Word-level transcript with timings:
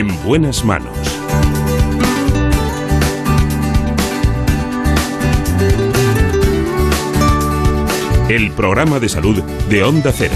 En 0.00 0.08
buenas 0.24 0.64
manos. 0.64 0.96
El 8.30 8.50
programa 8.52 8.98
de 8.98 9.10
salud 9.10 9.42
de 9.68 9.82
Onda 9.84 10.10
Cero. 10.16 10.32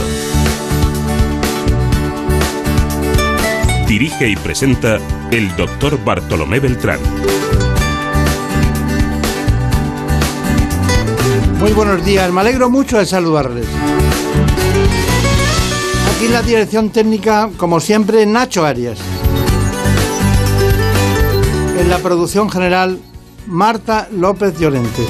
Dirige 3.88 4.28
y 4.28 4.36
presenta 4.36 4.98
el 5.30 5.56
doctor 5.56 5.98
Bartolomé 6.04 6.60
Beltrán. 6.60 7.00
Muy 11.58 11.72
buenos 11.72 12.04
días, 12.04 12.30
me 12.30 12.42
alegro 12.42 12.68
mucho 12.68 12.98
de 12.98 13.06
saludarles. 13.06 13.66
Aquí 16.14 16.26
en 16.26 16.32
la 16.34 16.42
dirección 16.42 16.90
técnica, 16.90 17.48
como 17.56 17.80
siempre, 17.80 18.26
Nacho 18.26 18.66
Arias. 18.66 19.13
En 21.84 21.90
la 21.90 21.98
producción 21.98 22.48
general, 22.48 22.98
Marta 23.46 24.08
López 24.10 24.58
Llorente. 24.58 25.02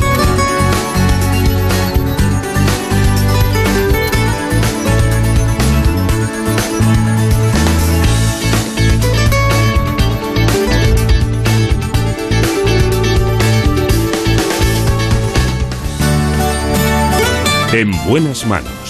En 17.73 17.93
buenas 18.09 18.45
manos. 18.49 18.84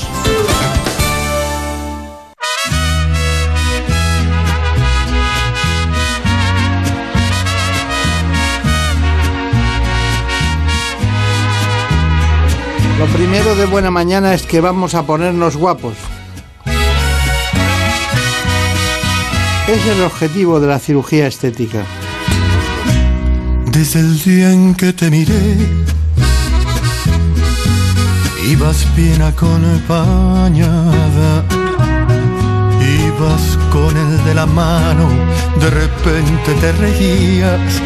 Lo 12.99 13.07
primero 13.07 13.55
de 13.57 13.67
buena 13.67 13.91
mañana 13.91 14.35
es 14.35 14.43
que 14.47 14.61
vamos 14.61 14.95
a 14.95 15.03
ponernos 15.05 15.57
guapos. 15.57 15.97
Es 19.67 19.87
el 19.87 20.03
objetivo 20.03 20.61
de 20.61 20.67
la 20.69 20.79
cirugía 20.79 21.27
estética. 21.27 21.85
Desde 23.67 24.01
el 24.01 24.23
día 24.23 24.53
en 24.53 24.75
que 24.75 24.93
te 24.93 25.11
miré, 25.11 25.57
ibas 28.49 28.87
bien 28.95 29.23
acompañada. 29.23 30.65
Ibas 33.07 33.59
con 33.73 33.97
el 33.97 34.25
de 34.25 34.35
la 34.35 34.47
mano, 34.47 35.09
de 35.59 35.71
repente 35.71 36.53
te 36.61 36.73
reías, 36.73 37.81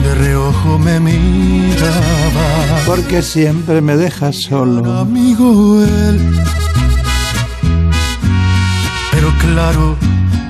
de 0.00 0.14
reojo 0.14 0.78
me 0.78 1.00
miraba. 1.00 2.82
Porque 2.86 3.22
siempre 3.22 3.80
me 3.80 3.96
dejas 3.96 4.36
solo. 4.36 5.00
Amigo 5.00 5.82
él, 5.82 6.20
pero 9.10 9.32
claro, 9.38 9.96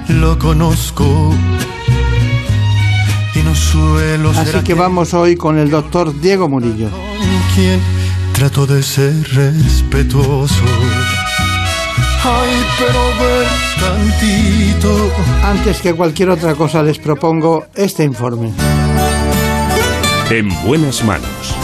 lo 0.09 0.39
conozco. 0.39 1.35
Y 3.35 3.39
no 3.43 3.55
suelo 3.55 4.35
ser 4.35 4.57
Así 4.57 4.65
que 4.65 4.75
vamos 4.75 5.15
hoy 5.15 5.37
con 5.37 5.59
el 5.59 5.71
doctor 5.71 6.19
Diego 6.21 6.49
Murillo. 6.49 6.89
quien 7.55 7.81
trato 8.33 8.67
de 8.67 8.83
ser 8.83 9.15
respetuoso. 9.35 10.65
Ay, 12.25 12.65
pero 12.79 13.03
ver 13.19 13.49
tantito. 13.81 15.11
Antes 15.45 15.81
que 15.81 15.93
cualquier 15.95 16.31
otra 16.31 16.55
cosa 16.55 16.83
les 16.83 16.99
propongo 16.99 17.67
este 17.75 18.05
informe. 18.05 18.53
En 20.33 20.49
buenas 20.65 21.05
manos. 21.05 21.55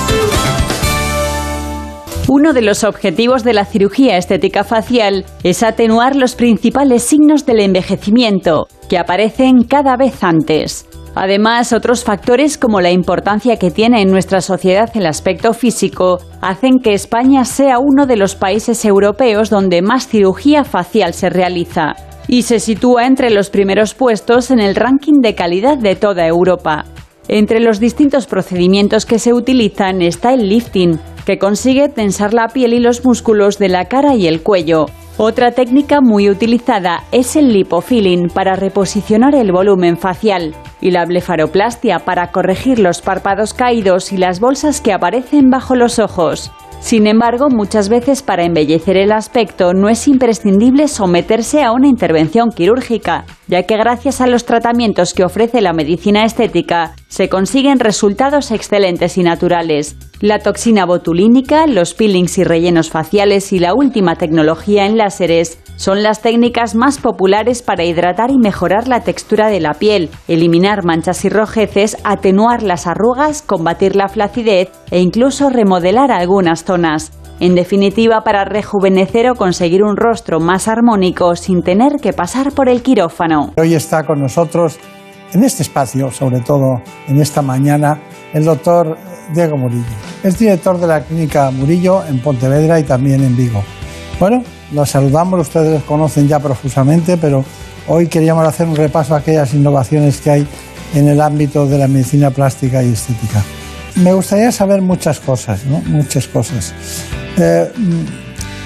Uno 2.28 2.52
de 2.52 2.60
los 2.60 2.84
objetivos 2.84 3.42
de 3.42 3.54
la 3.54 3.64
cirugía 3.64 4.18
estética 4.18 4.62
facial 4.62 5.24
es 5.42 5.62
atenuar 5.62 6.14
los 6.14 6.34
principales 6.34 7.02
signos 7.02 7.46
del 7.46 7.60
envejecimiento, 7.60 8.68
que 8.90 8.98
aparecen 8.98 9.62
cada 9.62 9.96
vez 9.96 10.22
antes. 10.22 10.86
Además, 11.14 11.72
otros 11.72 12.04
factores 12.04 12.58
como 12.58 12.82
la 12.82 12.90
importancia 12.90 13.56
que 13.58 13.70
tiene 13.70 14.02
en 14.02 14.10
nuestra 14.10 14.42
sociedad 14.42 14.90
el 14.94 15.06
aspecto 15.06 15.54
físico 15.54 16.18
hacen 16.42 16.80
que 16.82 16.92
España 16.92 17.46
sea 17.46 17.78
uno 17.78 18.04
de 18.04 18.16
los 18.16 18.34
países 18.34 18.84
europeos 18.84 19.48
donde 19.48 19.80
más 19.80 20.08
cirugía 20.08 20.64
facial 20.64 21.14
se 21.14 21.30
realiza 21.30 21.96
y 22.26 22.42
se 22.42 22.60
sitúa 22.60 23.06
entre 23.06 23.30
los 23.30 23.48
primeros 23.48 23.94
puestos 23.94 24.50
en 24.50 24.60
el 24.60 24.74
ranking 24.74 25.22
de 25.22 25.34
calidad 25.34 25.78
de 25.78 25.96
toda 25.96 26.26
Europa. 26.26 26.84
Entre 27.28 27.60
los 27.60 27.78
distintos 27.78 28.26
procedimientos 28.26 29.04
que 29.04 29.18
se 29.18 29.34
utilizan 29.34 30.00
está 30.00 30.32
el 30.32 30.48
lifting, 30.48 30.98
que 31.26 31.38
consigue 31.38 31.90
tensar 31.90 32.32
la 32.32 32.48
piel 32.48 32.72
y 32.72 32.80
los 32.80 33.04
músculos 33.04 33.58
de 33.58 33.68
la 33.68 33.84
cara 33.84 34.14
y 34.14 34.26
el 34.26 34.42
cuello. 34.42 34.86
Otra 35.18 35.50
técnica 35.50 36.00
muy 36.00 36.30
utilizada 36.30 37.04
es 37.12 37.36
el 37.36 37.52
lipofilling 37.52 38.28
para 38.28 38.54
reposicionar 38.54 39.34
el 39.34 39.52
volumen 39.52 39.98
facial 39.98 40.54
y 40.80 40.90
la 40.90 41.04
blefaroplastia 41.04 41.98
para 41.98 42.30
corregir 42.30 42.78
los 42.78 43.02
párpados 43.02 43.52
caídos 43.52 44.12
y 44.12 44.16
las 44.16 44.40
bolsas 44.40 44.80
que 44.80 44.94
aparecen 44.94 45.50
bajo 45.50 45.74
los 45.74 45.98
ojos. 45.98 46.50
Sin 46.80 47.08
embargo, 47.08 47.48
muchas 47.50 47.88
veces 47.88 48.22
para 48.22 48.44
embellecer 48.44 48.96
el 48.96 49.10
aspecto 49.10 49.74
no 49.74 49.88
es 49.88 50.06
imprescindible 50.06 50.86
someterse 50.86 51.62
a 51.62 51.72
una 51.72 51.88
intervención 51.88 52.50
quirúrgica, 52.50 53.24
ya 53.48 53.64
que 53.64 53.76
gracias 53.76 54.20
a 54.20 54.28
los 54.28 54.44
tratamientos 54.44 55.12
que 55.12 55.24
ofrece 55.24 55.60
la 55.60 55.72
medicina 55.72 56.24
estética 56.24 56.94
se 57.08 57.28
consiguen 57.28 57.80
resultados 57.80 58.50
excelentes 58.50 59.16
y 59.18 59.22
naturales. 59.22 59.96
La 60.20 60.38
toxina 60.38 60.84
botulínica, 60.84 61.66
los 61.66 61.94
peelings 61.94 62.38
y 62.38 62.44
rellenos 62.44 62.90
faciales 62.90 63.52
y 63.52 63.58
la 63.58 63.74
última 63.74 64.16
tecnología 64.16 64.84
en 64.86 64.98
láseres 64.98 65.58
son 65.76 66.02
las 66.02 66.20
técnicas 66.20 66.74
más 66.74 66.98
populares 66.98 67.62
para 67.62 67.84
hidratar 67.84 68.30
y 68.30 68.38
mejorar 68.38 68.88
la 68.88 69.00
textura 69.00 69.48
de 69.48 69.60
la 69.60 69.74
piel, 69.74 70.10
eliminar 70.26 70.84
manchas 70.84 71.24
y 71.24 71.28
rojeces, 71.28 71.96
atenuar 72.04 72.62
las 72.62 72.86
arrugas, 72.86 73.42
combatir 73.42 73.96
la 73.96 74.08
flacidez 74.08 74.68
e 74.90 75.00
incluso 75.00 75.50
remodelar 75.50 76.12
algunas 76.12 76.64
zonas. 76.64 77.12
En 77.40 77.54
definitiva, 77.54 78.22
para 78.22 78.44
rejuvenecer 78.44 79.30
o 79.30 79.36
conseguir 79.36 79.84
un 79.84 79.96
rostro 79.96 80.40
más 80.40 80.66
armónico 80.66 81.36
sin 81.36 81.62
tener 81.62 82.00
que 82.02 82.12
pasar 82.12 82.50
por 82.50 82.68
el 82.68 82.82
quirófano. 82.82 83.52
Hoy 83.56 83.74
está 83.74 84.04
con 84.04 84.20
nosotros 84.20 84.80
en 85.32 85.44
este 85.44 85.62
espacio, 85.62 86.10
sobre 86.10 86.40
todo 86.40 86.82
en 87.06 87.20
esta 87.20 87.42
mañana, 87.42 88.00
el 88.32 88.44
doctor 88.44 88.96
Diego 89.34 89.56
Murillo. 89.56 89.84
Es 90.22 90.38
director 90.38 90.78
de 90.80 90.86
la 90.86 91.02
clínica 91.02 91.50
Murillo 91.50 92.04
en 92.06 92.20
Pontevedra 92.20 92.80
y 92.80 92.84
también 92.84 93.22
en 93.22 93.36
Vigo. 93.36 93.62
Bueno, 94.18 94.42
los 94.72 94.90
saludamos, 94.90 95.40
ustedes 95.40 95.72
los 95.72 95.82
conocen 95.84 96.28
ya 96.28 96.40
profusamente, 96.40 97.16
pero 97.16 97.44
hoy 97.86 98.06
queríamos 98.08 98.46
hacer 98.46 98.66
un 98.66 98.76
repaso 98.76 99.14
a 99.14 99.18
aquellas 99.18 99.54
innovaciones 99.54 100.20
que 100.20 100.30
hay 100.30 100.46
en 100.94 101.08
el 101.08 101.20
ámbito 101.20 101.66
de 101.66 101.78
la 101.78 101.88
medicina 101.88 102.30
plástica 102.30 102.82
y 102.82 102.92
estética. 102.92 103.42
Me 103.96 104.12
gustaría 104.12 104.52
saber 104.52 104.80
muchas 104.80 105.20
cosas, 105.20 105.64
¿no? 105.66 105.82
Muchas 105.86 106.26
cosas. 106.28 106.72
Eh, 107.36 107.70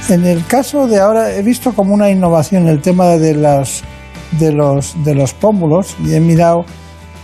en 0.09 0.27
el 0.27 0.45
caso 0.47 0.87
de 0.89 1.01
ahora 1.01 1.35
he 1.35 1.43
visto 1.43 1.73
como 1.75 1.95
una 1.95 2.11
innovación 2.11 2.69
el 2.69 2.81
tema 2.81 3.07
de 3.17 3.35
las 3.35 3.83
de 4.39 4.53
los 4.53 4.95
de 5.05 5.15
los 5.15 5.35
pómulos 5.35 5.97
y 6.05 6.15
he 6.15 6.21
mirado 6.21 6.65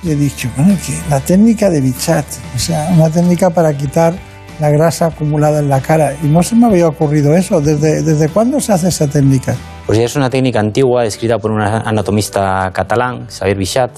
y 0.02 0.10
he 0.10 0.16
dicho, 0.16 0.48
bueno, 0.56 0.76
que 0.86 0.92
la 1.10 1.20
técnica 1.20 1.70
de 1.70 1.80
Bichat, 1.80 2.24
o 2.54 2.58
sea, 2.58 2.90
una 2.94 3.10
técnica 3.10 3.50
para 3.50 3.76
quitar 3.76 4.14
la 4.60 4.70
grasa 4.70 5.06
acumulada 5.06 5.60
en 5.60 5.68
la 5.68 5.80
cara 5.80 6.14
y 6.22 6.26
no 6.26 6.42
se 6.42 6.56
me 6.56 6.66
había 6.66 6.86
ocurrido 6.86 7.34
eso. 7.34 7.60
¿Desde, 7.60 8.02
desde 8.02 8.28
cuándo 8.28 8.60
se 8.60 8.72
hace 8.72 8.88
esa 8.88 9.08
técnica? 9.08 9.56
Pues 9.86 9.98
ya 9.98 10.04
es 10.04 10.16
una 10.16 10.30
técnica 10.30 10.60
antigua, 10.60 11.04
escrita 11.04 11.38
por 11.38 11.50
un 11.50 11.60
anatomista 11.60 12.70
catalán, 12.72 13.26
Xavier 13.28 13.56
Bichat, 13.56 13.90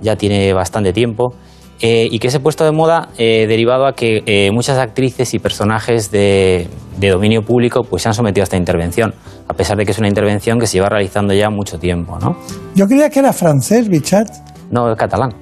ya 0.00 0.16
tiene 0.16 0.52
bastante 0.52 0.92
tiempo, 0.92 1.34
eh, 1.80 2.08
y 2.10 2.18
que 2.18 2.30
se 2.30 2.38
ha 2.38 2.40
puesto 2.40 2.64
de 2.64 2.72
moda 2.72 3.10
eh, 3.18 3.46
derivado 3.46 3.86
a 3.86 3.92
que 3.92 4.22
eh, 4.24 4.50
muchas 4.50 4.78
actrices 4.78 5.34
y 5.34 5.38
personajes 5.38 6.10
de, 6.10 6.68
de 6.98 7.08
dominio 7.10 7.42
público 7.42 7.82
pues, 7.82 8.02
se 8.02 8.08
han 8.08 8.14
sometido 8.14 8.42
a 8.42 8.44
esta 8.44 8.56
intervención, 8.56 9.14
a 9.46 9.52
pesar 9.52 9.76
de 9.76 9.84
que 9.84 9.92
es 9.92 9.98
una 9.98 10.08
intervención 10.08 10.58
que 10.58 10.66
se 10.66 10.78
lleva 10.78 10.88
realizando 10.88 11.34
ya 11.34 11.50
mucho 11.50 11.78
tiempo. 11.78 12.18
¿no? 12.18 12.38
Yo 12.74 12.86
creía 12.86 13.10
que 13.10 13.18
era 13.18 13.32
francés, 13.34 13.88
Bichat. 13.88 14.26
No, 14.70 14.90
es 14.90 14.96
catalán. 14.96 15.34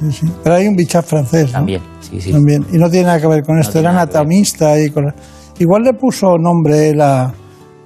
Sí, 0.00 0.10
sí. 0.10 0.26
Pero 0.42 0.56
hay 0.56 0.66
un 0.66 0.74
Bichat 0.74 1.04
francés. 1.04 1.46
¿no? 1.46 1.58
También, 1.58 1.82
sí, 2.00 2.20
sí. 2.20 2.32
También. 2.32 2.66
Y 2.72 2.76
no 2.76 2.90
tiene 2.90 3.06
nada 3.06 3.20
que 3.20 3.28
ver 3.28 3.42
con 3.44 3.58
esto, 3.60 3.74
tiene 3.74 3.90
era 3.90 4.02
anatomista. 4.02 4.76
Y 4.76 4.90
con... 4.90 5.14
Igual 5.60 5.82
le 5.82 5.92
puso 5.92 6.36
nombre 6.36 6.92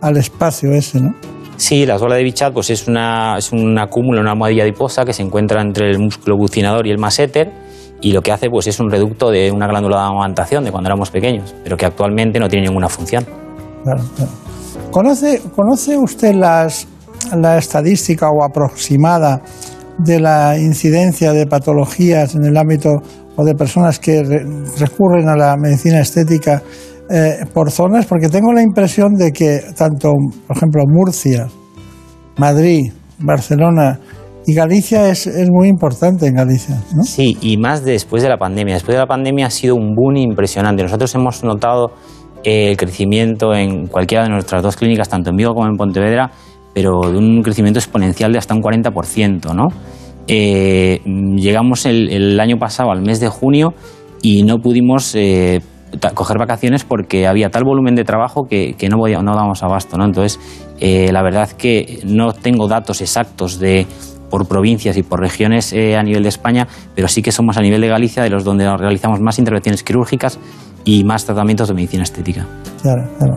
al 0.00 0.16
espacio 0.16 0.72
ese, 0.72 1.00
¿no? 1.00 1.14
Sí, 1.56 1.86
la 1.86 1.98
suela 1.98 2.16
de 2.16 2.24
Bichat 2.24 2.52
pues 2.52 2.70
es, 2.70 2.88
una, 2.88 3.36
es 3.38 3.52
un 3.52 3.78
acúmulo, 3.78 4.20
una 4.20 4.32
almohadilla 4.32 4.64
adiposa 4.64 5.04
que 5.04 5.12
se 5.12 5.22
encuentra 5.22 5.60
entre 5.60 5.90
el 5.90 5.98
músculo 5.98 6.36
bucinador 6.36 6.86
y 6.86 6.90
el 6.90 6.98
masseter 6.98 7.63
y 8.00 8.12
lo 8.12 8.22
que 8.22 8.32
hace 8.32 8.50
pues 8.50 8.66
es 8.66 8.78
un 8.80 8.90
reducto 8.90 9.30
de 9.30 9.50
una 9.50 9.66
glándula 9.66 9.96
de 9.96 10.02
amamantación 10.02 10.64
de 10.64 10.70
cuando 10.70 10.88
éramos 10.88 11.10
pequeños, 11.10 11.54
pero 11.62 11.76
que 11.76 11.86
actualmente 11.86 12.38
no 12.38 12.48
tiene 12.48 12.66
ninguna 12.66 12.88
función. 12.88 13.24
¿Conoce, 14.90 15.42
¿Conoce 15.54 15.96
usted 15.98 16.34
las, 16.34 16.86
la 17.34 17.58
estadística 17.58 18.28
o 18.28 18.44
aproximada 18.44 19.40
de 19.98 20.20
la 20.20 20.58
incidencia 20.58 21.32
de 21.32 21.46
patologías 21.46 22.34
en 22.34 22.44
el 22.44 22.56
ámbito 22.56 22.90
o 23.36 23.44
de 23.44 23.54
personas 23.54 23.98
que 23.98 24.22
recurren 24.78 25.28
a 25.28 25.36
la 25.36 25.56
medicina 25.56 26.00
estética 26.00 26.62
eh, 27.10 27.44
por 27.52 27.70
zonas? 27.70 28.06
Porque 28.06 28.28
tengo 28.28 28.52
la 28.52 28.62
impresión 28.62 29.14
de 29.14 29.32
que 29.32 29.60
tanto, 29.76 30.12
por 30.46 30.56
ejemplo, 30.56 30.82
Murcia, 30.86 31.48
Madrid, 32.36 32.92
Barcelona 33.18 33.98
y 34.46 34.54
Galicia 34.54 35.08
es, 35.08 35.26
es 35.26 35.48
muy 35.50 35.68
importante 35.68 36.26
en 36.26 36.34
Galicia. 36.34 36.80
¿no? 36.94 37.02
Sí, 37.04 37.36
y 37.40 37.56
más 37.56 37.84
después 37.84 38.22
de 38.22 38.28
la 38.28 38.36
pandemia. 38.36 38.74
Después 38.74 38.94
de 38.94 39.00
la 39.00 39.06
pandemia 39.06 39.46
ha 39.46 39.50
sido 39.50 39.74
un 39.74 39.94
boom 39.94 40.16
impresionante. 40.16 40.82
Nosotros 40.82 41.14
hemos 41.14 41.42
notado 41.44 41.92
eh, 42.44 42.70
el 42.70 42.76
crecimiento 42.76 43.54
en 43.54 43.86
cualquiera 43.86 44.24
de 44.24 44.30
nuestras 44.30 44.62
dos 44.62 44.76
clínicas, 44.76 45.08
tanto 45.08 45.30
en 45.30 45.36
Vigo 45.36 45.54
como 45.54 45.66
en 45.66 45.76
Pontevedra, 45.76 46.30
pero 46.74 47.00
de 47.10 47.16
un 47.16 47.42
crecimiento 47.42 47.78
exponencial 47.78 48.32
de 48.32 48.38
hasta 48.38 48.54
un 48.54 48.60
40%. 48.60 49.54
¿no? 49.54 49.68
Eh, 50.26 51.00
llegamos 51.36 51.86
el, 51.86 52.38
año 52.38 52.58
pasado 52.58 52.90
al 52.90 53.00
mes 53.00 53.20
de 53.20 53.28
junio 53.28 53.72
y 54.20 54.42
no 54.42 54.58
pudimos 54.58 55.14
eh, 55.14 55.62
coger 56.14 56.38
vacaciones 56.38 56.84
porque 56.84 57.26
había 57.26 57.50
tal 57.50 57.64
volumen 57.64 57.94
de 57.94 58.04
trabajo 58.04 58.44
que, 58.48 58.76
no, 58.90 58.98
podía, 58.98 59.22
no 59.22 59.34
dábamos 59.34 59.62
abasto. 59.62 59.96
¿no? 59.96 60.04
Entonces, 60.04 60.38
eh, 60.80 61.10
la 61.12 61.22
verdad 61.22 61.50
que 61.50 62.00
no 62.04 62.32
tengo 62.32 62.68
datos 62.68 63.00
exactos 63.00 63.58
de 63.58 63.86
por 64.34 64.48
provincias 64.48 64.96
y 64.96 65.04
por 65.04 65.20
regiones 65.20 65.72
eh, 65.72 65.96
a 65.96 66.02
nivel 66.02 66.24
de 66.24 66.28
España, 66.28 66.66
pero 66.96 67.06
sí 67.06 67.22
que 67.22 67.30
somos 67.30 67.56
a 67.56 67.60
nivel 67.60 67.80
de 67.80 67.86
Galicia 67.86 68.24
de 68.24 68.30
los 68.30 68.42
donde 68.42 68.64
realizamos 68.76 69.20
más 69.20 69.38
intervenciones 69.38 69.84
quirúrgicas 69.84 70.40
y 70.84 71.04
más 71.04 71.24
tratamientos 71.24 71.68
de 71.68 71.74
medicina 71.74 72.02
estética. 72.02 72.44
Claro, 72.82 73.08
claro. 73.16 73.36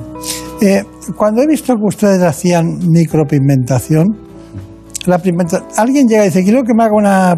Eh, 0.60 0.82
cuando 1.16 1.44
he 1.44 1.48
visto 1.48 1.76
que 1.76 1.84
ustedes 1.84 2.24
hacían 2.24 2.80
micropigmentación, 2.90 4.08
la 5.06 5.20
pigmenta... 5.20 5.66
alguien 5.78 6.08
llega 6.08 6.24
y 6.24 6.30
dice, 6.30 6.44
quiero 6.44 6.64
que 6.64 6.74
me 6.74 6.84
haga 6.84 6.96
una, 6.96 7.36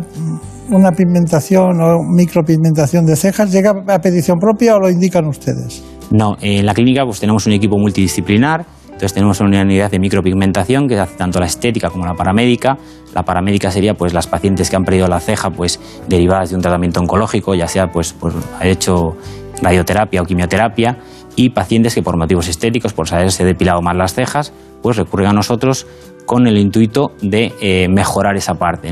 una 0.71 0.91
pigmentación 0.93 1.81
o 1.81 1.97
micropigmentación 2.15 3.05
de 3.05 3.17
cejas, 3.17 3.51
¿llega 3.51 3.73
a 3.89 3.99
petición 3.99 4.37
propia 4.39 4.77
o 4.77 4.79
lo 4.79 4.89
indican 4.89 5.27
ustedes? 5.27 5.83
No, 6.11 6.37
en 6.39 6.65
la 6.65 6.73
clínica 6.73 7.03
pues 7.03 7.19
tenemos 7.19 7.45
un 7.45 7.51
equipo 7.51 7.77
multidisciplinar, 7.77 8.65
entonces 8.99 9.13
tenemos 9.13 9.39
una 9.39 9.61
unidad 9.61 9.89
de 9.89 9.97
micropigmentación 9.97 10.89
que 10.89 10.99
hace 10.99 11.15
tanto 11.15 11.39
la 11.39 11.45
estética 11.45 11.89
como 11.89 12.05
la 12.05 12.15
paramédica. 12.15 12.77
La 13.15 13.23
paramédica 13.23 13.71
sería 13.71 13.93
pues 13.93 14.13
las 14.13 14.27
pacientes 14.27 14.69
que 14.69 14.75
han 14.75 14.83
perdido 14.83 15.07
la 15.07 15.21
ceja 15.21 15.51
pues 15.51 15.79
derivadas 16.09 16.49
de 16.49 16.57
un 16.57 16.61
tratamiento 16.61 16.99
oncológico, 16.99 17.55
ya 17.55 17.65
sea 17.69 17.87
pues 17.93 18.11
por 18.11 18.33
hecho 18.61 19.15
radioterapia 19.61 20.21
o 20.21 20.25
quimioterapia 20.25 20.97
y 21.37 21.51
pacientes 21.51 21.95
que 21.95 22.03
por 22.03 22.17
motivos 22.17 22.49
estéticos, 22.49 22.91
por 22.91 23.07
haberse 23.13 23.45
depilado 23.45 23.81
más 23.81 23.95
las 23.95 24.13
cejas, 24.13 24.51
pues 24.81 24.97
recurren 24.97 25.27
a 25.27 25.33
nosotros 25.33 25.87
con 26.25 26.45
el 26.45 26.57
intuito 26.57 27.13
de 27.21 27.53
eh, 27.61 27.87
mejorar 27.87 28.35
esa 28.35 28.55
parte. 28.55 28.91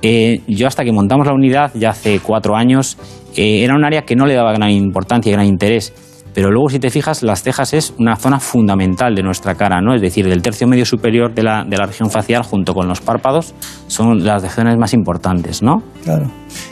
Eh, 0.00 0.40
yo 0.48 0.66
hasta 0.66 0.82
que 0.82 0.92
montamos 0.92 1.26
la 1.26 1.34
unidad, 1.34 1.72
ya 1.74 1.90
hace 1.90 2.20
cuatro 2.20 2.56
años, 2.56 2.96
eh, 3.36 3.64
era 3.64 3.74
un 3.74 3.84
área 3.84 4.06
que 4.06 4.16
no 4.16 4.24
le 4.24 4.32
daba 4.32 4.54
gran 4.54 4.70
importancia 4.70 5.28
y 5.28 5.32
gran 5.34 5.44
interés. 5.44 5.92
Pero 6.34 6.50
luego, 6.50 6.68
si 6.68 6.78
te 6.78 6.90
fijas, 6.90 7.22
las 7.22 7.42
cejas 7.42 7.74
es 7.74 7.94
una 7.98 8.16
zona 8.16 8.40
fundamental 8.40 9.14
de 9.14 9.22
nuestra 9.22 9.54
cara, 9.54 9.80
¿no? 9.80 9.94
Es 9.94 10.00
decir, 10.00 10.26
del 10.26 10.42
tercio 10.42 10.66
medio 10.66 10.86
superior 10.86 11.34
de 11.34 11.42
la, 11.42 11.64
de 11.64 11.76
la 11.76 11.86
región 11.86 12.10
facial, 12.10 12.42
junto 12.42 12.74
con 12.74 12.88
los 12.88 13.00
párpados, 13.00 13.54
son 13.86 14.24
las 14.24 14.42
regiones 14.42 14.76
más 14.78 14.94
importantes, 14.94 15.62
¿no? 15.62 15.82
Claro. 16.04 16.26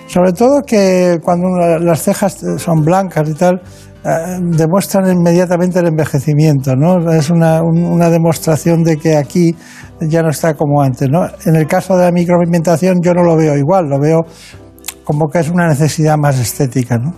Sobre 0.06 0.32
todo 0.32 0.62
que 0.66 1.18
cuando 1.22 1.48
las 1.78 2.02
cejas 2.02 2.38
son 2.58 2.82
blancas 2.82 3.28
y 3.28 3.34
tal, 3.34 3.60
eh, 4.02 4.38
demuestran 4.40 5.12
inmediatamente 5.12 5.78
el 5.78 5.88
envejecimiento, 5.88 6.74
¿no? 6.74 7.12
Es 7.12 7.28
una, 7.28 7.60
un, 7.62 7.84
una, 7.84 8.08
demostración 8.08 8.82
de 8.82 8.96
que 8.96 9.14
aquí 9.14 9.54
ya 10.00 10.22
no 10.22 10.30
está 10.30 10.54
como 10.54 10.80
antes, 10.80 11.10
¿no? 11.10 11.26
En 11.44 11.54
el 11.54 11.66
caso 11.66 11.98
de 11.98 12.06
la 12.06 12.10
micropigmentación 12.10 13.00
yo 13.02 13.12
no 13.12 13.22
lo 13.22 13.36
veo 13.36 13.58
igual, 13.58 13.90
lo 13.90 14.00
veo 14.00 14.20
como 15.04 15.28
que 15.28 15.40
es 15.40 15.50
una 15.50 15.68
necesidad 15.68 16.16
más 16.16 16.38
estética, 16.38 16.96
¿no? 16.96 17.12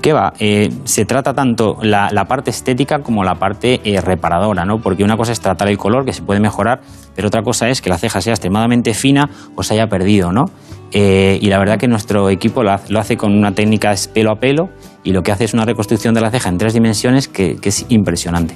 ¿Qué 0.00 0.12
va? 0.12 0.32
Eh, 0.38 0.70
se 0.84 1.04
trata 1.04 1.34
tanto 1.34 1.78
la, 1.82 2.08
la, 2.12 2.26
parte 2.26 2.50
estética 2.50 3.00
como 3.00 3.24
la 3.24 3.34
parte 3.34 3.80
eh, 3.84 4.00
reparadora, 4.00 4.64
¿no? 4.64 4.78
Porque 4.78 5.02
una 5.02 5.16
cosa 5.16 5.32
es 5.32 5.40
tratar 5.40 5.68
el 5.68 5.76
color, 5.76 6.04
que 6.04 6.12
se 6.12 6.22
puede 6.22 6.38
mejorar, 6.38 6.80
pero 7.16 7.28
otra 7.28 7.42
cosa 7.42 7.68
es 7.68 7.82
que 7.82 7.90
la 7.90 7.98
ceja 7.98 8.20
sea 8.20 8.32
extremadamente 8.32 8.94
fina 8.94 9.28
o 9.56 9.62
se 9.64 9.74
haya 9.74 9.88
perdido, 9.88 10.30
¿no? 10.30 10.44
Eh, 10.92 11.38
y 11.40 11.48
la 11.48 11.58
verdad 11.58 11.78
que 11.78 11.88
nuestro 11.88 12.30
equipo 12.30 12.62
lo 12.62 12.72
hace, 12.72 12.92
lo 12.92 13.00
hace, 13.00 13.16
con 13.16 13.36
una 13.36 13.52
técnica 13.52 13.92
pelo 14.14 14.30
a 14.30 14.36
pelo 14.36 14.68
y 15.02 15.10
lo 15.10 15.22
que 15.22 15.32
hace 15.32 15.44
es 15.44 15.54
una 15.54 15.64
reconstrucción 15.64 16.14
de 16.14 16.20
la 16.20 16.30
ceja 16.30 16.48
en 16.48 16.58
tres 16.58 16.72
dimensiones 16.72 17.26
que, 17.26 17.56
que 17.56 17.70
es 17.70 17.86
impresionante. 17.88 18.54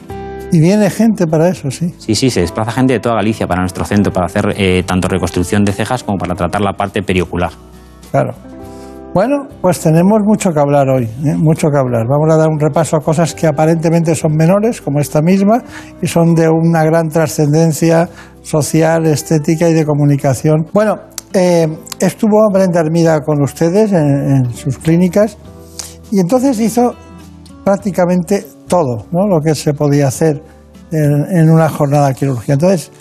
Y 0.53 0.61
viene 0.61 0.91
gente 0.91 1.27
para 1.27 1.49
eso, 1.49 1.71
sí. 1.71 1.93
Sí, 1.99 2.15
sí, 2.15 2.31
se 2.31 2.41
desplaza 2.41 2.73
gente 2.73 2.93
de 2.93 3.01
toda 3.01 3.17
Galicia 3.17 3.47
para 3.47 3.61
nuestro 3.61 3.85
centro 3.85 4.13
para 4.13 4.27
hacer 4.27 4.85
tanto 4.85 5.09
reconstrucción 5.09 5.65
de 5.65 5.73
cejas 5.73 6.03
como 6.03 6.19
para 6.19 6.35
tratar 6.35 6.61
la 6.61 6.73
parte 6.73 7.03
periocular. 7.03 7.51
Claro. 8.11 8.35
Bueno, 9.13 9.49
pues 9.61 9.81
tenemos 9.81 10.21
mucho 10.25 10.53
que 10.53 10.61
hablar 10.61 10.89
hoy, 10.89 11.03
¿eh? 11.25 11.35
mucho 11.37 11.69
que 11.69 11.77
hablar. 11.77 12.07
Vamos 12.07 12.33
a 12.33 12.37
dar 12.37 12.49
un 12.49 12.61
repaso 12.61 12.97
a 12.97 13.01
cosas 13.01 13.35
que 13.35 13.49
aparentemente 13.49 14.15
son 14.15 14.37
menores, 14.37 14.81
como 14.81 15.01
esta 15.01 15.21
misma, 15.21 15.65
y 16.01 16.07
son 16.07 16.33
de 16.37 16.49
una 16.49 16.85
gran 16.85 17.09
trascendencia 17.09 18.09
social, 18.41 19.07
estética 19.07 19.69
y 19.69 19.73
de 19.73 19.85
comunicación. 19.85 20.65
Bueno, 20.73 20.97
eh, 21.35 21.67
estuvo 21.99 22.39
Brenda 22.53 22.79
Hermida 22.79 23.21
con 23.23 23.43
ustedes 23.43 23.93
en, 23.93 24.49
sus 24.55 24.79
clínicas 24.79 25.37
y 26.13 26.21
entonces 26.21 26.61
hizo 26.61 26.95
prácticamente 27.65 28.47
todo 28.69 29.07
¿no? 29.11 29.27
lo 29.27 29.41
que 29.41 29.57
se 29.57 29.75
podía 29.75 30.07
hacer 30.07 30.41
en, 30.93 31.51
una 31.51 31.69
jornada 31.69 32.15
quirúrgica. 32.15 32.53
Entonces, 32.53 32.93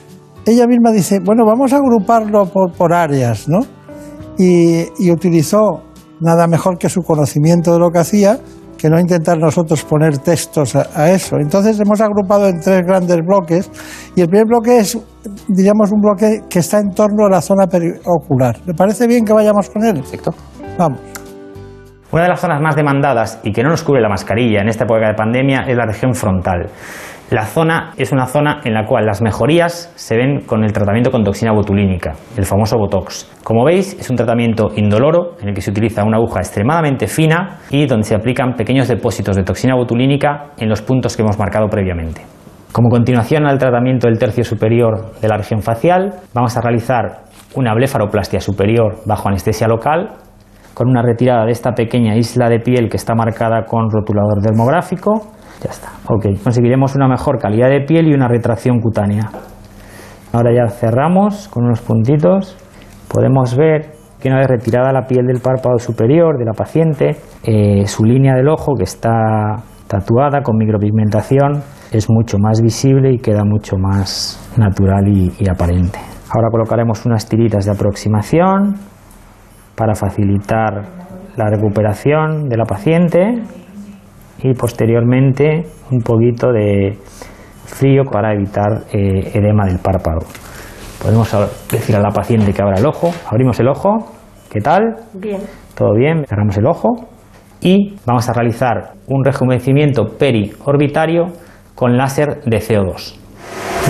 ella 0.44 0.66
misma 0.66 0.92
dice, 0.92 1.20
bueno, 1.24 1.46
vamos 1.46 1.72
a 1.72 1.76
agruparlo 1.76 2.48
por, 2.48 2.74
por 2.74 2.94
áreas, 2.94 3.48
¿no? 3.48 3.60
Y, 4.40 4.86
y 4.98 5.12
utilizó 5.12 5.89
nada 6.19 6.48
mejor 6.48 6.77
que 6.77 6.89
su 6.89 7.01
conocimiento 7.01 7.74
de 7.74 7.80
lo 7.80 7.89
que 7.89 8.00
hacía, 8.00 8.38
que 8.77 8.89
no 8.89 9.00
intentar 9.00 9.38
nosotros 9.38 9.83
poner 9.83 10.18
textos 10.19 10.75
a, 10.75 10.88
a, 10.95 11.10
eso. 11.12 11.36
Entonces 11.38 11.80
hemos 11.80 12.00
agrupado 12.01 12.48
en 12.48 12.60
tres 12.60 12.81
grandes 12.86 13.18
bloques 13.25 13.69
y 14.16 14.21
el 14.21 14.27
primer 14.27 14.48
bloque 14.48 14.77
es, 14.77 14.98
diríamos, 15.48 15.92
un 15.92 16.01
bloque 16.01 16.44
que 16.50 16.60
está 16.60 16.80
en 16.80 16.92
torno 16.92 17.25
a 17.25 17.30
la 17.30 17.42
zona 17.42 17.66
ocular. 18.06 18.57
¿Le 18.66 18.73
parece 18.73 19.06
bien 19.07 19.26
que 19.26 19.33
vayamos 19.33 19.69
con 19.69 19.83
él? 19.83 19.95
Perfecto. 19.95 20.31
Vamos. 20.78 20.99
Una 22.11 22.23
de 22.23 22.30
las 22.30 22.40
zonas 22.40 22.59
más 22.59 22.76
demandadas 22.76 23.40
y 23.44 23.52
que 23.52 23.61
no 23.61 23.69
nos 23.69 23.83
cubre 23.83 24.02
la 24.02 24.09
mascarilla 24.09 24.61
en 24.61 24.69
esta 24.69 24.85
época 24.85 25.07
de 25.07 25.14
pandemia 25.14 25.66
es 25.68 25.78
la 25.78 25.85
región 25.85 26.16
frontal. 26.16 26.68
La 27.31 27.45
zona 27.45 27.92
es 27.95 28.12
una 28.12 28.26
zona 28.26 28.59
en 28.64 28.74
la 28.74 28.88
cual 28.88 29.06
las 29.06 29.21
mejorías 29.21 29.94
se 29.95 30.18
ven 30.18 30.42
con 30.48 30.64
el 30.64 30.74
tratamiento 30.74 31.12
con 31.12 31.24
toxina 31.24 31.52
botulínica, 31.52 32.16
el 32.36 32.44
famoso 32.44 32.76
Botox. 32.76 33.30
Como 33.44 33.64
veis, 33.64 33.95
es 34.00 34.09
un 34.09 34.16
tratamiento 34.16 34.69
indoloro 34.76 35.36
en 35.40 35.50
el 35.50 35.54
que 35.54 35.62
se 35.62 35.69
utiliza 35.69 36.04
una 36.04 36.18
aguja 36.18 36.40
extremadamente 36.40 37.06
fina 37.06 37.59
y 37.69 37.86
donde 37.86 38.06
se 38.06 38.16
aplican 38.16 38.56
pequeños 38.56 38.88
depósitos 38.88 39.36
de 39.36 39.44
toxina 39.44 39.76
botulínica 39.76 40.54
en 40.57 40.69
los 40.69 40.81
puntos 40.81 41.16
que 41.16 41.21
hemos 41.21 41.38
marcado 41.38 41.68
previamente. 41.68 42.21
Como 42.71 42.90
continuación 42.90 43.45
al 43.45 43.59
tratamiento 43.59 44.07
del 44.07 44.18
tercio 44.18 44.44
superior 44.44 45.19
de 45.21 45.28
la 45.28 45.38
región 45.38 45.62
facial, 45.62 46.09
vamos 46.33 46.57
a 46.57 46.62
realizar 46.62 47.26
una 47.54 47.76
blefaroplastia 47.76 48.40
superior 48.40 49.02
bajo 49.06 49.30
anestesia 49.30 49.68
local 49.68 50.16
con 50.74 50.90
una 50.90 51.04
retirada 51.04 51.45
de 51.45 51.52
esta 51.52 51.74
pequeña 51.74 52.16
isla 52.16 52.50
de 52.50 52.59
piel 52.59 52.90
que 52.90 52.98
está 52.98 53.14
marcada 53.14 53.66
con 53.66 53.92
rotulador 53.92 54.42
dermográfico 54.42 55.38
ya 55.63 55.71
está. 55.71 55.89
Ok, 56.07 56.25
conseguiremos 56.44 56.95
una 56.95 57.07
mejor 57.07 57.39
calidad 57.39 57.69
de 57.69 57.81
piel 57.81 58.07
y 58.07 58.13
una 58.13 58.28
retracción 58.28 58.80
cutánea. 58.80 59.30
Ahora 60.31 60.51
ya 60.54 60.69
cerramos 60.69 61.47
con 61.47 61.66
unos 61.66 61.81
puntitos. 61.81 62.57
Podemos 63.11 63.56
ver 63.56 63.92
que 64.19 64.30
una 64.30 64.39
vez 64.39 64.47
retirada 64.47 64.92
la 64.92 65.07
piel 65.07 65.25
del 65.25 65.42
párpado 65.42 65.80
superior 65.80 66.37
de 66.37 66.45
la 66.45 66.54
paciente, 66.54 67.16
eh, 67.44 67.87
su 67.87 68.04
línea 68.04 68.35
del 68.35 68.49
ojo 68.49 68.73
que 68.75 68.83
está 68.83 69.56
tatuada 69.87 70.42
con 70.44 70.57
micropigmentación 70.57 71.63
es 71.92 72.09
mucho 72.09 72.37
más 72.37 72.61
visible 72.61 73.11
y 73.11 73.18
queda 73.18 73.44
mucho 73.44 73.78
más 73.78 74.54
natural 74.57 75.07
y, 75.07 75.31
y 75.39 75.49
aparente. 75.49 75.99
Ahora 76.31 76.49
colocaremos 76.51 77.06
unas 77.06 77.28
tiritas 77.28 77.66
de 77.66 77.71
aproximación 77.71 78.75
para 79.75 79.95
facilitar 79.95 80.83
la 81.35 81.49
recuperación 81.49 82.49
de 82.49 82.57
la 82.57 82.66
paciente 82.66 83.42
y 84.42 84.54
posteriormente 84.54 85.66
un 85.92 86.02
poquito 86.02 86.52
de 86.52 86.98
frío 87.66 88.04
para 88.04 88.34
evitar 88.34 88.86
eh, 88.92 89.31
edema 89.34 89.66
del 89.66 89.80
párpado. 89.80 90.19
Podemos 91.02 91.34
decir 91.72 91.96
a 91.96 92.00
la 92.00 92.10
paciente 92.10 92.54
que 92.54 92.62
abra 92.62 92.80
el 92.80 92.86
ojo, 92.86 93.12
abrimos 93.30 93.60
el 93.60 93.69
ojo, 93.69 94.12
¿qué 94.50 94.60
tal? 94.60 94.81
Bien. 95.14 95.40
¿Todo 95.76 95.94
bien? 95.96 96.26
Cerramos 96.26 96.58
el 96.58 96.66
ojo 96.66 97.08
y 97.62 97.96
vamos 98.06 98.28
a 98.28 98.34
realizar 98.34 98.94
un 99.08 99.24
rejuvenecimiento 99.24 100.18
periorbitario 100.18 101.28
con 101.76 101.96
láser 101.96 102.42
de 102.46 102.58
CO2. 102.58 103.16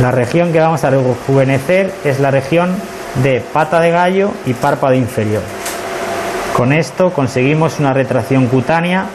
La 0.02 0.12
región 0.12 0.52
que 0.52 0.60
vamos 0.60 0.84
a 0.84 0.92
rejuvenecer 0.92 1.92
es 2.06 2.20
la 2.20 2.32
región 2.32 2.70
de 3.24 3.42
pata 3.54 3.80
de 3.80 3.90
gallo 3.90 4.30
y 4.46 4.54
párpado 4.54 4.94
inferior. 4.94 5.42
Con 6.56 6.74
esto 6.74 7.12
conseguimos 7.12 7.80
una 7.80 7.94
retracción 7.94 8.48
cutánea 8.48 9.08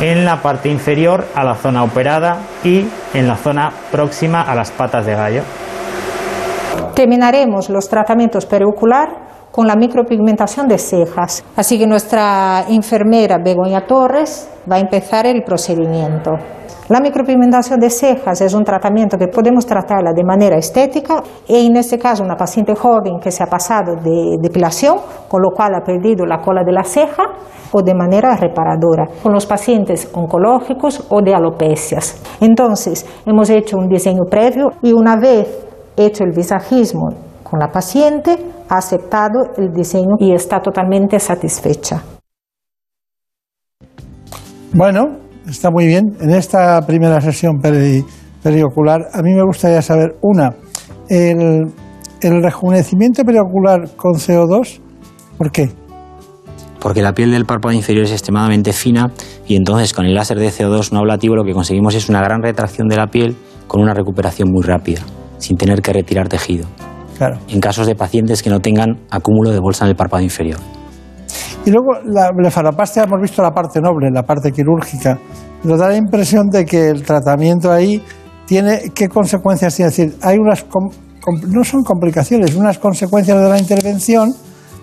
en 0.00 0.24
la 0.24 0.40
parte 0.40 0.68
inferior 0.68 1.26
a 1.34 1.44
la 1.44 1.54
zona 1.54 1.84
operada 1.84 2.38
y 2.64 2.86
en 3.14 3.28
la 3.28 3.36
zona 3.36 3.70
próxima 3.92 4.40
a 4.42 4.54
las 4.54 4.70
patas 4.70 5.04
de 5.04 5.14
gallo. 5.14 5.42
Terminaremos 6.94 7.68
los 7.68 7.88
tratamientos 7.88 8.46
periocular 8.46 9.08
con 9.50 9.66
la 9.66 9.76
micropigmentación 9.76 10.68
de 10.68 10.78
cejas. 10.78 11.44
Así 11.56 11.78
que 11.78 11.86
nuestra 11.86 12.64
enfermera 12.68 13.38
Begoña 13.42 13.86
Torres 13.86 14.48
va 14.70 14.76
a 14.76 14.80
empezar 14.80 15.26
el 15.26 15.42
procedimiento. 15.42 16.32
La 16.90 16.98
micropigmentación 16.98 17.78
de 17.78 17.88
cejas 17.88 18.40
es 18.40 18.52
un 18.52 18.64
tratamiento 18.64 19.16
que 19.16 19.28
podemos 19.28 19.64
tratarla 19.64 20.12
de 20.12 20.24
manera 20.24 20.56
estética 20.56 21.22
y 21.46 21.68
en 21.68 21.76
este 21.76 22.00
caso 22.00 22.24
una 22.24 22.34
paciente 22.34 22.74
joven 22.74 23.20
que 23.22 23.30
se 23.30 23.44
ha 23.44 23.46
pasado 23.46 23.94
de 23.94 24.38
depilación, 24.42 24.96
con 25.28 25.40
lo 25.40 25.50
cual 25.54 25.76
ha 25.76 25.84
perdido 25.84 26.26
la 26.26 26.40
cola 26.40 26.64
de 26.64 26.72
la 26.72 26.82
ceja, 26.82 27.22
o 27.70 27.80
de 27.80 27.94
manera 27.94 28.34
reparadora, 28.34 29.06
con 29.22 29.32
los 29.32 29.46
pacientes 29.46 30.10
oncológicos 30.12 31.06
o 31.10 31.22
de 31.22 31.32
alopecias. 31.32 32.20
Entonces, 32.40 33.06
hemos 33.24 33.48
hecho 33.50 33.76
un 33.76 33.86
diseño 33.86 34.24
previo 34.28 34.70
y 34.82 34.92
una 34.92 35.14
vez 35.14 35.46
hecho 35.96 36.24
el 36.24 36.32
visajismo 36.32 37.10
con 37.44 37.60
la 37.60 37.68
paciente, 37.68 38.36
ha 38.68 38.78
aceptado 38.78 39.52
el 39.56 39.70
diseño 39.72 40.16
y 40.18 40.32
está 40.32 40.58
totalmente 40.58 41.20
satisfecha. 41.20 42.02
Bueno, 44.72 45.19
está 45.48 45.70
muy 45.70 45.86
bien. 45.86 46.16
En 46.20 46.30
esta 46.30 46.80
primera 46.86 47.20
sesión 47.20 47.60
periocular, 48.42 49.08
a 49.12 49.22
mí 49.22 49.32
me 49.32 49.42
gustaría 49.44 49.82
saber, 49.82 50.16
una, 50.22 50.54
el, 51.08 51.66
el 52.20 52.42
rejuvenecimiento 52.42 53.24
periocular 53.24 53.90
con 53.96 54.14
CO2, 54.14 54.80
¿por 55.38 55.50
qué? 55.50 55.70
Porque 56.80 57.02
la 57.02 57.12
piel 57.12 57.32
del 57.32 57.44
párpado 57.44 57.74
inferior 57.74 58.04
es 58.04 58.12
extremadamente 58.12 58.72
fina 58.72 59.10
y 59.46 59.56
entonces 59.56 59.92
con 59.92 60.06
el 60.06 60.14
láser 60.14 60.38
de 60.38 60.48
CO2 60.48 60.92
no 60.92 61.00
ablativo 61.00 61.36
lo 61.36 61.44
que 61.44 61.52
conseguimos 61.52 61.94
es 61.94 62.08
una 62.08 62.22
gran 62.22 62.42
retracción 62.42 62.88
de 62.88 62.96
la 62.96 63.08
piel 63.08 63.36
con 63.66 63.82
una 63.82 63.92
recuperación 63.92 64.50
muy 64.50 64.62
rápida, 64.62 65.02
sin 65.38 65.56
tener 65.56 65.82
que 65.82 65.92
retirar 65.92 66.28
tejido. 66.28 66.66
Claro. 67.18 67.38
En 67.48 67.60
casos 67.60 67.86
de 67.86 67.94
pacientes 67.94 68.42
que 68.42 68.48
no 68.48 68.60
tengan 68.60 68.98
acúmulo 69.10 69.50
de 69.50 69.60
bolsa 69.60 69.84
en 69.84 69.90
el 69.90 69.96
párpado 69.96 70.22
inferior. 70.22 70.58
Y 71.70 71.72
luego 71.72 72.00
la 72.04 72.32
blefaroplastia 72.32 73.04
hemos 73.04 73.20
visto 73.20 73.42
la 73.42 73.52
parte 73.52 73.80
noble, 73.80 74.10
la 74.10 74.24
parte 74.24 74.50
quirúrgica. 74.50 75.16
Nos 75.62 75.78
da 75.78 75.86
la 75.86 75.96
impresión 75.96 76.48
de 76.48 76.64
que 76.64 76.88
el 76.88 77.04
tratamiento 77.04 77.70
ahí 77.70 78.02
tiene 78.44 78.90
qué 78.92 79.06
consecuencias 79.06 79.76
tiene. 79.76 79.90
Es 79.90 79.96
decir, 79.96 80.18
hay 80.20 80.36
unas 80.38 80.66
no 81.46 81.62
son 81.62 81.84
complicaciones, 81.84 82.56
unas 82.56 82.76
consecuencias 82.78 83.40
de 83.40 83.48
la 83.48 83.56
intervención 83.56 84.34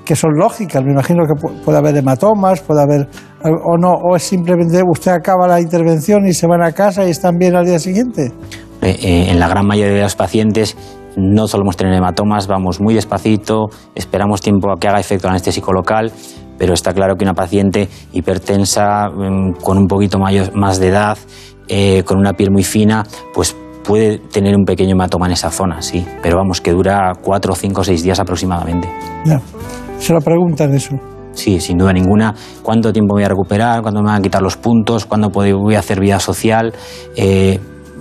que 0.05 0.15
son 0.15 0.31
lógicas. 0.37 0.81
Me 0.81 0.93
imagino 0.93 1.25
que 1.25 1.33
puede 1.65 1.77
haber 1.77 1.97
hematomas, 1.97 2.61
puede 2.61 2.81
haber 2.81 3.09
o 3.43 3.77
no, 3.77 3.91
o 3.91 4.15
es 4.15 4.23
simplemente 4.23 4.81
usted 4.89 5.11
acaba 5.11 5.45
la 5.45 5.59
intervención 5.59 6.25
y 6.25 6.31
se 6.31 6.47
van 6.47 6.63
a 6.63 6.71
casa 6.71 7.05
y 7.05 7.09
están 7.09 7.37
bien 7.37 7.53
al 7.57 7.65
día 7.65 7.79
siguiente. 7.79 8.31
Eh, 8.81 8.97
eh, 9.01 9.27
en 9.29 9.41
la 9.41 9.49
gran 9.49 9.67
mayoría 9.67 9.95
de 9.95 10.03
los 10.03 10.15
pacientes 10.15 10.77
no 11.17 11.47
solemos 11.47 11.75
tener 11.75 11.95
hematomas, 11.95 12.47
vamos 12.47 12.79
muy 12.79 12.93
despacito, 12.93 13.65
esperamos 13.93 14.39
tiempo 14.39 14.71
a 14.71 14.79
que 14.79 14.87
haga 14.87 14.99
efecto 15.01 15.27
anestésico 15.27 15.73
local, 15.73 16.13
pero 16.57 16.73
está 16.73 16.93
claro 16.93 17.15
que 17.15 17.23
una 17.23 17.33
paciente 17.33 17.89
hipertensa, 18.13 19.09
mm, 19.09 19.61
con 19.61 19.77
un 19.77 19.87
poquito 19.87 20.19
más 20.19 20.79
de 20.79 20.87
edad, 20.87 21.17
eh, 21.67 22.03
con 22.03 22.17
una 22.17 22.33
piel 22.33 22.51
muy 22.51 22.63
fina, 22.63 23.03
pues 23.33 23.55
puede 23.83 24.19
tener 24.19 24.55
un 24.55 24.65
pequeño 24.65 24.91
hematoma 24.91 25.27
en 25.27 25.33
esa 25.33 25.49
zona, 25.49 25.81
sí, 25.81 26.05
pero 26.21 26.37
vamos, 26.37 26.61
que 26.61 26.71
dura 26.71 27.13
cuatro, 27.21 27.55
cinco, 27.55 27.83
seis 27.83 28.03
días 28.03 28.19
aproximadamente. 28.19 28.89
Ya, 29.25 29.41
se 29.99 30.13
lo 30.13 30.21
preguntan 30.21 30.73
eso. 30.73 30.95
Sí, 31.33 31.59
sin 31.59 31.77
duda 31.77 31.93
ninguna. 31.93 32.33
¿Cuánto 32.63 32.91
tiempo 32.91 33.13
voy 33.13 33.23
a 33.23 33.29
recuperar? 33.29 33.83
¿Cuándo 33.83 34.01
me 34.01 34.07
van 34.07 34.17
a 34.17 34.21
quitar 34.21 34.41
los 34.41 34.57
puntos? 34.57 35.05
¿Cuándo 35.05 35.29
voy 35.29 35.75
a 35.75 35.79
hacer 35.79 35.99
vida 35.99 36.19
social? 36.19 36.73
Eh, 37.15 37.59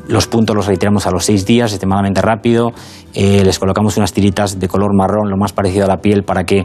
los 0.08 0.26
puntos 0.26 0.54
los 0.56 0.66
retiramos 0.66 1.06
a 1.06 1.10
los 1.10 1.24
seis 1.24 1.44
días, 1.44 1.72
extremadamente 1.72 2.22
rápido. 2.22 2.72
Eh, 3.12 3.42
les 3.44 3.58
colocamos 3.58 3.96
unas 3.96 4.12
tiritas 4.12 4.58
de 4.58 4.68
color 4.68 4.94
marrón, 4.96 5.28
lo 5.28 5.36
más 5.36 5.52
parecido 5.52 5.84
a 5.84 5.88
la 5.88 5.98
piel, 5.98 6.22
para 6.22 6.44
que 6.44 6.64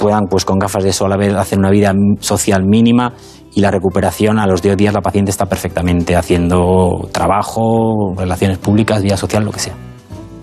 puedan, 0.00 0.26
pues 0.28 0.44
con 0.44 0.58
gafas 0.58 0.82
de 0.82 0.92
sol, 0.92 1.12
a 1.12 1.16
vez 1.16 1.34
hacer 1.34 1.58
una 1.58 1.70
vida 1.70 1.92
social 2.20 2.64
mínima 2.64 3.12
y 3.54 3.60
la 3.60 3.70
recuperación 3.70 4.38
a 4.38 4.46
los 4.46 4.62
10 4.62 4.76
días 4.76 4.94
la 4.94 5.02
paciente 5.02 5.30
está 5.30 5.46
perfectamente 5.46 6.16
haciendo 6.16 7.08
trabajo, 7.12 8.14
relaciones 8.16 8.58
públicas, 8.58 9.02
vida 9.02 9.16
social, 9.16 9.44
lo 9.44 9.52
que 9.52 9.60
sea. 9.60 9.74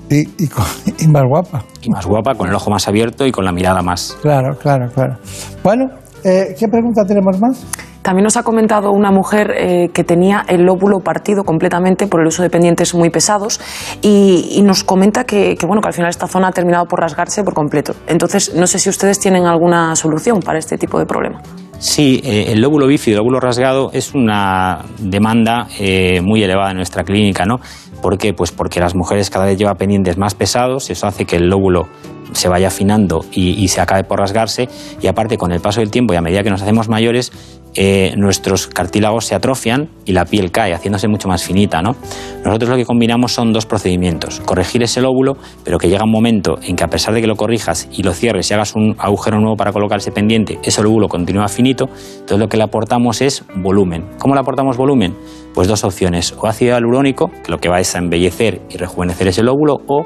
Y, 0.09 0.21
y, 1.03 1.07
más 1.07 1.23
guapa. 1.27 1.63
Y 1.81 1.89
más 1.89 2.05
guapa, 2.05 2.35
con 2.35 2.47
el 2.47 2.55
ojo 2.55 2.69
más 2.69 2.87
abierto 2.87 3.25
y 3.25 3.31
con 3.31 3.43
la 3.43 3.51
mirada 3.51 3.81
más. 3.81 4.17
Claro, 4.21 4.55
claro, 4.57 4.89
claro. 4.93 5.17
Bueno, 5.63 5.85
eh, 6.23 6.55
¿qué 6.57 6.67
pregunta 6.67 7.03
tenemos 7.03 7.39
más? 7.41 7.65
También 8.07 8.23
nos 8.23 8.37
ha 8.37 8.43
comentado 8.43 8.93
una 8.93 9.11
mujer 9.11 9.53
eh, 9.57 9.89
que 9.93 10.05
tenía 10.05 10.45
el 10.47 10.61
lóbulo 10.61 11.01
partido 11.01 11.43
completamente 11.43 12.07
por 12.07 12.21
el 12.21 12.27
uso 12.27 12.41
de 12.41 12.49
pendientes 12.49 12.95
muy 12.95 13.09
pesados 13.09 13.59
y, 14.01 14.61
nos 14.63 14.85
comenta 14.85 15.25
que, 15.25 15.57
bueno, 15.67 15.81
que 15.81 15.89
al 15.89 15.93
final 15.93 16.09
esta 16.09 16.25
zona 16.25 16.47
ha 16.47 16.51
terminado 16.53 16.85
por 16.85 17.01
rasgarse 17.01 17.43
por 17.43 17.53
completo. 17.53 17.95
Entonces, 18.07 18.53
no 18.55 18.65
sé 18.65 18.79
si 18.79 18.89
ustedes 18.89 19.19
tienen 19.19 19.45
alguna 19.45 19.93
solución 19.97 20.39
para 20.39 20.57
este 20.57 20.77
tipo 20.77 20.97
de 20.99 21.05
problema. 21.05 21.41
Sí, 21.79 22.21
eh, 22.23 22.53
el 22.53 22.61
lóbulo 22.61 22.87
bífido, 22.87 23.15
el 23.15 23.17
lóbulo 23.17 23.41
rasgado, 23.41 23.89
es 23.91 24.15
una 24.15 24.85
demanda 24.99 25.67
eh, 25.77 26.21
muy 26.23 26.41
elevada 26.41 26.71
en 26.71 26.77
nuestra 26.77 27.03
clínica, 27.03 27.45
¿no? 27.45 27.59
¿Por 28.01 28.17
qué? 28.17 28.33
Pues 28.33 28.53
porque 28.53 28.79
las 28.79 28.95
mujeres 28.95 29.29
cada 29.29 29.47
vez 29.47 29.57
llevan 29.57 29.75
pendientes 29.75 30.17
más 30.17 30.33
pesados, 30.33 30.89
eso 30.89 31.07
hace 31.07 31.25
que 31.25 31.35
el 31.35 31.49
lóbulo 31.49 31.89
se 32.33 32.49
vaya 32.49 32.67
afinando 32.67 33.25
y, 33.31 33.67
se 33.67 33.81
acabe 33.81 34.03
por 34.03 34.19
rasgarse, 34.19 34.67
y 35.01 35.07
aparte 35.07 35.37
con 35.37 35.51
el 35.51 35.59
paso 35.59 35.79
del 35.79 35.91
tiempo 35.91 36.13
y 36.13 36.17
a 36.17 36.21
medida 36.21 36.43
que 36.43 36.49
nos 36.49 36.61
hacemos 36.61 36.89
mayores, 36.89 37.31
eh, 37.79 38.15
nuestros 38.17 38.65
cartílagos 38.65 39.25
se 39.25 39.35
atrofian 39.35 39.89
y 40.03 40.13
la 40.13 40.25
piel 40.25 40.51
cae, 40.51 40.73
haciéndose 40.73 41.07
mucho 41.07 41.27
más 41.27 41.43
finita. 41.43 41.81
¿no? 41.83 41.95
Nosotros 42.43 42.71
lo 42.71 42.75
que 42.75 42.85
combinamos 42.85 43.33
son 43.33 43.53
dos 43.53 43.67
procedimientos. 43.67 44.39
Corregir 44.39 44.81
ese 44.81 44.99
lóbulo, 44.99 45.37
pero 45.63 45.77
que 45.77 45.87
llega 45.87 46.03
un 46.03 46.11
momento 46.11 46.57
en 46.63 46.75
que 46.75 46.83
a 46.83 46.87
pesar 46.87 47.13
de 47.13 47.21
que 47.21 47.27
lo 47.27 47.35
corrijas 47.35 47.87
y 47.91 48.01
lo 48.01 48.13
cierres 48.13 48.49
y 48.49 48.53
hagas 48.55 48.75
un 48.75 48.95
agujero 48.97 49.39
nuevo 49.39 49.55
para 49.55 49.71
colocar 49.71 49.99
ese 49.99 50.11
pendiente, 50.11 50.57
ese 50.63 50.81
lóbulo 50.81 51.07
continúa 51.07 51.47
finito. 51.49 51.85
Entonces 51.85 52.39
lo 52.39 52.47
que 52.47 52.57
le 52.57 52.63
aportamos 52.63 53.21
es 53.21 53.43
volumen. 53.55 54.05
¿Cómo 54.17 54.33
le 54.33 54.39
aportamos 54.39 54.75
volumen? 54.75 55.15
Pues 55.53 55.67
dos 55.67 55.83
opciones. 55.83 56.33
O 56.39 56.47
ácido 56.47 56.73
hialurónico, 56.73 57.29
que 57.43 57.51
lo 57.51 57.59
que 57.59 57.69
va 57.69 57.79
es 57.79 57.93
a 57.95 57.99
embellecer 57.99 58.61
y 58.71 58.77
rejuvenecer 58.77 59.27
ese 59.27 59.43
lóbulo, 59.43 59.77
o 59.85 60.03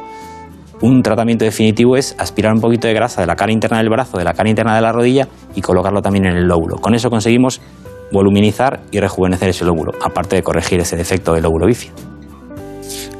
un 0.81 1.01
tratamiento 1.03 1.45
definitivo 1.45 1.95
es 1.95 2.15
aspirar 2.17 2.53
un 2.53 2.61
poquito 2.61 2.87
de 2.87 2.93
grasa 2.93 3.21
de 3.21 3.27
la 3.27 3.35
cara 3.35 3.51
interna 3.51 3.77
del 3.77 3.89
brazo, 3.89 4.17
de 4.17 4.23
la 4.23 4.33
cara 4.33 4.49
interna 4.49 4.75
de 4.75 4.81
la 4.81 4.91
rodilla 4.91 5.27
y 5.55 5.61
colocarlo 5.61 6.01
también 6.01 6.25
en 6.25 6.37
el 6.37 6.47
lóbulo. 6.47 6.77
Con 6.77 6.95
eso 6.95 7.09
conseguimos 7.09 7.61
voluminizar 8.11 8.81
y 8.91 8.99
rejuvenecer 8.99 9.49
ese 9.49 9.65
lóbulo, 9.65 9.91
aparte 10.03 10.35
de 10.35 10.43
corregir 10.43 10.79
ese 10.79 10.95
defecto 10.95 11.33
del 11.33 11.43
lóbulo 11.43 11.67
bífido. 11.67 11.93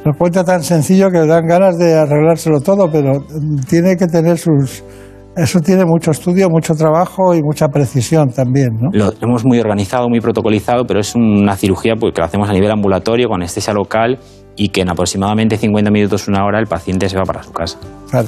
Lo 0.03 0.13
cuenta 0.17 0.43
tan 0.43 0.63
sencillo 0.63 1.09
que 1.11 1.19
dan 1.25 1.45
ganas 1.45 1.77
de 1.77 1.93
arreglárselo 1.93 2.59
todo, 2.59 2.89
pero 2.91 3.23
tiene 3.69 3.95
que 3.95 4.07
tener 4.07 4.37
sus, 4.39 4.83
eso 5.37 5.59
tiene 5.59 5.85
mucho 5.85 6.09
estudio, 6.09 6.49
mucho 6.49 6.73
trabajo 6.73 7.35
y 7.35 7.41
mucha 7.43 7.67
precisión 7.67 8.29
también, 8.29 8.69
¿no? 8.79 8.89
Lo 8.91 9.13
hemos 9.21 9.45
muy 9.45 9.59
organizado, 9.59 10.09
muy 10.09 10.19
protocolizado, 10.19 10.85
pero 10.85 10.99
es 10.99 11.15
una 11.15 11.55
cirugía 11.55 11.93
pues, 11.99 12.13
que 12.13 12.21
lo 12.21 12.25
hacemos 12.25 12.49
a 12.49 12.53
nivel 12.53 12.71
ambulatorio, 12.71 13.27
con 13.27 13.41
anestesia 13.41 13.73
local 13.73 14.17
y 14.55 14.69
que 14.69 14.81
en 14.81 14.89
aproximadamente 14.89 15.57
50 15.57 15.91
minutos, 15.91 16.27
una 16.27 16.45
hora, 16.45 16.59
el 16.59 16.67
paciente 16.67 17.09
se 17.09 17.17
va 17.17 17.23
para 17.23 17.43
su 17.43 17.51
casa. 17.51 17.77
Claro. 18.09 18.27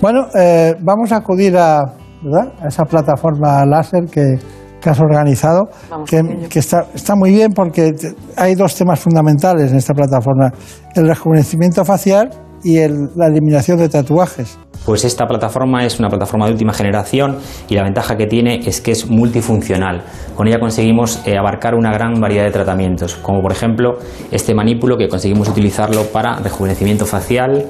Bueno, 0.00 0.26
eh, 0.38 0.74
vamos 0.80 1.12
a 1.12 1.16
acudir 1.16 1.56
a, 1.56 1.80
a 1.80 2.68
esa 2.68 2.84
plataforma 2.84 3.64
láser 3.64 4.04
que, 4.10 4.38
que 4.80 4.90
has 4.90 5.00
organizado, 5.00 5.68
que, 6.06 6.46
que 6.48 6.58
está, 6.58 6.86
está, 6.94 7.14
muy 7.16 7.30
bien 7.30 7.52
porque 7.54 7.92
hay 8.36 8.54
dos 8.54 8.74
temas 8.74 9.00
fundamentales 9.00 9.72
en 9.72 9.78
esta 9.78 9.94
plataforma, 9.94 10.52
el 10.94 11.08
rejuvenecimiento 11.08 11.84
facial 11.84 12.30
y 12.66 12.78
la 13.14 13.28
eliminación 13.28 13.78
de 13.78 13.88
tatuajes. 13.88 14.58
Pues 14.84 15.04
esta 15.04 15.24
plataforma 15.26 15.84
es 15.84 16.00
una 16.00 16.08
plataforma 16.08 16.46
de 16.46 16.52
última 16.52 16.72
generación 16.72 17.38
y 17.68 17.76
la 17.76 17.84
ventaja 17.84 18.16
que 18.16 18.26
tiene 18.26 18.60
es 18.66 18.80
que 18.80 18.90
es 18.90 19.08
multifuncional. 19.08 20.02
Con 20.34 20.48
ella 20.48 20.58
conseguimos 20.58 21.22
eh, 21.26 21.38
abarcar 21.38 21.76
una 21.76 21.92
gran 21.92 22.20
variedad 22.20 22.44
de 22.44 22.50
tratamientos, 22.50 23.14
como 23.14 23.40
por 23.40 23.52
ejemplo 23.52 23.98
este 24.32 24.52
manípulo 24.52 24.96
que 24.96 25.06
conseguimos 25.08 25.48
utilizarlo 25.48 26.06
para 26.06 26.40
rejuvenecimiento 26.40 27.06
facial, 27.06 27.66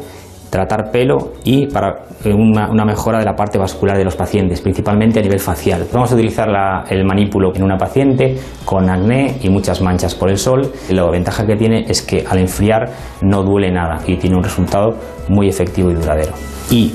tratar 0.57 0.91
pelo 0.91 1.35
y 1.45 1.67
para 1.67 2.07
una, 2.25 2.85
mejora 2.87 3.19
de 3.19 3.27
la 3.27 3.37
parte 3.37 3.59
vascular 3.59 3.99
de 3.99 4.05
los 4.05 4.17
pacientes, 4.17 4.63
principalmente 4.63 5.19
a 5.19 5.23
nivel 5.23 5.39
facial. 5.39 5.87
Vamos 5.93 6.11
a 6.11 6.15
utilizar 6.15 6.49
el 6.89 7.05
manípulo 7.05 7.55
en 7.55 7.63
una 7.63 7.77
paciente 7.77 8.39
con 8.65 8.89
acné 8.89 9.37
y 9.43 9.51
muchas 9.51 9.83
manchas 9.83 10.15
por 10.15 10.31
el 10.31 10.39
sol. 10.39 10.73
La 10.89 11.05
ventaja 11.11 11.45
que 11.45 11.57
tiene 11.57 11.85
es 11.87 12.01
que 12.01 12.25
al 12.27 12.39
enfriar 12.39 12.89
no 13.21 13.43
duele 13.43 13.71
nada 13.71 13.99
y 14.07 14.17
tiene 14.17 14.35
un 14.35 14.43
resultado 14.43 14.95
muy 15.29 15.47
efectivo 15.47 15.91
y 15.91 15.95
duradero. 15.95 16.33
Y 16.71 16.95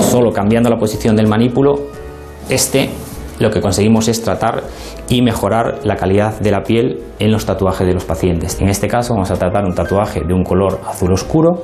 solo 0.00 0.30
cambiando 0.30 0.70
la 0.70 0.78
posición 0.78 1.16
del 1.16 1.26
manípulo, 1.26 1.80
este 2.48 2.90
lo 3.40 3.50
que 3.50 3.60
conseguimos 3.60 4.06
es 4.06 4.22
tratar 4.22 4.62
y 5.08 5.22
mejorar 5.22 5.80
la 5.82 5.96
calidad 5.96 6.38
de 6.40 6.50
la 6.50 6.62
piel 6.62 7.00
en 7.18 7.32
los 7.32 7.46
tatuajes 7.46 7.86
de 7.86 7.94
los 7.94 8.04
pacientes. 8.04 8.60
En 8.60 8.68
este 8.68 8.86
caso 8.86 9.14
vamos 9.14 9.30
a 9.30 9.34
tratar 9.34 9.64
un 9.64 9.74
tatuaje 9.74 10.20
de 10.20 10.34
un 10.34 10.44
color 10.44 10.78
azul 10.86 11.12
oscuro 11.12 11.62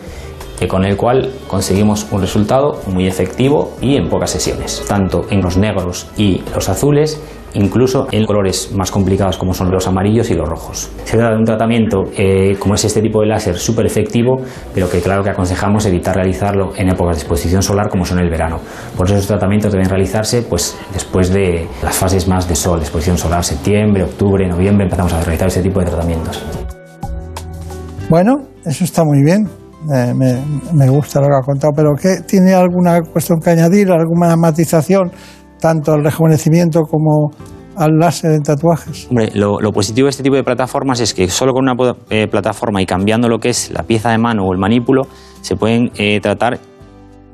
con 0.66 0.84
el 0.84 0.96
cual 0.96 1.32
conseguimos 1.46 2.06
un 2.10 2.22
resultado 2.22 2.80
muy 2.86 3.06
efectivo 3.06 3.76
y 3.80 3.96
en 3.96 4.08
pocas 4.08 4.30
sesiones, 4.30 4.82
tanto 4.88 5.26
en 5.30 5.42
los 5.42 5.56
negros 5.56 6.08
y 6.16 6.42
los 6.54 6.68
azules, 6.68 7.20
incluso 7.54 8.06
en 8.10 8.25
colores 8.25 8.72
más 8.72 8.90
complicados 8.90 9.38
como 9.38 9.54
son 9.54 9.70
los 9.70 9.86
amarillos 9.86 10.30
y 10.30 10.34
los 10.34 10.48
rojos. 10.48 10.90
Se 11.04 11.16
trata 11.16 11.32
de 11.32 11.38
un 11.38 11.44
tratamiento 11.44 12.04
eh, 12.16 12.56
como 12.58 12.75
es 12.75 12.84
este 12.84 13.00
tipo 13.00 13.20
de 13.20 13.26
láser 13.26 13.56
súper 13.56 13.86
efectivo, 13.86 14.38
pero 14.75 14.88
que 14.90 15.00
claro 15.00 15.22
que 15.22 15.30
aconsejamos 15.30 15.86
evitar 15.86 16.14
realizarlo 16.14 16.72
en 16.76 16.88
épocas 16.90 17.16
de 17.16 17.22
exposición 17.22 17.62
solar 17.62 17.88
como 17.88 18.04
son 18.04 18.18
el 18.18 18.30
verano. 18.30 18.60
Por 18.96 19.06
eso 19.06 19.16
esos 19.16 19.28
tratamientos 19.28 19.72
deben 19.72 19.88
realizarse 19.88 20.42
pues, 20.42 20.76
después 20.92 21.32
de 21.32 21.66
las 21.82 21.96
fases 21.96 22.28
más 22.28 22.48
de 22.48 22.56
sol, 22.56 22.80
exposición 22.80 23.18
solar, 23.18 23.44
septiembre, 23.44 24.04
octubre, 24.04 24.46
noviembre, 24.48 24.84
empezamos 24.84 25.12
a 25.12 25.22
realizar 25.22 25.48
ese 25.48 25.62
tipo 25.62 25.80
de 25.80 25.86
tratamientos. 25.86 26.42
Bueno, 28.08 28.44
eso 28.64 28.84
está 28.84 29.02
muy 29.04 29.22
bien. 29.25 29.65
Me, 29.88 30.88
gusta 30.88 31.20
lo 31.20 31.26
que 31.26 31.34
ha 31.34 31.44
contado, 31.44 31.72
pero 31.74 31.92
¿qué, 31.94 32.22
¿tiene 32.26 32.54
alguna 32.54 33.00
cuestión 33.02 33.38
que 33.40 33.50
añadir, 33.50 33.90
alguna 33.90 34.36
matización, 34.36 35.12
tanto 35.60 35.92
al 35.92 36.02
rejuvenecimiento 36.02 36.82
como 36.82 37.30
al 37.76 37.98
láser 37.98 38.32
en 38.32 38.42
tatuajes? 38.42 39.08
Lo, 39.34 39.72
positivo 39.72 40.06
de 40.06 40.10
este 40.10 40.22
tipo 40.22 40.36
de 40.36 40.44
plataformas 40.44 41.00
es 41.00 41.14
que 41.14 41.28
solo 41.28 41.52
con 41.52 41.68
una 41.68 41.74
eh, 42.10 42.26
plataforma 42.26 42.82
y 42.82 42.86
cambiando 42.86 43.28
lo 43.28 43.38
que 43.38 43.50
es 43.50 43.70
la 43.70 43.84
pieza 43.84 44.10
de 44.10 44.18
mano 44.18 44.44
o 44.44 44.52
el 44.52 44.58
manípulo, 44.58 45.02
se 45.40 45.56
pueden 45.56 45.90
eh, 45.96 46.20
tratar 46.20 46.58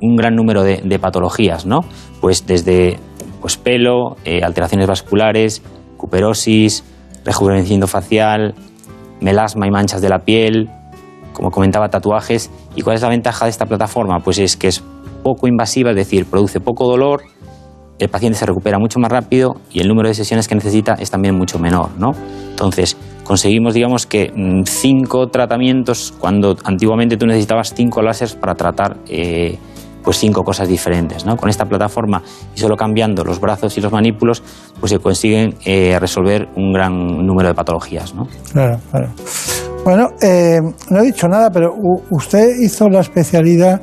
un 0.01 0.15
gran 0.15 0.35
número 0.35 0.63
de, 0.63 0.81
de, 0.83 0.99
patologías, 0.99 1.65
¿no? 1.65 1.79
Pues 2.19 2.45
desde 2.45 2.99
pues, 3.41 3.57
pelo, 3.57 4.17
eh, 4.25 4.41
alteraciones 4.43 4.87
vasculares, 4.87 5.61
cuperosis, 5.97 6.83
rejuvenecimiento 7.25 7.87
facial, 7.87 8.53
melasma 9.21 9.65
y 9.67 9.71
manchas 9.71 10.01
de 10.01 10.09
la 10.09 10.19
piel, 10.19 10.69
como 11.33 11.51
comentaba, 11.51 11.89
tatuajes. 11.89 12.49
¿Y 12.75 12.81
cuál 12.81 12.95
es 12.95 13.01
la 13.01 13.09
ventaja 13.09 13.45
de 13.45 13.51
esta 13.51 13.65
plataforma? 13.65 14.19
Pues 14.19 14.39
es 14.39 14.55
que 14.55 14.67
es 14.67 14.83
poco 15.23 15.47
invasiva, 15.47 15.91
es 15.91 15.95
decir, 15.95 16.25
produce 16.25 16.59
poco 16.59 16.87
dolor, 16.87 17.23
el 17.99 18.09
paciente 18.09 18.37
se 18.37 18.45
recupera 18.45 18.79
mucho 18.79 18.99
más 18.99 19.11
rápido 19.11 19.55
y 19.71 19.79
el 19.79 19.87
número 19.87 20.09
de 20.09 20.15
sesiones 20.15 20.47
que 20.47 20.55
necesita 20.55 20.93
es 20.99 21.11
también 21.11 21.35
mucho 21.35 21.59
menor, 21.59 21.91
¿no? 21.97 22.11
Entonces, 22.49 22.97
conseguimos, 23.23 23.73
digamos, 23.73 24.05
que 24.05 24.31
mm, 24.35 24.63
cinco 24.65 25.27
tratamientos, 25.27 26.13
cuando 26.19 26.55
antiguamente 26.63 27.17
tú 27.17 27.25
necesitabas 27.25 27.73
cinco 27.75 28.01
láseres 28.01 28.35
para 28.35 28.55
tratar 28.55 28.97
eh, 29.07 29.57
pues 30.03 30.17
cinco 30.17 30.43
cosas 30.43 30.67
diferentes, 30.67 31.25
¿no? 31.25 31.37
Con 31.37 31.49
esta 31.49 31.65
plataforma 31.65 32.21
y 32.55 32.59
solo 32.59 32.75
cambiando 32.75 33.23
los 33.23 33.39
brazos 33.39 33.77
y 33.77 33.81
los 33.81 33.91
manípulos, 33.91 34.43
pues 34.79 34.91
se 34.91 34.99
consiguen 34.99 35.55
eh, 35.65 35.97
resolver 35.99 36.49
un 36.55 36.73
gran 36.73 36.93
número 37.25 37.47
de 37.49 37.55
patologías, 37.55 38.13
¿no? 38.13 38.27
Claro, 38.51 38.79
claro. 38.91 39.09
Bueno, 39.83 40.11
eh, 40.21 40.61
no 40.89 40.99
he 40.99 41.03
dicho 41.03 41.27
nada, 41.27 41.49
pero 41.51 41.73
usted 42.09 42.59
hizo 42.61 42.87
la 42.89 43.01
especialidad 43.01 43.81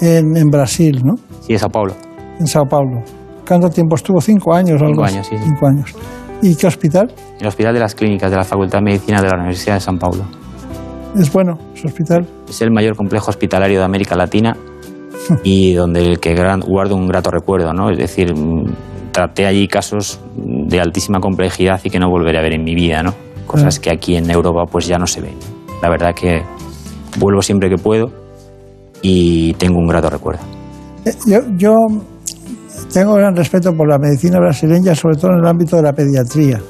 en, 0.00 0.36
en, 0.36 0.50
Brasil, 0.50 1.00
¿no? 1.02 1.14
Sí, 1.40 1.54
en 1.54 1.58
Sao 1.58 1.70
Paulo. 1.70 1.94
En 2.38 2.46
Sao 2.46 2.66
Paulo. 2.66 3.02
¿Cuánto 3.46 3.70
tiempo 3.70 3.96
estuvo? 3.96 4.20
¿Cinco 4.20 4.52
años? 4.54 4.78
Cinco 4.84 5.04
años, 5.04 5.26
sí, 5.26 5.36
sí. 5.38 5.44
Cinco 5.44 5.66
años. 5.66 5.94
¿Y 6.42 6.54
qué 6.54 6.66
hospital? 6.66 7.12
El 7.40 7.46
Hospital 7.46 7.74
de 7.74 7.80
las 7.80 7.94
Clínicas 7.94 8.30
de 8.30 8.36
la 8.36 8.44
Facultad 8.44 8.78
de 8.78 8.84
Medicina 8.84 9.20
de 9.20 9.28
la 9.28 9.36
Universidad 9.36 9.74
de 9.74 9.80
San 9.80 9.98
Paulo. 9.98 10.24
¿Es 11.18 11.32
bueno 11.32 11.58
su 11.74 11.88
hospital? 11.88 12.26
Es 12.48 12.60
el 12.60 12.70
mayor 12.70 12.94
complejo 12.94 13.30
hospitalario 13.30 13.78
de 13.78 13.84
América 13.84 14.14
Latina 14.14 14.56
y 15.42 15.72
donde 15.74 16.02
el 16.02 16.20
que 16.20 16.34
guardo 16.66 16.94
un 16.94 17.08
grato 17.08 17.30
recuerdo, 17.30 17.72
¿no? 17.72 17.90
Es 17.90 17.98
decir, 17.98 18.32
traté 19.10 19.46
allí 19.46 19.66
casos 19.66 20.20
de 20.36 20.80
altísima 20.80 21.18
complejidad 21.18 21.80
y 21.82 21.90
que 21.90 21.98
no 21.98 22.08
volveré 22.08 22.38
a 22.38 22.42
ver 22.42 22.52
en 22.52 22.62
mi 22.62 22.74
vida, 22.74 23.02
¿no? 23.02 23.14
Cosas 23.48 23.80
que 23.80 23.90
aquí 23.90 24.14
en 24.14 24.30
Europa 24.30 24.64
pues 24.70 24.86
ya 24.86 24.98
no 24.98 25.06
se 25.06 25.20
ven. 25.20 25.34
La 25.82 25.88
verdad 25.88 26.14
que 26.14 26.42
vuelvo 27.18 27.42
siempre 27.42 27.68
que 27.68 27.76
puedo 27.76 28.12
y 29.02 29.54
tengo 29.54 29.78
un 29.78 29.88
grato 29.88 30.08
recuerdo. 30.10 30.42
Yo, 31.26 31.38
yo 31.56 31.74
tengo 32.92 33.14
gran 33.14 33.34
respeto 33.34 33.72
por 33.72 33.88
la 33.88 33.98
medicina 33.98 34.38
brasileña, 34.38 34.94
sobre 34.94 35.16
todo 35.16 35.32
en 35.32 35.38
el 35.38 35.46
ámbito 35.46 35.76
de 35.76 35.82
la 35.82 35.92
pediatría. 35.92 36.60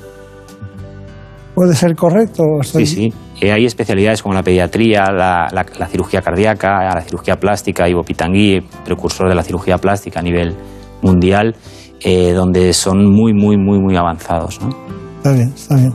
¿Puede 1.55 1.75
ser 1.75 1.97
correcto? 1.97 2.45
Estoy... 2.61 2.87
Sí, 2.87 3.13
sí. 3.41 3.49
hay 3.49 3.65
especialidades 3.65 4.23
como 4.23 4.35
la 4.35 4.45
pediatría, 4.45 5.11
la, 5.11 5.49
la, 5.53 5.67
la 5.77 5.87
cirugía 5.89 6.23
cardíaca, 6.23 6.95
la 6.95 7.01
cirugía 7.01 7.35
plástica, 7.35 7.89
Ivo 7.89 8.05
Pitangui, 8.05 8.61
precursor 8.85 9.29
de 9.29 9.35
la 9.35 9.43
cirugía 9.43 9.79
plástica 9.79 10.21
a 10.21 10.23
nivel 10.23 10.55
mundial, 11.03 11.57
eh, 12.05 12.33
donde 12.33 12.73
son 12.73 13.05
muy, 13.13 13.33
muy, 13.35 13.57
muy, 13.57 13.81
muy 13.81 13.97
avanzados. 13.97 14.61
¿no? 14.61 14.69
Está 15.17 15.33
bien, 15.33 15.49
está 15.49 15.75
bien. 15.75 15.93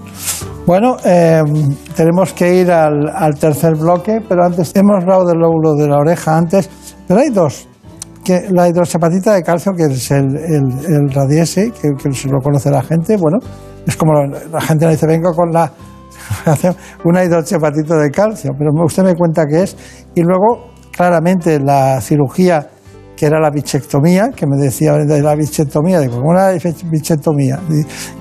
Bueno, 0.65 0.95
eh, 1.03 1.43
tenemos 1.93 2.31
que 2.31 2.61
ir 2.61 2.71
al, 2.71 3.09
al, 3.13 3.35
tercer 3.37 3.75
bloque, 3.75 4.21
pero 4.29 4.45
antes 4.45 4.73
hemos 4.75 5.03
hablado 5.03 5.25
del 5.25 5.39
lóbulo 5.39 5.73
de 5.75 5.89
la 5.89 5.97
oreja 5.97 6.37
antes, 6.37 6.69
pero 7.05 7.19
hay 7.19 7.29
dos. 7.31 7.67
Que 8.23 8.47
la 8.49 8.69
hidroxapatita 8.69 9.33
de 9.33 9.43
calcio, 9.43 9.73
que 9.73 9.83
es 9.83 10.09
el, 10.11 11.11
radiese, 11.13 11.71
que, 11.71 12.13
se 12.13 12.29
lo 12.29 12.39
conoce 12.39 12.71
la 12.71 12.81
gente, 12.81 13.17
bueno, 13.17 13.39
es 13.85 13.97
como 13.97 14.13
la 14.23 14.61
gente 14.61 14.85
le 14.85 14.91
dice, 14.91 15.05
vengo 15.05 15.33
con 15.33 15.51
la 15.51 15.69
una 17.03 17.25
hidroxapatita 17.25 17.97
de 17.97 18.09
calcio, 18.09 18.51
pero 18.57 18.71
usted 18.85 19.03
me 19.03 19.15
cuenta 19.15 19.45
qué 19.45 19.63
es. 19.63 19.75
Y 20.15 20.21
luego, 20.21 20.71
claramente, 20.95 21.59
la 21.59 21.99
cirugía 21.99 22.69
que 23.17 23.25
era 23.25 23.41
la 23.41 23.49
bichectomía, 23.49 24.29
que 24.29 24.47
me 24.47 24.55
decía 24.55 24.93
de 24.93 25.21
la 25.21 25.35
bichectomía, 25.35 25.99
digo, 25.99 26.19
¿cómo 26.19 26.31
era 26.31 26.53
la 26.53 26.59
bichectomía? 26.89 27.59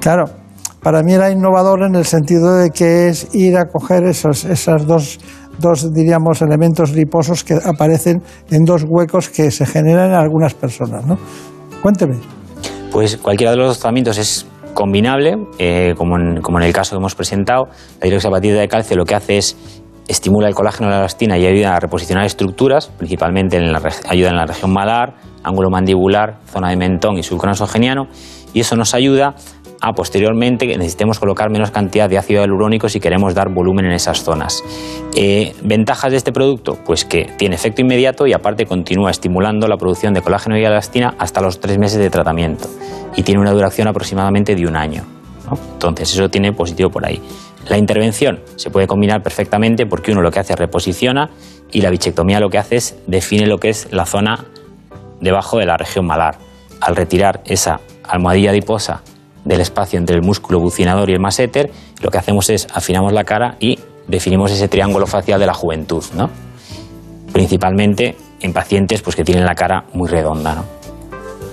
Claro, 0.00 0.41
para 0.82 1.02
mí 1.02 1.12
era 1.12 1.30
innovador 1.30 1.84
en 1.84 1.94
el 1.94 2.04
sentido 2.04 2.56
de 2.56 2.70
que 2.70 3.08
es 3.08 3.34
ir 3.34 3.56
a 3.56 3.66
coger 3.66 4.04
esos, 4.04 4.44
esas 4.44 4.86
dos, 4.86 5.18
dos, 5.58 5.92
diríamos, 5.92 6.42
elementos 6.42 6.92
liposos 6.92 7.44
que 7.44 7.54
aparecen 7.54 8.22
en 8.50 8.64
dos 8.64 8.84
huecos 8.86 9.28
que 9.28 9.50
se 9.50 9.64
generan 9.64 10.10
en 10.10 10.16
algunas 10.16 10.54
personas, 10.54 11.06
¿no? 11.06 11.18
Cuénteme. 11.82 12.16
Pues 12.90 13.16
cualquiera 13.16 13.52
de 13.52 13.58
los 13.58 13.78
tratamientos 13.78 14.18
es 14.18 14.46
combinable, 14.74 15.36
eh, 15.58 15.94
como, 15.96 16.18
en, 16.18 16.40
como, 16.40 16.58
en, 16.58 16.64
el 16.64 16.72
caso 16.72 16.96
que 16.96 16.98
hemos 16.98 17.14
presentado. 17.14 17.68
La 18.00 18.08
hidroxapatita 18.08 18.54
de 18.54 18.68
calcio 18.68 18.96
lo 18.96 19.04
que 19.04 19.14
hace 19.14 19.38
es 19.38 19.56
estimula 20.08 20.48
el 20.48 20.54
colágeno 20.54 20.88
de 20.88 20.94
la 20.94 21.00
elastina 21.00 21.38
y 21.38 21.46
ayuda 21.46 21.76
a 21.76 21.80
reposicionar 21.80 22.26
estructuras, 22.26 22.88
principalmente 22.88 23.56
en 23.56 23.72
la, 23.72 23.80
ayuda 24.08 24.30
en 24.30 24.36
la 24.36 24.46
región 24.46 24.72
malar, 24.72 25.14
ángulo 25.44 25.70
mandibular, 25.70 26.38
zona 26.46 26.70
de 26.70 26.76
mentón 26.76 27.18
y 27.18 27.22
sulco 27.22 27.46
nasogeniano, 27.46 28.08
y 28.52 28.60
eso 28.60 28.76
nos 28.76 28.94
ayuda 28.94 29.34
posteriormente 29.92 30.68
que 30.68 30.78
necesitemos 30.78 31.18
colocar 31.18 31.50
menos 31.50 31.72
cantidad 31.72 32.08
de 32.08 32.16
ácido 32.16 32.40
hialurónico 32.40 32.88
si 32.88 33.00
queremos 33.00 33.34
dar 33.34 33.48
volumen 33.48 33.86
en 33.86 33.92
esas 33.92 34.22
zonas. 34.22 34.62
Eh, 35.16 35.54
¿Ventajas 35.62 36.12
de 36.12 36.16
este 36.16 36.32
producto? 36.32 36.78
Pues 36.84 37.04
que 37.04 37.24
tiene 37.36 37.56
efecto 37.56 37.80
inmediato 37.80 38.26
y 38.28 38.32
aparte 38.32 38.64
continúa 38.64 39.10
estimulando 39.10 39.66
la 39.66 39.76
producción 39.76 40.14
de 40.14 40.22
colágeno 40.22 40.56
y 40.56 40.64
elastina 40.64 41.14
hasta 41.18 41.40
los 41.40 41.58
tres 41.58 41.78
meses 41.78 41.98
de 41.98 42.10
tratamiento 42.10 42.68
y 43.16 43.24
tiene 43.24 43.40
una 43.40 43.50
duración 43.50 43.88
aproximadamente 43.88 44.54
de 44.54 44.66
un 44.66 44.76
año. 44.76 45.02
Entonces 45.72 46.12
eso 46.14 46.28
tiene 46.28 46.52
positivo 46.52 46.90
por 46.90 47.04
ahí. 47.04 47.20
La 47.68 47.76
intervención 47.76 48.40
se 48.56 48.70
puede 48.70 48.86
combinar 48.86 49.22
perfectamente 49.22 49.86
porque 49.86 50.12
uno 50.12 50.22
lo 50.22 50.30
que 50.30 50.40
hace 50.40 50.52
es 50.52 50.58
reposiciona 50.58 51.30
y 51.72 51.80
la 51.80 51.90
bichectomía 51.90 52.40
lo 52.40 52.50
que 52.50 52.58
hace 52.58 52.76
es 52.76 52.96
define 53.06 53.46
lo 53.46 53.58
que 53.58 53.70
es 53.70 53.88
la 53.90 54.06
zona 54.06 54.44
debajo 55.20 55.58
de 55.58 55.66
la 55.66 55.76
región 55.76 56.06
malar. 56.06 56.36
Al 56.80 56.96
retirar 56.96 57.42
esa 57.46 57.80
almohadilla 58.04 58.50
adiposa 58.50 59.02
del 59.44 59.60
espacio 59.60 59.98
entre 59.98 60.16
el 60.16 60.22
músculo 60.22 60.60
bucinador 60.60 61.10
y 61.10 61.14
el 61.14 61.20
masseter, 61.20 61.70
lo 62.00 62.10
que 62.10 62.18
hacemos 62.18 62.50
es 62.50 62.66
afinamos 62.72 63.12
la 63.12 63.24
cara 63.24 63.56
y 63.60 63.78
definimos 64.06 64.50
ese 64.50 64.68
triángulo 64.68 65.06
facial 65.06 65.40
de 65.40 65.46
la 65.46 65.54
juventud, 65.54 66.04
¿no? 66.16 66.30
Principalmente 67.32 68.16
en 68.40 68.52
pacientes 68.52 69.02
pues, 69.02 69.16
que 69.16 69.24
tienen 69.24 69.44
la 69.44 69.54
cara 69.54 69.84
muy 69.94 70.08
redonda, 70.08 70.54
¿no? 70.54 70.64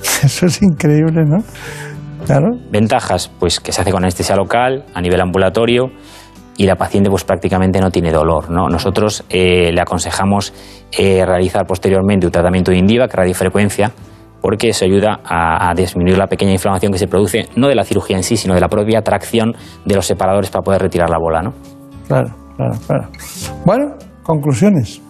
Eso 0.24 0.46
es 0.46 0.62
increíble, 0.62 1.24
¿no? 1.26 1.44
Claro. 2.26 2.48
Ventajas, 2.70 3.32
pues 3.40 3.60
que 3.60 3.72
se 3.72 3.82
hace 3.82 3.92
con 3.92 4.04
anestesia 4.04 4.36
local, 4.36 4.86
a 4.94 5.02
nivel 5.02 5.22
ambulatorio, 5.22 5.92
y 6.60 6.66
la 6.66 6.76
paciente 6.76 7.10
pues 7.10 7.24
prácticamente 7.24 7.80
no 7.80 7.90
tiene 7.90 8.12
dolor. 8.12 8.52
¿no? 8.52 8.68
Nosotros 8.68 9.24
eh, 9.30 9.72
le 9.72 9.82
aconsejamos 9.82 10.54
eh, 10.92 11.26
realizar 11.26 11.66
posteriormente 11.66 12.26
un 12.26 12.34
tratamiento 12.34 12.72
de 12.72 12.78
Indiva, 12.78 13.08
que 13.08 13.16
radiofrecuencia, 13.16 13.94
porque 14.42 14.70
eso 14.70 14.86
ayuda 14.86 15.20
a, 15.24 15.70
a, 15.70 15.74
disminuir 15.74 16.18
la 16.18 16.28
pequeña 16.28 16.52
inflamación 16.52 16.92
que 16.92 16.98
se 16.98 17.08
produce, 17.08 17.50
no 17.56 17.68
de 17.68 17.76
la 17.76 17.84
cirugía 17.84 18.18
en 18.18 18.24
sí, 18.24 18.38
sino 18.38 18.54
de 18.54 18.62
la 18.62 18.68
propia 18.68 19.02
tracción 19.02 19.54
de 19.86 19.96
los 19.96 20.06
separadores 20.06 20.50
para 20.50 20.64
poder 20.64 20.82
retirar 20.82 21.10
la 21.10 21.18
bola. 21.18 21.42
¿no? 21.42 21.54
Claro, 22.08 22.30
claro, 22.56 22.74
claro. 22.88 23.10
Bueno, 23.66 23.96
conclusiones. 24.24 25.02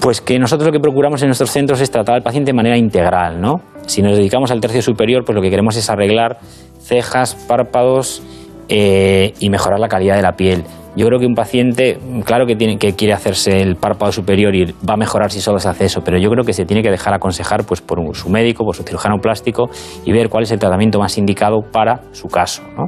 Pues 0.00 0.20
que 0.20 0.38
nosotros 0.38 0.68
lo 0.68 0.72
que 0.72 0.80
procuramos 0.80 1.20
en 1.22 1.28
nuestros 1.28 1.50
centros 1.50 1.80
es 1.80 1.90
tratar 1.90 2.14
al 2.14 2.22
paciente 2.22 2.52
de 2.52 2.56
manera 2.56 2.76
integral, 2.76 3.40
¿no? 3.40 3.56
Si 3.86 4.00
nos 4.00 4.16
dedicamos 4.16 4.50
al 4.50 4.60
tercio 4.60 4.80
superior, 4.80 5.24
pues 5.24 5.34
lo 5.34 5.42
que 5.42 5.50
queremos 5.50 5.76
es 5.76 5.90
arreglar 5.90 6.38
cejas, 6.78 7.34
párpados 7.34 8.22
eh, 8.68 9.32
y 9.40 9.50
mejorar 9.50 9.80
la 9.80 9.88
calidad 9.88 10.16
de 10.16 10.22
la 10.22 10.32
piel. 10.32 10.64
Yo 10.98 11.06
creo 11.06 11.20
que 11.20 11.26
un 11.26 11.36
paciente, 11.36 11.96
claro 12.24 12.44
que, 12.44 12.56
tiene, 12.56 12.76
que 12.76 12.94
quiere 12.94 13.14
hacerse 13.14 13.62
el 13.62 13.76
párpado 13.76 14.10
superior 14.10 14.52
y 14.56 14.64
va 14.64 14.94
a 14.94 14.96
mejorar 14.96 15.30
si 15.30 15.40
solo 15.40 15.60
se 15.60 15.68
hace 15.68 15.84
eso, 15.84 16.00
pero 16.04 16.18
yo 16.18 16.28
creo 16.28 16.42
que 16.42 16.52
se 16.52 16.64
tiene 16.64 16.82
que 16.82 16.90
dejar 16.90 17.14
aconsejar 17.14 17.62
pues, 17.62 17.80
por 17.80 18.00
su 18.16 18.28
médico, 18.28 18.64
por 18.64 18.74
su 18.74 18.82
cirujano 18.82 19.18
plástico 19.18 19.70
y 20.04 20.10
ver 20.10 20.28
cuál 20.28 20.42
es 20.42 20.50
el 20.50 20.58
tratamiento 20.58 20.98
más 20.98 21.16
indicado 21.16 21.60
para 21.62 22.00
su 22.10 22.26
caso. 22.26 22.64
¿no? 22.76 22.86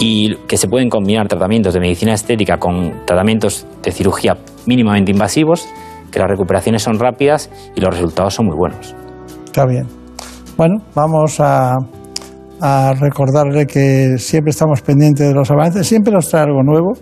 Y 0.00 0.34
que 0.48 0.56
se 0.56 0.66
pueden 0.66 0.90
combinar 0.90 1.28
tratamientos 1.28 1.74
de 1.74 1.78
medicina 1.78 2.12
estética 2.12 2.56
con 2.56 3.06
tratamientos 3.06 3.68
de 3.84 3.92
cirugía 3.92 4.36
mínimamente 4.66 5.12
invasivos, 5.12 5.64
que 6.10 6.18
las 6.18 6.26
recuperaciones 6.26 6.82
son 6.82 6.98
rápidas 6.98 7.52
y 7.76 7.80
los 7.80 7.94
resultados 7.94 8.34
son 8.34 8.46
muy 8.46 8.56
buenos. 8.56 8.96
Está 9.44 9.64
bien. 9.64 9.86
Bueno, 10.56 10.82
vamos 10.92 11.38
a, 11.38 11.76
a 12.60 12.94
recordarle 12.94 13.66
que 13.66 14.18
siempre 14.18 14.50
estamos 14.50 14.82
pendientes 14.82 15.28
de 15.28 15.34
los 15.34 15.48
avances, 15.52 15.86
siempre 15.86 16.12
nos 16.12 16.28
trae 16.28 16.42
algo 16.42 16.64
nuevo. 16.64 16.94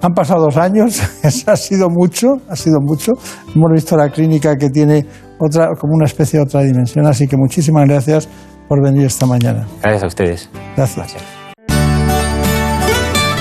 Han 0.00 0.12
pasado 0.12 0.44
dos 0.44 0.56
años, 0.56 1.02
ha 1.46 1.56
sido 1.56 1.88
mucho, 1.90 2.28
ha 2.48 2.54
sido 2.54 2.78
mucho. 2.80 3.12
Hemos 3.54 3.72
visto 3.72 3.96
la 3.96 4.08
clínica 4.10 4.56
que 4.56 4.70
tiene 4.70 5.04
otra, 5.38 5.70
como 5.78 5.94
una 5.94 6.06
especie 6.06 6.38
de 6.38 6.44
otra 6.44 6.62
dimensión, 6.62 7.06
así 7.06 7.26
que 7.26 7.36
muchísimas 7.36 7.88
gracias 7.88 8.28
por 8.68 8.82
venir 8.82 9.06
esta 9.06 9.26
mañana. 9.26 9.66
Gracias 9.82 10.04
a 10.04 10.06
ustedes. 10.06 10.50
Gracias. 10.76 11.16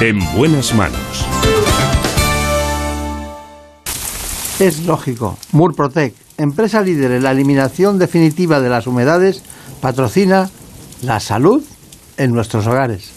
En 0.01 0.17
buenas 0.35 0.73
manos. 0.73 1.27
Es 4.59 4.85
lógico. 4.85 5.37
Murprotec, 5.51 6.15
empresa 6.39 6.81
líder 6.81 7.11
en 7.11 7.23
la 7.23 7.31
eliminación 7.31 7.99
definitiva 7.99 8.61
de 8.61 8.69
las 8.69 8.87
humedades, 8.87 9.43
patrocina 9.79 10.49
la 11.03 11.19
salud 11.19 11.63
en 12.17 12.31
nuestros 12.31 12.65
hogares. 12.65 13.16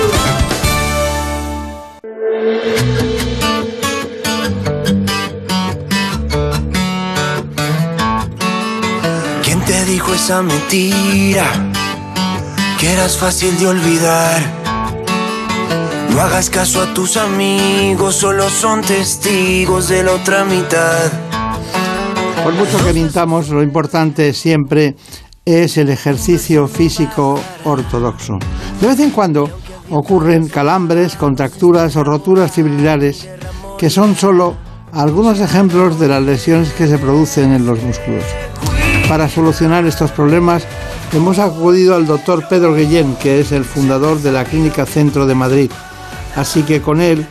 Esa 10.13 10.41
mentira? 10.41 11.45
Que 12.79 12.91
eras 12.91 13.17
fácil 13.17 13.57
de 13.57 13.67
olvidar. 13.67 14.41
No 16.09 16.21
hagas 16.21 16.49
caso 16.49 16.81
a 16.81 16.93
tus 16.93 17.17
amigos, 17.17 18.15
solo 18.15 18.49
son 18.49 18.81
testigos 18.81 19.87
de 19.87 20.03
la 20.03 20.13
otra 20.13 20.43
mitad. 20.43 21.11
Por 22.43 22.53
mucho 22.53 22.83
que 22.83 22.93
mintamos, 22.93 23.49
lo 23.49 23.63
importante 23.63 24.33
siempre 24.33 24.95
es 25.45 25.77
el 25.77 25.89
ejercicio 25.89 26.67
físico 26.67 27.39
ortodoxo. 27.63 28.39
De 28.79 28.87
vez 28.87 28.99
en 28.99 29.11
cuando 29.11 29.49
ocurren 29.89 30.47
calambres, 30.47 31.15
contracturas 31.15 31.95
o 31.95 32.03
roturas 32.03 32.51
fibrilares 32.51 33.27
que 33.77 33.89
son 33.89 34.15
solo 34.15 34.55
algunos 34.91 35.39
ejemplos 35.39 35.99
de 35.99 36.07
las 36.07 36.21
lesiones 36.21 36.71
que 36.73 36.87
se 36.87 36.97
producen 36.97 37.53
en 37.53 37.65
los 37.65 37.81
músculos. 37.81 38.25
Para 39.11 39.27
solucionar 39.27 39.85
estos 39.85 40.09
problemas 40.11 40.63
hemos 41.11 41.37
acudido 41.37 41.95
al 41.95 42.07
doctor 42.07 42.47
Pedro 42.47 42.73
Guillén, 42.73 43.17
que 43.17 43.41
es 43.41 43.51
el 43.51 43.65
fundador 43.65 44.21
de 44.21 44.31
la 44.31 44.45
Clínica 44.45 44.85
Centro 44.85 45.27
de 45.27 45.35
Madrid. 45.35 45.69
Así 46.37 46.63
que 46.63 46.81
con 46.81 47.01
él 47.01 47.27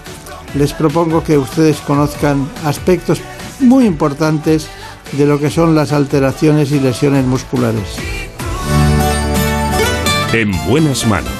les 0.52 0.74
propongo 0.74 1.24
que 1.24 1.38
ustedes 1.38 1.78
conozcan 1.78 2.46
aspectos 2.66 3.22
muy 3.60 3.86
importantes 3.86 4.68
de 5.12 5.24
lo 5.24 5.40
que 5.40 5.48
son 5.48 5.74
las 5.74 5.92
alteraciones 5.92 6.70
y 6.70 6.80
lesiones 6.80 7.24
musculares. 7.24 7.96
En 10.34 10.52
buenas 10.68 11.06
manos. 11.06 11.39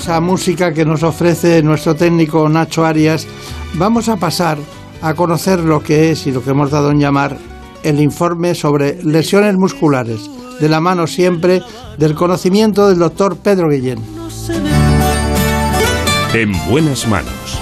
Maravillosa 0.00 0.20
música 0.20 0.72
que 0.72 0.84
nos 0.84 1.02
ofrece 1.02 1.62
nuestro 1.62 1.94
técnico 1.94 2.48
Nacho 2.48 2.84
Arias, 2.84 3.26
vamos 3.74 4.08
a 4.08 4.16
pasar 4.16 4.56
a 5.02 5.14
conocer 5.14 5.60
lo 5.60 5.82
que 5.82 6.10
es 6.10 6.26
y 6.26 6.32
lo 6.32 6.42
que 6.42 6.50
hemos 6.50 6.70
dado 6.70 6.90
en 6.90 7.00
llamar 7.00 7.36
el 7.82 8.00
informe 8.00 8.54
sobre 8.54 9.02
lesiones 9.02 9.56
musculares, 9.56 10.30
de 10.58 10.68
la 10.68 10.80
mano 10.80 11.06
siempre 11.06 11.62
del 11.98 12.14
conocimiento 12.14 12.88
del 12.88 12.98
doctor 12.98 13.36
Pedro 13.36 13.68
Guillén. 13.68 13.98
En 16.32 16.52
buenas 16.70 17.06
manos. 17.06 17.60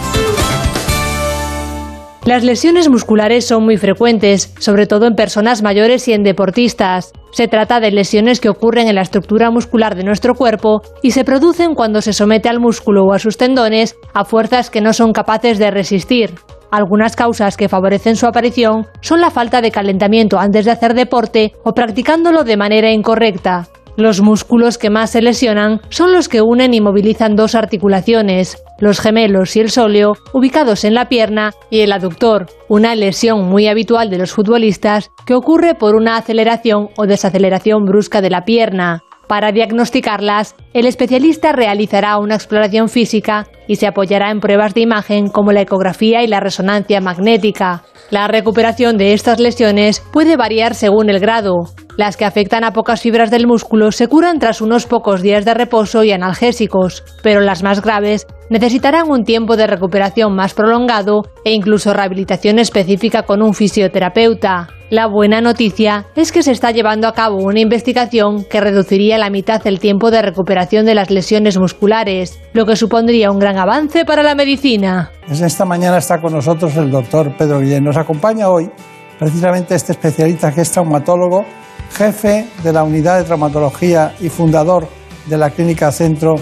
Las 2.24 2.44
lesiones 2.44 2.88
musculares 2.88 3.46
son 3.46 3.64
muy 3.64 3.79
frecuentes, 3.79 4.53
sobre 4.59 4.87
todo 4.87 5.07
en 5.07 5.16
personas 5.16 5.62
mayores 5.62 6.07
y 6.09 6.12
en 6.12 6.22
deportistas. 6.22 7.12
Se 7.31 7.49
trata 7.49 7.81
de 7.81 7.91
lesiones 7.91 8.41
que 8.41 8.49
ocurren 8.49 8.88
en 8.88 8.95
la 8.95 9.03
estructura 9.03 9.51
muscular 9.51 9.95
de 9.95 10.05
nuestro 10.05 10.35
cuerpo 10.35 10.83
y 11.03 11.11
se 11.11 11.25
producen 11.25 11.75
cuando 11.75 12.01
se 12.01 12.12
somete 12.12 12.49
al 12.49 12.61
músculo 12.61 13.05
o 13.05 13.12
a 13.12 13.19
sus 13.19 13.37
tendones 13.37 13.97
a 14.14 14.25
fuerzas 14.25 14.71
que 14.71 14.81
no 14.81 14.93
son 14.93 15.12
capaces 15.12 15.59
de 15.59 15.71
resistir. 15.71 16.35
Algunas 16.71 17.17
causas 17.17 17.57
que 17.57 17.69
favorecen 17.69 18.17
su 18.17 18.27
aparición 18.27 18.87
son 19.01 19.21
la 19.21 19.31
falta 19.31 19.61
de 19.61 19.71
calentamiento 19.71 20.38
antes 20.38 20.64
de 20.64 20.71
hacer 20.71 20.95
deporte 20.95 21.53
o 21.64 21.73
practicándolo 21.73 22.45
de 22.45 22.57
manera 22.57 22.91
incorrecta. 22.91 23.69
Los 23.97 24.21
músculos 24.21 24.79
que 24.79 24.91
más 24.91 25.11
se 25.11 25.23
lesionan 25.23 25.81
son 25.88 26.12
los 26.12 26.29
que 26.29 26.41
unen 26.41 26.73
y 26.73 26.81
movilizan 26.81 27.35
dos 27.35 27.55
articulaciones, 27.55 28.62
los 28.79 29.01
gemelos 29.01 29.57
y 29.57 29.61
el 29.61 29.71
sóleo, 29.71 30.17
ubicados 30.33 30.85
en 30.85 30.95
la 30.95 31.09
pierna, 31.09 31.53
y 31.71 31.81
el 31.81 31.93
aductor, 31.93 32.47
una 32.69 32.95
lesión 32.95 33.49
muy 33.49 33.67
habitual 33.67 34.11
de 34.11 34.19
los 34.19 34.33
futbolistas 34.33 35.11
que 35.27 35.35
ocurre 35.35 35.75
por 35.75 35.95
una 35.95 36.17
aceleración 36.17 36.91
o 36.97 37.07
desaceleración 37.07 37.85
brusca 37.85 38.21
de 38.21 38.31
la 38.31 38.45
pierna. 38.45 39.05
Para 39.29 39.53
diagnosticarlas, 39.53 40.57
el 40.73 40.87
especialista 40.87 41.53
realizará 41.53 42.19
una 42.19 42.35
exploración 42.35 42.88
física 42.88 43.47
y 43.67 43.77
se 43.77 43.87
apoyará 43.87 44.31
en 44.31 44.41
pruebas 44.41 44.73
de 44.73 44.81
imagen 44.81 45.29
como 45.29 45.53
la 45.53 45.61
ecografía 45.61 46.23
y 46.23 46.27
la 46.27 46.41
resonancia 46.41 47.03
magnética. 47.03 47.83
La 48.11 48.27
recuperación 48.27 48.97
de 48.97 49.12
estas 49.12 49.38
lesiones 49.38 50.01
puede 50.12 50.38
variar 50.38 50.75
según 50.75 51.11
el 51.11 51.21
grado. 51.21 51.57
Las 51.99 52.17
que 52.17 52.25
afectan 52.25 52.64
a 52.64 52.73
pocas 52.73 53.03
fibras 53.03 53.31
del 53.31 53.47
músculo 53.47 53.93
se 53.93 54.09
curan 54.09 54.38
tras 54.38 54.62
unos 54.62 54.87
pocos 54.87 55.21
días 55.21 55.45
de 55.45 55.53
reposo 55.53 56.05
y 56.05 56.12
analgésicos, 56.12 57.05
pero 57.23 57.41
las 57.43 57.62
más 57.62 57.83
graves 57.83 58.27
necesitarán 58.49 59.11
un 59.11 59.25
tiempo 59.25 59.59
de 59.59 59.67
recuperación 59.67 60.35
más 60.35 60.55
prolongado 60.55 61.25
e 61.45 61.53
incluso 61.53 61.93
rehabilitación 61.93 62.59
específica 62.59 63.25
con 63.25 63.43
un 63.43 63.53
fisioterapeuta. 63.53 64.69
La 64.90 65.07
buena 65.07 65.42
noticia 65.42 66.07
es 66.16 66.33
que 66.33 66.42
se 66.42 66.51
está 66.51 66.70
llevando 66.70 67.09
a 67.09 67.12
cabo 67.12 67.37
una 67.37 67.61
investigación 67.61 68.44
que 68.44 68.59
reduciría 68.59 69.18
la 69.18 69.29
mitad 69.29 69.61
el 69.66 69.81
tiempo 69.81 70.11
de 70.11 70.22
recuperación 70.22 70.87
de 70.87 70.94
las 70.94 71.11
lesiones 71.11 71.59
musculares, 71.59 72.40
lo 72.55 72.64
que 72.64 72.74
supondría 72.74 73.31
un 73.31 73.38
gran 73.38 73.59
avance 73.59 74.07
para 74.07 74.22
la 74.22 74.35
medicina. 74.35 75.11
Esta 75.29 75.66
mañana 75.66 75.98
está 75.98 76.22
con 76.22 76.33
nosotros 76.33 76.74
el 76.79 76.90
doctor 76.90 77.37
Pedro 77.37 77.61
Guillén. 77.61 77.85
Nos 77.85 77.98
acompaña 77.98 78.48
hoy 78.48 78.70
precisamente 79.18 79.74
este 79.74 79.92
especialista 79.92 80.53
que 80.53 80.62
es 80.62 80.72
traumatólogo, 80.72 81.44
jefe 81.92 82.46
de 82.64 82.72
la 82.72 82.83
unidad 82.83 83.18
de 83.18 83.24
traumatología 83.24 84.14
y 84.20 84.31
fundador 84.31 84.88
de 85.27 85.37
la 85.37 85.51
Clínica 85.51 85.92
Centro 85.92 86.37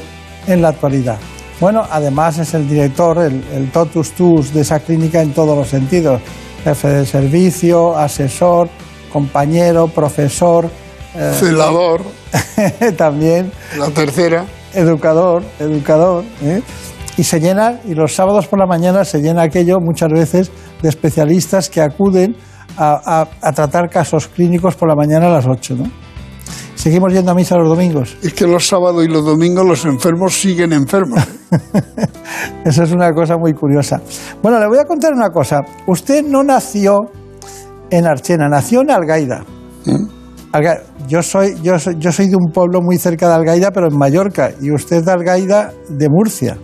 en 0.46 0.62
la 0.62 0.68
actualidad. 0.68 1.18
Bueno, 1.58 1.82
además 1.90 2.38
es 2.38 2.54
el 2.54 2.68
director, 2.68 3.18
el, 3.18 3.42
el 3.52 3.72
totus 3.72 4.12
tuus 4.12 4.54
de 4.54 4.60
esa 4.60 4.78
clínica 4.78 5.20
en 5.20 5.32
todos 5.32 5.58
los 5.58 5.66
sentidos. 5.66 6.20
Jefe 6.66 6.88
de 6.88 7.06
servicio, 7.06 7.96
asesor, 7.96 8.68
compañero, 9.12 9.86
profesor. 9.86 10.68
Eh, 11.14 11.32
Celador. 11.38 12.02
también. 12.96 13.52
La 13.78 13.90
tercera. 13.90 14.44
Educador, 14.74 15.44
educador. 15.60 16.24
¿eh? 16.42 16.60
Y 17.16 17.22
se 17.22 17.38
llena, 17.38 17.78
y 17.84 17.94
los 17.94 18.16
sábados 18.16 18.48
por 18.48 18.58
la 18.58 18.66
mañana 18.66 19.04
se 19.04 19.20
llena 19.20 19.42
aquello 19.42 19.78
muchas 19.78 20.10
veces 20.10 20.50
de 20.82 20.88
especialistas 20.88 21.70
que 21.70 21.80
acuden 21.80 22.36
a, 22.76 23.20
a, 23.20 23.48
a 23.48 23.52
tratar 23.52 23.88
casos 23.88 24.26
clínicos 24.26 24.74
por 24.74 24.88
la 24.88 24.96
mañana 24.96 25.28
a 25.28 25.30
las 25.30 25.46
8, 25.46 25.76
¿no? 25.76 26.05
Seguimos 26.74 27.12
yendo 27.12 27.32
a 27.32 27.34
misa 27.34 27.56
los 27.56 27.68
domingos. 27.68 28.16
Es 28.22 28.34
que 28.34 28.46
los 28.46 28.66
sábados 28.66 29.04
y 29.04 29.08
los 29.08 29.24
domingos 29.24 29.66
los 29.66 29.84
enfermos 29.84 30.34
siguen 30.34 30.72
enfermos. 30.72 31.20
Eso 32.64 32.82
es 32.82 32.92
una 32.92 33.12
cosa 33.12 33.36
muy 33.36 33.52
curiosa. 33.54 34.00
Bueno, 34.42 34.58
le 34.58 34.68
voy 34.68 34.78
a 34.78 34.84
contar 34.84 35.12
una 35.12 35.30
cosa. 35.30 35.60
Usted 35.86 36.24
no 36.24 36.42
nació 36.42 37.10
en 37.90 38.06
Archena, 38.06 38.48
nació 38.48 38.82
en 38.82 38.90
Algaida. 38.90 39.44
¿Eh? 39.86 39.92
Alga 40.52 40.82
yo, 41.08 41.22
soy, 41.22 41.56
yo, 41.62 41.78
soy, 41.78 41.96
yo 41.98 42.10
soy 42.12 42.28
de 42.28 42.36
un 42.36 42.52
pueblo 42.52 42.80
muy 42.80 42.98
cerca 42.98 43.28
de 43.28 43.34
Algaida, 43.34 43.70
pero 43.70 43.88
en 43.88 43.96
Mallorca, 43.96 44.52
y 44.60 44.72
usted 44.72 45.04
de 45.04 45.12
Algaida, 45.12 45.72
de 45.88 46.08
Murcia. 46.08 46.56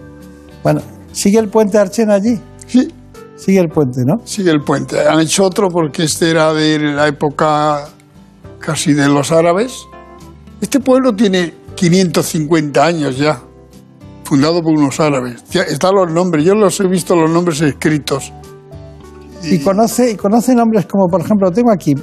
Bueno, 0.63 0.81
¿sigue 1.13 1.39
el 1.39 1.49
puente 1.49 1.77
de 1.77 1.83
Archena 1.83 2.15
allí? 2.15 2.41
Sí. 2.67 2.93
Sigue 3.37 3.59
el 3.59 3.69
puente, 3.69 4.03
¿no? 4.07 4.25
Sigue 4.25 4.51
el 4.51 4.61
puente. 4.61 5.01
Han 5.01 5.21
hecho 5.21 5.45
otro 5.45 5.69
porque 5.69 6.05
este 6.05 6.31
era 6.31 6.53
de 6.53 6.79
la 6.79 7.09
época 7.09 7.89
casi 8.63 8.95
de 8.95 9.09
los 9.09 9.33
árabes. 9.33 9.87
Este 10.61 10.81
pueblo 10.81 11.15
tiene 11.15 11.53
550 11.75 12.85
años 12.85 13.19
ya. 13.19 13.41
fundado 14.25 14.63
por 14.63 14.73
unos 14.73 14.99
árabes. 15.01 15.45
Ya 15.51 15.63
Están 15.63 15.95
los 15.95 16.11
nombres, 16.11 16.45
yo 16.45 16.55
los 16.55 16.81
he 16.81 16.87
visto 16.87 17.15
los 17.15 17.31
nombres 17.31 17.61
escritos. 17.61 18.33
Y 19.43 19.59
conoce, 19.59 20.13
y 20.13 20.15
conoce 20.15 20.55
nombres 20.55 20.87
como, 20.87 21.09
por 21.09 21.21
ejemplo, 21.21 21.51
tengo 21.51 21.73
aquí, 21.73 21.95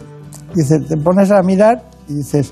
dice, 0.54 0.80
te 0.80 0.98
pones 0.98 1.32
a 1.32 1.42
mirar 1.42 1.90
y 2.10 2.16
dices, 2.16 2.52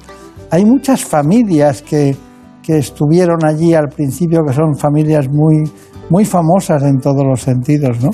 hay 0.50 0.63
muchas 0.63 1.04
familias 1.04 1.82
que, 1.82 2.15
que 2.63 2.78
estuvieron 2.78 3.46
allí 3.46 3.74
al 3.74 3.89
principio, 3.89 4.39
que 4.48 4.54
son 4.54 4.76
familias 4.78 5.28
muy, 5.30 5.70
muy 6.10 6.24
famosas 6.24 6.84
en 6.84 7.00
todos 7.00 7.26
los 7.26 7.41
sentidos, 7.41 8.02
¿no? 8.02 8.10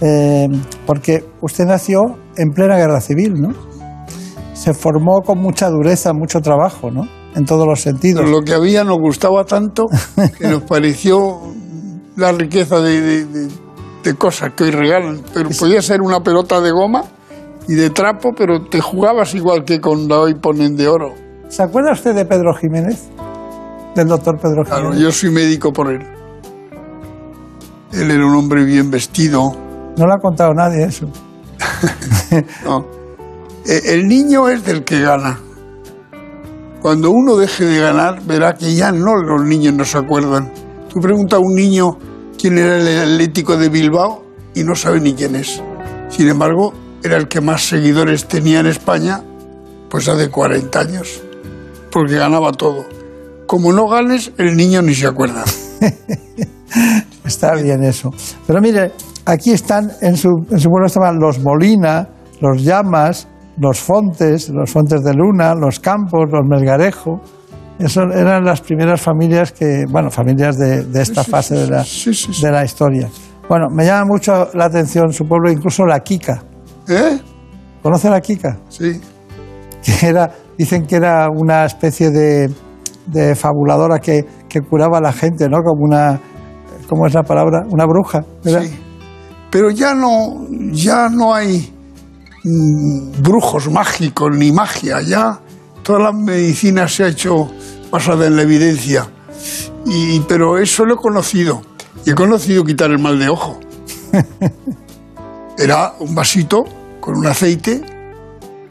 Eh, 0.00 0.48
porque 0.86 1.24
usted 1.42 1.64
nació 1.66 2.00
en 2.36 2.50
plena 2.50 2.76
guerra 2.76 3.00
civil, 3.00 3.34
¿no? 3.34 3.73
Se 4.54 4.72
formó 4.72 5.20
con 5.22 5.38
mucha 5.38 5.68
dureza, 5.68 6.12
mucho 6.14 6.40
trabajo, 6.40 6.90
¿no? 6.90 7.02
En 7.34 7.44
todos 7.44 7.66
los 7.66 7.80
sentidos. 7.80 8.22
Pero 8.24 8.38
lo 8.38 8.42
que 8.44 8.54
había 8.54 8.84
nos 8.84 8.98
gustaba 8.98 9.44
tanto 9.44 9.84
que 10.38 10.48
nos 10.48 10.62
pareció 10.62 11.40
la 12.16 12.32
riqueza 12.32 12.80
de, 12.80 13.00
de- 13.00 13.24
de- 13.26 13.48
de 14.04 14.14
cosas 14.14 14.52
que 14.56 14.64
hoy 14.64 14.70
regalan. 14.70 15.20
Pero 15.34 15.48
podía 15.58 15.80
ser 15.82 16.00
una 16.02 16.20
pelota 16.20 16.60
de 16.60 16.70
goma 16.70 17.04
y 17.66 17.74
de 17.74 17.90
trapo, 17.90 18.30
pero 18.36 18.62
te 18.66 18.80
jugabas 18.80 19.34
igual 19.34 19.64
que 19.64 19.80
con 19.80 20.06
la 20.08 20.20
hoy 20.20 20.34
ponen 20.34 20.76
de 20.76 20.86
oro. 20.88 21.14
¿Se 21.48 21.62
acuerda 21.62 21.92
usted 21.92 22.14
de 22.14 22.24
Pedro 22.24 22.54
Jiménez? 22.54 23.08
Del 23.96 24.08
doctor 24.08 24.38
Pedro 24.40 24.62
Claro, 24.64 24.84
Jiménez. 24.92 25.00
yo 25.02 25.10
soy 25.12 25.30
médico 25.30 25.72
por 25.72 25.90
él. 25.92 26.00
Él 27.92 28.10
era 28.10 28.26
un 28.26 28.34
hombre 28.34 28.64
bien 28.64 28.90
vestido. 28.90 29.52
No 29.96 30.06
lo 30.06 30.14
ha 30.14 30.18
contado 30.18 30.52
nadie 30.54 30.84
eso. 30.84 31.06
No. 32.64 32.84
Eh, 33.66 33.80
El 33.94 34.06
niño 34.08 34.48
es 34.48 34.64
del 34.64 34.84
que 34.84 35.00
gana. 35.00 35.40
Cuando 36.82 37.10
uno 37.10 37.36
deje 37.36 37.64
de 37.64 37.80
ganar, 37.80 38.22
verá 38.24 38.54
que 38.54 38.74
ya 38.74 38.92
no 38.92 39.16
los 39.16 39.42
niños 39.42 39.74
no 39.74 39.84
se 39.84 39.96
acuerdan. 39.96 40.52
Tú 40.92 41.00
preguntas 41.00 41.38
a 41.38 41.40
un 41.40 41.54
niño 41.54 41.96
quién 42.38 42.58
era 42.58 42.76
el 42.76 43.12
Atlético 43.12 43.56
de 43.56 43.70
Bilbao 43.70 44.22
y 44.54 44.64
no 44.64 44.74
sabe 44.74 45.00
ni 45.00 45.14
quién 45.14 45.34
es. 45.34 45.62
Sin 46.10 46.28
embargo, 46.28 46.74
era 47.02 47.16
el 47.16 47.26
que 47.26 47.40
más 47.40 47.62
seguidores 47.62 48.26
tenía 48.26 48.60
en 48.60 48.66
España, 48.66 49.22
pues 49.88 50.08
hace 50.08 50.28
40 50.28 50.78
años, 50.78 51.22
porque 51.90 52.16
ganaba 52.16 52.52
todo. 52.52 52.84
Como 53.46 53.72
no 53.72 53.88
ganes, 53.88 54.32
el 54.36 54.56
niño 54.56 54.82
ni 54.82 54.94
se 54.94 55.06
acuerda. 55.06 55.42
Está 57.24 57.54
bien 57.54 57.82
eso. 57.82 58.10
Pero 58.46 58.60
mire, 58.60 58.92
aquí 59.24 59.52
están, 59.52 59.90
en 60.02 60.18
su, 60.18 60.28
en 60.50 60.60
su 60.60 60.68
estaban 60.84 61.18
los 61.18 61.38
Molina, 61.40 62.08
los 62.40 62.62
Llamas, 62.62 63.26
los 63.58 63.80
Fontes, 63.80 64.48
los 64.50 64.70
Fontes 64.70 65.02
de 65.02 65.14
Luna, 65.14 65.54
los 65.54 65.80
Campos, 65.80 66.30
los 66.30 66.46
Melgarejo. 66.46 67.20
Esas 67.78 68.04
eran 68.14 68.44
las 68.44 68.60
primeras 68.60 69.00
familias 69.00 69.52
que, 69.52 69.84
bueno, 69.90 70.10
familias 70.10 70.56
de, 70.56 70.84
de 70.84 71.02
esta 71.02 71.24
fase 71.24 71.54
de 71.54 71.68
la, 71.68 71.84
de 71.84 72.50
la 72.50 72.64
historia. 72.64 73.08
Bueno, 73.48 73.66
me 73.70 73.84
llama 73.84 74.06
mucho 74.06 74.48
la 74.54 74.66
atención 74.66 75.12
su 75.12 75.26
pueblo, 75.26 75.50
incluso 75.50 75.84
la 75.84 76.00
Kika. 76.00 76.42
¿Eh? 76.88 77.18
¿Conoce 77.82 78.08
la 78.08 78.20
Kika? 78.20 78.58
Sí. 78.68 79.00
Que 79.84 80.06
era, 80.06 80.30
dicen 80.56 80.86
que 80.86 80.96
era 80.96 81.28
una 81.28 81.66
especie 81.66 82.10
de, 82.10 82.50
de 83.06 83.34
fabuladora 83.34 83.98
que, 83.98 84.24
que 84.48 84.62
curaba 84.62 84.96
a 84.96 85.00
la 85.02 85.12
gente, 85.12 85.46
¿no? 85.46 85.58
Como 85.62 85.84
una, 85.84 86.18
¿cómo 86.88 87.06
es 87.06 87.12
la 87.12 87.22
palabra? 87.22 87.66
Una 87.70 87.84
bruja, 87.84 88.24
¿verdad? 88.42 88.62
Sí. 88.62 88.80
Pero 89.50 89.68
ya 89.68 89.92
no, 89.92 90.46
ya 90.72 91.10
no 91.10 91.34
hay 91.34 91.73
brujos 92.44 93.70
mágicos 93.70 94.36
ni 94.36 94.52
magia. 94.52 95.00
Ya 95.00 95.40
toda 95.82 95.98
la 95.98 96.12
medicina 96.12 96.86
se 96.88 97.04
ha 97.04 97.08
hecho 97.08 97.50
basada 97.90 98.26
en 98.26 98.36
la 98.36 98.42
evidencia. 98.42 99.08
Y, 99.86 100.20
pero 100.20 100.58
eso 100.58 100.84
lo 100.84 100.94
he 100.94 100.98
conocido. 100.98 101.62
Y 102.04 102.10
he 102.10 102.14
conocido 102.14 102.64
quitar 102.64 102.90
el 102.90 102.98
mal 102.98 103.18
de 103.18 103.28
ojo. 103.28 103.58
Era 105.58 105.94
un 106.00 106.14
vasito 106.14 106.64
con 107.00 107.16
un 107.16 107.26
aceite 107.26 107.82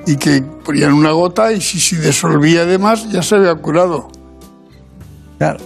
y 0.05 0.17
que 0.17 0.41
ponían 0.41 0.93
una 0.93 1.11
gota 1.11 1.51
y 1.53 1.61
si 1.61 1.79
se 1.79 2.01
disolvía 2.01 2.63
además 2.63 3.09
ya 3.09 3.21
se 3.21 3.35
había 3.35 3.55
curado. 3.55 4.09
Claro. 5.37 5.59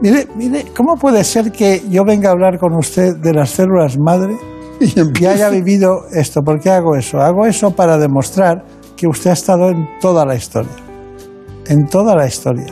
Mire, 0.00 0.28
mire, 0.36 0.66
¿cómo 0.76 0.96
puede 0.96 1.24
ser 1.24 1.52
que 1.52 1.82
yo 1.88 2.04
venga 2.04 2.28
a 2.28 2.32
hablar 2.32 2.58
con 2.58 2.74
usted 2.74 3.16
de 3.16 3.32
las 3.32 3.50
células 3.50 3.96
madre 3.96 4.36
y, 4.80 5.24
haya 5.24 5.48
vivido 5.50 6.06
esto? 6.12 6.42
¿Por 6.42 6.60
qué 6.60 6.70
hago 6.70 6.96
eso? 6.96 7.20
Hago 7.20 7.46
eso 7.46 7.70
para 7.70 7.98
demostrar 7.98 8.64
que 8.96 9.06
usted 9.06 9.30
ha 9.30 9.34
estado 9.34 9.70
en 9.70 9.86
toda 10.00 10.24
la 10.24 10.34
historia. 10.34 10.72
En 11.66 11.86
toda 11.86 12.14
la 12.14 12.26
historia. 12.26 12.66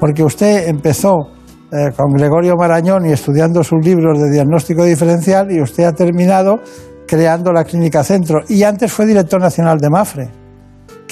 Porque 0.00 0.22
usted 0.22 0.68
empezó 0.68 1.28
eh, 1.70 1.90
con 1.96 2.12
Gregorio 2.12 2.56
Marañón 2.56 3.06
y 3.06 3.12
estudiando 3.12 3.62
sus 3.62 3.84
libros 3.84 4.20
de 4.20 4.30
diagnóstico 4.30 4.84
diferencial 4.84 5.50
y 5.50 5.60
usted 5.60 5.84
ha 5.84 5.92
terminado 5.92 6.60
creando 7.06 7.52
la 7.52 7.64
Clínica 7.64 8.02
Centro. 8.02 8.40
Y 8.48 8.62
antes 8.62 8.92
fue 8.92 9.06
director 9.06 9.40
nacional 9.40 9.78
de 9.78 9.90
Mafre 9.90 10.42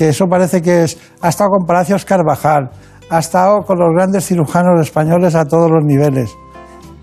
que 0.00 0.08
eso 0.08 0.28
parece 0.28 0.62
que 0.62 0.84
es, 0.84 0.98
ha 1.20 1.28
estado 1.28 1.50
con 1.50 1.66
Palacios 1.66 2.06
Carvajal, 2.06 2.70
ha 3.10 3.18
estado 3.18 3.60
con 3.64 3.78
los 3.78 3.90
grandes 3.94 4.24
cirujanos 4.24 4.80
españoles 4.80 5.34
a 5.34 5.44
todos 5.44 5.70
los 5.70 5.84
niveles. 5.84 6.30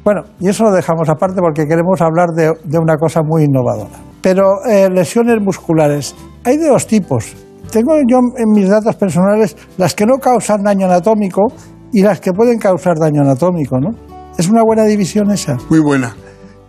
Bueno, 0.08 0.22
y 0.40 0.48
eso 0.48 0.64
lo 0.64 0.72
dejamos 0.72 1.10
aparte 1.10 1.42
porque 1.42 1.68
queremos 1.68 2.00
hablar 2.00 2.30
de, 2.30 2.80
una 2.80 2.96
cosa 2.96 3.24
muy 3.24 3.44
innovadora. 3.44 3.90
Pero 4.22 4.64
eh, 4.66 4.88
lesiones 4.90 5.42
musculares, 5.42 6.16
hay 6.46 6.56
de 6.56 6.70
dos 6.70 6.88
tipos. 6.88 7.36
Tengo 7.74 7.92
yo 8.08 8.20
en 8.38 8.50
mis 8.54 8.70
datos 8.70 8.96
personales 8.96 9.58
las 9.78 9.94
que 9.94 10.06
no 10.06 10.14
causan 10.18 10.64
daño 10.64 10.86
anatómico 10.86 11.48
y 11.92 12.04
las 12.04 12.22
que 12.22 12.32
pueden 12.32 12.58
causar 12.58 12.96
daño 12.98 13.22
anatómico, 13.22 13.82
¿no? 13.82 13.90
¿Es 14.38 14.48
una 14.48 14.64
buena 14.64 14.86
división 14.86 15.30
esa? 15.30 15.58
Muy 15.70 15.82
buena. 15.82 16.16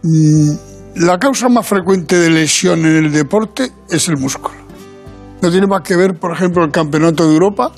Mm, 0.03 1.05
La 1.07 1.17
causa 1.19 1.49
más 1.49 1.65
frecuente 1.65 2.19
de 2.19 2.31
lesión 2.31 2.81
en 2.81 3.05
el 3.05 3.13
deporte 3.13 3.71
es 3.89 4.09
el 4.09 4.17
músculo. 4.17 4.59
No 5.43 5.53
tiene 5.53 5.69
más 5.69 5.83
que 5.83 5.95
ver, 5.95 6.19
por 6.19 6.33
ejemplo, 6.33 6.65
el 6.65 6.73
campeonato 6.73 7.25
de 7.29 7.35
Europa. 7.35 7.71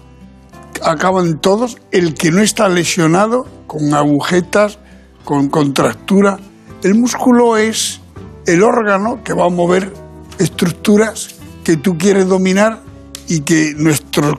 Acaban 0.82 1.38
todos, 1.38 1.76
el 1.90 2.14
que 2.14 2.30
no 2.30 2.40
está 2.40 2.66
lesionado, 2.70 3.44
con 3.66 3.92
agujetas, 3.92 4.78
con 5.24 5.48
contractura. 5.48 6.38
El 6.82 6.94
músculo 6.94 7.56
es 7.56 8.00
el 8.46 8.62
órgano 8.62 9.22
que 9.22 9.32
va 9.32 9.46
a 9.46 9.48
mover 9.50 9.92
estructuras 10.38 11.36
que 11.64 11.76
tú 11.76 11.98
quieres 11.98 12.26
dominar 12.26 12.80
y 13.28 13.40
que 13.40 13.74
nuestros 13.76 14.38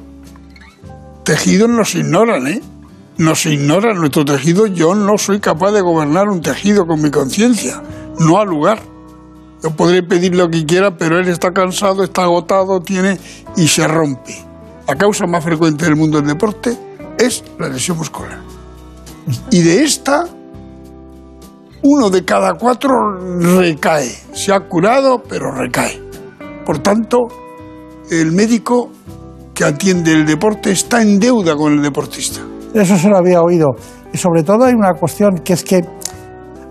tejidos 1.23 1.69
nos 1.69 1.95
ignoran, 1.95 2.47
¿eh? 2.47 2.61
Nos 3.17 3.45
ignoran 3.45 3.97
nuestro 3.97 4.25
tejido. 4.25 4.65
Yo 4.67 4.95
no 4.95 5.17
soy 5.17 5.39
capaz 5.39 5.71
de 5.71 5.81
gobernar 5.81 6.27
un 6.27 6.41
tejido 6.41 6.87
con 6.87 7.01
mi 7.01 7.11
conciencia, 7.11 7.81
no 8.19 8.39
al 8.39 8.49
lugar. 8.49 8.81
Yo 9.63 9.69
podré 9.75 10.01
pedir 10.01 10.35
lo 10.35 10.49
que 10.49 10.65
quiera, 10.65 10.97
pero 10.97 11.19
él 11.19 11.27
está 11.27 11.53
cansado, 11.53 12.03
está 12.03 12.23
agotado, 12.23 12.81
tiene 12.81 13.19
y 13.55 13.67
se 13.67 13.87
rompe. 13.87 14.43
La 14.87 14.95
causa 14.95 15.27
más 15.27 15.43
frecuente 15.43 15.85
del 15.85 15.95
mundo 15.95 16.17
del 16.17 16.27
deporte 16.27 16.77
es 17.19 17.43
la 17.59 17.69
lesión 17.69 17.97
muscular. 17.97 18.39
Y 19.51 19.61
de 19.61 19.83
esta, 19.83 20.27
uno 21.83 22.09
de 22.09 22.23
cada 22.25 22.53
cuatro 22.53 22.91
recae. 23.57 24.09
Se 24.33 24.53
ha 24.53 24.59
curado, 24.67 25.21
pero 25.27 25.51
recae. 25.51 26.01
Por 26.65 26.79
tanto, 26.79 27.17
el 28.09 28.31
médico 28.31 28.89
que 29.53 29.65
atiende 29.65 30.11
el 30.13 30.25
deporte 30.25 30.71
está 30.71 31.01
en 31.01 31.19
deuda 31.19 31.55
con 31.55 31.73
el 31.73 31.81
deportista. 31.81 32.39
Eso 32.73 32.95
se 32.97 33.09
lo 33.09 33.17
había 33.17 33.41
oído. 33.41 33.67
Y 34.13 34.17
sobre 34.17 34.43
todo 34.43 34.65
hay 34.65 34.73
una 34.73 34.93
cuestión 34.93 35.35
que 35.43 35.53
es 35.53 35.63
que, 35.63 35.81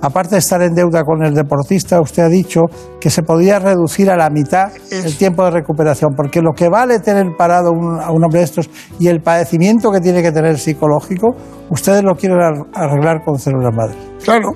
aparte 0.03 0.37
de 0.37 0.39
estar 0.39 0.63
en 0.63 0.75
deuda 0.75 1.03
con 1.05 1.23
el 1.25 1.35
deportista, 1.35 2.01
usted 2.01 2.23
ha 2.23 2.29
dicho 2.29 2.63
que 3.01 3.11
se 3.11 3.23
podía 3.23 3.59
reducir 3.59 4.11
a 4.11 4.17
la 4.17 4.31
mitad 4.31 4.71
el 4.91 5.17
tiempo 5.17 5.45
de 5.45 5.51
recuperación, 5.51 6.11
porque 6.17 6.41
lo 6.41 6.53
que 6.53 6.69
vale 6.69 7.01
tener 7.01 7.27
parado 7.37 7.71
un- 7.73 8.01
a 8.01 8.11
un 8.11 8.25
hombre 8.25 8.41
de 8.41 8.45
estos 8.45 8.71
y 8.99 9.09
el 9.09 9.21
padecimiento 9.21 9.91
que 9.91 10.01
tiene 10.01 10.23
que 10.23 10.33
tener 10.33 10.59
psicológico, 10.59 11.35
ustedes 11.71 12.03
lo 12.03 12.15
quieren 12.15 12.39
ar- 12.41 12.67
arreglar 12.75 13.23
con 13.25 13.39
células 13.39 13.75
madre. 13.75 13.97
Claro, 14.25 14.49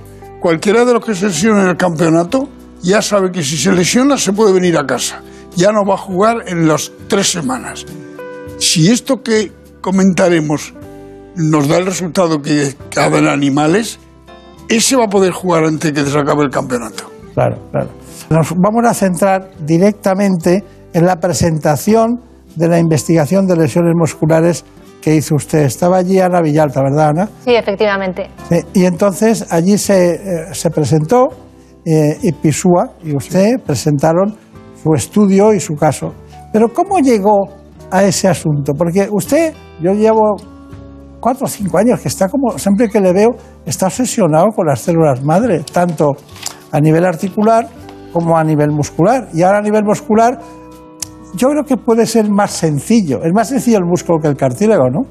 cualquiera 0.44 0.84
de 0.84 0.92
los 0.92 1.02
que 1.02 1.14
se 1.14 1.28
lesiona 1.28 1.62
en 1.62 1.70
el 1.70 1.76
campeonato 1.78 2.50
ya 2.82 3.00
sabe 3.00 3.32
que 3.32 3.42
si 3.42 3.56
se 3.56 3.72
lesiona 3.72 4.18
se 4.18 4.30
puede 4.34 4.52
venir 4.52 4.76
a 4.76 4.84
casa. 4.84 5.22
Ya 5.56 5.72
no 5.72 5.86
va 5.86 5.94
a 5.94 5.96
jugar 5.96 6.44
en 6.46 6.68
las 6.68 6.92
tres 7.08 7.32
semanas. 7.32 7.86
Si 8.58 8.90
esto 8.90 9.22
que 9.22 9.52
comentaremos 9.80 10.74
nos 11.34 11.66
da 11.66 11.78
el 11.78 11.86
resultado 11.86 12.42
que, 12.42 12.74
que 12.90 13.00
en 13.00 13.26
animales, 13.26 13.98
ese 14.68 14.96
va 14.96 15.04
a 15.04 15.08
poder 15.08 15.32
jugar 15.32 15.64
antes 15.64 15.92
que 15.92 16.04
se 16.04 16.18
acabe 16.18 16.44
el 16.44 16.50
campeonato. 16.50 17.04
Claro, 17.32 17.56
claro. 17.70 17.88
Nos 18.28 18.50
vamos 18.50 18.84
a 18.86 18.92
centrar 18.92 19.50
directamente 19.60 20.62
en 20.92 21.06
la 21.06 21.16
presentación 21.20 22.20
de 22.54 22.68
la 22.68 22.78
investigación 22.78 23.46
de 23.46 23.56
lesiones 23.56 23.94
musculares 23.96 24.66
que 25.04 25.14
hizo 25.14 25.34
usted. 25.34 25.64
Estaba 25.64 25.98
allí 25.98 26.18
Ana 26.18 26.40
Villalta, 26.40 26.80
¿verdad, 26.82 27.10
Ana? 27.10 27.28
Sí, 27.44 27.54
efectivamente. 27.54 28.30
Sí, 28.48 28.60
y 28.72 28.84
entonces 28.86 29.46
allí 29.52 29.76
se, 29.76 30.14
eh, 30.14 30.54
se 30.54 30.70
presentó 30.70 31.28
eh, 31.84 32.16
y 32.22 32.32
Pisúa 32.32 32.92
y 33.02 33.14
usted 33.14 33.60
presentaron 33.64 34.34
su 34.82 34.94
estudio 34.94 35.52
y 35.52 35.60
su 35.60 35.74
caso. 35.74 36.14
Pero 36.50 36.72
¿cómo 36.72 37.00
llegó 37.00 37.48
a 37.90 38.02
ese 38.04 38.28
asunto? 38.28 38.72
Porque 38.72 39.06
usted, 39.10 39.52
yo 39.82 39.92
llevo 39.92 40.36
cuatro 41.20 41.44
o 41.44 41.48
cinco 41.48 41.76
años, 41.76 42.00
que 42.00 42.08
está 42.08 42.28
como, 42.28 42.58
siempre 42.58 42.88
que 42.88 43.00
le 43.00 43.12
veo, 43.12 43.30
está 43.66 43.86
obsesionado 43.86 44.46
con 44.56 44.66
las 44.66 44.80
células 44.80 45.22
madre, 45.22 45.64
tanto 45.70 46.12
a 46.72 46.80
nivel 46.80 47.04
articular 47.04 47.68
como 48.10 48.38
a 48.38 48.44
nivel 48.44 48.70
muscular. 48.70 49.28
Y 49.34 49.42
ahora 49.42 49.58
a 49.58 49.62
nivel 49.62 49.84
muscular, 49.84 50.38
yo 51.36 51.48
creo 51.48 51.64
que 51.64 51.76
puede 51.76 52.06
ser 52.06 52.30
más 52.30 52.52
sencillo. 52.52 53.22
Es 53.24 53.32
más 53.32 53.48
sencillo 53.48 53.78
el 53.78 53.84
músculo 53.84 54.18
que 54.20 54.28
el 54.28 54.36
cartílago, 54.36 54.88
¿no? 54.90 55.06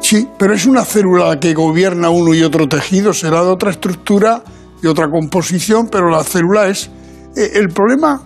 Sí, 0.00 0.28
pero 0.38 0.54
es 0.54 0.66
una 0.66 0.84
célula 0.84 1.38
que 1.40 1.54
gobierna 1.54 2.10
uno 2.10 2.34
y 2.34 2.42
otro 2.42 2.68
tejido, 2.68 3.12
será 3.12 3.42
de 3.42 3.50
otra 3.50 3.70
estructura 3.70 4.42
y 4.82 4.86
otra 4.86 5.10
composición, 5.10 5.88
pero 5.90 6.08
la 6.08 6.22
célula 6.22 6.68
es... 6.68 6.90
eh, 7.36 7.50
el 7.54 7.68
problema, 7.68 8.22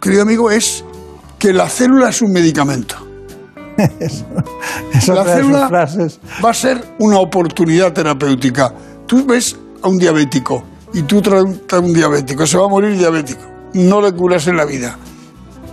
querido 0.00 0.22
amigo, 0.22 0.50
es 0.50 0.84
que 1.38 1.52
la 1.52 1.68
célula 1.68 2.08
es 2.10 2.22
un 2.22 2.32
medicamento. 2.32 2.96
Es 4.94 5.08
la 5.08 5.20
otra 5.20 5.34
de 5.36 5.42
sus 5.42 5.50
célula 5.50 5.68
frases. 5.68 6.20
va 6.42 6.50
a 6.50 6.54
ser 6.54 6.82
una 6.98 7.18
oportunidad 7.18 7.92
terapéutica. 7.92 8.72
Tú 9.06 9.26
ves 9.26 9.56
a 9.82 9.88
un 9.88 9.98
diabético 9.98 10.64
y 10.94 11.02
tú 11.02 11.20
traes 11.20 11.44
a 11.70 11.78
un 11.78 11.92
diabético, 11.92 12.46
se 12.46 12.56
va 12.56 12.64
a 12.64 12.68
morir 12.68 12.96
diabético. 12.96 13.42
No 13.74 14.00
le 14.00 14.12
curas 14.12 14.46
en 14.46 14.56
la 14.56 14.64
vida. 14.64 14.96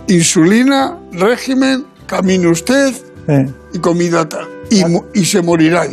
Insulina, 0.08 0.98
régimen, 1.12 1.84
camine 2.06 2.48
usted 2.48 2.92
Sí. 3.26 3.52
y 3.72 3.78
comida 3.78 4.28
tal. 4.28 4.46
Y 5.14 5.24
se 5.24 5.40
morirá. 5.40 5.84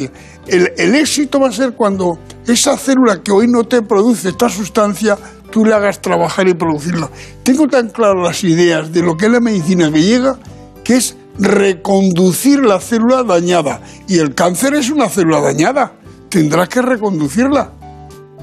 El, 0.48 0.72
el 0.78 0.96
éxito 0.96 1.40
va 1.40 1.48
a 1.50 1.52
ser 1.52 1.74
cuando 1.74 2.18
esa 2.48 2.78
célula 2.78 3.22
que 3.24 3.32
hoy 3.32 3.48
no 3.48 3.64
te 3.64 3.82
produce 3.82 4.30
esta 4.30 4.50
sustancia, 4.50 5.18
tú 5.50 5.64
le 5.64 5.74
hagas 5.74 6.02
trabajar 6.02 6.48
y 6.48 6.54
producirla. 6.54 7.10
Tengo 7.44 7.68
tan 7.68 7.90
claras 7.90 8.22
las 8.22 8.44
ideas 8.44 8.92
de 8.92 9.02
lo 9.02 9.16
que 9.16 9.28
es 9.28 9.32
la 9.32 9.40
medicina 9.40 9.92
que 9.92 10.02
llega, 10.02 10.38
que 10.84 10.98
es 10.98 11.16
reconducir 11.40 12.60
la 12.66 12.80
célula 12.80 13.24
dañada. 13.24 13.82
Y 14.08 14.18
el 14.18 14.34
cáncer 14.36 14.74
es 14.74 14.90
una 14.90 15.08
célula 15.10 15.40
dañada. 15.42 15.94
Tendrás 16.30 16.68
que 16.70 16.82
reconducirla. 16.82 17.72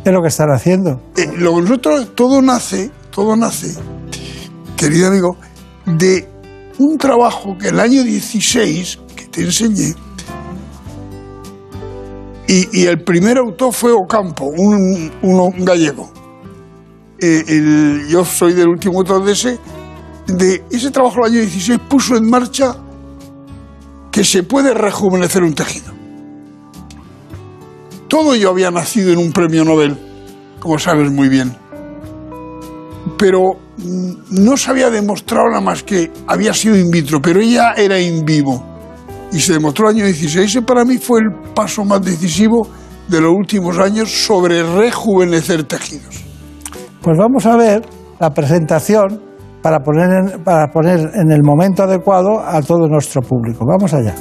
Es 0.05 0.13
lo 0.13 0.23
que 0.23 0.29
están 0.29 0.51
haciendo. 0.51 1.01
Eh, 1.17 1.31
lo 1.37 1.57
que 1.57 1.63
nosotros, 1.63 2.15
todo 2.15 2.41
nace, 2.41 2.91
todo 3.11 3.37
nace, 3.37 3.75
querido 4.77 5.09
amigo, 5.09 5.37
de 5.97 6.29
un 6.79 6.99
trabajo 6.99 7.57
que 7.59 7.69
el 7.69 7.81
año 7.81 8.03
16, 8.03 8.99
que 9.17 9.27
te 9.27 9.43
enseñé, 9.43 9.95
y, 12.51 12.87
el 12.87 13.03
primer 13.03 13.37
autor 13.37 13.75
fue 13.75 13.93
Ocampo, 13.93 14.47
un, 14.47 15.11
gallego. 15.59 16.11
Eh, 17.21 18.07
yo 18.09 18.25
soy 18.25 18.55
del 18.55 18.69
último 18.69 19.01
autor 19.01 19.23
de 19.23 19.33
ese. 19.33 19.59
Ese 20.71 20.91
trabajo 20.91 21.17
del 21.17 21.33
año 21.33 21.41
16 21.41 21.79
puso 21.89 22.17
en 22.17 22.29
marcha 22.29 22.75
que 24.11 24.25
se 24.25 24.45
puede 24.45 24.73
rejuvenecer 24.73 25.43
un 25.43 25.55
tejido. 25.55 25.93
Todo 28.09 28.35
yo 28.35 28.49
había 28.49 28.71
nacido 28.71 29.13
en 29.13 29.19
un 29.19 29.33
premio 29.33 29.65
Nobel, 29.67 29.99
como 30.59 30.79
sabes 30.79 31.13
muy 31.13 31.29
bien. 31.29 31.55
Pero 33.19 33.59
no 33.79 34.57
se 34.57 34.71
había 34.71 34.91
demostrado 34.91 35.49
nada 35.49 35.61
más 35.61 35.83
que 35.83 36.11
había 36.27 36.53
sido 36.53 36.77
in 36.77 36.91
vitro, 36.91 37.21
pero 37.23 37.41
ella 37.41 37.75
era 37.77 37.99
in 37.99 38.25
vivo. 38.25 38.65
Y 39.33 39.41
se 39.41 39.53
demostró 39.53 39.89
el 39.89 39.97
año 39.97 40.05
16. 40.07 40.47
Ese 40.51 40.63
para 40.63 40.85
mí 40.85 40.99
fue 40.99 41.21
el 41.21 41.53
paso 41.55 41.85
más 41.85 42.03
decisivo 42.03 42.67
de 43.09 43.21
los 43.21 43.33
últimos 43.33 43.79
años 43.79 44.11
sobre 44.11 44.63
rejuvenecer 44.63 45.65
tejidos. 45.65 46.25
Pues 47.03 47.17
vamos 47.17 47.47
a 47.47 47.57
ver 47.57 47.83
la 48.19 48.31
presentación 48.31 49.21
para 49.63 49.81
poner 49.81 50.11
en, 50.11 50.45
para 50.45 50.69
poner 50.69 50.99
en 51.15 51.31
el 51.31 51.43
momento 51.43 51.83
adecuado 51.83 52.41
a 52.41 52.61
todo 52.63 52.87
nuestro 52.89 53.23
público. 53.23 53.65
Vamos 53.67 53.93
allá. 53.95 54.15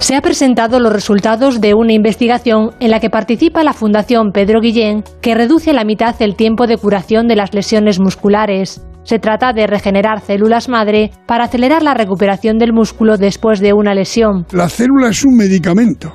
Se 0.00 0.14
han 0.14 0.22
presentado 0.22 0.80
los 0.80 0.94
resultados 0.94 1.60
de 1.60 1.74
una 1.74 1.92
investigación 1.92 2.70
en 2.80 2.90
la 2.90 3.00
que 3.00 3.10
participa 3.10 3.62
la 3.62 3.74
Fundación 3.74 4.32
Pedro 4.32 4.60
Guillén, 4.60 5.04
que 5.20 5.34
reduce 5.34 5.70
a 5.70 5.74
la 5.74 5.84
mitad 5.84 6.16
el 6.20 6.36
tiempo 6.36 6.66
de 6.66 6.78
curación 6.78 7.28
de 7.28 7.36
las 7.36 7.52
lesiones 7.52 8.00
musculares. 8.00 8.82
Se 9.04 9.18
trata 9.18 9.52
de 9.52 9.66
regenerar 9.66 10.22
células 10.22 10.70
madre 10.70 11.10
para 11.26 11.44
acelerar 11.44 11.82
la 11.82 11.92
recuperación 11.92 12.56
del 12.56 12.72
músculo 12.72 13.18
después 13.18 13.60
de 13.60 13.74
una 13.74 13.92
lesión. 13.92 14.46
La 14.52 14.70
célula 14.70 15.10
es 15.10 15.22
un 15.22 15.36
medicamento, 15.36 16.14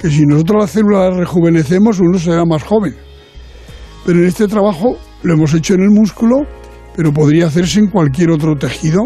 que 0.00 0.08
si 0.08 0.24
nosotros 0.24 0.62
la 0.62 0.66
célula 0.66 1.10
la 1.10 1.16
rejuvenecemos, 1.18 2.00
uno 2.00 2.18
será 2.18 2.46
más 2.46 2.62
joven. 2.62 2.94
Pero 4.06 4.20
en 4.20 4.24
este 4.24 4.48
trabajo 4.48 4.96
lo 5.22 5.34
hemos 5.34 5.52
hecho 5.52 5.74
en 5.74 5.82
el 5.82 5.90
músculo, 5.90 6.46
pero 6.96 7.12
podría 7.12 7.48
hacerse 7.48 7.78
en 7.78 7.88
cualquier 7.88 8.30
otro 8.30 8.56
tejido, 8.56 9.02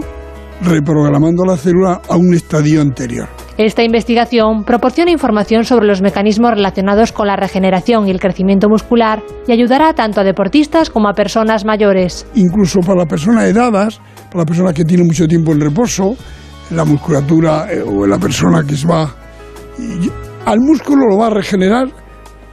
reprogramando 0.63 1.45
la 1.45 1.57
célula 1.57 2.01
a 2.09 2.17
un 2.17 2.35
estadio 2.35 2.81
anterior. 2.81 3.29
Esta 3.59 3.83
investigación 3.83 4.65
proporciona 4.65 5.11
información 5.11 5.65
sobre 5.65 5.87
los 5.87 6.03
mecanismos 6.03 6.51
relacionados 6.51 7.11
con 7.13 7.27
la 7.27 7.37
regeneración 7.37 8.07
y 8.07 8.11
el 8.11 8.21
crecimiento 8.21 8.69
muscular 8.69 9.23
y 9.49 9.53
ayudará 9.53 9.95
tanto 9.95 10.21
a 10.21 10.25
deportistas 10.25 10.91
como 10.91 11.09
a 11.09 11.15
personas 11.15 11.65
mayores. 11.65 12.27
Incluso 12.35 12.81
para 12.81 12.97
las 12.99 13.07
personas 13.09 13.45
edades, 13.45 13.99
para 14.27 14.39
las 14.41 14.45
personas 14.47 14.75
que 14.75 14.85
tienen 14.85 15.07
mucho 15.07 15.27
tiempo 15.27 15.53
en 15.53 15.61
reposo, 15.63 16.17
la 16.71 16.85
musculatura 16.85 17.67
eh, 17.73 17.81
o 17.81 18.07
la 18.07 18.19
persona 18.19 18.63
que 18.63 18.77
se 18.77 18.87
va... 18.87 19.09
al 20.45 20.59
músculo 20.61 21.07
lo 21.09 21.17
va 21.17 21.29
a 21.29 21.31
regenerar 21.31 21.87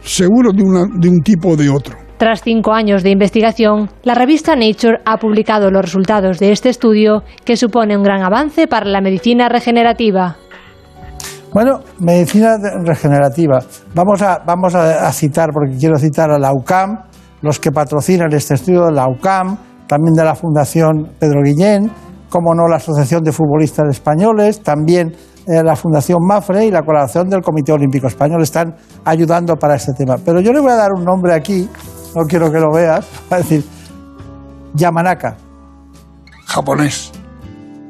seguro 0.02 0.52
de, 0.54 0.64
una- 0.64 0.86
de 1.00 1.10
un 1.10 1.20
tipo 1.22 1.50
o 1.50 1.56
de 1.58 1.70
otro. 1.70 1.98
Tras 2.18 2.42
cinco 2.44 2.72
años 2.72 3.04
de 3.04 3.10
investigación, 3.10 3.90
la 4.04 4.14
revista 4.14 4.56
Nature 4.56 5.00
ha 5.04 5.18
publicado 5.18 5.70
los 5.70 5.82
resultados 5.82 6.40
de 6.40 6.54
este 6.54 6.70
estudio 6.70 7.24
que 7.44 7.58
supone 7.58 7.98
un 7.98 8.04
gran 8.04 8.22
avance 8.22 8.68
para 8.68 8.86
la 8.86 9.02
medicina 9.02 9.50
regenerativa. 9.50 10.38
Bueno, 11.54 11.82
medicina 12.00 12.58
regenerativa. 12.84 13.60
Vamos 13.94 14.22
a, 14.24 14.40
vamos 14.44 14.74
a, 14.74 15.12
citar, 15.12 15.50
porque 15.54 15.78
quiero 15.78 15.98
citar 16.00 16.32
a 16.32 16.40
la 16.40 16.52
UCAM, 16.52 16.98
los 17.42 17.60
que 17.60 17.72
patrocinan 17.72 18.34
este 18.34 18.56
estudio 18.56 18.86
de 18.86 18.92
la 18.92 19.08
UCAM, 19.08 19.58
también 19.88 20.14
de 20.16 20.24
la 20.24 20.34
Fundación 20.34 21.12
Pedro 21.20 21.42
Guillén, 21.44 21.92
como 22.30 22.56
no 22.56 22.68
la 22.68 22.78
Asociación 22.78 23.22
de 23.24 23.32
Futbolistas 23.32 23.88
Españoles, 23.90 24.64
también 24.64 25.16
eh, 25.46 25.62
la 25.64 25.76
Fundación 25.76 26.18
Mafre 26.28 26.66
y 26.66 26.72
la 26.72 26.82
colaboración 26.82 27.30
del 27.30 27.42
Comité 27.42 27.72
Olímpico 27.72 28.08
Español 28.08 28.42
están 28.42 28.76
ayudando 29.06 29.56
para 29.56 29.76
este 29.76 29.94
tema. 29.94 30.16
Pero 30.26 30.40
yo 30.40 30.52
le 30.54 30.60
voy 30.60 30.72
a 30.72 30.76
dar 30.76 30.92
un 30.92 31.06
nombre 31.06 31.36
aquí, 31.36 31.70
no 32.16 32.24
quiero 32.24 32.52
que 32.52 32.60
lo 32.60 32.72
veas, 32.72 33.06
va 33.32 33.36
a 33.36 33.40
decir 33.40 33.64
Yamanaka. 34.74 35.38
Japonés. 36.48 37.12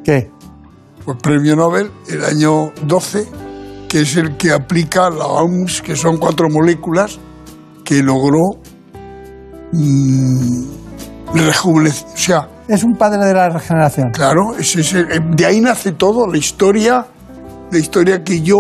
¿Qué? 0.04 0.30
Pues 1.06 1.18
premio 1.22 1.56
Nobel 1.56 1.92
el 2.10 2.26
año 2.26 2.72
12, 2.86 3.43
que 3.94 4.02
es 4.02 4.16
el 4.18 4.36
que 4.38 4.52
aplica 4.52 5.08
la 5.12 5.28
OMS, 5.28 5.84
que 5.84 5.96
son 5.96 6.18
cuatro 6.18 6.50
moléculas 6.50 7.20
que 7.86 8.02
logró 8.02 8.58
mm, 9.72 10.64
rejuvenecer. 11.36 12.08
O 12.12 12.18
sea, 12.18 12.50
Es 12.68 12.84
un 12.84 12.96
padre 12.98 13.24
de 13.24 13.36
la 13.36 13.50
regeneración. 13.50 14.10
claro, 14.10 14.56
es 14.58 14.76
eh, 14.96 15.06
de 15.36 15.46
ahí 15.46 15.62
nace 15.62 15.92
todo. 15.92 16.26
La 16.26 16.40
historia, 16.40 17.06
la 17.72 17.78
historia 17.78 18.24
que 18.24 18.42
yo 18.42 18.58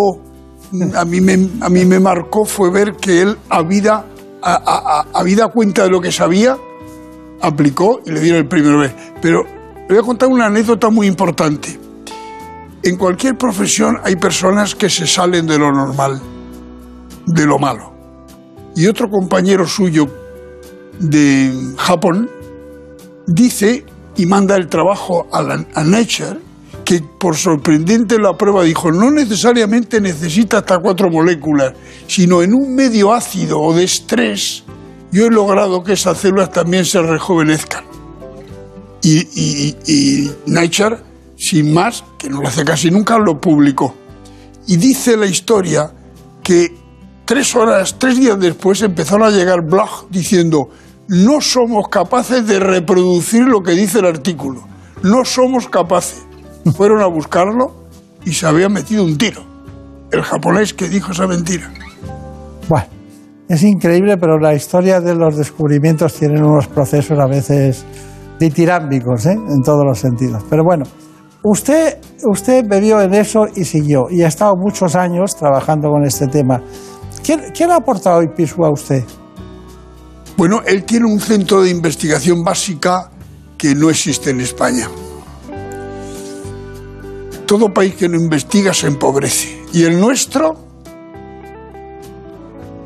mm, 0.72 0.96
a 0.96 1.04
mí 1.04 1.20
me, 1.20 1.50
a 1.62 1.70
mí 1.70 1.84
me 1.84 2.00
marcó 2.00 2.46
fue 2.46 2.70
ver 2.70 2.94
que 3.02 3.24
él, 3.24 3.36
habida, 3.50 4.06
a, 4.40 4.54
a- 4.54 5.00
a- 5.00 5.06
habida 5.20 5.48
cuenta 5.48 5.82
de 5.82 5.90
lo 5.90 6.00
que 6.00 6.12
sabía, 6.12 6.56
aplicó 7.42 8.02
y 8.06 8.12
le 8.12 8.20
dieron 8.20 8.42
el 8.42 8.48
premio 8.48 8.70
Nobel. 8.72 8.92
Pero 9.20 9.42
le 9.90 9.96
voy 9.96 9.98
a 9.98 10.04
contar 10.06 10.30
una 10.30 10.46
anécdota 10.46 10.92
muy 10.92 11.08
importante. 11.08 11.80
En 12.84 12.98
cualquier 12.98 13.38
profesión 13.38 13.98
hay 14.04 14.18
personas 14.18 14.76
que 14.76 14.90
se 14.90 15.08
salen 15.08 15.48
de 15.48 15.58
lo 15.58 15.72
normal, 15.72 16.22
de 17.26 17.46
lo 17.46 17.58
malo. 17.58 17.94
Y 18.76 18.88
otro 18.88 19.10
compañero 19.10 19.66
suyo 19.66 20.08
de 21.00 21.54
Japón 21.78 22.30
dice 23.26 23.86
y 24.18 24.26
manda 24.26 24.58
el 24.58 24.68
trabajo 24.68 25.28
a, 25.32 25.42
la, 25.42 25.58
Nature 25.84 26.40
que 26.84 27.02
por 27.20 27.38
sorprendente 27.38 28.20
la 28.20 28.38
prueba 28.38 28.64
dijo 28.64 28.92
no 28.92 29.10
necesariamente 29.10 30.02
necesita 30.02 30.58
hasta 30.58 30.80
cuatro 30.80 31.10
moléculas, 31.10 31.74
sino 32.08 32.44
en 32.44 32.54
un 32.54 32.76
medio 32.76 33.14
ácido 33.14 33.62
o 33.62 33.74
de 33.74 33.86
estrés 33.86 34.66
yo 35.14 35.28
he 35.28 35.30
logrado 35.30 35.84
que 35.84 35.94
esas 35.94 36.18
células 36.18 36.52
también 36.52 36.86
se 36.86 37.00
rejuvenezcan. 37.00 37.84
Y, 39.04 39.76
y 39.86 40.32
Nature, 40.48 40.98
sin 41.44 41.74
más, 41.74 42.06
que 42.18 42.30
no 42.30 42.42
lo 42.42 42.48
hace 42.48 42.64
casi 42.64 42.90
nunca, 42.90 43.18
lo 43.18 43.42
publicó. 43.42 43.94
Y 44.66 44.78
dice 44.78 45.18
la 45.18 45.26
historia 45.26 45.92
que 46.42 46.74
tres 47.26 47.54
horas, 47.54 47.98
tres 48.00 48.18
días 48.18 48.40
después 48.40 48.82
empezaron 48.82 49.28
a 49.28 49.30
llegar 49.30 49.62
blogs 49.62 50.06
diciendo 50.10 50.70
no 51.10 51.42
somos 51.42 51.90
capaces 51.90 52.48
de 52.48 52.62
reproducir 52.62 53.44
lo 53.44 53.62
que 53.62 53.74
dice 53.74 54.00
el 54.00 54.06
artículo. 54.06 54.66
No 55.04 55.26
somos 55.26 55.68
capaces. 55.68 56.24
Fueron 56.78 57.02
a 57.02 57.08
buscarlo 57.08 57.76
y 58.24 58.32
se 58.32 58.48
había 58.48 58.70
metido 58.70 59.04
un 59.04 59.18
tiro. 59.18 59.44
El 60.14 60.22
japonés 60.22 60.74
que 60.74 60.88
dijo 60.88 61.12
esa 61.12 61.28
mentira. 61.28 61.70
Bueno, 62.70 62.88
es 63.50 63.64
increíble, 63.64 64.16
pero 64.16 64.40
la 64.40 64.54
historia 64.54 65.02
de 65.02 65.14
los 65.14 65.36
descubrimientos 65.36 66.14
tienen 66.14 66.42
unos 66.42 66.68
procesos 66.68 67.20
a 67.20 67.28
veces 67.28 67.84
ditirámbicos, 68.40 69.26
¿eh? 69.26 69.34
en 69.34 69.62
todos 69.62 69.84
los 69.86 70.00
sentidos. 70.00 70.42
Pero 70.50 70.64
bueno, 70.64 70.86
usted, 71.44 71.98
usted 72.24 72.64
bebió 72.68 73.02
en 73.02 73.14
eso 73.14 73.46
y 73.56 73.66
siguió, 73.66 74.08
y 74.10 74.24
ha 74.24 74.28
estado 74.28 74.56
muchos 74.56 74.96
años 74.96 75.36
trabajando 75.36 75.90
con 75.90 76.04
este 76.06 76.28
tema. 76.28 76.62
¿Quién, 77.24 77.42
quién 77.56 77.72
ha 77.72 77.78
aportado 77.78 78.22
IPISU 78.22 78.66
a 78.66 78.72
usted? 78.72 79.04
Bueno, 80.36 80.62
él 80.66 80.84
tiene 80.84 81.06
un 81.06 81.20
centro 81.20 81.62
de 81.62 81.70
investigación 81.70 82.44
básica 82.44 83.12
que 83.58 83.76
no 83.76 83.90
existe 83.90 84.32
en 84.32 84.42
España. 84.42 84.90
Todo 87.46 87.74
país 87.74 87.96
que 87.96 88.10
no 88.10 88.16
investiga 88.16 88.74
se 88.74 88.88
empobrece. 88.88 89.62
Y 89.74 89.84
el 89.84 90.00
nuestro 90.00 90.56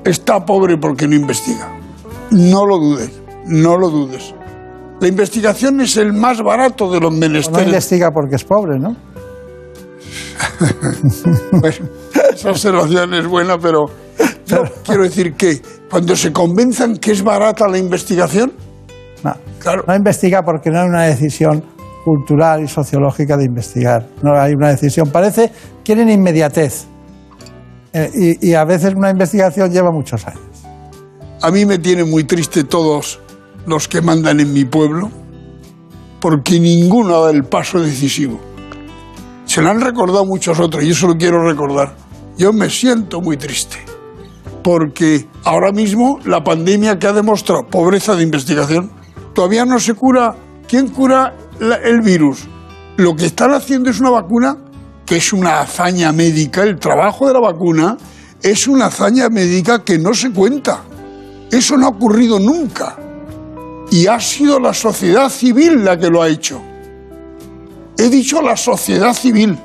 está 0.03 0.45
pobre 0.45 0.77
porque 0.77 1.07
no 1.07 1.15
investiga. 1.15 1.79
No 2.31 2.65
lo 2.65 2.77
dudes, 2.77 3.11
no 3.45 3.77
lo 3.77 3.89
dudes. 3.89 4.33
La 4.99 5.07
investigación 5.07 5.79
es 5.81 5.95
el 5.97 6.13
más 6.13 6.41
barato 6.41 6.91
de 6.91 6.99
los 6.99 7.13
No 7.13 7.19
menesteres. 7.19 7.67
investiga 7.67 8.11
porque 8.11 8.35
es 8.35 8.43
pobre, 8.43 8.79
¿no? 8.79 8.95
Bueno, 11.51 11.87
esa 12.33 12.49
observación 12.51 13.13
es 13.13 13.27
buena, 13.27 13.57
pero 13.57 13.85
quiero 14.85 15.03
decir 15.03 15.33
que 15.33 15.61
cuando 15.89 16.15
se 16.15 16.31
convenzan 16.31 16.97
que 16.97 17.11
es 17.11 17.23
barata 17.23 17.67
la 17.67 17.77
investigación, 17.77 18.53
No, 19.23 19.33
no 19.87 19.95
investiga 19.95 20.43
porque 20.43 20.69
no 20.69 20.79
hay 20.79 20.87
una 20.87 21.03
decisión 21.03 21.63
cultural 22.05 22.63
y 22.63 22.67
sociológica 22.67 23.35
de 23.37 23.45
investigar. 23.45 24.07
No 24.23 24.39
hay 24.39 24.53
una 24.53 24.69
decisión. 24.69 25.09
Parece, 25.11 25.51
quieren 25.83 26.09
inmediatez. 26.09 26.85
Eh, 27.93 28.37
y, 28.41 28.49
y 28.49 28.53
a 28.53 28.63
veces 28.63 28.93
una 28.95 29.09
investigación 29.09 29.71
lleva 29.71 29.91
muchos 29.91 30.25
años. 30.25 30.41
a 31.41 31.51
mí 31.51 31.65
me 31.65 31.77
tiene 31.79 32.03
muy 32.03 32.23
triste 32.23 32.63
todos 32.63 33.19
los 33.67 33.87
que 33.87 34.01
mandan 34.01 34.39
en 34.39 34.53
mi 34.53 34.65
pueblo, 34.65 35.11
porque 36.19 36.59
ninguno 36.59 37.21
da 37.21 37.31
el 37.31 37.43
paso 37.43 37.79
decisivo. 37.79 38.39
Se 39.45 39.61
lo 39.61 39.69
han 39.69 39.81
recordado 39.81 40.25
muchos 40.25 40.59
otros 40.59 40.83
y 40.83 40.91
eso 40.91 41.07
lo 41.07 41.17
quiero 41.17 41.43
recordar. 41.47 41.95
Yo 42.37 42.53
me 42.53 42.69
siento 42.69 43.21
muy 43.21 43.37
triste, 43.37 43.77
porque 44.63 45.27
ahora 45.43 45.71
mismo 45.71 46.19
la 46.25 46.43
pandemia 46.43 46.97
que 46.97 47.07
ha 47.07 47.13
demostrado 47.13 47.67
pobreza 47.67 48.15
de 48.15 48.23
investigación, 48.23 48.89
todavía 49.35 49.65
no 49.65 49.79
se 49.79 49.93
cura. 49.93 50.35
¿Quién 50.67 50.87
cura 50.87 51.35
el 51.83 52.01
virus? 52.01 52.47
Lo 52.95 53.15
que 53.15 53.25
están 53.25 53.53
haciendo 53.53 53.89
es 53.89 53.99
una 53.99 54.09
vacuna 54.09 54.57
que 55.05 55.17
es 55.17 55.33
una 55.33 55.59
hazaña 55.59 56.11
médica. 56.11 56.63
El 56.63 56.79
trabajo 56.79 57.27
de 57.27 57.33
la 57.33 57.39
vacuna 57.39 57.97
es 58.41 58.67
una 58.67 58.87
hazaña 58.87 59.29
médica 59.29 59.83
que 59.83 59.97
no 59.97 60.13
se 60.13 60.31
cuenta. 60.31 60.83
Eso 61.51 61.77
no 61.77 61.85
ha 61.85 61.89
ocurrido 61.89 62.39
nunca. 62.39 62.97
Y 63.91 64.07
ha 64.07 64.19
sido 64.19 64.59
la 64.59 64.73
sociedad 64.73 65.29
civil 65.29 65.83
la 65.83 65.97
que 65.97 66.09
lo 66.09 66.21
ha 66.21 66.27
hecho. 66.27 66.61
He 67.97 68.09
dicho 68.09 68.41
la 68.41 68.55
sociedad 68.55 69.13
civil, 69.13 69.57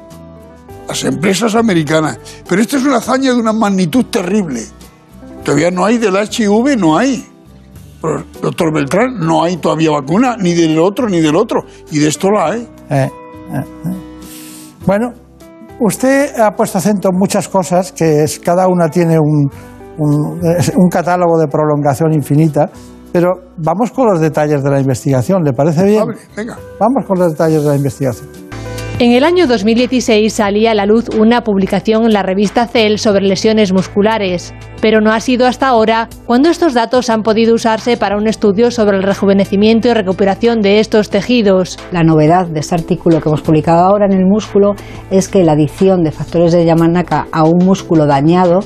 las 0.88 1.04
empresas 1.04 1.54
americanas. 1.54 2.18
Pero 2.48 2.62
esta 2.62 2.76
es 2.76 2.84
una 2.84 2.96
hazaña 2.96 3.32
de 3.32 3.40
una 3.40 3.52
magnitud 3.52 4.06
terrible. 4.06 4.62
Todavía 5.44 5.70
no 5.70 5.84
hay 5.84 5.98
del 5.98 6.14
HIV, 6.14 6.78
no 6.78 6.96
hay. 6.96 7.26
Doctor 8.40 8.72
Beltrán, 8.74 9.18
no 9.18 9.44
hay 9.44 9.58
todavía 9.58 9.90
vacuna, 9.90 10.36
ni 10.36 10.54
del 10.54 10.78
otro, 10.78 11.08
ni 11.08 11.20
del 11.20 11.36
otro. 11.36 11.64
Y 11.90 11.98
de 11.98 12.08
esto 12.08 12.30
la 12.30 12.50
hay. 12.50 12.68
Eh, 12.90 12.94
eh, 12.94 13.10
eh. 13.54 13.96
Bueno, 14.86 15.12
usted 15.80 16.38
ha 16.40 16.50
puesto 16.52 16.78
acento 16.78 17.08
en 17.12 17.18
muchas 17.18 17.48
cosas, 17.48 17.92
que 17.92 18.24
es, 18.24 18.40
cada 18.40 18.66
una 18.66 18.88
tiene 18.88 19.18
un, 19.18 19.48
un 19.98 20.88
catálogo 20.88 21.38
de 21.38 21.46
prolongación 21.46 22.12
infinita, 22.14 22.70
pero 23.12 23.32
vamos 23.58 23.90
con 23.90 24.06
los 24.08 24.20
detalles 24.20 24.62
de 24.62 24.70
la 24.70 24.80
investigación, 24.80 25.42
¿le 25.44 25.52
parece 25.52 25.84
bien? 25.84 26.04
venga. 26.36 26.56
Vamos 26.80 27.04
con 27.06 27.18
los 27.18 27.32
detalles 27.32 27.62
de 27.62 27.68
la 27.68 27.76
investigación. 27.76 28.28
En 28.98 29.10
el 29.10 29.24
año 29.24 29.48
2016 29.48 30.32
salía 30.32 30.70
a 30.70 30.74
la 30.74 30.86
luz 30.86 31.08
una 31.08 31.42
publicación 31.42 32.04
en 32.04 32.12
la 32.12 32.22
revista 32.22 32.68
Cell 32.68 32.98
sobre 32.98 33.26
lesiones 33.26 33.72
musculares, 33.72 34.54
pero 34.80 35.00
no 35.00 35.10
ha 35.10 35.18
sido 35.18 35.46
hasta 35.46 35.66
ahora 35.66 36.08
cuando 36.24 36.50
estos 36.50 36.72
datos 36.72 37.10
han 37.10 37.22
podido 37.22 37.52
usarse 37.54 37.96
para 37.96 38.16
un 38.16 38.28
estudio 38.28 38.70
sobre 38.70 38.98
el 38.98 39.02
rejuvenecimiento 39.02 39.88
y 39.88 39.94
recuperación 39.94 40.60
de 40.60 40.78
estos 40.78 41.10
tejidos. 41.10 41.78
La 41.90 42.04
novedad 42.04 42.46
de 42.46 42.60
este 42.60 42.76
artículo 42.76 43.20
que 43.20 43.28
hemos 43.28 43.42
publicado 43.42 43.80
ahora 43.80 44.06
en 44.06 44.12
el 44.12 44.24
músculo 44.26 44.74
es 45.10 45.26
que 45.26 45.42
la 45.42 45.52
adición 45.52 46.04
de 46.04 46.12
factores 46.12 46.52
de 46.52 46.64
Yamanaka 46.64 47.26
a 47.32 47.42
un 47.42 47.64
músculo 47.64 48.06
dañado, 48.06 48.60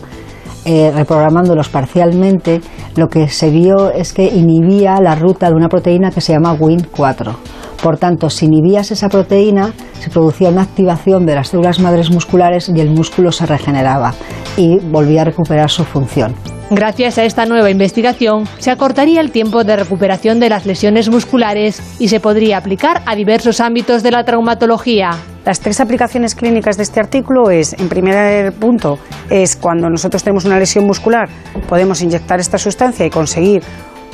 eh, 0.67 0.91
reprogramándolos 0.93 1.69
parcialmente, 1.69 2.61
lo 2.97 3.07
que 3.09 3.29
se 3.29 3.51
vio 3.51 3.93
es 3.93 4.13
que 4.13 4.25
inhibía 4.25 5.01
la 5.01 5.15
ruta 5.15 5.49
de 5.49 5.55
una 5.55 5.69
proteína 5.69 6.11
que 6.11 6.21
se 6.21 6.33
llama 6.33 6.59
Win4. 6.59 7.37
Por 7.81 7.99
tanto, 7.99 8.31
si 8.31 8.47
inhibías 8.47 8.91
esa 8.91 9.09
proteína, 9.09 9.73
se 10.01 10.11
producía 10.11 10.49
una 10.49 10.63
activación 10.63 11.25
de 11.25 11.37
las 11.37 11.49
células 11.49 11.79
madres 11.79 12.11
musculares 12.11 12.69
y 12.75 12.81
el 12.81 12.91
músculo 12.91 13.31
se 13.31 13.47
regeneraba 13.47 14.13
y 14.57 14.79
volvía 14.81 15.23
a 15.23 15.27
recuperar 15.27 15.71
su 15.71 15.85
función. 15.85 16.35
Gracias 16.71 17.17
a 17.19 17.25
esta 17.25 17.47
nueva 17.47 17.71
investigación, 17.71 18.49
se 18.59 18.73
acortaría 18.73 19.21
el 19.21 19.31
tiempo 19.31 19.63
de 19.63 19.77
recuperación 19.77 20.41
de 20.41 20.49
las 20.49 20.67
lesiones 20.67 21.09
musculares 21.09 21.81
y 22.01 22.09
se 22.09 22.19
podría 22.19 22.59
aplicar 22.59 23.03
a 23.07 23.15
diversos 23.15 23.61
ámbitos 23.61 24.03
de 24.03 24.11
la 24.11 24.25
traumatología. 24.25 25.11
Las 25.47 25.61
tres 25.61 25.79
aplicaciones 25.79 26.35
clínicas 26.35 26.77
de 26.77 26.83
este 26.83 26.99
artículo 26.99 27.51
es, 27.51 27.73
en 27.75 27.89
primer 27.89 28.53
punto, 28.55 28.99
es 29.31 29.55
cuando 29.55 29.89
nosotros 29.89 30.25
tenemos 30.25 30.45
una 30.45 30.59
lesión 30.59 30.85
muscular, 30.85 31.29
podemos 31.69 32.03
inyectar 32.03 32.41
esta 32.41 32.59
sustancia 32.59 33.07
y 33.07 33.11
conseguir 33.11 33.63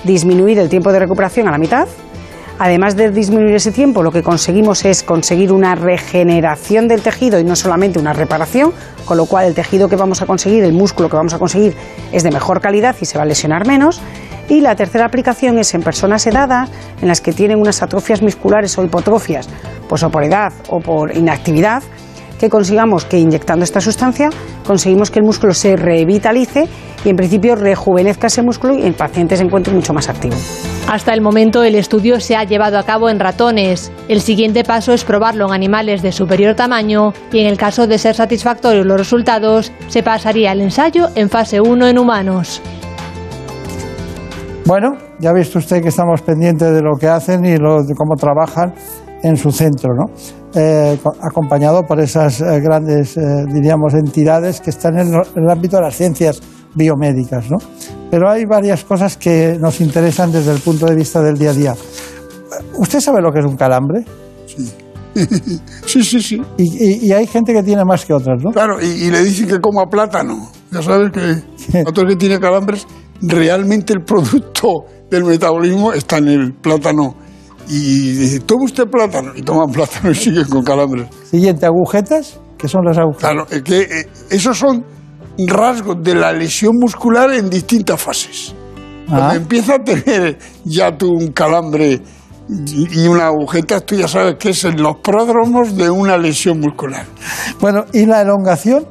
disminuir 0.05 0.59
el 0.59 0.69
tiempo 0.69 0.93
de 0.93 0.99
recuperación 0.99 1.49
a 1.49 1.51
la 1.51 1.57
mitad. 1.57 1.89
Además 2.65 2.95
de 2.95 3.11
disminuir 3.11 3.57
ese 3.57 3.73
tiempo, 3.73 4.05
lo 4.05 4.13
que 4.13 4.23
conseguimos 4.23 4.85
es 4.85 5.03
conseguir 5.03 5.51
una 5.51 5.75
regeneración 5.75 6.87
del 6.87 7.03
tejido 7.03 7.41
y 7.41 7.45
no 7.45 7.57
solamente 7.57 7.99
una 7.99 8.13
reparación, 8.13 8.73
con 9.05 9.17
lo 9.17 9.27
cual 9.27 9.47
el 9.47 9.55
tejido 9.57 9.89
que 9.89 9.97
vamos 9.97 10.23
a 10.23 10.27
conseguir, 10.27 10.63
el 10.63 10.73
músculo 10.73 11.09
que 11.09 11.17
vamos 11.17 11.35
a 11.35 11.41
conseguir, 11.41 11.75
es 12.13 12.23
de 12.23 12.31
mejor 12.31 12.61
calidad 12.61 12.95
y 13.01 13.05
se 13.05 13.19
va 13.19 13.25
a 13.25 13.27
lesionar 13.27 13.67
menos. 13.67 14.01
Y 14.49 14.61
la 14.61 14.77
tercera 14.77 15.07
aplicación 15.07 15.59
es 15.59 15.75
en 15.75 15.83
personas 15.83 16.25
edadas, 16.25 16.71
en 17.01 17.09
las 17.09 17.21
que 17.21 17.33
tienen 17.33 17.59
unas 17.59 17.83
atrofias 17.83 18.23
musculares 18.23 18.79
o 18.79 18.85
hipotrofias, 18.85 19.49
pues 19.89 20.05
o 20.05 20.11
por 20.11 20.23
edad 20.23 20.53
o 20.69 20.79
por 20.79 21.17
inactividad, 21.17 21.83
que 22.43 22.51
consigamos 22.51 23.05
que 23.05 23.21
inyectando 23.21 23.63
esta 23.63 23.81
sustancia 23.81 24.29
conseguimos 24.67 25.13
que 25.13 25.21
el 25.21 25.25
músculo 25.25 25.55
se 25.55 25.77
revitalice 25.77 26.67
y 27.05 27.09
en 27.09 27.15
principio 27.15 27.55
rejuvenezca 27.55 28.27
ese 28.27 28.43
músculo 28.43 28.75
y 28.77 28.83
el 28.83 28.95
paciente 28.95 29.37
se 29.37 29.45
encuentre 29.45 29.73
mucho 29.73 29.93
más 29.93 30.09
activo. 30.09 30.35
Hasta 30.89 31.15
el 31.15 31.21
momento 31.21 31.63
el 31.63 31.77
estudio 31.77 32.19
se 32.19 32.35
ha 32.35 32.43
llevado 32.43 32.79
a 32.81 32.83
cabo 32.83 33.09
en 33.11 33.21
ratones. 33.21 33.93
El 34.09 34.21
siguiente 34.21 34.65
paso 34.65 34.93
es 34.93 35.05
probarlo 35.05 35.47
en 35.47 35.53
animales 35.53 36.03
de 36.03 36.11
superior 36.11 36.57
tamaño 36.57 37.13
y 37.33 37.39
en 37.39 37.47
el 37.47 37.57
caso 37.57 37.87
de 37.87 37.97
ser 37.99 38.17
satisfactorios 38.17 38.85
los 38.87 38.97
resultados, 38.99 39.71
se 39.87 40.03
pasaría 40.03 40.51
al 40.51 40.61
ensayo 40.63 41.11
en 41.15 41.31
fase 41.31 41.61
1 41.61 41.87
en 41.87 41.97
humanos. 41.97 42.61
Bueno, 44.65 44.97
ya 45.21 45.31
ha 45.31 45.33
visto 45.33 45.61
usted 45.61 45.81
que 45.81 45.89
estamos 45.91 46.23
pendientes 46.23 46.73
de 46.73 46.83
lo 46.83 46.97
que 46.99 47.07
hacen 47.07 47.45
y 47.45 47.57
lo- 47.57 47.83
de 47.85 47.95
cómo 47.95 48.17
trabajan 48.17 48.75
en 49.23 49.37
su 49.37 49.51
centro, 49.51 49.91
¿no? 49.95 50.07
Eh, 50.55 50.99
co- 51.03 51.15
acompañado 51.21 51.83
por 51.83 52.01
esas 52.01 52.41
eh, 52.41 52.61
grandes, 52.61 53.17
eh, 53.17 53.23
diríamos, 53.53 53.95
entidades 53.95 54.61
que 54.61 54.71
están 54.71 54.99
en, 54.99 55.15
el 55.15 55.51
ámbito 55.51 55.77
de 55.77 55.83
las 55.83 55.97
ciencias 55.97 56.41
biomédicas, 56.75 57.51
¿no? 57.51 57.57
Pero 58.11 58.31
hay 58.31 58.45
varias 58.45 58.85
cosas 58.85 59.17
que 59.17 59.57
nos 59.61 59.81
interesan 59.81 60.31
desde 60.33 60.53
el 60.53 60.61
punto 60.61 60.87
de 60.87 60.95
vista 60.95 61.21
del 61.23 61.39
día 61.39 61.51
a 61.51 61.55
día. 61.55 61.75
¿Usted 62.79 63.01
sabe 63.01 63.21
lo 63.23 63.31
que 63.33 63.39
es 63.41 63.47
un 63.47 63.57
calambre? 63.57 64.05
Sí, 64.47 64.71
sí, 66.05 66.21
sí. 66.23 66.43
Y, 66.59 66.63
y- 66.65 67.07
y 67.07 67.13
hay 67.13 67.27
gente 67.27 67.53
que 67.53 67.63
tiene 67.63 67.85
más 67.85 68.05
que 68.05 68.13
otras, 68.15 68.43
¿no? 68.43 68.51
Claro, 68.51 68.81
y, 68.81 68.87
y 68.87 69.11
le 69.11 69.23
dicen 69.23 69.47
que 69.49 69.61
coma 69.61 69.87
plátano. 69.87 70.51
Ya 70.71 70.83
sabes 70.83 71.11
que 71.13 71.83
otro 71.87 72.07
que 72.07 72.17
tiene 72.17 72.39
calambres, 72.41 72.87
realmente 73.21 73.93
el 73.93 74.03
producto 74.05 74.85
del 75.11 75.25
metabolismo 75.25 75.93
está 75.93 76.19
en 76.19 76.29
el 76.29 76.53
plátano. 76.55 77.15
Y 77.75 78.13
dice, 78.13 78.41
toma 78.41 78.65
usted 78.65 78.85
plátano. 78.87 79.33
Y 79.35 79.41
toma 79.43 79.67
plátano 79.73 80.11
y 80.11 80.15
siguen 80.15 80.45
con 80.49 80.63
calambres. 80.63 81.09
Siguiente, 81.31 81.65
agujetas. 81.65 82.39
¿Qué 82.59 82.69
son 82.69 82.85
las 82.85 82.99
agujetas? 82.99 83.31
Claro, 83.31 83.47
es 83.51 83.63
que 83.63 83.81
eh, 83.81 84.09
esos 84.31 84.59
son 84.59 84.85
rasgos 85.49 85.97
de 86.03 86.15
la 86.15 86.33
lesión 86.33 86.77
muscular 86.79 87.33
en 87.33 87.49
distintas 87.49 88.01
fases. 88.01 88.55
Cuando 89.09 89.27
Ah. 89.29 89.35
empieza 89.37 89.77
a 89.77 89.79
tener 89.83 90.39
ya 90.65 90.97
tú 90.97 91.09
un 91.13 91.29
calambre 91.33 92.01
y 92.49 93.03
y 93.03 93.07
una 93.09 93.29
agujeta, 93.29 93.81
tú 93.81 93.95
ya 93.95 94.07
sabes 94.07 94.35
que 94.39 94.51
es 94.51 94.65
en 94.65 94.83
los 94.83 94.97
pródromos 94.99 95.75
de 95.77 95.89
una 95.89 96.19
lesión 96.19 96.61
muscular. 96.61 97.07
Bueno, 97.61 97.85
¿y 97.93 98.05
la 98.05 98.21
elongación? 98.21 98.85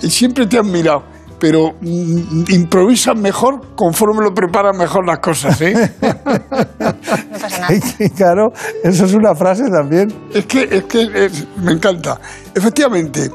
Siempre 0.00 0.46
te 0.46 0.58
han 0.58 0.70
mirado, 0.70 1.02
pero 1.40 1.72
mm, 1.80 2.44
improvisas 2.50 3.16
mejor 3.16 3.74
conforme 3.76 4.22
lo 4.24 4.32
preparas 4.34 4.76
mejor 4.76 5.06
las 5.06 5.18
cosas, 5.20 5.60
¿eh? 5.60 5.74
Sí, 7.98 8.10
claro, 8.10 8.48
eso 8.82 9.04
es 9.04 9.14
una 9.14 9.34
frase 9.34 9.64
también. 9.70 10.08
Es 10.32 10.46
que, 10.46 10.62
es 10.70 10.84
que 10.84 11.02
es- 11.26 11.46
me 11.58 11.72
encanta. 11.72 12.20
Efectivamente, 12.54 13.30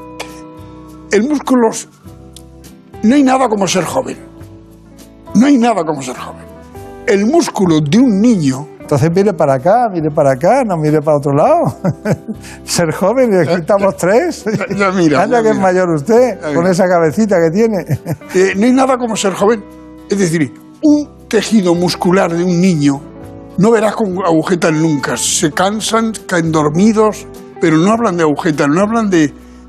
el 1.12 1.22
músculo. 1.28 1.68
No 3.02 3.14
hay 3.14 3.22
nada 3.22 3.48
como 3.48 3.66
ser 3.66 3.84
joven. 3.84 4.18
No 5.34 5.46
hay 5.46 5.58
nada 5.58 5.84
como 5.84 6.02
ser 6.02 6.16
joven. 6.16 6.44
El 7.06 7.26
músculo 7.26 7.80
de 7.80 7.98
un 7.98 8.20
niño 8.20 8.66
Entonces 8.84 9.10
mire 9.14 9.32
para 9.32 9.54
acá, 9.54 9.88
mire 9.90 10.10
para 10.10 10.32
acá, 10.32 10.62
no 10.62 10.76
mire 10.76 11.00
para 11.00 11.16
otro 11.16 11.32
lado. 11.32 11.74
Ser 12.64 12.92
joven, 12.92 13.30
y 13.32 13.36
aquí 13.38 13.60
estamos 13.62 13.96
tres. 13.96 14.44
Ya 14.76 14.90
mira, 14.92 15.22
Anda 15.22 15.42
que 15.42 15.48
es 15.50 15.58
mayor 15.58 15.88
usted, 15.88 16.38
Ya 16.38 16.48
con 16.48 16.58
mira. 16.58 16.70
esa 16.72 16.84
cabecita 16.86 17.36
que 17.42 17.50
tiene. 17.50 17.78
Eh, 18.34 18.52
no 18.56 18.66
hay 18.66 18.72
nada 18.72 18.98
como 18.98 19.16
ser 19.16 19.32
joven. 19.32 19.64
Es 20.10 20.18
decir, 20.18 20.52
un 20.82 21.08
tejido 21.28 21.74
muscular 21.74 22.30
de 22.30 22.44
un 22.44 22.60
niño 22.60 23.00
no 23.56 23.70
verás 23.70 23.94
con 23.96 24.18
agujetas 24.24 24.72
nunca. 24.72 25.16
Se 25.16 25.50
cansan, 25.52 26.12
caen 26.26 26.52
dormidos, 26.52 27.26
pero 27.62 27.78
no 27.78 27.90
hablan 27.92 28.16
de 28.18 28.24
agujetas, 28.24 28.68
no 28.68 28.82
hablan 28.82 29.08
de... 29.08 29.24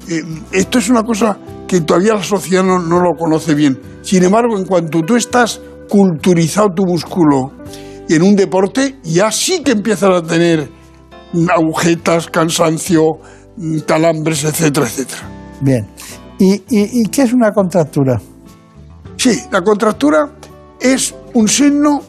eh, 0.09 0.23
esto 0.51 0.79
es 0.79 0.89
una 0.89 1.03
cosa 1.03 1.37
que 1.67 1.79
todavía 1.81 2.15
la 2.15 2.23
sociedad 2.23 2.63
no, 2.63 2.79
no 2.79 2.99
lo 2.99 3.11
conoce 3.17 3.53
bien. 3.53 3.79
Sin 4.01 4.23
embargo, 4.23 4.57
en 4.57 4.65
cuanto 4.65 5.01
tú 5.03 5.15
estás 5.15 5.61
culturizado 5.87 6.69
tu 6.75 6.83
músculo 6.85 7.51
y 8.07 8.15
en 8.15 8.23
un 8.23 8.35
deporte, 8.35 8.97
ya 9.03 9.31
sí 9.31 9.63
que 9.63 9.71
empiezas 9.71 10.09
a 10.09 10.21
tener 10.21 10.69
agujetas, 11.53 12.27
cansancio, 12.27 13.19
mm, 13.57 13.79
calambres, 13.79 14.43
etcétera, 14.43 14.85
etcétera. 14.85 15.21
Bien. 15.61 15.87
¿Y, 16.39 16.53
y, 16.53 17.01
y 17.01 17.05
qué 17.05 17.23
es 17.23 17.33
una 17.33 17.51
contractura? 17.51 18.21
Sí, 19.17 19.39
la 19.51 19.61
contractura 19.61 20.29
es 20.79 21.15
un 21.33 21.47
signo 21.47 22.01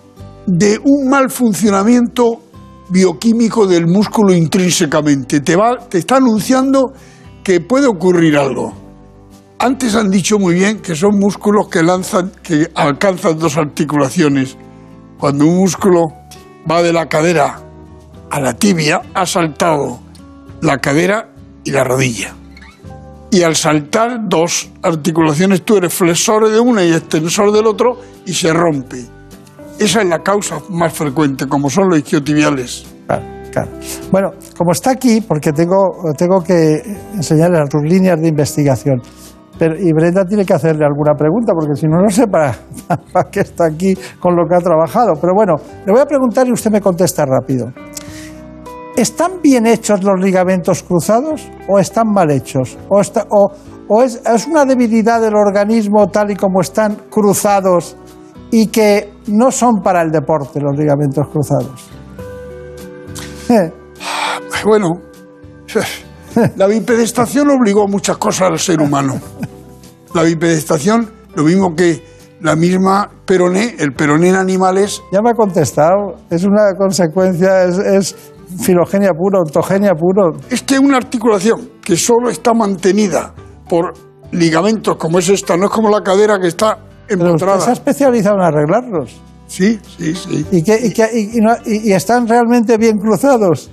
de 0.46 0.78
un 0.84 1.08
mal 1.08 1.30
funcionamiento 1.30 2.42
bioquímico 2.88 3.66
del 3.66 3.86
músculo 3.86 4.34
intrínsecamente. 4.34 5.40
Te, 5.40 5.56
va, 5.56 5.78
te 5.88 5.98
está 5.98 6.16
anunciando 6.16 6.92
que 7.42 7.60
puede 7.60 7.86
ocurrir 7.86 8.36
algo. 8.36 8.72
Antes 9.58 9.94
han 9.94 10.10
dicho 10.10 10.38
muy 10.38 10.54
bien 10.54 10.80
que 10.80 10.94
son 10.94 11.18
músculos 11.18 11.68
que 11.68 11.82
lanzan, 11.82 12.30
que 12.42 12.70
alcanzan 12.74 13.38
dos 13.38 13.56
articulaciones. 13.56 14.56
Cuando 15.18 15.46
un 15.46 15.56
músculo 15.56 16.12
va 16.70 16.82
de 16.82 16.92
la 16.92 17.06
cadera 17.06 17.58
a 18.30 18.40
la 18.40 18.54
tibia, 18.54 19.00
ha 19.14 19.24
saltado 19.26 19.98
la 20.60 20.78
cadera 20.78 21.30
y 21.64 21.70
la 21.70 21.84
rodilla. 21.84 22.34
Y 23.30 23.42
al 23.42 23.56
saltar 23.56 24.28
dos 24.28 24.70
articulaciones, 24.82 25.62
tú 25.64 25.76
eres 25.76 25.92
flexor 25.92 26.48
de 26.50 26.60
una 26.60 26.84
y 26.84 26.92
extensor 26.92 27.52
del 27.52 27.66
otro 27.66 28.00
y 28.24 28.32
se 28.32 28.52
rompe. 28.52 29.04
Esa 29.78 30.00
es 30.02 30.08
la 30.08 30.22
causa 30.22 30.58
más 30.70 30.92
frecuente, 30.92 31.46
como 31.46 31.68
son 31.68 31.88
los 31.88 31.98
isquiotibiales. 31.98 32.86
Claro, 33.06 33.22
claro. 33.52 33.70
Bueno, 34.10 34.30
como 34.56 34.72
está 34.72 34.92
aquí, 34.92 35.20
porque 35.20 35.52
tengo, 35.52 35.96
tengo 36.16 36.42
que 36.42 36.82
enseñarle 37.14 37.58
tus 37.68 37.82
líneas 37.82 38.20
de 38.20 38.28
investigación. 38.28 39.02
Pero, 39.58 39.74
y 39.78 39.92
Brenda 39.92 40.24
tiene 40.24 40.44
que 40.44 40.52
hacerle 40.52 40.84
alguna 40.84 41.14
pregunta, 41.14 41.52
porque 41.54 41.74
si 41.74 41.86
no, 41.86 42.00
no 42.02 42.10
sé 42.10 42.26
para, 42.26 42.54
para 43.12 43.30
qué 43.30 43.40
está 43.40 43.66
aquí 43.66 43.96
con 44.20 44.36
lo 44.36 44.46
que 44.46 44.54
ha 44.54 44.60
trabajado. 44.60 45.14
Pero 45.20 45.32
bueno, 45.34 45.54
le 45.86 45.92
voy 45.92 46.00
a 46.00 46.06
preguntar 46.06 46.46
y 46.46 46.52
usted 46.52 46.70
me 46.70 46.80
contesta 46.80 47.24
rápido. 47.24 47.72
¿Están 48.96 49.42
bien 49.42 49.66
hechos 49.66 50.02
los 50.02 50.18
ligamentos 50.20 50.82
cruzados 50.82 51.48
o 51.68 51.78
están 51.78 52.08
mal 52.12 52.30
hechos? 52.30 52.78
¿O, 52.88 53.00
está- 53.00 53.26
o- 53.30 53.50
o 53.88 54.02
es, 54.02 54.22
es 54.24 54.46
una 54.46 54.64
debilidad 54.64 55.20
del 55.20 55.34
organismo 55.36 56.06
tal 56.08 56.30
y 56.30 56.36
como 56.36 56.60
están 56.60 56.96
cruzados 57.10 57.96
y 58.50 58.68
que 58.68 59.12
no 59.28 59.50
son 59.50 59.82
para 59.82 60.00
el 60.02 60.10
deporte 60.10 60.60
los 60.60 60.76
ligamentos 60.78 61.26
cruzados? 61.28 61.88
Eh, 63.50 63.70
Bueno, 64.64 65.00
la 66.56 66.66
bipedestación 66.66 67.48
obligó 67.50 67.84
a 67.84 67.86
muchas 67.88 68.16
cosas 68.18 68.50
al 68.50 68.58
ser 68.58 68.80
humano. 68.80 69.20
La 70.14 70.22
bipedestación, 70.22 71.10
lo 71.34 71.44
mismo 71.44 71.74
que 71.74 72.02
la 72.40 72.54
misma 72.56 73.10
peroné, 73.24 73.76
el 73.78 73.92
peroné 73.92 74.28
en 74.30 74.36
animales, 74.36 75.02
Ya 75.12 75.20
me 75.22 75.30
ha 75.30 75.34
contestado. 75.34 76.16
Es 76.30 76.44
una 76.44 76.74
consecuencia, 76.76 77.64
es, 77.64 77.78
es 77.78 78.16
filogenia 78.60 79.10
pura, 79.12 79.40
ontogenia 79.40 79.92
puro. 79.94 80.36
es 80.50 80.62
que 80.62 80.78
una 80.78 80.96
articulación 80.98 81.70
que 81.82 81.96
solo 81.96 82.30
está 82.30 82.54
mantenida 82.54 83.34
por 83.68 83.92
ligamentos 84.32 84.96
como 84.96 85.18
es 85.18 85.28
esta, 85.28 85.56
no 85.56 85.64
es 85.66 85.70
como 85.70 85.90
la 85.90 86.02
cadera 86.02 86.38
que 86.38 86.48
está 86.48 86.78
Pero 87.08 87.24
usted 87.34 87.38
se 87.38 87.44
ha 87.44 87.48
empotrada. 87.54 87.72
especializado 87.72 88.36
en 88.36 88.42
arreglarlos. 88.42 89.16
Sí, 89.48 89.78
sí, 89.96 90.14
sí. 90.14 90.46
¿Y, 90.50 90.62
que, 90.62 90.76
y, 90.86 90.92
que- 90.92 91.10
y- 91.12 91.38
y 91.38 91.40
no- 91.40 91.56
y- 91.64 91.90
y 91.90 91.92
están 91.92 92.26
realmente 92.26 92.76
bien 92.78 92.96
cruzados? 92.98 93.70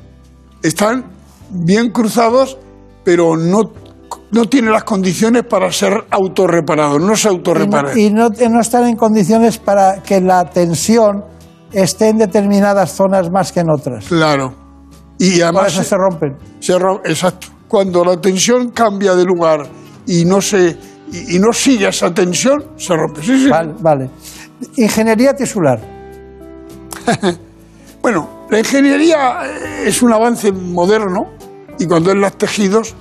Están 0.61 1.05
bien 1.53 1.91
cruzados, 1.91 2.57
pero 3.03 3.35
no, 3.37 3.61
no 4.31 4.45
tienen 4.45 4.71
las 4.71 4.83
condiciones 4.83 5.43
para 5.43 5.71
ser 5.71 6.05
autorreparados, 6.09 7.01
no 7.01 7.15
se 7.15 7.29
Y, 7.29 7.31
no, 7.37 7.93
y 7.95 8.09
no- 8.11 8.29
no 8.49 8.61
están 8.61 8.87
en 8.87 8.95
condiciones 8.95 9.57
para 9.57 10.01
que 10.03 10.19
la 10.21 10.45
tensión 10.49 11.23
esté 11.71 12.09
en 12.09 12.17
determinadas 12.17 12.91
zonas 12.91 13.29
más 13.31 13.51
que 13.51 13.61
en 13.61 13.69
otras. 13.69 14.05
Claro. 14.05 14.53
Y 15.19 15.35
Por 15.37 15.43
además 15.43 15.73
eso 15.73 15.83
se 15.83 15.95
rompen. 15.95 16.37
se 16.59 16.73
exacto. 17.05 17.47
Cuando 17.67 18.03
la 18.03 18.19
tensión 18.19 18.69
cambia 18.69 19.15
de 19.15 19.23
lugar 19.25 19.67
y 20.05 20.25
no 20.25 20.41
se 20.41 20.77
y, 21.11 21.35
y 21.35 21.39
no 21.39 21.53
sigue 21.53 21.87
esa 21.87 22.13
tensión, 22.13 22.63
se 22.75 22.95
rompe. 22.95 23.21
Sí, 23.21 23.43
sí. 23.43 23.49
Vale, 23.49 23.73
vale. 23.79 24.09
Ingeniería 24.77 25.33
tisular. 25.33 25.79
Bueno, 28.03 28.47
la 28.49 28.59
ingeniería 28.59 29.45
eh, 29.45 29.83
es 29.87 30.01
un 30.01 30.11
avance 30.11 30.51
moderno 30.51 31.21
y 31.79 31.85
cuando 31.85 32.11
es 32.11 32.17
los 32.17 32.37
tejidos, 32.37 32.95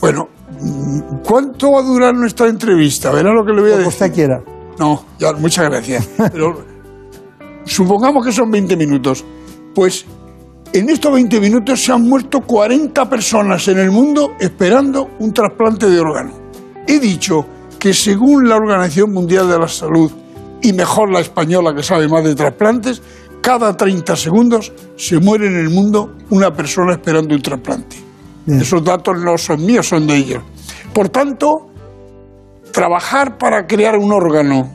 bueno, 0.00 0.28
¿cuánto 1.24 1.72
va 1.72 1.80
a 1.80 1.82
durar 1.82 2.14
nuestra 2.14 2.48
entrevista? 2.48 3.10
Verá 3.10 3.32
lo 3.32 3.44
que 3.44 3.52
le 3.52 3.60
voy 3.62 3.70
a 3.70 3.74
Como 3.74 3.84
decir. 3.84 4.04
usted 4.04 4.14
quiera. 4.14 4.40
No, 4.78 5.04
ya, 5.18 5.32
muchas 5.32 5.64
gracias. 5.70 6.08
Pero 6.32 6.64
supongamos 7.64 8.24
que 8.24 8.32
son 8.32 8.50
20 8.50 8.76
minutos. 8.76 9.24
Pues 9.74 10.04
en 10.72 10.90
estos 10.90 11.12
20 11.12 11.40
minutos 11.40 11.82
se 11.82 11.92
han 11.92 12.02
muerto 12.02 12.40
40 12.40 13.08
personas 13.08 13.66
en 13.68 13.78
el 13.78 13.90
mundo 13.90 14.32
esperando 14.40 15.08
un 15.20 15.32
trasplante 15.32 15.88
de 15.88 16.00
órgano. 16.00 16.32
He 16.86 16.98
dicho 16.98 17.46
que 17.78 17.94
según 17.94 18.48
la 18.48 18.56
Organización 18.56 19.12
Mundial 19.12 19.48
de 19.48 19.58
la 19.58 19.68
Salud, 19.68 20.10
y 20.62 20.72
mejor 20.72 21.12
la 21.12 21.20
española 21.20 21.74
que 21.74 21.82
sabe 21.82 22.08
más 22.08 22.24
de 22.24 22.34
trasplantes, 22.34 23.02
cada 23.44 23.76
30 23.76 24.16
segundos 24.16 24.72
se 24.96 25.18
muere 25.20 25.48
en 25.48 25.58
el 25.58 25.68
mundo 25.68 26.16
una 26.30 26.50
persona 26.50 26.92
esperando 26.94 27.34
un 27.34 27.42
trasplante. 27.42 27.96
Bien. 28.46 28.62
Esos 28.62 28.82
datos 28.82 29.18
no 29.22 29.36
son 29.36 29.62
míos, 29.66 29.86
son 29.86 30.06
de 30.06 30.16
ellos. 30.16 30.42
Por 30.94 31.10
tanto, 31.10 31.68
trabajar 32.72 33.36
para 33.36 33.66
crear 33.66 33.98
un 33.98 34.10
órgano, 34.12 34.72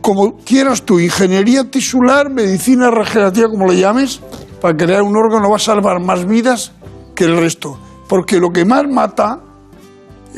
como 0.00 0.36
quieras 0.36 0.84
tú, 0.84 1.00
ingeniería 1.00 1.68
tisular, 1.68 2.30
medicina 2.30 2.88
regenerativa, 2.88 3.48
como 3.48 3.66
le 3.66 3.80
llames, 3.80 4.20
para 4.60 4.76
crear 4.76 5.02
un 5.02 5.16
órgano 5.16 5.50
va 5.50 5.56
a 5.56 5.58
salvar 5.58 6.00
más 6.00 6.24
vidas 6.24 6.70
que 7.16 7.24
el 7.24 7.36
resto. 7.36 7.76
Porque 8.08 8.38
lo 8.38 8.50
que 8.50 8.64
más 8.64 8.84
mata, 8.88 9.40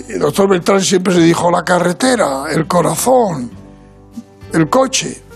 el 0.08 0.18
doctor 0.18 0.48
Beltrán 0.48 0.80
siempre 0.80 1.12
se 1.12 1.20
dijo 1.20 1.50
la 1.50 1.62
carretera, 1.62 2.44
el 2.50 2.66
corazón, 2.66 3.50
el 4.54 4.70
coche. 4.70 5.27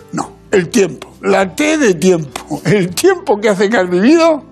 El 0.53 0.69
tiempo. 0.69 1.09
La 1.23 1.55
T 1.55 1.79
de 1.79 1.95
tiempo. 1.95 2.61
El 2.65 2.95
tiempo 2.95 3.39
que 3.41 3.49
hace 3.49 3.71
que 3.71 3.77
has 3.79 3.89
vivido 3.89 4.43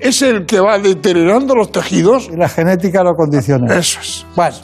es 0.00 0.20
el 0.22 0.46
que 0.46 0.58
va 0.58 0.78
deteriorando 0.78 1.54
los 1.54 1.70
tejidos. 1.70 2.28
Y 2.32 2.36
la 2.36 2.48
genética 2.48 3.04
lo 3.04 3.14
condiciona. 3.14 3.72
Eso 3.76 4.00
es. 4.00 4.26
Bueno, 4.34 4.56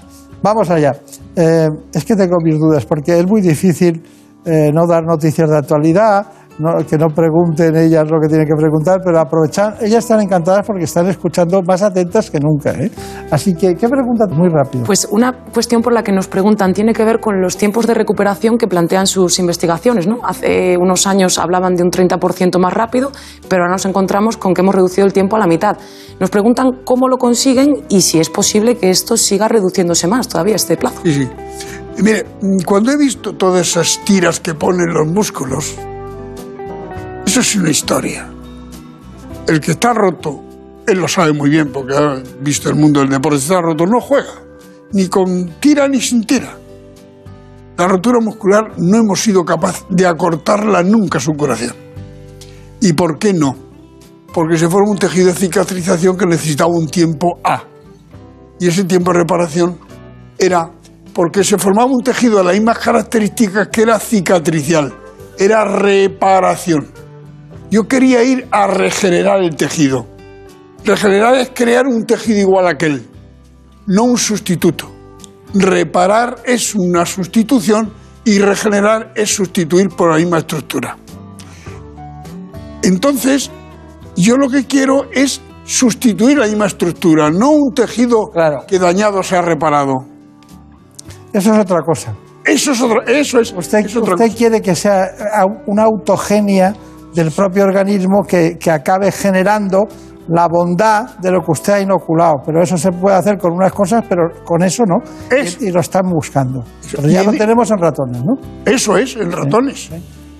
vamos 0.42 0.68
allá. 0.68 0.92
Eh, 1.36 1.68
es 1.94 2.04
que 2.04 2.16
tengo 2.16 2.38
mis 2.42 2.58
dudas, 2.58 2.84
porque 2.84 3.18
es 3.18 3.26
muy 3.26 3.40
difícil 3.40 4.02
eh, 4.44 4.72
no 4.72 4.86
dar 4.88 5.04
noticias 5.04 5.48
de 5.48 5.58
actualidad, 5.58 6.26
no- 6.60 6.84
que 6.86 6.96
no 6.98 7.08
pregunten 7.08 7.74
ellas 7.76 8.08
lo 8.10 8.20
que 8.20 8.28
tienen 8.28 8.46
que 8.46 8.54
preguntar, 8.54 9.00
pero 9.04 9.18
aprovechan, 9.18 9.74
ellas 9.80 10.04
están 10.04 10.20
encantadas 10.20 10.66
porque 10.66 10.84
están 10.84 11.06
escuchando 11.08 11.62
más 11.62 11.82
atentas 11.82 12.30
que 12.30 12.38
nunca. 12.38 12.72
¿eh? 12.72 12.90
Así 13.30 13.54
que, 13.54 13.74
¿qué 13.74 13.88
preguntas? 13.88 14.28
Muy 14.30 14.48
rápido. 14.48 14.84
Pues 14.84 15.08
una 15.10 15.32
cuestión 15.52 15.82
por 15.82 15.92
la 15.92 16.02
que 16.02 16.12
nos 16.12 16.28
preguntan 16.28 16.72
tiene 16.72 16.92
que 16.92 17.04
ver 17.04 17.20
con 17.20 17.40
los 17.40 17.56
tiempos 17.56 17.86
de 17.86 17.94
recuperación 17.94 18.58
que 18.58 18.66
plantean 18.68 19.06
sus 19.06 19.38
investigaciones. 19.38 20.06
¿no? 20.06 20.18
Hace 20.24 20.76
unos 20.78 21.06
años 21.06 21.38
hablaban 21.38 21.74
de 21.74 21.82
un 21.82 21.90
30% 21.90 22.58
más 22.58 22.72
rápido, 22.74 23.10
pero 23.48 23.62
ahora 23.62 23.72
nos 23.74 23.86
encontramos 23.86 24.36
con 24.36 24.54
que 24.54 24.60
hemos 24.60 24.74
reducido 24.74 25.06
el 25.06 25.12
tiempo 25.12 25.36
a 25.36 25.38
la 25.38 25.46
mitad. 25.46 25.76
Nos 26.18 26.30
preguntan 26.30 26.80
cómo 26.84 27.08
lo 27.08 27.16
consiguen 27.16 27.84
y 27.88 28.02
si 28.02 28.20
es 28.20 28.28
posible 28.28 28.76
que 28.76 28.90
esto 28.90 29.16
siga 29.16 29.48
reduciéndose 29.48 30.06
más 30.06 30.28
todavía 30.28 30.56
este 30.56 30.76
plazo. 30.76 31.00
Sí, 31.04 31.12
sí. 31.14 31.28
Mire, 32.02 32.24
cuando 32.64 32.92
he 32.92 32.96
visto 32.96 33.34
todas 33.34 33.60
esas 33.68 34.00
tiras 34.04 34.40
que 34.40 34.54
ponen 34.54 34.92
los 34.92 35.06
músculos, 35.08 35.76
eso 37.26 37.40
es 37.40 37.56
una 37.56 37.70
historia. 37.70 38.28
El 39.46 39.60
que 39.60 39.72
está 39.72 39.92
roto, 39.92 40.42
él 40.86 40.98
lo 40.98 41.08
sabe 41.08 41.32
muy 41.32 41.50
bien 41.50 41.70
porque 41.72 41.96
ha 41.96 42.22
visto 42.40 42.68
el 42.68 42.76
mundo 42.76 43.00
del 43.00 43.10
deporte, 43.10 43.38
está 43.38 43.60
roto, 43.60 43.86
no 43.86 44.00
juega, 44.00 44.32
ni 44.92 45.08
con 45.08 45.48
tira 45.60 45.88
ni 45.88 46.00
sin 46.00 46.24
tira. 46.24 46.56
La 47.76 47.88
rotura 47.88 48.20
muscular 48.20 48.72
no 48.76 48.98
hemos 48.98 49.20
sido 49.20 49.44
capaz 49.44 49.86
de 49.88 50.06
acortarla 50.06 50.82
nunca 50.82 51.18
su 51.18 51.32
curación. 51.32 51.74
¿Y 52.80 52.92
por 52.92 53.18
qué 53.18 53.32
no? 53.32 53.56
Porque 54.34 54.58
se 54.58 54.68
forma 54.68 54.90
un 54.90 54.98
tejido 54.98 55.28
de 55.28 55.34
cicatrización 55.34 56.16
que 56.16 56.26
necesitaba 56.26 56.70
un 56.70 56.88
tiempo 56.88 57.38
A. 57.42 57.62
Y 58.58 58.68
ese 58.68 58.84
tiempo 58.84 59.12
de 59.12 59.20
reparación 59.20 59.78
era 60.38 60.70
porque 61.14 61.44
se 61.44 61.58
formaba 61.58 61.90
un 61.90 62.02
tejido 62.02 62.38
de 62.38 62.44
las 62.44 62.54
mismas 62.54 62.78
características 62.78 63.68
que 63.68 63.82
era 63.82 63.98
cicatricial, 63.98 64.92
era 65.38 65.64
reparación. 65.64 66.86
Yo 67.70 67.86
quería 67.86 68.22
ir 68.24 68.48
a 68.50 68.66
regenerar 68.66 69.42
el 69.42 69.54
tejido. 69.54 70.06
Regenerar 70.84 71.36
es 71.36 71.50
crear 71.54 71.86
un 71.86 72.04
tejido 72.04 72.40
igual 72.40 72.66
a 72.66 72.70
aquel, 72.70 73.06
no 73.86 74.04
un 74.04 74.18
sustituto. 74.18 74.90
Reparar 75.54 76.36
es 76.44 76.74
una 76.74 77.04
sustitución 77.06 77.92
y 78.24 78.38
regenerar 78.38 79.12
es 79.14 79.34
sustituir 79.34 79.88
por 79.88 80.10
la 80.10 80.16
misma 80.16 80.38
estructura. 80.38 80.96
Entonces, 82.82 83.50
yo 84.16 84.36
lo 84.36 84.48
que 84.48 84.66
quiero 84.66 85.08
es 85.12 85.40
sustituir 85.64 86.38
la 86.38 86.46
misma 86.46 86.66
estructura, 86.66 87.30
no 87.30 87.50
un 87.50 87.72
tejido 87.74 88.30
que 88.66 88.78
dañado 88.78 89.22
se 89.22 89.36
ha 89.36 89.42
reparado. 89.42 90.06
Eso 91.32 91.52
es 91.52 91.58
otra 91.60 91.80
cosa. 91.84 92.14
Eso 92.44 92.72
es 92.72 92.80
otro, 92.80 93.02
eso 93.06 93.38
es. 93.38 93.52
Usted, 93.52 93.86
es 93.86 93.96
otra 93.96 94.14
usted 94.14 94.26
cosa. 94.26 94.36
quiere 94.36 94.62
que 94.62 94.74
sea 94.74 95.10
una 95.66 95.84
autogenia 95.84 96.74
del 97.14 97.30
propio 97.30 97.64
organismo 97.64 98.22
que, 98.26 98.56
que 98.58 98.70
acabe 98.70 99.10
generando 99.12 99.86
la 100.28 100.46
bondad 100.48 101.18
de 101.18 101.30
lo 101.30 101.40
que 101.40 101.50
usted 101.50 101.72
ha 101.72 101.80
inoculado. 101.80 102.36
Pero 102.46 102.62
eso 102.62 102.76
se 102.76 102.90
puede 102.92 103.16
hacer 103.16 103.36
con 103.38 103.52
unas 103.52 103.72
cosas, 103.72 104.04
pero 104.08 104.28
con 104.44 104.62
eso 104.62 104.84
no. 104.86 104.98
Y, 105.34 105.66
y 105.66 105.70
lo 105.70 105.80
están 105.80 106.08
buscando. 106.08 106.62
Pero 106.90 107.08
ya 107.08 107.22
lo 107.22 107.32
tenemos 107.32 107.70
en 107.70 107.78
ratones, 107.78 108.24
¿no? 108.24 108.34
Eso 108.64 108.96
es, 108.96 109.16
en 109.16 109.32
ratones. 109.32 109.90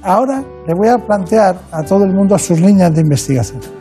Ahora 0.02 0.42
le 0.66 0.74
voy 0.74 0.88
a 0.88 0.96
plantear 0.96 1.56
a 1.72 1.82
todo 1.82 2.04
el 2.04 2.14
mundo 2.14 2.38
sus 2.38 2.60
líneas 2.60 2.94
de 2.94 3.00
investigación. 3.00 3.79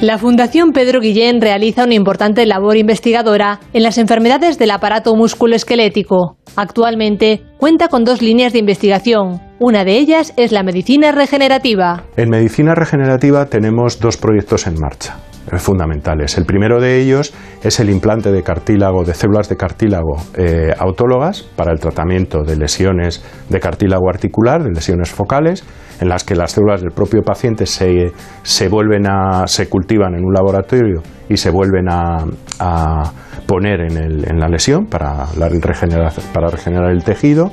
La 0.00 0.16
Fundación 0.16 0.70
Pedro 0.70 1.00
Guillén 1.00 1.40
realiza 1.40 1.82
una 1.82 1.94
importante 1.94 2.46
labor 2.46 2.76
investigadora 2.76 3.58
en 3.72 3.82
las 3.82 3.98
enfermedades 3.98 4.56
del 4.56 4.70
aparato 4.70 5.16
musculoesquelético. 5.16 6.36
Actualmente 6.54 7.42
cuenta 7.56 7.88
con 7.88 8.04
dos 8.04 8.22
líneas 8.22 8.52
de 8.52 8.60
investigación. 8.60 9.40
Una 9.58 9.84
de 9.84 9.98
ellas 9.98 10.32
es 10.36 10.52
la 10.52 10.62
medicina 10.62 11.10
regenerativa. 11.10 12.04
En 12.16 12.30
medicina 12.30 12.76
regenerativa 12.76 13.46
tenemos 13.46 13.98
dos 13.98 14.16
proyectos 14.16 14.68
en 14.68 14.74
marcha 14.78 15.16
eh, 15.50 15.58
fundamentales. 15.58 16.38
El 16.38 16.44
primero 16.44 16.80
de 16.80 17.00
ellos 17.00 17.34
es 17.64 17.80
el 17.80 17.90
implante 17.90 18.30
de 18.30 18.44
cartílago, 18.44 19.02
de 19.02 19.14
células 19.14 19.48
de 19.48 19.56
cartílago 19.56 20.16
eh, 20.36 20.72
autólogas 20.78 21.42
para 21.42 21.72
el 21.72 21.80
tratamiento 21.80 22.44
de 22.44 22.54
lesiones 22.54 23.24
de 23.48 23.58
cartílago 23.58 24.08
articular, 24.08 24.62
de 24.62 24.70
lesiones 24.70 25.10
focales, 25.10 25.64
en 26.00 26.08
las 26.08 26.24
que 26.24 26.34
las 26.34 26.52
células 26.52 26.80
del 26.80 26.90
propio 26.92 27.22
paciente 27.22 27.66
se, 27.66 28.12
se 28.42 28.68
vuelven 28.68 29.06
a, 29.06 29.46
se 29.46 29.68
cultivan 29.68 30.14
en 30.14 30.24
un 30.24 30.32
laboratorio 30.32 31.02
y 31.28 31.36
se 31.36 31.50
vuelven 31.50 31.88
a, 31.90 32.24
a 32.60 33.12
poner 33.46 33.80
en, 33.80 33.96
el- 33.96 34.28
en 34.28 34.38
la 34.38 34.48
lesión 34.48 34.86
para, 34.86 35.26
la 35.36 35.48
regenera- 35.48 36.12
para 36.32 36.48
regenerar 36.48 36.90
el 36.90 37.02
tejido. 37.04 37.50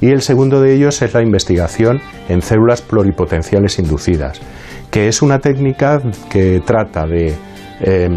Y 0.00 0.08
el 0.10 0.20
segundo 0.22 0.60
de 0.60 0.74
ellos 0.74 1.00
es 1.02 1.14
la 1.14 1.22
investigación 1.22 2.00
en 2.28 2.42
células 2.42 2.82
pluripotenciales 2.82 3.78
inducidas, 3.78 4.40
que 4.90 5.06
es 5.06 5.22
una 5.22 5.38
técnica 5.38 6.00
que 6.28 6.60
trata 6.64 7.06
de 7.06 7.34
eh, 7.80 8.08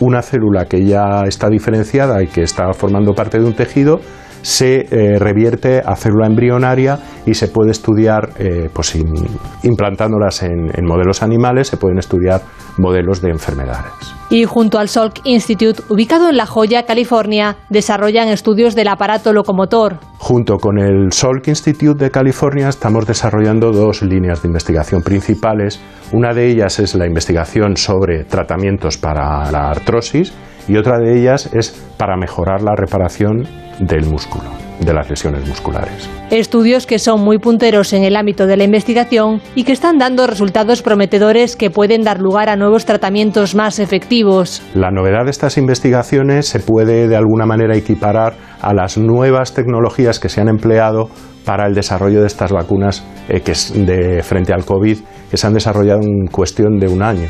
una 0.00 0.22
célula 0.22 0.66
que 0.66 0.84
ya 0.84 1.22
está 1.26 1.48
diferenciada 1.48 2.22
y 2.22 2.28
que 2.28 2.42
está 2.42 2.72
formando 2.72 3.14
parte 3.14 3.38
de 3.38 3.44
un 3.46 3.54
tejido, 3.54 4.00
se 4.44 4.86
eh, 4.90 5.18
revierte 5.18 5.80
a 5.84 5.96
célula 5.96 6.26
embrionaria 6.26 6.98
y 7.24 7.32
se 7.32 7.48
puede 7.48 7.70
estudiar, 7.70 8.28
eh, 8.38 8.68
pues 8.72 8.94
in- 8.94 9.26
implantándolas 9.62 10.42
en, 10.42 10.70
en 10.74 10.84
modelos 10.84 11.22
animales, 11.22 11.68
se 11.68 11.78
pueden 11.78 11.98
estudiar 11.98 12.42
modelos 12.76 13.22
de 13.22 13.30
enfermedades. 13.30 13.92
Y 14.28 14.44
junto 14.44 14.78
al 14.78 14.88
Salk 14.88 15.20
Institute, 15.24 15.82
ubicado 15.88 16.28
en 16.28 16.36
La 16.36 16.44
Joya, 16.46 16.84
California, 16.84 17.56
desarrollan 17.70 18.28
estudios 18.28 18.74
del 18.74 18.88
aparato 18.88 19.32
locomotor. 19.32 19.98
Junto 20.18 20.56
con 20.58 20.78
el 20.78 21.12
Salk 21.12 21.48
Institute 21.48 22.04
de 22.04 22.10
California 22.10 22.68
estamos 22.68 23.06
desarrollando 23.06 23.72
dos 23.72 24.02
líneas 24.02 24.42
de 24.42 24.48
investigación 24.48 25.02
principales. 25.02 25.80
Una 26.12 26.34
de 26.34 26.50
ellas 26.50 26.80
es 26.80 26.94
la 26.94 27.06
investigación 27.06 27.76
sobre 27.76 28.24
tratamientos 28.24 28.98
para 28.98 29.50
la 29.50 29.70
artrosis 29.70 30.34
y 30.68 30.76
otra 30.76 30.98
de 30.98 31.18
ellas 31.18 31.50
es 31.52 31.70
para 31.96 32.16
mejorar 32.16 32.62
la 32.62 32.74
reparación 32.76 33.46
del 33.80 34.06
músculo, 34.06 34.44
de 34.80 34.92
las 34.92 35.08
lesiones 35.10 35.46
musculares. 35.48 36.08
Estudios 36.30 36.86
que 36.86 36.98
son 36.98 37.22
muy 37.22 37.38
punteros 37.38 37.92
en 37.92 38.04
el 38.04 38.16
ámbito 38.16 38.46
de 38.46 38.56
la 38.56 38.64
investigación 38.64 39.40
y 39.54 39.64
que 39.64 39.72
están 39.72 39.98
dando 39.98 40.26
resultados 40.26 40.82
prometedores 40.82 41.56
que 41.56 41.70
pueden 41.70 42.02
dar 42.02 42.20
lugar 42.20 42.48
a 42.48 42.56
nuevos 42.56 42.84
tratamientos 42.84 43.54
más 43.54 43.78
efectivos. 43.78 44.62
La 44.74 44.90
novedad 44.90 45.24
de 45.24 45.30
estas 45.30 45.58
investigaciones 45.58 46.46
se 46.46 46.60
puede 46.60 47.08
de 47.08 47.16
alguna 47.16 47.46
manera 47.46 47.76
equiparar 47.76 48.34
a 48.60 48.72
las 48.74 48.96
nuevas 48.96 49.54
tecnologías 49.54 50.18
que 50.18 50.28
se 50.28 50.40
han 50.40 50.48
empleado 50.48 51.08
para 51.44 51.66
el 51.66 51.74
desarrollo 51.74 52.20
de 52.20 52.26
estas 52.26 52.52
vacunas 52.52 53.04
eh, 53.28 53.40
que 53.40 53.52
es 53.52 53.72
de 53.74 54.22
frente 54.22 54.54
al 54.54 54.64
COVID 54.64 54.98
que 55.30 55.36
se 55.36 55.46
han 55.46 55.54
desarrollado 55.54 56.00
en 56.00 56.26
cuestión 56.26 56.78
de 56.78 56.88
un 56.88 57.02
año. 57.02 57.28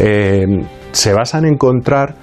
Eh, 0.00 0.44
se 0.92 1.12
basan 1.12 1.44
en 1.44 1.54
encontrar 1.54 2.14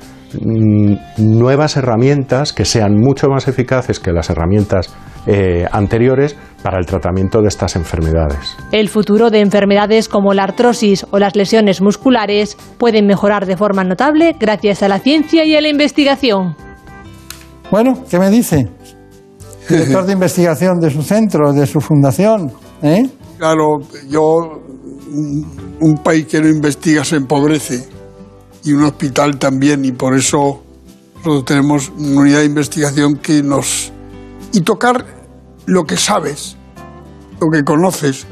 nuevas 1.18 1.78
herramientas 1.78 2.54
que 2.54 2.66
sean 2.66 2.96
mucho 2.96 3.28
más 3.30 3.48
eficaces 3.48 4.00
que 4.00 4.12
las 4.12 4.30
herramientas 4.30 4.94
eh, 5.28 5.66
anteriores 5.72 6.36
para 6.62 6.78
el 6.80 6.86
tratamiento 6.86 7.42
de 7.42 7.48
estas 7.48 7.76
enfermedades. 7.76 8.56
El 8.72 8.90
futuro 8.90 9.30
de 9.30 9.40
enfermedades 9.40 10.08
como 10.10 10.34
la 10.34 10.44
artrosis 10.44 11.06
o 11.12 11.20
las 11.20 11.36
lesiones 11.36 11.82
musculares 11.82 12.58
pueden 12.78 13.08
mejorar 13.08 13.46
de 13.46 13.58
forma 13.58 13.84
notable 13.84 14.36
gracias 14.40 14.84
a 14.84 14.88
la 14.88 15.00
ciencia 15.00 15.46
y 15.46 15.56
a 15.56 15.62
la 15.62 15.70
investigación. 15.70 16.56
Bueno, 17.72 18.04
¿qué 18.10 18.20
me 18.20 18.30
dice? 18.30 18.68
Director 19.70 20.06
de 20.06 20.14
investigación 20.14 20.80
de 20.80 20.92
su 20.92 21.02
centro, 21.02 21.54
de 21.54 21.66
su 21.66 21.80
fundación. 21.80 22.52
¿eh? 22.84 23.10
Claro, 23.40 23.80
yo, 24.08 24.62
un, 25.12 25.78
un 25.82 25.96
país 26.04 26.28
que 26.28 26.40
no 26.40 26.48
investiga 26.48 27.04
se 27.04 27.16
empobrece 27.16 27.95
y 28.66 28.74
un 28.74 28.84
hospital 28.84 29.38
también, 29.38 29.86
y 29.86 29.92
por 29.92 30.16
eso 30.16 30.64
nosotros 31.18 31.46
tenemos 31.46 31.92
una 31.96 32.22
unidad 32.22 32.40
de 32.40 32.46
investigación 32.46 33.18
que 33.18 33.44
nos... 33.44 33.94
y 34.52 34.62
tocar 34.62 35.06
lo 35.68 35.86
que 35.86 35.98
sabes, 35.98 36.58
lo 37.40 37.50
que 37.52 37.64
conoces. 37.64 38.26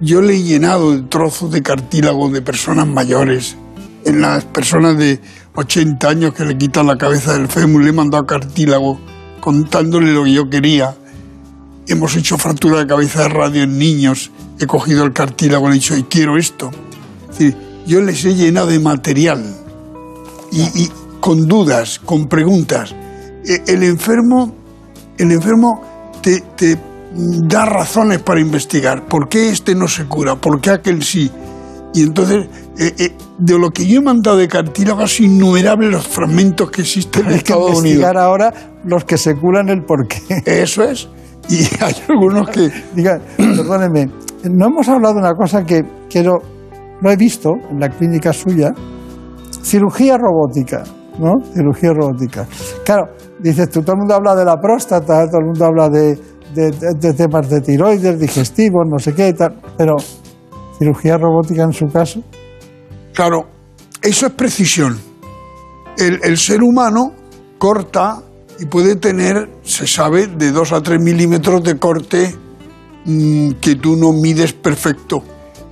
Yo 0.00 0.20
le 0.20 0.36
he 0.36 0.42
llenado 0.42 0.92
de 0.92 1.02
trozos 1.02 1.50
de 1.50 1.62
cartílago 1.62 2.28
de 2.28 2.42
personas 2.42 2.86
mayores, 2.86 3.56
en 4.04 4.20
las 4.20 4.44
personas 4.44 4.98
de 4.98 5.20
80 5.54 6.08
años 6.08 6.34
que 6.34 6.44
le 6.44 6.56
quitan 6.56 6.86
la 6.86 6.96
cabeza 6.96 7.32
del 7.32 7.48
fémur, 7.48 7.82
le 7.82 7.90
he 7.90 7.92
mandado 7.92 8.26
cartílago 8.26 9.00
contándole 9.40 10.12
lo 10.12 10.24
que 10.24 10.32
yo 10.32 10.50
quería. 10.50 10.94
Hemos 11.86 12.16
hecho 12.16 12.36
fractura 12.36 12.78
de 12.80 12.86
cabeza 12.86 13.22
de 13.22 13.28
radio 13.30 13.62
en 13.62 13.78
niños, 13.78 14.30
he 14.58 14.66
cogido 14.66 15.04
el 15.04 15.12
cartílago 15.14 15.68
y 15.68 15.70
he 15.70 15.74
dicho, 15.74 15.96
y 15.96 16.02
quiero 16.04 16.36
esto. 16.36 16.70
Es 17.30 17.38
decir, 17.38 17.56
yo 17.86 18.00
les 18.02 18.24
he 18.24 18.34
llenado 18.34 18.68
de 18.68 18.78
material 18.78 19.59
y, 20.52 20.62
y 20.82 20.90
con 21.20 21.46
dudas, 21.46 21.98
con 22.04 22.26
preguntas. 22.26 22.94
E- 23.44 23.62
El 23.66 23.82
enfermo, 23.82 24.54
el 25.18 25.32
enfermo 25.32 25.82
te, 26.22 26.40
te 26.56 26.78
da 27.14 27.64
razones 27.64 28.20
para 28.22 28.40
investigar. 28.40 29.06
¿Por 29.06 29.28
qué 29.28 29.50
este 29.50 29.74
no 29.74 29.88
se 29.88 30.06
cura? 30.06 30.36
¿Por 30.36 30.60
qué 30.60 30.70
aquel 30.70 31.02
sí? 31.02 31.30
Y 31.92 32.02
entonces, 32.04 32.46
eh, 32.78 32.94
eh, 32.98 33.16
de 33.38 33.58
lo 33.58 33.70
que 33.70 33.84
yo 33.84 33.98
he 33.98 34.02
mandado 34.02 34.36
de 34.36 34.46
cartílago, 34.46 35.02
es 35.02 35.18
innumerables 35.20 35.90
los 35.90 36.06
fragmentos 36.06 36.70
que 36.70 36.82
existen 36.82 37.22
en 37.22 37.28
Hay 37.28 37.32
que 37.34 37.38
Estados 37.38 37.62
Unidos. 37.64 37.84
investigar 37.84 38.16
ahora 38.16 38.54
los 38.84 39.04
que 39.04 39.18
se 39.18 39.34
curan 39.34 39.68
el 39.70 39.82
porqué. 39.82 40.20
Eso 40.46 40.84
es. 40.84 41.08
Y 41.48 41.62
hay 41.82 41.94
algunos 42.08 42.48
que... 42.50 42.70
Diga, 42.94 43.20
perdóneme, 43.36 44.08
no 44.44 44.66
hemos 44.66 44.88
hablado 44.88 45.14
de 45.14 45.20
una 45.20 45.34
cosa 45.34 45.64
que 45.64 45.82
quiero, 46.08 46.38
lo 47.00 47.10
he 47.10 47.16
visto 47.16 47.50
en 47.70 47.80
la 47.80 47.88
clínica 47.88 48.32
suya, 48.32 48.72
cirugía 49.62 50.16
robótica, 50.16 50.82
¿no? 51.18 51.34
Cirugía 51.54 51.92
robótica. 51.92 52.46
Claro, 52.84 53.08
dices 53.38 53.68
tú, 53.70 53.82
todo 53.82 53.92
el 53.92 53.98
mundo 54.00 54.14
habla 54.14 54.34
de 54.34 54.44
la 54.44 54.56
próstata, 54.60 55.26
todo 55.26 55.40
el 55.40 55.46
mundo 55.46 55.64
habla 55.64 55.88
de, 55.88 56.18
temas 57.16 57.48
de 57.48 57.60
tiroides, 57.60 58.18
digestivos, 58.18 58.86
no 58.88 58.98
sé 58.98 59.14
qué 59.14 59.28
y 59.28 59.32
tal, 59.34 59.60
pero 59.76 59.96
cirugía 60.78 61.16
robótica 61.16 61.62
en 61.62 61.72
su 61.72 61.86
caso. 61.86 62.20
Claro, 63.14 63.46
eso 64.02 64.26
es 64.26 64.32
precisión. 64.32 64.98
El, 65.98 66.20
el 66.22 66.38
ser 66.38 66.62
humano 66.62 67.12
corta 67.58 68.22
y 68.60 68.66
puede 68.66 68.96
tener, 68.96 69.48
se 69.62 69.86
sabe, 69.86 70.26
de 70.26 70.52
2 70.52 70.72
a 70.72 70.82
3 70.82 71.00
milímetros 71.00 71.64
de 71.64 71.78
corte 71.78 72.34
mm, 73.06 73.52
que 73.52 73.76
tú 73.76 73.96
no 73.96 74.12
mides 74.12 74.52
perfecto. 74.52 75.22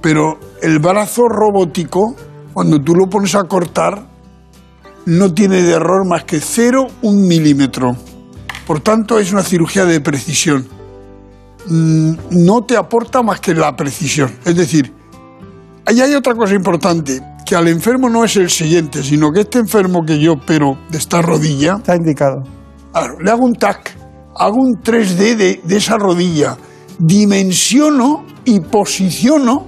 Pero 0.01 0.39
el 0.63 0.79
brazo 0.79 1.29
robótico, 1.29 2.15
cuando 2.53 2.81
tú 2.81 2.95
lo 2.95 3.07
pones 3.09 3.35
a 3.35 3.45
cortar, 3.45 4.07
no 5.07 5.33
tiene 5.33 5.63
de 5.63 5.73
error 5.73 6.07
más 6.07 6.25
que 6.25 6.41
0, 6.41 6.87
un 7.03 7.27
milímetro. 7.27 7.97
Por 8.67 8.81
tanto, 8.81 9.19
es 9.19 9.33
una 9.33 9.43
cirugía 9.43 9.85
de 9.85 10.01
precisión. 10.01 10.67
Mm, 11.67 12.15
No 12.31 12.63
te 12.63 12.77
aporta 12.77 13.23
más 13.23 13.41
que 13.41 13.55
la 13.55 13.75
precisión. 13.75 14.31
Es 14.45 14.57
decir, 14.57 14.93
Ahí 15.89 16.03
hay 16.03 16.15
otra 16.15 16.35
cosa 16.35 16.55
importante, 16.55 17.19
que 17.47 17.57
al 17.57 17.67
enfermo 17.67 18.11
no 18.11 18.23
es 18.23 18.37
el 18.37 18.51
siguiente, 18.51 19.03
sino 19.03 19.33
que 19.33 19.41
este 19.41 19.59
enfermo 19.59 20.05
que 20.05 20.19
yo 20.21 20.35
opero 20.35 20.77
de 20.91 20.99
esta 20.99 21.23
rodilla... 21.23 21.77
Está 21.79 21.97
indicado. 21.97 22.43
Claro, 22.93 23.19
le 23.19 23.31
hago 23.31 23.47
un 23.47 23.55
TAC, 23.55 23.97
hago 24.37 24.57
un 24.57 24.83
3D 24.83 25.35
de, 25.35 25.61
de 25.65 25.77
esa 25.79 25.97
rodilla, 25.97 26.59
dimensiono 26.99 28.27
y 28.45 28.61
posiciono 28.61 29.67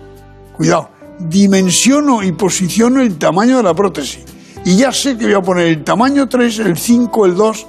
cuidado, 0.58 0.90
dimensiono 1.28 2.22
y 2.22 2.32
posiciono 2.32 3.00
el 3.00 3.18
tamaño 3.18 3.58
de 3.58 3.62
la 3.62 3.74
prótesis. 3.74 4.24
Y 4.64 4.76
ya 4.76 4.92
sé 4.92 5.16
que 5.16 5.26
voy 5.26 5.34
a 5.34 5.40
poner 5.40 5.66
el 5.68 5.84
tamaño 5.84 6.28
3, 6.28 6.60
el 6.60 6.76
5, 6.76 7.26
el 7.26 7.34
2 7.34 7.66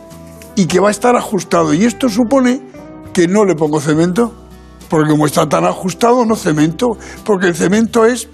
y 0.56 0.66
que 0.66 0.80
va 0.80 0.90
a 0.90 0.92
estar 0.92 1.16
ajustado. 1.16 1.74
Y 1.74 1.86
esto 1.86 2.10
supone 2.10 2.62
que 3.14 3.28
no 3.28 3.46
le 3.46 3.56
pongo 3.56 3.80
cemento, 3.80 4.34
porque 4.90 5.12
como 5.12 5.26
está 5.26 5.48
tan 5.48 5.66
ajustado, 5.66 6.26
no 6.26 6.36
cemento, 6.36 6.98
porque 7.26 7.48
el 7.48 7.56
cemento 7.56 8.06
es 8.06 8.30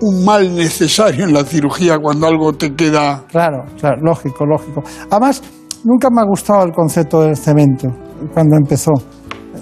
un 0.00 0.24
mal 0.24 0.54
necesario 0.54 1.24
en 1.24 1.32
la 1.32 1.44
cirugía 1.44 1.98
cuando 1.98 2.26
algo 2.26 2.52
te 2.52 2.74
queda... 2.74 3.24
Claro, 3.28 3.64
claro, 3.78 3.96
lógico, 4.02 4.44
lógico. 4.44 4.82
Además, 5.10 5.42
nunca 5.84 6.08
me 6.10 6.20
ha 6.20 6.24
gustado 6.24 6.64
el 6.64 6.72
concepto 6.72 7.22
del 7.22 7.36
cemento 7.36 7.88
cuando 8.34 8.56
empezó, 8.56 8.92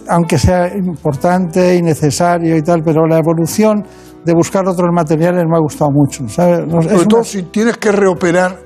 aunque 0.08 0.38
sea 0.38 0.74
importante 0.76 1.76
y 1.76 1.82
necesario 1.82 2.56
y 2.56 2.62
tal, 2.62 2.82
pero 2.82 3.06
la 3.06 3.18
evolución 3.18 3.84
de 4.24 4.34
buscar 4.34 4.66
otros 4.68 4.88
materiales 4.92 5.44
me 5.48 5.56
ha 5.56 5.60
gustado 5.60 5.90
mucho. 5.90 6.28
¿sabes? 6.28 6.66
No- 6.66 6.82
Sobre 6.82 6.96
una- 6.96 7.04
todo 7.08 7.24
si 7.24 7.42
tienes 7.44 7.76
que 7.78 7.92
reoperar, 7.92 8.58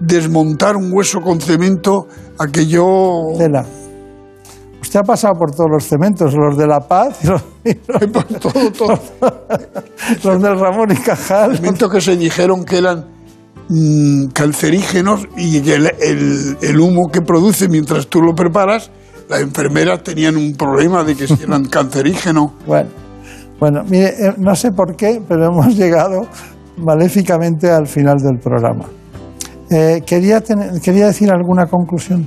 desmontar 0.00 0.76
un 0.76 0.90
hueso 0.92 1.20
con 1.20 1.40
cemento, 1.40 2.06
aquello... 2.38 2.84
Tela. 3.38 3.64
Usted 4.80 5.00
ha 5.00 5.04
pasado 5.04 5.34
por 5.34 5.50
todos 5.50 5.68
los 5.70 5.84
cementos, 5.84 6.32
los 6.34 6.56
de 6.56 6.66
La 6.66 6.80
Paz 6.80 7.18
y 7.24 7.26
los, 7.26 7.42
y 7.64 7.74
los- 7.88 8.26
todo, 8.40 8.70
todo. 8.72 9.00
los 10.24 10.42
del 10.42 10.58
Ramón 10.60 10.92
y 10.92 10.96
Cajal. 10.96 11.56
Cementos 11.56 11.90
que 11.90 12.00
se 12.00 12.16
dijeron 12.16 12.64
que 12.64 12.78
eran 12.78 13.04
mm, 13.68 14.26
cancerígenos 14.28 15.26
y 15.36 15.60
que 15.60 15.74
el, 15.74 15.86
el- 16.00 16.56
el 16.60 16.80
humo 16.80 17.08
que 17.12 17.20
produce 17.20 17.68
mientras 17.68 18.06
tú 18.06 18.20
lo 18.22 18.32
preparas, 18.34 18.90
las 19.28 19.40
enfermeras 19.40 20.04
tenían 20.04 20.36
un 20.36 20.54
problema 20.54 21.02
de 21.02 21.16
que 21.16 21.26
si 21.26 21.42
eran 21.42 21.64
cancerígenos. 21.68 22.52
Bueno, 22.66 22.88
bueno, 23.58 23.82
mire, 23.84 24.08
eh, 24.08 24.34
no 24.38 24.54
sé 24.54 24.72
por 24.72 24.96
qué, 24.96 25.22
pero 25.26 25.46
hemos 25.52 25.74
llegado 25.76 26.26
maléficamente 26.76 27.70
al 27.70 27.86
final 27.86 28.16
del 28.18 28.38
programa. 28.38 28.86
Eh, 29.70 30.02
quería, 30.06 30.42
quería 30.82 31.06
decir 31.06 31.30
alguna 31.30 31.66
conclusión. 31.66 32.26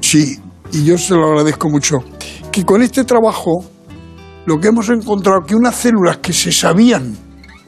Sí, 0.00 0.38
y 0.72 0.84
yo 0.84 0.96
se 0.98 1.14
lo 1.14 1.26
agradezco 1.28 1.68
mucho. 1.68 1.98
Que 2.52 2.64
con 2.64 2.82
este 2.82 3.04
trabajo 3.04 3.64
lo 4.46 4.60
que 4.60 4.68
hemos 4.68 4.88
encontrado 4.90 5.40
que 5.42 5.56
unas 5.56 5.74
células 5.74 6.18
que 6.18 6.32
se 6.32 6.52
sabían 6.52 7.16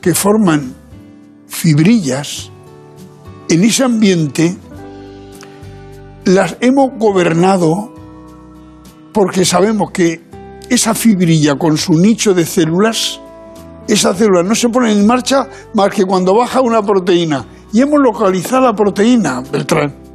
que 0.00 0.14
forman 0.14 0.74
fibrillas 1.48 2.50
en 3.48 3.64
ese 3.64 3.82
ambiente 3.82 4.56
las 6.24 6.56
hemos 6.60 6.90
gobernado 6.98 7.92
porque 9.12 9.44
sabemos 9.44 9.90
que 9.90 10.27
esa 10.70 10.94
fibrilla 10.94 11.56
con 11.56 11.76
su 11.76 11.92
nicho 11.94 12.34
de 12.34 12.44
células, 12.44 13.20
esas 13.86 14.18
células 14.18 14.46
no 14.46 14.54
se 14.54 14.68
ponen 14.68 14.98
en 14.98 15.06
marcha 15.06 15.46
más 15.74 15.90
que 15.90 16.04
cuando 16.04 16.34
baja 16.34 16.60
una 16.60 16.82
proteína. 16.82 17.44
Y 17.72 17.80
hemos 17.82 18.00
localizado 18.00 18.62
la 18.66 18.72
proteína, 18.74 19.42
Beltrán 19.52 20.08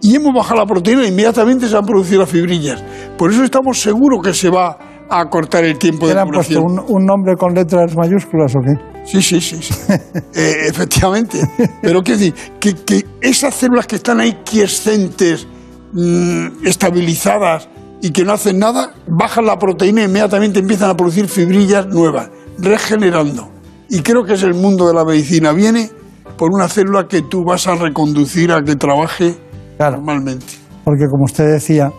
y 0.00 0.14
hemos 0.14 0.34
bajado 0.34 0.60
la 0.60 0.66
proteína 0.66 1.04
e 1.04 1.08
inmediatamente 1.08 1.68
se 1.68 1.76
han 1.76 1.84
producido 1.84 2.20
las 2.20 2.30
fibrillas. 2.30 2.82
Por 3.16 3.32
eso 3.32 3.42
estamos 3.44 3.80
seguros 3.80 4.20
que 4.22 4.32
se 4.32 4.48
va 4.48 4.78
a 5.10 5.20
acortar 5.20 5.64
el 5.64 5.78
tiempo 5.78 6.06
¿Le 6.06 6.14
de 6.14 6.20
han 6.20 6.28
puesto 6.28 6.60
curación. 6.60 6.84
un, 6.88 6.96
un 6.96 7.06
nombre 7.06 7.34
con 7.36 7.54
letras 7.54 7.96
mayúsculas 7.96 8.54
o 8.54 8.60
qué? 8.60 9.04
Sí, 9.04 9.22
sí, 9.22 9.40
sí. 9.40 9.58
sí. 9.62 9.74
Eh, 10.34 10.68
efectivamente. 10.68 11.40
Pero 11.82 12.02
quiero 12.02 12.20
decir, 12.20 12.34
que, 12.60 12.74
que 12.74 13.04
esas 13.20 13.54
células 13.54 13.86
que 13.86 13.96
están 13.96 14.20
ahí 14.20 14.38
quiescentes, 14.44 15.46
mm, 15.92 16.64
estabilizadas 16.66 17.68
y 18.00 18.10
que 18.10 18.24
no 18.24 18.32
hacen 18.32 18.58
nada, 18.58 18.92
bajan 19.08 19.46
la 19.46 19.58
proteína 19.58 20.02
e 20.02 20.04
inmediatamente 20.04 20.60
empiezan 20.60 20.90
a 20.90 20.94
producir 20.96 21.28
fibrillas 21.28 21.86
nuevas, 21.86 22.30
regenerando. 22.58 23.48
Y 23.88 24.00
creo 24.00 24.24
que 24.24 24.34
es 24.34 24.42
el 24.42 24.54
mundo 24.54 24.86
de 24.86 24.94
la 24.94 25.04
medicina. 25.04 25.52
Viene 25.52 25.90
por 26.36 26.50
una 26.52 26.68
célula 26.68 27.08
que 27.08 27.22
tú 27.22 27.42
vas 27.44 27.66
a 27.66 27.74
reconducir 27.74 28.52
a 28.52 28.62
que 28.62 28.76
trabaje 28.76 29.34
normalmente. 29.78 30.46
Porque 30.84 31.06
como 31.10 31.24
usted 31.24 31.44
decía, 31.52 31.90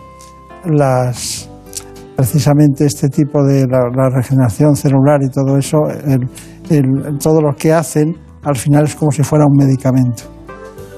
las 0.64 1.48
precisamente 2.16 2.84
este 2.84 3.08
tipo 3.08 3.42
de 3.42 3.66
la, 3.66 3.80
la 3.96 4.10
regeneración 4.10 4.76
celular 4.76 5.20
y 5.22 5.30
todo 5.30 5.56
eso, 5.56 5.78
el- 6.06 6.28
el- 6.68 7.18
todo 7.18 7.40
lo 7.40 7.54
que 7.56 7.72
hacen, 7.72 8.14
al 8.42 8.56
final 8.56 8.84
es 8.84 8.94
como 8.94 9.10
si 9.10 9.22
fuera 9.22 9.46
un 9.46 9.56
medicamento. 9.56 10.24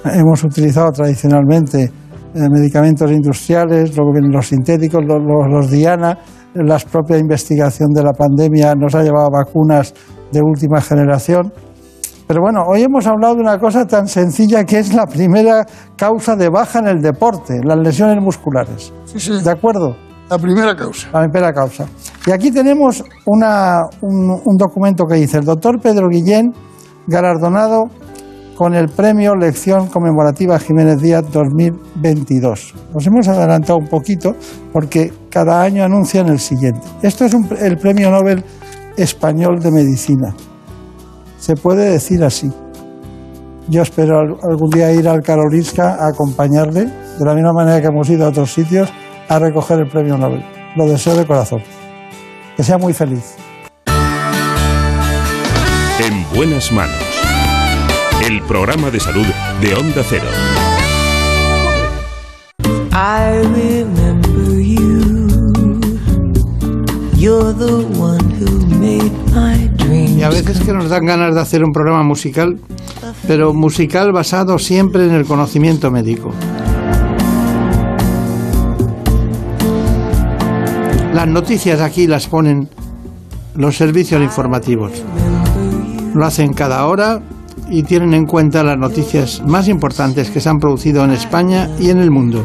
Hemos 0.05 0.43
utilizado 0.43 0.91
tradicionalmente 0.91 1.93
eh, 2.35 2.49
medicamentos 2.51 3.11
industriales, 3.11 3.97
luego 3.97 4.13
vienen 4.13 4.33
los 4.33 4.47
sintéticos, 4.49 5.03
los, 5.05 5.19
los- 5.23 5.49
los 5.51 5.71
Diana, 5.71 6.19
la 6.55 6.79
propia 6.79 7.19
investigación 7.19 7.91
de 7.93 8.03
la 8.03 8.13
pandemia 8.13 8.75
nos 8.75 8.95
ha 8.95 9.03
llevado 9.03 9.27
a 9.27 9.45
vacunas 9.45 9.95
de 10.31 10.41
última 10.43 10.81
generación. 10.81 11.53
Pero 12.27 12.41
bueno, 12.41 12.63
hoy 12.67 12.83
hemos 12.83 13.07
hablado 13.07 13.35
de 13.35 13.41
una 13.41 13.59
cosa 13.59 13.87
tan 13.87 14.07
sencilla 14.07 14.65
que 14.65 14.79
es 14.79 14.95
la 14.95 15.07
primera 15.07 15.67
causa 15.97 16.37
de 16.37 16.49
baja 16.49 16.79
en 16.79 16.89
el 16.89 17.03
deporte, 17.03 17.61
las 17.65 17.79
lesiones 17.79 18.23
musculares. 18.23 18.93
¿De 19.45 19.51
acuerdo? 19.51 19.97
La 20.31 20.39
primera 20.39 20.75
causa. 20.75 21.09
La 21.13 21.21
primera 21.29 21.53
causa. 21.53 21.85
Y 22.27 22.31
aquí 22.31 22.51
tenemos 22.51 23.03
una- 23.27 23.83
un, 24.01 24.31
un 24.45 24.57
documento 24.57 25.05
que 25.05 25.17
dice 25.17 25.39
el 25.39 25.45
doctor 25.45 25.79
Pedro 25.81 26.09
Guillén, 26.09 26.53
galardonado 27.07 27.85
con 28.63 28.77
el 28.77 28.91
premio 28.91 29.35
Lección 29.35 29.89
Conmemorativa 29.89 30.57
Jiménez 30.57 31.01
Díaz 31.01 31.25
2022. 31.33 32.75
Nos 32.95 33.05
hemos 33.09 33.27
adelantado 33.27 33.77
un 33.77 33.89
poquito 33.89 34.37
porque 34.73 35.13
cada 35.31 35.63
año 35.63 35.83
anuncian 35.83 36.29
el 36.29 36.39
siguiente. 36.39 36.87
Esto 37.03 37.25
es 37.25 37.35
el 37.61 37.77
Premio 37.79 38.13
Nobel 38.13 38.45
Español 38.97 39.59
de 39.59 39.73
Medicina. 39.73 40.33
Se 41.41 41.57
puede 41.57 41.91
decir 41.91 42.23
así. 42.23 42.53
Yo 43.67 43.83
espero 43.83 44.21
al- 44.21 44.37
algún 44.49 44.71
día 44.71 44.93
ir 44.93 45.09
al 45.09 45.23
Karolinska 45.23 45.97
a 45.99 46.11
acompañarle, 46.11 46.85
de 46.85 47.25
la 47.25 47.35
misma 47.35 47.53
manera 47.53 47.81
que 47.81 47.89
hemos 47.89 48.09
ido 48.11 48.27
a 48.27 48.29
otros 48.29 48.53
sitios, 48.53 48.89
a 49.29 49.41
recoger 49.41 49.81
el 49.81 49.89
premio 49.89 50.17
Nobel. 50.17 50.45
Lo 50.77 50.87
deseo 50.87 51.17
de 51.17 51.27
corazón. 51.27 51.65
Que 52.57 52.63
sea 52.63 52.79
muy 52.79 52.93
feliz. 52.93 53.35
En 55.99 56.25
buenas 56.37 56.71
manos. 56.71 57.12
El 58.33 58.41
programa 58.45 58.91
de 58.91 58.99
salud 58.99 59.27
de 59.61 59.75
Onda 59.75 60.03
Cero. 60.09 60.25
I 62.91 63.43
remember 63.43 64.59
you. 64.59 65.27
You're 67.15 67.53
the 67.53 67.85
one 67.99 68.25
who 68.41 68.67
made 68.79 69.13
my 69.35 69.69
dreams. 69.77 70.13
Y 70.13 70.23
a 70.23 70.31
veces 70.31 70.61
que 70.61 70.73
nos 70.73 70.89
dan 70.89 71.05
ganas 71.05 71.35
de 71.35 71.43
hacer 71.43 71.63
un 71.63 71.75
programa 71.75 72.05
musical, 72.05 72.59
pero 73.27 73.53
musical 73.53 74.13
basado 74.13 74.59
siempre 74.59 75.05
en 75.05 75.13
el 75.13 75.27
conocimiento 75.27 75.91
médico. 75.91 76.33
Las 81.13 81.29
noticias 81.29 81.83
aquí 81.83 82.07
las 82.07 82.29
ponen 82.29 82.71
los 83.57 83.77
servicios 83.77 84.23
informativos. 84.23 84.93
Lo 86.15 86.25
hacen 86.25 86.55
cada 86.55 86.87
hora 86.87 87.21
y 87.69 87.83
tienen 87.83 88.15
en 88.15 88.27
cuenta 88.27 88.63
las 88.63 88.79
noticias 88.79 89.43
más 89.47 89.69
importantes 89.69 90.31
que 90.31 90.41
se 90.41 90.49
han 90.49 90.61
producido 90.61 91.05
en 91.05 91.11
España 91.11 91.69
y 91.79 91.91
en 91.91 91.99
el 91.99 92.11
mundo. 92.11 92.45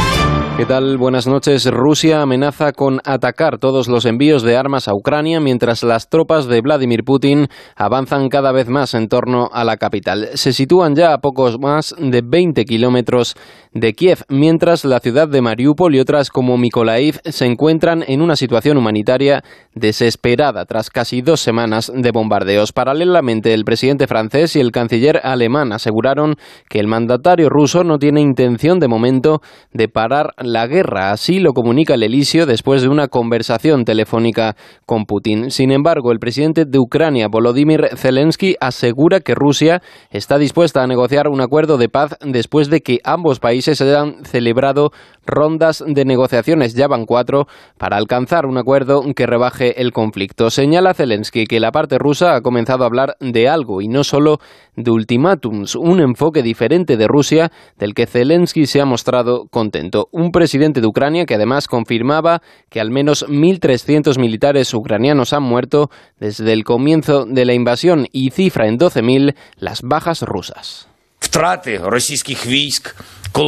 ¿Qué 0.61 0.67
tal? 0.67 0.99
Buenas 0.99 1.25
noches. 1.25 1.65
Rusia 1.65 2.21
amenaza 2.21 2.71
con 2.71 2.99
atacar 3.03 3.57
todos 3.57 3.87
los 3.87 4.05
envíos 4.05 4.43
de 4.43 4.57
armas 4.57 4.87
a 4.87 4.93
Ucrania 4.93 5.39
mientras 5.39 5.81
las 5.81 6.07
tropas 6.07 6.45
de 6.45 6.61
Vladimir 6.61 7.03
Putin 7.03 7.47
avanzan 7.75 8.29
cada 8.29 8.51
vez 8.51 8.69
más 8.69 8.93
en 8.93 9.07
torno 9.07 9.49
a 9.51 9.63
la 9.63 9.77
capital. 9.77 10.29
Se 10.35 10.53
sitúan 10.53 10.93
ya 10.95 11.13
a 11.13 11.17
pocos 11.17 11.57
más 11.59 11.95
de 11.97 12.21
20 12.23 12.63
kilómetros 12.65 13.35
de 13.73 13.93
Kiev, 13.93 14.19
mientras 14.29 14.85
la 14.85 14.99
ciudad 14.99 15.27
de 15.27 15.41
Mariupol 15.41 15.95
y 15.95 15.99
otras 15.99 16.29
como 16.29 16.57
Mykolaiv 16.59 17.21
se 17.23 17.45
encuentran 17.47 18.03
en 18.07 18.21
una 18.21 18.35
situación 18.35 18.77
humanitaria 18.77 19.43
desesperada 19.73 20.65
tras 20.65 20.91
casi 20.91 21.23
dos 21.23 21.39
semanas 21.39 21.91
de 21.91 22.11
bombardeos. 22.11 22.71
Paralelamente, 22.71 23.55
el 23.55 23.65
presidente 23.65 24.05
francés 24.05 24.55
y 24.55 24.59
el 24.59 24.71
canciller 24.71 25.21
alemán 25.23 25.71
aseguraron 25.71 26.35
que 26.69 26.79
el 26.79 26.87
mandatario 26.87 27.49
ruso 27.49 27.83
no 27.83 27.97
tiene 27.97 28.21
intención 28.21 28.79
de 28.79 28.87
momento 28.87 29.41
de 29.73 29.87
parar 29.87 30.33
la 30.51 30.67
guerra. 30.67 31.11
Así 31.11 31.39
lo 31.39 31.53
comunica 31.53 31.93
el 31.93 32.03
Elisio 32.03 32.45
después 32.45 32.81
de 32.81 32.89
una 32.89 33.07
conversación 33.07 33.85
telefónica 33.85 34.55
con 34.85 35.05
Putin. 35.05 35.51
Sin 35.51 35.71
embargo, 35.71 36.11
el 36.11 36.19
presidente 36.19 36.65
de 36.65 36.79
Ucrania, 36.79 37.27
Volodymyr 37.29 37.89
Zelensky, 37.95 38.55
asegura 38.59 39.21
que 39.21 39.35
Rusia 39.35 39.81
está 40.09 40.37
dispuesta 40.37 40.83
a 40.83 40.87
negociar 40.87 41.27
un 41.27 41.41
acuerdo 41.41 41.77
de 41.77 41.89
paz 41.89 42.17
después 42.21 42.69
de 42.69 42.81
que 42.81 42.99
ambos 43.03 43.39
países 43.39 43.81
hayan 43.81 44.23
celebrado 44.25 44.91
rondas 45.25 45.83
de 45.85 46.05
negociaciones, 46.05 46.73
ya 46.73 46.87
van 46.87 47.05
cuatro, 47.05 47.47
para 47.77 47.97
alcanzar 47.97 48.45
un 48.45 48.57
acuerdo 48.57 49.03
que 49.15 49.27
rebaje 49.27 49.81
el 49.81 49.91
conflicto. 49.91 50.49
Señala 50.49 50.93
Zelensky 50.93 51.45
que 51.45 51.59
la 51.59 51.71
parte 51.71 51.97
rusa 51.97 52.35
ha 52.35 52.41
comenzado 52.41 52.83
a 52.83 52.87
hablar 52.87 53.15
de 53.19 53.47
algo 53.47 53.81
y 53.81 53.87
no 53.87 54.03
solo 54.03 54.39
de 54.75 54.91
ultimátums, 54.91 55.75
un 55.75 55.99
enfoque 55.99 56.41
diferente 56.41 56.97
de 56.97 57.07
Rusia 57.07 57.51
del 57.77 57.93
que 57.93 58.07
Zelensky 58.07 58.65
se 58.65 58.81
ha 58.81 58.85
mostrado 58.85 59.45
contento. 59.49 60.07
Presidente 60.31 60.81
de 60.81 60.87
Ucrania 60.87 61.25
que 61.25 61.35
además 61.35 61.67
confirmaba 61.67 62.41
que 62.69 62.79
al 62.79 62.91
menos 62.91 63.25
1.300 63.27 64.19
militares 64.19 64.73
ucranianos 64.73 65.33
han 65.33 65.43
muerto 65.43 65.89
desde 66.19 66.53
el 66.53 66.63
comienzo 66.63 67.25
de 67.25 67.45
la 67.45 67.53
invasión 67.53 68.07
y 68.11 68.31
cifra 68.31 68.67
en 68.67 68.77
12.000 68.77 69.35
las 69.57 69.81
bajas 69.81 70.21
rusas. 70.21 70.90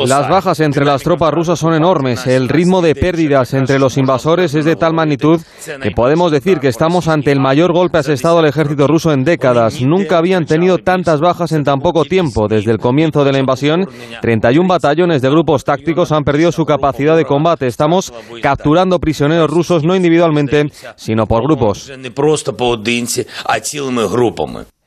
Las 0.05 0.29
bajas 0.29 0.61
entre 0.61 0.85
las 0.85 1.03
tropas 1.03 1.33
rusas 1.33 1.59
son 1.59 1.73
enormes. 1.73 2.25
El 2.25 2.47
ritmo 2.47 2.81
de 2.81 2.95
pérdidas 2.95 3.53
entre 3.53 3.79
los 3.79 3.97
invasores 3.97 4.55
es 4.55 4.63
de 4.63 4.77
tal 4.77 4.93
magnitud 4.93 5.41
que 5.81 5.91
podemos 5.91 6.31
decir 6.31 6.59
que 6.59 6.69
estamos 6.69 7.09
ante 7.09 7.31
el 7.31 7.41
mayor 7.41 7.73
golpe 7.73 7.97
asestado 7.97 8.39
al 8.39 8.45
ejército 8.45 8.87
ruso 8.87 9.11
en 9.11 9.25
décadas. 9.25 9.81
Nunca 9.81 10.17
habían 10.17 10.45
tenido 10.45 10.77
tantas 10.77 11.19
bajas 11.19 11.51
en 11.51 11.63
tan 11.65 11.79
poco 11.79 12.05
tiempo. 12.05 12.47
Desde 12.47 12.71
el 12.71 12.77
comienzo 12.77 13.25
de 13.25 13.33
la 13.33 13.39
invasión, 13.39 13.85
31 14.21 14.67
batallones 14.67 15.21
de 15.21 15.29
grupos 15.29 15.65
tácticos 15.65 16.13
han 16.13 16.23
perdido 16.23 16.53
su 16.53 16.63
capacidad 16.63 17.17
de 17.17 17.25
combate. 17.25 17.67
Estamos 17.67 18.13
capturando 18.41 18.99
prisioneros 18.99 19.49
rusos 19.49 19.83
no 19.83 19.95
individualmente, 19.95 20.71
sino 20.95 21.25
por 21.25 21.43
grupos. 21.43 21.91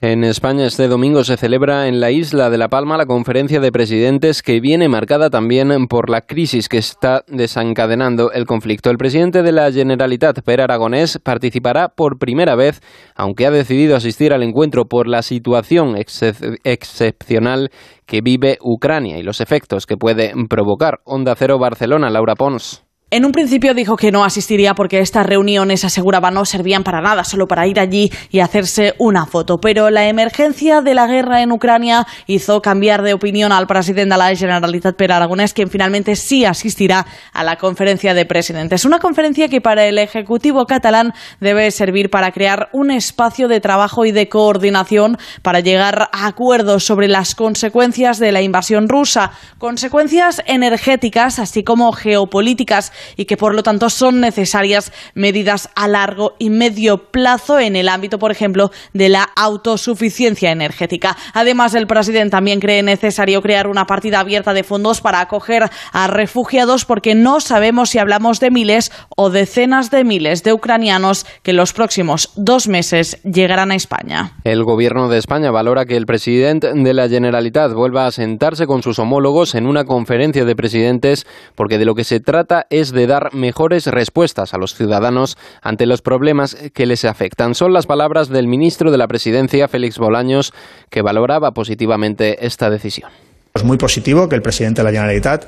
En 0.03 0.25
España 0.25 0.67
este 0.67 0.89
domingo 0.89 1.25
se 1.25 1.39
celebra 1.39 1.89
en 1.89 2.01
la 2.01 2.11
isla 2.11 2.51
de 2.51 2.59
La 2.59 2.69
Palma 2.69 2.99
la 2.99 3.07
conferencia 3.07 3.61
de 3.61 3.73
presidentes 3.73 4.43
que 4.43 4.61
viene 4.61 4.91
marcada 4.91 5.31
también 5.31 5.71
por 5.87 6.11
la 6.11 6.21
crisis 6.21 6.69
que 6.69 6.77
está 6.77 7.25
desencadenando 7.29 8.31
el 8.31 8.45
conflicto. 8.45 8.91
El 8.91 8.99
presidente 8.99 9.43
de 9.43 9.53
la 9.53 9.73
Generalitat, 9.73 10.43
Per 10.43 10.61
Aragonés, 10.61 11.19
participará 11.19 11.89
por 11.89 12.19
primera 12.19 12.55
vez, 12.57 12.83
aunque 13.15 13.47
ha 13.47 13.51
decidido 13.51 13.97
asistir 13.97 14.35
al 14.35 14.43
encuentro 14.43 14.85
por 14.85 15.09
la 15.09 15.23
situación 15.23 15.97
excep 15.97 16.59
excepcional 16.65 17.71
que 18.05 18.21
vive 18.21 18.59
Ucrania 18.61 19.17
y 19.17 19.23
los 19.23 19.41
efectos 19.41 19.87
que 19.87 19.97
puede 19.97 20.35
provocar. 20.51 21.01
Onda 21.05 21.35
Cero 21.37 21.59
Barcelona, 21.59 22.11
Laura 22.11 22.35
Pons. 22.35 22.86
En 23.17 23.25
un 23.25 23.33
principio 23.33 23.73
dijo 23.73 23.97
que 23.97 24.13
no 24.13 24.27
asistiría 24.27 24.75
porque 24.75 24.99
estas 24.99 25.25
reuniones, 25.25 25.87
aseguraba, 25.87 26.31
no 26.31 26.45
servían 26.45 26.85
para 26.85 27.01
nada, 27.01 27.25
solo 27.25 27.47
para 27.47 27.67
ir 27.67 27.81
allí 27.81 28.13
y 28.31 28.41
hacerse 28.41 28.93
una 28.99 29.25
foto. 29.25 29.57
Pero 29.57 29.89
la 29.89 30.07
emergencia 30.07 30.83
de 30.83 30.93
la 30.93 31.07
guerra 31.07 31.41
en 31.41 31.51
Ucrania 31.51 32.07
hizo 32.27 32.61
cambiar 32.61 33.01
de 33.01 33.15
opinión 33.15 33.53
al 33.53 33.67
presidente 33.67 34.13
de 34.13 34.19
la 34.19 34.37
Generalitat, 34.37 34.97
Per 34.97 35.13
Aragonés, 35.13 35.55
quien 35.55 35.71
finalmente 35.71 36.15
sí 36.15 36.45
asistirá 36.45 37.07
a 37.33 37.43
la 37.43 37.57
conferencia 37.57 38.13
de 38.13 38.27
presidentes. 38.27 38.85
Una 38.85 38.99
conferencia 38.99 39.49
que 39.49 39.63
para 39.63 39.87
el 39.87 39.97
Ejecutivo 39.97 40.67
catalán 40.67 41.15
debe 41.41 41.71
servir 41.71 42.11
para 42.11 42.33
crear 42.33 42.69
un 42.75 42.91
espacio 42.91 43.49
de 43.49 43.63
trabajo 43.63 44.05
y 44.05 44.13
de 44.13 44.29
coordinación 44.29 45.17
para 45.41 45.61
llegar 45.61 46.11
a 46.13 46.27
acuerdos 46.27 46.85
sobre 46.85 47.09
las 47.09 47.35
consecuencias 47.35 48.19
de 48.19 48.33
la 48.33 48.43
invasión 48.43 48.91
rusa, 48.91 49.31
consecuencias 49.57 50.43
energéticas, 50.45 51.39
así 51.39 51.65
como 51.65 51.93
geopolíticas 51.93 52.93
y 53.17 53.27
que 53.27 53.37
por 53.37 53.55
lo 53.55 53.63
tanto 53.63 53.91
son 53.91 54.21
necesarias 54.21 54.93
medidas 55.15 55.71
a 55.75 55.89
largo 55.89 56.35
y 56.39 56.51
medio 56.51 57.11
plazo 57.11 57.59
en 57.59 57.77
el 57.77 57.89
ámbito, 57.89 58.19
por 58.19 58.31
ejemplo, 58.31 58.71
de 58.93 59.09
la 59.09 59.29
autosuficiencia 59.37 60.51
energética. 60.51 61.17
Además, 61.35 61.75
el 61.75 61.87
presidente 61.87 62.31
también 62.31 62.61
cree 62.61 62.83
necesario 62.83 63.43
crear 63.43 63.67
una 63.67 63.87
partida 63.87 64.21
abierta 64.21 64.53
de 64.55 64.65
fondos 64.65 65.01
para 65.01 65.21
acoger 65.21 65.69
a 65.93 66.07
refugiados 66.07 66.85
porque 66.85 67.15
no 67.15 67.41
sabemos 67.41 67.91
si 67.91 67.99
hablamos 67.99 68.41
de 68.41 68.51
miles 68.51 68.93
o 69.17 69.31
decenas 69.31 69.91
de 69.91 70.05
miles 70.05 70.43
de 70.43 70.53
ucranianos 70.53 71.27
que 71.43 71.53
en 71.53 71.57
los 71.57 71.73
próximos 71.73 72.33
dos 72.37 72.69
meses 72.69 73.21
llegarán 73.23 73.71
a 73.71 73.75
España. 73.75 74.33
El 74.45 74.65
gobierno 74.65 75.09
de 75.09 75.19
España 75.19 75.51
valora 75.51 75.85
que 75.85 75.97
el 75.97 76.07
presidente 76.07 76.73
de 76.73 76.95
la 76.95 77.09
Generalitat 77.09 77.73
vuelva 77.73 78.07
a 78.07 78.11
sentarse 78.11 78.67
con 78.67 78.83
sus 78.83 78.99
homólogos 78.99 79.55
en 79.55 79.67
una 79.67 79.85
conferencia 79.85 80.45
de 80.45 80.57
presidentes 80.57 81.27
porque 81.55 81.79
de 81.79 81.85
lo 81.85 81.95
que 81.95 82.05
se 82.05 82.21
trata 82.21 82.67
es 82.71 82.86
de 82.93 83.07
dar 83.07 83.35
mejores 83.35 83.87
respuestas 83.87 84.55
a 84.55 84.59
los 84.59 84.75
ciudadanos 84.75 85.37
ante 85.63 85.87
los 85.87 86.03
problemas 86.03 86.57
que 86.75 86.87
les 86.87 87.05
afectan. 87.05 87.55
Son 87.55 87.73
las 87.73 87.87
palabras 87.87 88.29
del 88.29 88.47
ministro 88.47 88.91
de 88.91 88.99
la 88.99 89.09
Presidencia, 89.09 89.69
Félix 89.69 89.99
Bolaños, 89.99 90.53
que 90.91 91.03
valoraba 91.03 91.53
positivamente 91.53 92.45
esta 92.47 92.71
decisión. 92.71 93.11
Es 93.55 93.65
muy 93.65 93.79
positivo 93.79 94.29
que 94.29 94.37
el 94.37 94.43
presidente 94.43 94.83
de 94.83 94.85
la 94.85 94.91
Generalitat 94.91 95.47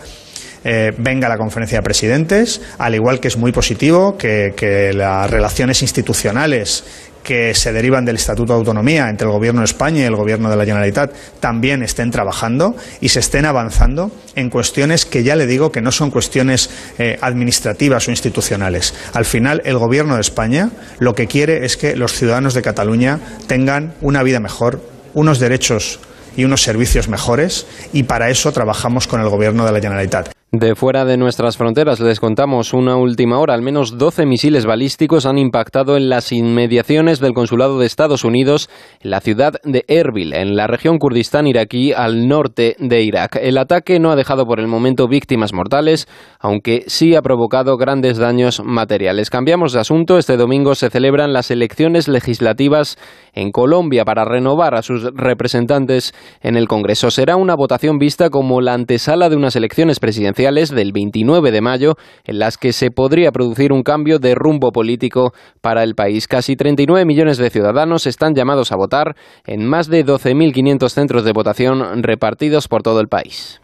eh, 0.65 0.93
venga 0.99 1.27
a 1.27 1.31
la 1.31 1.39
conferencia 1.39 1.79
de 1.79 1.83
presidentes, 1.83 2.61
al 2.79 2.95
igual 2.95 3.21
que 3.21 3.29
es 3.29 3.37
muy 3.37 3.53
positivo 3.53 4.17
que, 4.17 4.55
que 4.57 4.93
las 4.93 5.31
relaciones 5.31 5.83
institucionales 5.83 6.85
que 7.29 7.55
se 7.55 7.75
derivan 7.75 8.07
del 8.07 8.17
Estatuto 8.17 8.55
de 8.55 8.59
Autonomía 8.61 9.11
entre 9.11 9.27
el 9.27 9.33
Gobierno 9.35 9.61
de 9.61 9.67
España 9.67 10.01
y 10.01 10.05
el 10.05 10.17
Gobierno 10.17 10.49
de 10.49 10.57
la 10.57 10.65
Generalitat 10.65 11.13
también 11.41 11.83
estén 11.83 12.11
trabajando 12.11 12.75
y 13.03 13.11
se 13.11 13.21
estén 13.21 13.45
avanzando 13.45 14.11
en 14.35 14.49
cuestiones 14.49 15.05
que 15.05 15.23
ya 15.23 15.37
le 15.37 15.47
digo 15.47 15.71
que 15.71 15.83
no 15.83 15.93
son 15.93 16.11
cuestiones 16.11 16.71
eh, 16.99 17.19
administrativas 17.21 18.09
o 18.09 18.13
institucionales. 18.13 18.95
Al 19.13 19.27
final, 19.27 19.61
el 19.67 19.77
Gobierno 19.77 20.15
de 20.15 20.23
España 20.23 20.71
lo 21.01 21.15
que 21.15 21.27
quiere 21.27 21.67
es 21.67 21.77
que 21.77 21.97
los 21.97 22.15
ciudadanos 22.15 22.55
de 22.55 22.63
Cataluña 22.63 23.21
tengan 23.47 23.93
una 24.01 24.23
vida 24.23 24.41
mejor, 24.41 24.81
unos 25.13 25.39
derechos 25.39 26.01
y 26.35 26.45
unos 26.45 26.63
servicios 26.63 27.09
mejores 27.09 27.67
y 27.93 28.05
para 28.05 28.31
eso 28.31 28.53
trabajamos 28.53 29.07
con 29.07 29.21
el 29.21 29.29
Gobierno 29.29 29.67
de 29.67 29.73
la 29.73 29.81
Generalitat. 29.81 30.38
De 30.51 30.75
fuera 30.75 31.05
de 31.05 31.19
nuestras 31.19 31.59
fronteras 31.59 32.01
les 32.01 32.21
contamos 32.21 32.73
una 32.73 32.97
última 32.97 33.39
hora. 33.39 33.53
Al 33.53 33.61
menos 33.61 33.99
12 33.99 34.25
misiles 34.25 34.65
balísticos 34.65 35.27
han 35.27 35.37
impactado 35.37 35.99
en 35.99 36.09
las 36.09 36.33
inmediaciones 36.33 37.21
del 37.21 37.35
consulado 37.35 37.79
de 37.79 37.85
Estados 37.85 38.25
Unidos 38.25 38.71
en 39.03 39.11
la 39.11 39.21
ciudad 39.21 39.57
de 39.63 39.85
Erbil, 39.89 40.33
en 40.33 40.57
la 40.57 40.67
región 40.67 40.97
Kurdistán 40.97 41.47
iraquí 41.47 41.93
al 41.93 42.29
norte 42.29 42.77
de 42.79 43.03
Irak. 43.03 43.37
El 43.43 43.59
ataque 43.59 44.01
no 44.01 44.11
ha 44.11 44.17
dejado 44.17 44.47
por 44.47 44.59
el 44.59 44.69
momento 44.69 45.07
víctimas 45.07 45.53
mortales, 45.53 46.09
aunque 46.41 46.85
sí 46.87 47.15
ha 47.15 47.21
provocado 47.21 47.77
grandes 47.77 48.17
daños 48.17 48.63
materiales. 48.65 49.29
Cambiamos 49.29 49.75
de 49.75 49.81
asunto. 49.81 50.17
Este 50.17 50.39
domingo 50.39 50.75
se 50.75 50.89
celebran 50.89 51.35
las 51.35 51.51
elecciones 51.51 52.09
legislativas 52.09 52.97
en 53.35 53.51
Colombia 53.51 54.07
para 54.07 54.25
renovar 54.25 54.75
a 54.75 54.81
sus 54.81 55.13
representantes 55.13 56.15
en 56.41 56.57
el 56.57 56.69
Congreso. 56.69 57.11
Será 57.11 57.37
una 57.37 57.55
votación 57.55 57.99
vista 57.99 58.31
como 58.31 58.63
la 58.63 58.73
antesala 58.73 59.29
de 59.29 59.37
unas 59.37 59.55
elecciones 59.55 60.01
presidenciales 60.01 60.38
del 60.39 60.93
29 60.93 61.51
de 61.51 61.61
mayo 61.61 61.97
en 62.25 62.39
las 62.39 62.59
que 62.59 62.73
se 62.73 62.93
podría 62.93 63.33
producir 63.33 63.73
un 63.73 63.83
cambio 63.83 64.21
de 64.21 64.37
rumbo 64.37 64.71
político 64.71 65.33
para 65.61 65.83
el 65.83 65.97
país. 65.97 66.29
Casi 66.29 66.55
39 66.55 67.05
millones 67.05 67.39
de 67.39 67.51
ciudadanos 67.51 68.07
están 68.07 68.37
llamados 68.37 68.71
a 68.71 68.77
votar 68.77 69.17
en 69.47 69.67
más 69.67 69.89
de 69.89 70.07
12.500 70.07 70.89
centros 70.91 71.25
de 71.25 71.33
votación 71.33 72.05
repartidos 72.05 72.69
por 72.69 72.83
todo 72.83 73.01
el 73.01 73.09
país. 73.09 73.61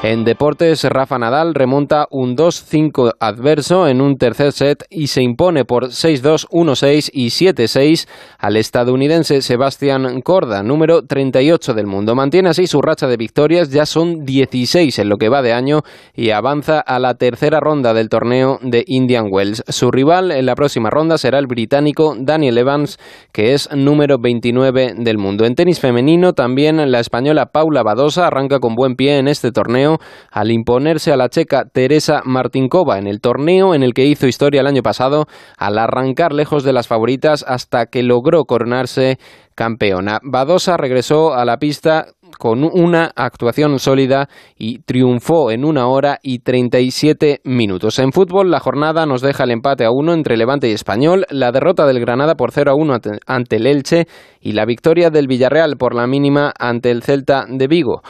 En 0.00 0.22
deportes, 0.22 0.84
Rafa 0.84 1.18
Nadal 1.18 1.54
remonta 1.56 2.06
un 2.12 2.36
2-5 2.36 3.14
adverso 3.18 3.88
en 3.88 4.00
un 4.00 4.16
tercer 4.16 4.52
set 4.52 4.84
y 4.90 5.08
se 5.08 5.22
impone 5.22 5.64
por 5.64 5.86
6-2, 5.88 6.46
1-6 6.50 7.10
y 7.12 7.26
7-6 7.26 8.06
al 8.38 8.56
estadounidense 8.56 9.42
Sebastián 9.42 10.20
Corda, 10.22 10.62
número 10.62 11.02
38 11.02 11.74
del 11.74 11.88
mundo. 11.88 12.14
Mantiene 12.14 12.50
así 12.50 12.68
su 12.68 12.80
racha 12.80 13.08
de 13.08 13.16
victorias, 13.16 13.70
ya 13.70 13.86
son 13.86 14.24
16 14.24 15.00
en 15.00 15.08
lo 15.08 15.16
que 15.16 15.28
va 15.28 15.42
de 15.42 15.52
año 15.52 15.80
y 16.14 16.30
avanza 16.30 16.78
a 16.78 17.00
la 17.00 17.14
tercera 17.14 17.58
ronda 17.58 17.92
del 17.92 18.08
torneo 18.08 18.60
de 18.62 18.84
Indian 18.86 19.26
Wells. 19.32 19.64
Su 19.66 19.90
rival 19.90 20.30
en 20.30 20.46
la 20.46 20.54
próxima 20.54 20.90
ronda 20.90 21.18
será 21.18 21.40
el 21.40 21.48
británico 21.48 22.14
Daniel 22.16 22.58
Evans, 22.58 22.98
que 23.32 23.52
es 23.52 23.68
número 23.74 24.18
29 24.20 24.94
del 24.96 25.18
mundo. 25.18 25.44
En 25.44 25.56
tenis 25.56 25.80
femenino, 25.80 26.34
también 26.34 26.88
la 26.92 27.00
española 27.00 27.46
Paula 27.46 27.82
Badosa 27.82 28.28
arranca 28.28 28.60
con 28.60 28.76
buen 28.76 28.94
pie 28.94 29.18
en 29.18 29.26
este 29.26 29.50
torneo 29.50 29.87
al 30.30 30.50
imponerse 30.50 31.12
a 31.12 31.16
la 31.16 31.28
checa 31.28 31.64
Teresa 31.64 32.22
Martinkova 32.24 32.98
en 32.98 33.06
el 33.06 33.20
torneo 33.20 33.74
en 33.74 33.82
el 33.82 33.94
que 33.94 34.04
hizo 34.04 34.26
historia 34.26 34.60
el 34.60 34.66
año 34.66 34.82
pasado 34.82 35.26
al 35.56 35.78
arrancar 35.78 36.32
lejos 36.32 36.64
de 36.64 36.72
las 36.72 36.88
favoritas 36.88 37.44
hasta 37.46 37.86
que 37.86 38.02
logró 38.02 38.44
coronarse 38.44 39.18
campeona. 39.54 40.20
Badosa 40.22 40.76
regresó 40.76 41.34
a 41.34 41.44
la 41.44 41.58
pista 41.58 42.06
con 42.38 42.64
una 42.64 43.10
actuación 43.14 43.78
sólida 43.78 44.28
y 44.56 44.78
triunfó 44.80 45.50
en 45.50 45.64
una 45.64 45.88
hora 45.88 46.18
y 46.22 46.38
37 46.38 47.40
minutos. 47.44 47.98
En 47.98 48.12
fútbol, 48.12 48.50
la 48.50 48.60
jornada 48.60 49.04
nos 49.04 49.20
deja 49.20 49.44
el 49.44 49.50
empate 49.50 49.84
a 49.84 49.90
uno 49.90 50.12
entre 50.12 50.36
Levante 50.36 50.68
y 50.68 50.72
Español, 50.72 51.26
la 51.30 51.52
derrota 51.52 51.86
del 51.86 52.00
Granada 52.00 52.34
por 52.34 52.52
0 52.52 52.70
a 52.70 52.74
1 52.74 52.98
ante 53.26 53.56
el 53.56 53.66
Elche 53.66 54.06
y 54.40 54.52
la 54.52 54.64
victoria 54.64 55.10
del 55.10 55.26
Villarreal 55.26 55.76
por 55.76 55.94
la 55.94 56.06
mínima 56.06 56.52
ante 56.58 56.90
el 56.90 57.02
Celta 57.02 57.44
de 57.48 57.66
Vigo. 57.66 58.02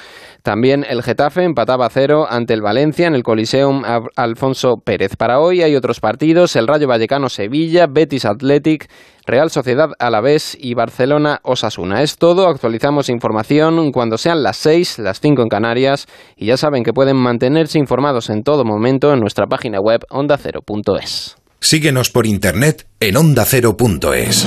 También 0.43 0.85
el 0.89 1.03
Getafe 1.03 1.43
empataba 1.43 1.87
a 1.87 1.91
cero 1.91 2.27
ante 2.29 2.55
el 2.55 2.63
Valencia 2.63 3.07
en 3.07 3.15
el 3.15 3.23
Coliseum 3.23 3.83
Alfonso 4.17 4.77
Pérez. 4.83 5.17
Para 5.17 5.41
hoy 5.41 5.63
hay 5.63 5.75
otros 5.75 6.01
partidos, 6.01 6.57
el 6.57 6.67
Rayo 6.67 6.87
Vallecano 6.87 7.29
Sevilla, 7.29 7.87
Betis 7.87 8.25
Athletic, 8.25 8.89
Real 9.29 9.51
Sociedad 9.51 9.91
Alavés 9.99 10.57
y 10.59 10.73
Barcelona 10.73 11.41
Osasuna. 11.43 12.03
Es 12.03 12.17
todo, 12.17 12.49
actualizamos 12.49 13.11
información 13.11 13.93
cuando 13.93 14.17
sean 14.17 14.43
las 14.43 14.57
6, 14.57 15.01
las 15.01 15.21
5 15.21 15.43
en 15.43 15.49
Canarias 15.49 16.07
y 16.35 16.47
ya 16.47 16.57
saben 16.57 16.83
que 16.83 16.95
pueden 16.95 17.17
mantenerse 17.17 17.79
informados 17.79 18.31
en 18.31 18.43
todo 18.43 18.65
momento 18.65 19.13
en 19.13 19.21
nuestra 19.21 19.47
página 19.47 19.81
web 19.81 20.01
ondacero.es. 20.09 21.37
Síguenos 21.61 22.09
por 22.09 22.27
internet 22.27 22.87
en 23.01 23.17
ondacero.es. 23.19 24.47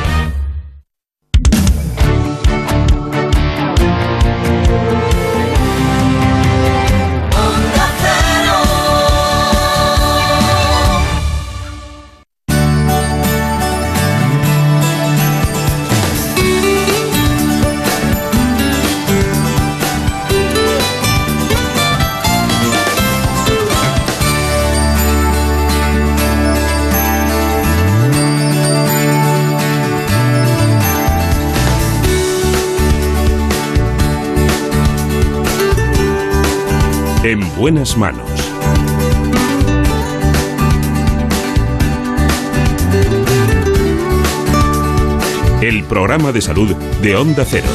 Buenas 37.61 37.95
manos. 37.95 38.27
El 45.61 45.83
programa 45.83 46.31
de 46.31 46.41
salud 46.41 46.75
de 47.03 47.15
Onda 47.15 47.45
Cero. 47.47 47.67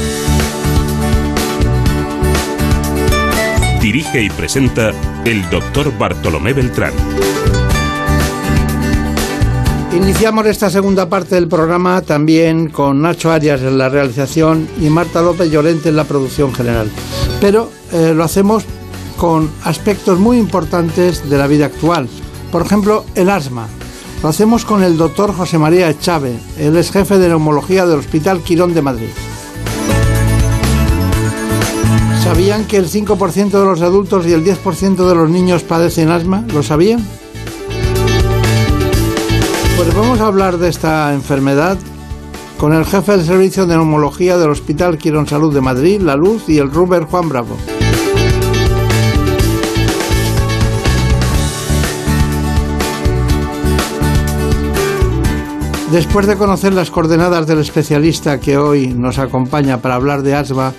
Dirige 3.80 4.24
y 4.24 4.30
presenta 4.30 4.90
el 5.24 5.48
doctor 5.50 5.96
Bartolomé 5.96 6.52
Beltrán. 6.52 6.92
Iniciamos 9.94 10.46
esta 10.46 10.68
segunda 10.68 11.08
parte 11.08 11.36
del 11.36 11.46
programa 11.46 12.02
también 12.02 12.70
con 12.70 13.02
Nacho 13.02 13.30
Arias 13.30 13.60
en 13.60 13.78
la 13.78 13.88
realización 13.88 14.68
y 14.80 14.90
Marta 14.90 15.22
López 15.22 15.48
Llorente 15.48 15.90
en 15.90 15.96
la 15.96 16.02
producción 16.02 16.52
general. 16.52 16.90
Pero 17.40 17.70
eh, 17.92 18.12
lo 18.16 18.24
hacemos 18.24 18.66
con 19.16 19.50
aspectos 19.64 20.18
muy 20.18 20.38
importantes 20.38 21.28
de 21.28 21.38
la 21.38 21.46
vida 21.46 21.66
actual. 21.66 22.08
Por 22.52 22.62
ejemplo, 22.62 23.04
el 23.14 23.30
asma. 23.30 23.68
Lo 24.22 24.28
hacemos 24.28 24.64
con 24.64 24.82
el 24.82 24.96
doctor 24.96 25.34
José 25.34 25.58
María 25.58 25.90
Echave, 25.90 26.38
él 26.58 26.76
es 26.76 26.90
jefe 26.90 27.18
de 27.18 27.28
neumología 27.28 27.86
del 27.86 27.98
Hospital 27.98 28.40
Quirón 28.40 28.74
de 28.74 28.82
Madrid. 28.82 29.08
¿Sabían 32.22 32.64
que 32.64 32.76
el 32.76 32.90
5% 32.90 33.50
de 33.50 33.64
los 33.64 33.82
adultos 33.82 34.26
y 34.26 34.32
el 34.32 34.44
10% 34.44 35.08
de 35.08 35.14
los 35.14 35.30
niños 35.30 35.62
padecen 35.62 36.10
asma? 36.10 36.44
¿Lo 36.52 36.62
sabían? 36.62 37.06
Pues 39.76 39.94
vamos 39.94 40.20
a 40.20 40.26
hablar 40.26 40.58
de 40.58 40.68
esta 40.68 41.12
enfermedad 41.14 41.78
con 42.58 42.72
el 42.72 42.84
jefe 42.84 43.12
del 43.12 43.26
servicio 43.26 43.66
de 43.66 43.76
neumología 43.76 44.38
del 44.38 44.50
Hospital 44.50 44.98
Quirón 44.98 45.28
Salud 45.28 45.54
de 45.54 45.60
Madrid, 45.60 46.00
La 46.00 46.16
Luz 46.16 46.48
y 46.48 46.58
el 46.58 46.72
Ruber 46.72 47.04
Juan 47.04 47.28
Bravo. 47.28 47.56
Después 55.90 56.26
de 56.26 56.36
conocer 56.36 56.72
las 56.72 56.90
coordenadas 56.90 57.46
del 57.46 57.60
especialista 57.60 58.40
que 58.40 58.58
hoy 58.58 58.88
nos 58.88 59.18
acompaña 59.18 59.80
para 59.80 59.94
hablar 59.94 60.22
de 60.22 60.34
asma, 60.34 60.74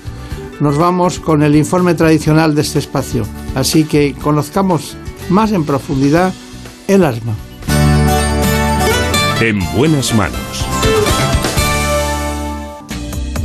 nos 0.60 0.78
vamos 0.78 1.20
con 1.20 1.44
el 1.44 1.56
informe 1.56 1.94
tradicional 1.94 2.56
de 2.56 2.62
este 2.62 2.80
espacio. 2.80 3.24
Así 3.56 3.86
que 3.86 4.14
conozcamos 4.22 4.98
más 5.30 5.54
en 5.54 5.64
profundidad 5.64 6.34
el 6.90 7.06
asma. 7.06 7.34
En 9.40 9.60
buenas 9.78 10.14
manos. 10.14 10.66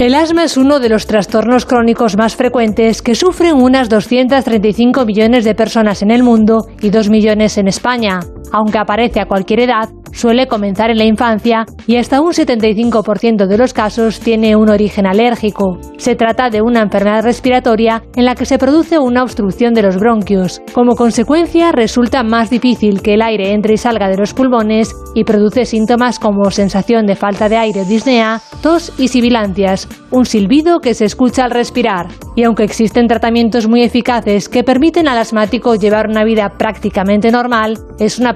El 0.00 0.14
asma 0.14 0.42
es 0.42 0.56
uno 0.56 0.80
de 0.80 0.88
los 0.88 1.06
trastornos 1.06 1.64
crónicos 1.64 2.16
más 2.16 2.34
frecuentes 2.34 3.02
que 3.02 3.14
sufren 3.14 3.54
unas 3.54 3.88
235 3.88 5.04
millones 5.04 5.44
de 5.44 5.54
personas 5.54 6.02
en 6.02 6.10
el 6.10 6.24
mundo 6.24 6.66
y 6.80 6.90
2 6.90 7.08
millones 7.08 7.56
en 7.56 7.68
España. 7.68 8.18
Aunque 8.52 8.78
aparece 8.78 9.20
a 9.20 9.26
cualquier 9.26 9.60
edad, 9.60 9.88
suele 10.12 10.46
comenzar 10.46 10.90
en 10.90 10.98
la 10.98 11.04
infancia 11.04 11.64
y 11.86 11.96
hasta 11.96 12.20
un 12.20 12.32
75% 12.32 13.46
de 13.46 13.58
los 13.58 13.72
casos 13.72 14.20
tiene 14.20 14.54
un 14.56 14.68
origen 14.68 15.06
alérgico. 15.06 15.78
Se 15.96 16.14
trata 16.14 16.50
de 16.50 16.62
una 16.62 16.82
enfermedad 16.82 17.24
respiratoria 17.24 18.02
en 18.14 18.26
la 18.26 18.34
que 18.34 18.44
se 18.44 18.58
produce 18.58 18.98
una 18.98 19.22
obstrucción 19.22 19.74
de 19.74 19.82
los 19.82 19.96
bronquios. 19.96 20.60
Como 20.72 20.96
consecuencia, 20.96 21.72
resulta 21.72 22.22
más 22.22 22.50
difícil 22.50 23.02
que 23.02 23.14
el 23.14 23.22
aire 23.22 23.52
entre 23.52 23.72
y 23.72 23.76
salga 23.78 24.08
de 24.08 24.18
los 24.18 24.34
pulmones 24.34 24.94
y 25.14 25.24
produce 25.24 25.64
síntomas 25.64 26.18
como 26.18 26.50
sensación 26.50 27.06
de 27.06 27.16
falta 27.16 27.48
de 27.48 27.56
aire 27.56 27.84
disnea, 27.84 28.40
tos 28.62 28.92
y 28.98 29.08
sibilancias, 29.08 29.88
un 30.10 30.26
silbido 30.26 30.80
que 30.80 30.94
se 30.94 31.06
escucha 31.06 31.44
al 31.44 31.50
respirar. 31.50 32.08
Y 32.36 32.44
aunque 32.44 32.64
existen 32.64 33.08
tratamientos 33.08 33.68
muy 33.68 33.82
eficaces 33.82 34.48
que 34.48 34.64
permiten 34.64 35.08
al 35.08 35.18
asmático 35.18 35.74
llevar 35.74 36.08
una 36.08 36.24
vida 36.24 36.50
prácticamente 36.58 37.30
normal, 37.30 37.78
es 37.98 38.18
una 38.18 38.34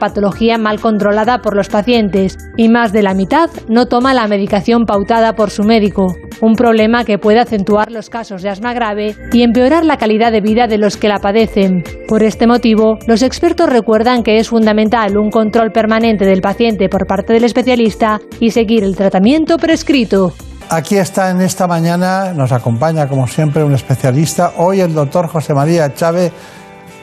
mal 0.59 0.81
controlada 0.81 1.39
por 1.39 1.57
los 1.57 1.69
pacientes 1.69 2.37
y 2.57 2.69
más 2.69 2.93
de 2.93 3.03
la 3.03 3.15
mitad 3.15 3.51
no 3.69 3.87
toma 3.87 4.15
la 4.15 4.29
medicación 4.29 4.85
pautada 4.85 5.35
por 5.35 5.51
su 5.51 5.63
médico, 5.63 6.15
un 6.41 6.55
problema 6.55 7.05
que 7.05 7.19
puede 7.19 7.41
acentuar 7.41 7.91
los 7.91 8.11
casos 8.11 8.43
de 8.43 8.51
asma 8.51 8.75
grave 8.75 9.15
y 9.33 9.43
empeorar 9.43 9.85
la 9.85 9.97
calidad 9.97 10.33
de 10.33 10.41
vida 10.41 10.67
de 10.67 10.79
los 10.79 10.97
que 10.97 11.09
la 11.09 11.19
padecen. 11.19 11.83
Por 12.09 12.23
este 12.23 12.47
motivo, 12.47 12.99
los 13.07 13.23
expertos 13.23 13.69
recuerdan 13.69 14.23
que 14.23 14.39
es 14.39 14.49
fundamental 14.49 15.17
un 15.17 15.31
control 15.31 15.73
permanente 15.73 16.25
del 16.25 16.41
paciente 16.41 16.89
por 16.89 17.07
parte 17.07 17.33
del 17.33 17.45
especialista 17.45 18.21
y 18.41 18.51
seguir 18.51 18.85
el 18.85 18.97
tratamiento 18.97 19.57
prescrito. 19.59 20.33
Aquí 20.69 20.97
está 20.97 21.31
en 21.31 21.41
esta 21.41 21.69
mañana, 21.69 22.33
nos 22.33 22.51
acompaña 22.51 23.07
como 23.09 23.29
siempre 23.29 23.63
un 23.63 23.73
especialista, 23.73 24.55
hoy 24.57 24.81
el 24.81 24.95
doctor 24.95 25.29
José 25.29 25.55
María 25.55 25.95
Chávez 25.95 26.33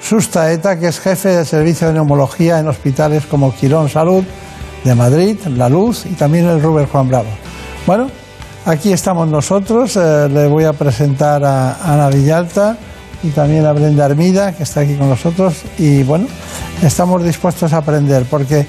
Sustaeta, 0.04 0.78
que 0.78 0.88
es 0.88 1.00
jefe 1.00 1.30
del 1.30 1.46
servicio 1.46 1.88
de 1.88 1.94
neumología 1.94 2.60
en 2.60 2.68
hospitales 2.68 3.26
como 3.26 3.54
Quirón 3.56 3.90
Salud 3.90 4.24
de 4.84 4.96
Madrid, 4.96 5.38
La 5.56 5.70
Luz 5.70 6.06
y 6.06 6.14
también 6.16 6.46
el 6.46 6.62
Ruber 6.62 6.88
Juan 6.88 7.08
Bravo. 7.08 7.30
Bueno, 7.88 8.08
aquí 8.66 8.92
estamos 8.92 9.30
nosotros, 9.30 9.96
eh, 9.96 10.28
le 10.30 10.48
voy 10.48 10.66
a 10.66 10.74
presentar 10.74 11.44
a 11.46 11.78
Ana 11.84 12.10
Villalta, 12.10 12.78
y 13.24 13.30
también 13.30 13.66
a 13.66 13.72
Brenda 13.72 14.06
Hermida, 14.06 14.52
que 14.52 14.64
está 14.64 14.82
aquí 14.82 14.96
con 14.96 15.10
nosotros. 15.10 15.64
Y 15.78 16.04
bueno, 16.04 16.28
estamos 16.82 17.24
dispuestos 17.24 17.72
a 17.74 17.78
aprender, 17.78 18.26
porque 18.30 18.68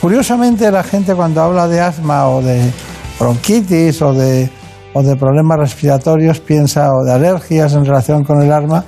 curiosamente 0.00 0.70
la 0.70 0.84
gente 0.84 1.14
cuando 1.14 1.42
habla 1.42 1.66
de 1.66 1.80
asma 1.80 2.28
o 2.28 2.40
de 2.40 2.70
bronquitis 3.18 4.00
o 4.00 4.14
de, 4.14 4.48
o 4.94 5.02
de 5.02 5.16
problemas 5.16 5.58
respiratorios 5.58 6.38
piensa, 6.38 6.94
o 6.94 7.04
de 7.04 7.12
alergias 7.12 7.74
en 7.74 7.84
relación 7.84 8.22
con 8.24 8.40
el 8.40 8.52
asma, 8.52 8.84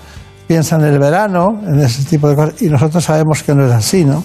piensa 0.50 0.74
en 0.74 0.82
el 0.82 0.98
verano, 0.98 1.60
en 1.64 1.78
ese 1.78 2.02
tipo 2.02 2.28
de 2.28 2.34
cosas, 2.34 2.60
y 2.60 2.68
nosotros 2.68 3.04
sabemos 3.04 3.40
que 3.44 3.54
no 3.54 3.66
es 3.66 3.72
así, 3.72 4.04
¿no? 4.04 4.24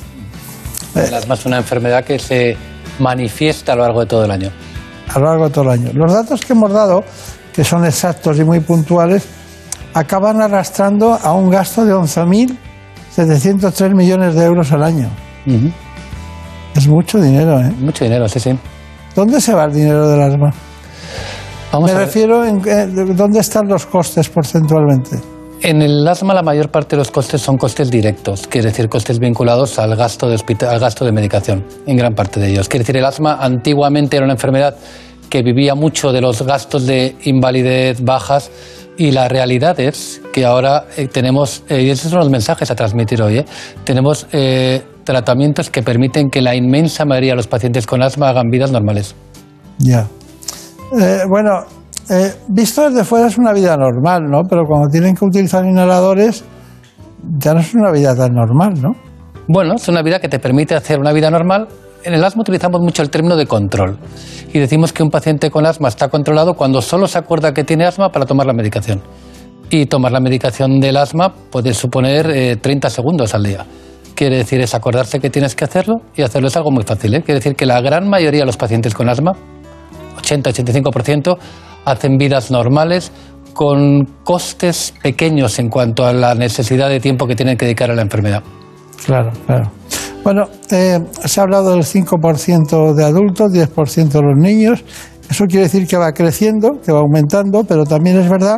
El 0.95 1.13
asma 1.13 1.36
es 1.36 1.45
una 1.45 1.57
enfermedad 1.57 2.03
que 2.03 2.17
se 2.17 2.57
manifiesta 2.97 3.73
a 3.73 3.76
lo 3.76 3.84
largo 3.84 3.99
de 3.99 4.07
todo 4.07 4.26
el 4.26 4.32
año. 4.32 4.49
a 5.13 5.19
lo 5.19 5.26
largo 5.28 5.49
de 5.49 5.53
todo 5.53 5.65
el 5.65 5.69
año. 5.69 5.91
Los 5.93 6.11
datos 6.11 6.41
que 6.41 6.53
hemos 6.53 6.73
dado, 6.73 7.03
que 7.53 7.63
son 7.63 7.86
exactos 7.86 8.39
y 8.39 8.43
muy 8.43 8.59
puntuales, 8.59 9.23
acaban 9.93 10.41
arrastrando 10.41 11.13
a 11.13 11.32
un 11.34 11.51
gasto 11.51 11.86
de 11.86 11.93
11.703 11.93 13.95
millones 13.95 14.34
de 14.34 14.45
euros 14.45 14.71
al 14.71 14.82
año. 14.82 15.11
Es 16.76 16.88
mucho 16.88 17.21
dinero, 17.21 17.59
¿eh? 17.59 17.71
Mucho 17.80 18.03
dinero, 18.03 18.28
sí, 18.28 18.39
sí. 18.39 18.57
¿Dónde 19.15 19.39
se 19.39 19.53
va 19.53 19.65
el 19.65 19.73
dinero 19.73 20.09
del 20.09 20.23
asma? 20.23 20.51
Vamos 21.71 21.91
Me 21.91 21.95
a 21.95 21.99
refiero 21.99 22.43
en 22.43 22.67
eh, 22.67 22.88
dónde 23.13 23.41
están 23.41 23.67
los 23.67 23.86
costes 23.86 24.28
porcentualmente. 24.28 25.34
En 25.66 25.82
el 25.82 26.07
asma 26.07 26.36
la 26.36 26.43
mayor 26.43 26.70
parte 26.70 26.95
de 26.95 26.99
los 26.99 27.09
costes 27.09 27.41
son 27.41 27.57
costes 27.57 27.89
directos, 27.89 28.45
quiere 28.45 28.68
decir 28.68 28.88
costes 28.88 29.18
vinculados 29.18 29.80
al 29.80 29.95
gasto 29.95 30.30
de 30.30 30.36
hospital, 30.36 30.70
al 30.70 30.80
gasto 30.80 31.03
de 31.03 31.11
medicación, 31.11 31.66
en 31.88 31.97
gran 31.97 32.13
parte 32.13 32.39
de 32.39 32.49
ellos. 32.49 32.70
Quiere 32.70 32.84
decir, 32.84 32.97
el 32.97 33.05
asma 33.05 33.39
antiguamente 33.41 34.16
era 34.16 34.26
una 34.26 34.34
enfermedad 34.34 34.76
que 35.28 35.41
vivía 35.41 35.74
mucho 35.74 36.11
de 36.11 36.22
los 36.22 36.43
gastos 36.43 36.86
de 36.86 37.16
invalidez 37.24 37.99
bajas 38.03 38.51
y 38.95 39.09
la 39.09 39.28
realidad 39.28 39.80
es 39.80 40.22
que 40.32 40.45
ahora 40.45 40.86
eh, 40.97 41.07
tenemos, 41.07 41.63
eh, 41.68 41.82
y 41.82 41.89
esos 41.89 42.11
son 42.11 42.20
los 42.20 42.30
mensajes 42.30 42.70
a 42.70 42.76
transmitir 42.76 43.24
hoy, 43.24 43.39
eh, 43.39 43.45
tenemos 43.84 44.28
eh, 44.34 44.84
tratamientos 45.03 45.72
que 45.72 45.82
permiten 45.82 46.30
que 46.30 46.43
la 46.43 46.53
inmensa 46.53 47.05
mayoría 47.05 47.32
de 47.32 47.38
los 47.38 47.47
pacientes 47.47 47.88
con 47.88 48.03
asma 48.03 48.30
hagan 48.30 48.51
vidas 48.51 48.70
normales. 48.70 49.16
Ya. 49.80 50.05
Eh, 51.01 51.22
bueno, 51.28 51.66
eh, 52.10 52.34
visto 52.47 52.89
desde 52.89 53.03
fuera 53.03 53.28
es 53.28 53.38
una 53.38 53.51
vida 53.53 53.76
normal, 53.78 54.24
¿no? 54.30 54.43
Pero 54.49 54.66
cuando 54.66 54.88
tienen 54.89 55.16
que 55.16 55.26
utilizar 55.26 55.66
inhaladores, 55.66 56.43
ya 57.39 57.53
no 57.53 57.60
es 57.60 57.74
una 57.74 57.91
vida 57.91 58.16
tan 58.16 58.34
normal, 58.34 58.74
¿no? 58.82 58.91
Bueno, 59.47 59.74
es 59.76 59.88
una 59.88 60.01
vida 60.01 60.20
que 60.20 60.28
te 60.28 60.39
permite 60.39 60.76
hacer 60.76 60.99
una 60.99 61.14
vida 61.14 61.30
normal. 61.30 61.68
En 62.03 62.14
el 62.14 62.24
asma 62.24 62.41
utilizamos 62.41 62.82
mucho 62.82 63.01
el 63.01 63.10
término 63.10 63.36
de 63.36 63.47
control 63.47 63.97
y 64.53 64.60
decimos 64.60 64.93
que 64.93 65.03
un 65.03 65.10
paciente 65.10 65.49
con 65.49 65.66
asma 65.66 65.88
está 65.88 66.08
controlado 66.08 66.53
cuando 66.53 66.82
solo 66.82 67.08
se 67.08 67.18
acuerda 67.18 67.53
que 67.53 67.64
tiene 67.64 67.86
asma 67.86 68.10
para 68.10 68.26
tomar 68.26 68.45
la 68.45 68.53
medicación. 68.53 69.01
Y 69.70 69.88
tomar 69.88 70.12
la 70.12 70.20
medicación 70.20 70.80
del 70.80 70.97
asma 70.97 71.34
puede 71.49 71.74
suponer 71.74 72.30
eh, 72.30 72.56
30 72.56 72.89
segundos 72.89 73.34
al 73.34 73.43
día. 73.43 73.66
Quiere 74.14 74.38
decir, 74.38 74.62
es 74.62 74.76
acordarse 74.76 75.20
que 75.20 75.30
tienes 75.30 75.56
que 75.56 75.66
hacerlo 75.66 75.95
y 76.16 76.22
hacerlo 76.22 76.47
es 76.47 76.56
algo 76.56 76.72
muy 76.72 76.84
fácil. 76.84 77.16
¿eh? 77.16 77.22
Quiere 77.24 77.39
decir 77.39 77.56
que 77.56 77.66
la 77.66 77.82
gran 77.82 78.08
mayoría 78.08 78.41
de 78.41 78.45
los 78.45 78.58
pacientes 78.58 78.93
con 78.93 79.10
asma, 79.10 79.34
80-85%, 80.22 81.38
hacen 81.86 82.17
vidas 82.17 82.51
normales 82.51 83.11
con 83.53 84.05
costes 84.23 84.93
pequeños 85.01 85.59
en 85.59 85.69
cuanto 85.69 86.05
a 86.05 86.13
la 86.13 86.36
necesidad 86.36 86.89
de 86.89 86.99
tiempo 86.99 87.25
que 87.25 87.36
tienen 87.36 87.57
que 87.57 87.65
dedicar 87.65 87.89
a 87.89 87.95
la 87.95 88.01
enfermedad. 88.01 88.43
Claro, 89.05 89.31
claro. 89.45 89.71
Bueno, 90.23 90.49
eh, 90.71 90.99
se 91.23 91.39
ha 91.39 91.43
hablado 91.43 91.71
del 91.71 91.83
5% 91.83 92.93
de 92.93 93.05
adultos, 93.05 93.51
10% 93.51 94.09
de 94.09 94.21
los 94.21 94.38
niños. 94.38 94.83
Eso 95.29 95.45
quiere 95.45 95.63
decir 95.63 95.88
que 95.88 95.97
va 95.97 96.11
creciendo, 96.11 96.81
que 96.83 96.91
va 96.91 96.99
aumentando, 96.99 97.63
pero 97.63 97.86
también 97.86 98.19
es 98.19 98.29
verdad 98.29 98.57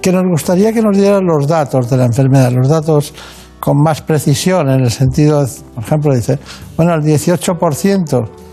que 0.00 0.12
nos 0.12 0.22
gustaría 0.22 0.72
que 0.72 0.82
nos 0.82 0.96
dieran 0.96 1.24
los 1.26 1.48
datos 1.48 1.90
de 1.90 1.96
la 1.96 2.04
enfermedad, 2.04 2.52
los 2.52 2.68
datos 2.68 3.12
con 3.58 3.82
más 3.82 4.02
precisión, 4.02 4.68
en 4.70 4.82
el 4.82 4.90
sentido, 4.92 5.44
por 5.74 5.82
ejemplo, 5.82 6.14
dice, 6.14 6.38
bueno, 6.76 6.94
el 6.94 7.02
18%, 7.02 8.22
mm, 8.22 8.45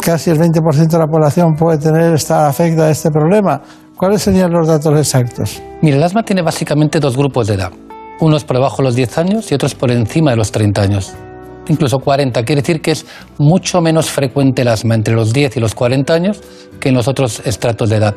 casi 0.00 0.30
el 0.30 0.38
20% 0.38 0.88
de 0.88 0.98
la 0.98 1.06
población 1.06 1.54
puede 1.54 1.78
tener 1.78 2.14
esta 2.14 2.48
afecta 2.48 2.84
a 2.84 2.90
este 2.90 3.10
problema. 3.10 3.60
¿Cuáles 3.96 4.22
serían 4.22 4.50
los 4.50 4.68
datos 4.68 4.98
exactos? 4.98 5.62
Mira, 5.82 5.96
el 5.96 6.02
asma 6.02 6.22
tiene 6.22 6.42
básicamente 6.42 7.00
dos 7.00 7.16
grupos 7.16 7.46
de 7.46 7.54
edad. 7.54 7.72
Unos 8.20 8.44
por 8.44 8.56
debajo 8.56 8.78
de 8.78 8.84
los 8.84 8.94
10 8.94 9.18
años 9.18 9.52
y 9.52 9.54
otros 9.54 9.74
por 9.74 9.90
encima 9.90 10.30
de 10.30 10.36
los 10.36 10.52
30 10.52 10.82
años. 10.82 11.14
Incluso 11.68 11.98
40. 11.98 12.42
Quiere 12.44 12.62
decir 12.62 12.80
que 12.80 12.92
es 12.92 13.06
mucho 13.38 13.80
menos 13.80 14.10
frecuente 14.10 14.62
el 14.62 14.68
asma 14.68 14.94
entre 14.94 15.14
los 15.14 15.32
10 15.32 15.56
y 15.56 15.60
los 15.60 15.74
40 15.74 16.12
años 16.14 16.40
que 16.78 16.90
en 16.90 16.94
los 16.94 17.08
otros 17.08 17.42
estratos 17.44 17.90
de 17.90 17.96
edad. 17.96 18.14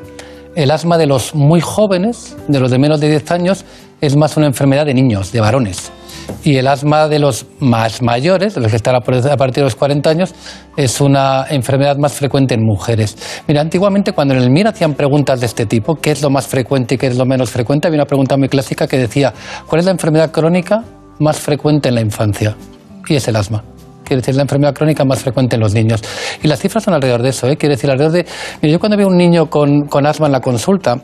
El 0.56 0.72
asma 0.72 0.98
de 0.98 1.06
los 1.06 1.34
muy 1.36 1.62
jóvenes, 1.62 2.36
de 2.48 2.60
los 2.60 2.72
de 2.72 2.80
menos 2.80 3.00
de 3.00 3.10
10 3.10 3.32
años, 3.32 3.66
es 4.02 4.16
más 4.16 4.36
una 4.38 4.48
enfermedad 4.48 4.86
de 4.86 4.94
niños, 4.94 5.32
de 5.32 5.40
varones. 5.40 5.92
Y 6.44 6.58
el 6.58 6.68
asma 6.68 7.08
de 7.08 7.20
los 7.20 7.46
más 7.60 8.02
mayores, 8.02 8.56
de 8.56 8.62
los 8.62 8.72
que 8.72 8.78
están 8.78 8.96
a 8.96 9.02
partir 9.02 9.24
de 9.24 9.62
los 9.62 9.76
40 9.76 10.10
años, 10.10 10.34
es 10.78 11.02
una 11.02 11.46
enfermedad 11.50 11.98
más 11.98 12.14
frecuente 12.14 12.54
en 12.54 12.64
mujeres. 12.64 13.18
Mira, 13.48 13.62
antiguamente 13.62 14.14
cuando 14.14 14.34
en 14.34 14.42
el 14.42 14.50
MIR 14.50 14.68
hacían 14.68 14.94
preguntas 14.94 15.40
de 15.40 15.46
este 15.46 15.66
tipo, 15.66 15.96
¿qué 15.96 16.12
es 16.12 16.22
lo 16.22 16.30
más 16.30 16.48
frecuente 16.48 16.96
y 16.96 16.98
qué 16.98 17.08
es 17.08 17.18
lo 17.18 17.26
menos 17.26 17.50
frecuente? 17.50 17.88
Había 17.88 17.98
una 17.98 18.06
pregunta 18.06 18.38
muy 18.38 18.50
clásica 18.50 18.88
que 18.88 18.98
decía, 18.98 19.34
¿cuál 19.68 19.80
es 19.80 19.86
la 19.86 19.92
enfermedad 19.92 20.32
crónica 20.32 20.84
más 21.20 21.38
frecuente 21.38 21.90
en 21.90 21.96
la 21.96 22.02
infancia? 22.02 22.56
Y 23.08 23.16
es 23.16 23.28
el 23.28 23.36
asma. 23.36 23.64
Quiere 24.04 24.22
decir, 24.22 24.36
la 24.36 24.42
enfermedad 24.42 24.74
crónica 24.74 25.06
más 25.06 25.20
frecuente 25.20 25.56
en 25.56 25.62
los 25.62 25.74
niños. 25.74 26.02
Y 26.42 26.48
las 26.48 26.60
cifras 26.60 26.84
son 26.84 26.96
alrededor 26.96 27.22
de 27.22 27.30
eso, 27.30 27.48
¿eh? 27.48 27.58
Quiere 27.58 27.76
decir, 27.76 27.92
alrededor 27.92 28.14
de... 28.14 28.26
Mira, 28.62 28.72
yo 28.72 28.80
cuando 28.80 28.98
veo 28.98 29.08
un 29.08 29.18
niño 29.18 29.52
con, 29.52 29.88
con 29.88 30.08
asma 30.08 30.26
en 30.26 30.32
la 30.32 30.42
consulta, 30.42 30.96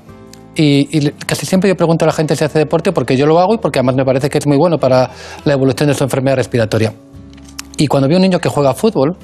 y, 0.55 1.11
casi 1.25 1.45
siempre 1.45 1.69
yo 1.69 1.75
pregunto 1.75 2.05
a 2.05 2.07
la 2.07 2.13
gente 2.13 2.35
si 2.35 2.43
hace 2.43 2.59
deporte 2.59 2.91
porque 2.91 3.17
yo 3.17 3.25
lo 3.25 3.39
hago 3.39 3.55
y 3.55 3.57
porque 3.57 3.79
además 3.79 3.95
me 3.95 4.05
parece 4.05 4.29
que 4.29 4.37
es 4.37 4.47
muy 4.47 4.57
bueno 4.57 4.77
para 4.77 5.09
la 5.43 5.53
evolución 5.53 5.89
de 5.89 5.95
su 5.95 6.03
enfermedad 6.03 6.37
respiratoria. 6.37 6.93
Y 7.77 7.87
cuando 7.87 8.07
veo 8.07 8.17
un 8.17 8.23
niño 8.23 8.39
que 8.39 8.47
juega 8.47 8.73
fútbol, 8.73 9.17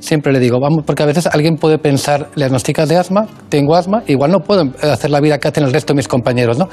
siempre 0.00 0.32
le 0.32 0.40
digo, 0.40 0.58
vamos, 0.60 0.84
porque 0.86 1.02
a 1.02 1.06
veces 1.06 1.26
alguien 1.26 1.56
puede 1.56 1.78
pensar, 1.78 2.28
le 2.34 2.44
diagnosticas 2.44 2.88
de 2.88 2.96
asma, 2.96 3.26
tengo 3.48 3.74
asma, 3.74 4.02
igual 4.06 4.30
no 4.30 4.40
puedo 4.40 4.64
hacer 4.82 5.10
la 5.10 5.20
vida 5.20 5.38
que 5.38 5.48
hacen 5.48 5.64
el 5.64 5.72
resto 5.72 5.92
de 5.92 5.98
mis 5.98 6.08
compañeros, 6.08 6.58
¿no? 6.58 6.68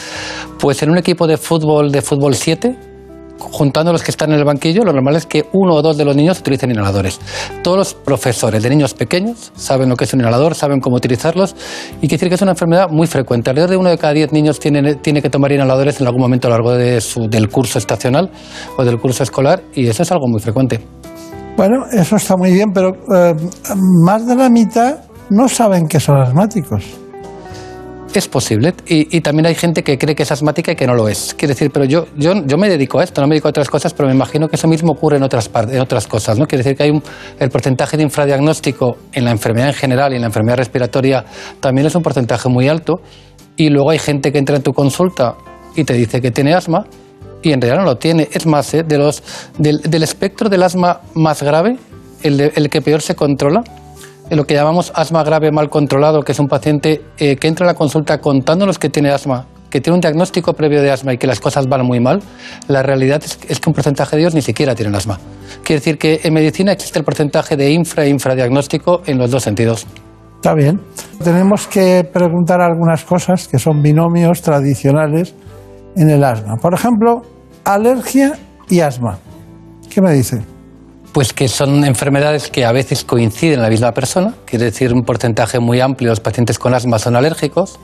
Pues 0.59 0.81
en 0.83 0.91
un 0.91 0.97
equipo 0.97 1.27
de 1.27 1.37
fútbol, 1.37 1.91
de 1.91 2.01
fútbol 2.01 2.35
7, 2.35 2.94
juntando 3.39 3.91
los 3.91 4.03
que 4.03 4.11
están 4.11 4.31
en 4.31 4.39
el 4.39 4.45
banquillo, 4.45 4.83
lo 4.83 4.93
normal 4.93 5.15
es 5.15 5.25
que 5.25 5.45
uno 5.53 5.75
o 5.75 5.81
dos 5.81 5.97
de 5.97 6.05
los 6.05 6.15
niños 6.15 6.39
utilicen 6.39 6.71
inhaladores. 6.71 7.19
Todos 7.63 7.77
los 7.77 7.93
profesores 7.93 8.61
de 8.63 8.69
niños 8.69 8.93
pequeños 8.93 9.51
saben 9.55 9.89
lo 9.89 9.95
que 9.95 10.05
es 10.05 10.13
un 10.13 10.21
inhalador, 10.21 10.55
saben 10.55 10.79
cómo 10.79 10.95
utilizarlos 10.95 11.55
y 11.97 12.07
quiere 12.07 12.15
decir 12.15 12.29
que 12.29 12.35
es 12.35 12.41
una 12.41 12.51
enfermedad 12.51 12.87
muy 12.89 13.07
frecuente. 13.07 13.49
Alrededor 13.49 13.69
de 13.71 13.77
uno 13.77 13.89
de 13.89 13.97
cada 13.97 14.13
diez 14.13 14.31
niños 14.31 14.59
tiene, 14.59 14.95
tiene 14.95 15.21
que 15.21 15.29
tomar 15.29 15.51
inhaladores 15.51 15.99
en 16.01 16.07
algún 16.07 16.21
momento 16.21 16.47
a 16.47 16.51
lo 16.51 16.55
largo 16.57 16.71
de 16.73 17.01
su- 17.01 17.27
del 17.29 17.49
curso 17.49 17.77
estacional 17.79 18.29
o 18.77 18.83
del 18.85 18.99
curso 18.99 19.23
escolar 19.23 19.61
y 19.73 19.87
eso 19.87 20.03
es 20.03 20.11
algo 20.11 20.27
muy 20.27 20.39
frecuente. 20.41 20.79
Bueno, 21.57 21.85
eso 21.91 22.17
está 22.17 22.35
muy 22.35 22.51
bien, 22.51 22.71
pero 22.73 22.89
eh, 23.15 23.33
más 24.03 24.25
de 24.27 24.35
la 24.35 24.49
mitad 24.49 24.97
no 25.29 25.47
saben 25.47 25.87
que 25.87 25.99
son 25.99 26.17
asmáticos. 26.17 26.83
Es 28.15 28.29
posible. 28.29 28.73
Y, 28.87 29.19
también 29.19 29.45
hay 29.45 29.55
gente 29.55 29.83
que 29.83 29.97
cree 29.97 30.15
que 30.15 30.23
es 30.23 30.31
asmática 30.31 30.71
y 30.71 30.75
que 30.77 30.87
no 30.87 30.93
lo 30.95 31.09
es. 31.09 31.33
Quiere 31.33 31.53
decir, 31.53 31.69
pero 31.69 31.83
yo, 31.83 32.05
yo, 32.15 32.31
yo 32.45 32.57
me 32.57 32.69
dedico 32.69 32.99
a 32.99 33.03
esto, 33.03 33.19
no 33.19 33.27
me 33.27 33.33
dedico 33.35 33.49
a 33.49 33.51
otras 33.51 33.69
cosas, 33.69 33.93
pero 33.93 34.07
me 34.07 34.15
imagino 34.15 34.47
que 34.47 34.55
eso 34.55 34.69
mismo 34.69 34.93
ocurre 34.93 35.17
en 35.17 35.23
otras, 35.23 35.51
en 35.69 35.81
otras 35.81 36.07
cosas. 36.07 36.39
¿no? 36.39 36.47
Quiere 36.47 36.63
decir 36.63 36.77
que 36.77 36.83
hay 36.83 36.91
un, 36.91 37.03
el 37.37 37.49
porcentaje 37.49 37.97
de 37.97 38.03
infradiagnóstico 38.03 38.95
en 39.11 39.25
la 39.25 39.31
enfermedad 39.31 39.67
en 39.67 39.73
general 39.73 40.13
y 40.13 40.15
en 40.15 40.21
la 40.21 40.27
enfermedad 40.27 40.55
respiratoria 40.57 41.25
también 41.59 41.87
es 41.87 41.95
un 41.95 42.03
porcentaje 42.03 42.47
muy 42.47 42.69
alto. 42.69 43.01
Y 43.57 43.67
luego 43.67 43.89
hay 43.89 43.99
gente 43.99 44.31
que 44.31 44.37
entra 44.37 44.55
en 44.55 44.63
tu 44.63 44.71
consulta 44.71 45.35
y 45.75 45.83
te 45.83 45.93
dice 45.93 46.21
que 46.21 46.31
tiene 46.31 46.53
asma 46.53 46.85
y 47.43 47.51
en 47.51 47.59
realidad 47.59 47.81
no 47.83 47.85
lo 47.85 47.97
tiene. 47.97 48.29
Es 48.31 48.45
más, 48.45 48.73
¿eh? 48.75 48.83
de 48.83 48.97
los, 48.97 49.23
del, 49.57 50.03
espectro 50.03 50.47
del 50.47 50.63
asma 50.63 51.01
más 51.15 51.43
grave, 51.43 51.77
el, 52.23 52.37
de- 52.37 52.53
el 52.55 52.69
que 52.69 52.81
peor 52.81 53.01
se 53.01 53.13
controla, 53.13 53.61
lo 54.29 54.45
que 54.45 54.53
llamamos 54.53 54.91
asma 54.95 55.23
grave 55.23 55.51
mal 55.51 55.69
controlado, 55.69 56.21
que 56.21 56.31
es 56.31 56.39
un 56.39 56.47
paciente 56.47 57.01
eh, 57.17 57.35
que 57.35 57.47
entra 57.47 57.65
a 57.65 57.67
la 57.67 57.75
consulta 57.75 58.19
contándonos 58.19 58.79
que 58.79 58.89
tiene 58.89 59.09
asma, 59.09 59.45
que 59.69 59.81
tiene 59.81 59.95
un 59.95 60.01
diagnóstico 60.01 60.53
previo 60.53 60.81
de 60.81 60.91
asma 60.91 61.13
y 61.13 61.17
que 61.17 61.27
las 61.27 61.39
cosas 61.39 61.67
van 61.67 61.85
muy 61.85 61.99
mal, 61.99 62.21
la 62.67 62.81
realidad 62.81 63.21
es, 63.23 63.37
es 63.47 63.59
que 63.59 63.69
un 63.69 63.73
porcentaje 63.73 64.15
de 64.15 64.23
ellos 64.23 64.33
ni 64.33 64.41
siquiera 64.41 64.73
tienen 64.73 64.95
asma. 64.95 65.19
Quiere 65.63 65.79
decir 65.79 65.97
que 65.97 66.21
en 66.23 66.33
medicina 66.33 66.71
existe 66.71 66.99
el 66.99 67.05
porcentaje 67.05 67.55
de 67.55 67.71
infra 67.71 68.05
e 68.05 68.09
infradiagnóstico 68.09 69.01
en 69.05 69.17
los 69.17 69.31
dos 69.31 69.43
sentidos. 69.43 69.85
Está 70.35 70.53
bien. 70.53 70.79
Tenemos 71.23 71.67
que 71.67 72.07
preguntar 72.11 72.61
algunas 72.61 73.03
cosas 73.03 73.47
que 73.47 73.57
son 73.57 73.81
binomios 73.81 74.41
tradicionales 74.41 75.33
en 75.95 76.09
el 76.09 76.23
asma. 76.23 76.55
Por 76.61 76.73
ejemplo, 76.73 77.23
alergia 77.63 78.33
y 78.69 78.79
asma. 78.79 79.17
¿Qué 79.89 80.01
me 80.01 80.13
dice? 80.13 80.54
Pues 81.15 81.31
que 81.31 81.47
son 81.47 81.85
enfermedades 81.85 82.49
que 82.49 82.65
a 82.65 82.73
veces 82.73 83.05
coinciden 83.05 83.53
en 83.53 83.61
la 83.61 83.69
misma 83.69 83.93
persona, 83.93 84.33
quiere 84.43 84.65
decir 84.65 84.93
un 84.93 85.05
porcentaje 85.05 85.59
muy 85.59 85.79
amplio 85.79 86.09
de 86.09 86.11
los 86.11 86.19
pacientes 86.19 86.59
con 86.59 86.73
asma 86.73 86.99
son 86.99 87.15
alérgicos, 87.15 87.79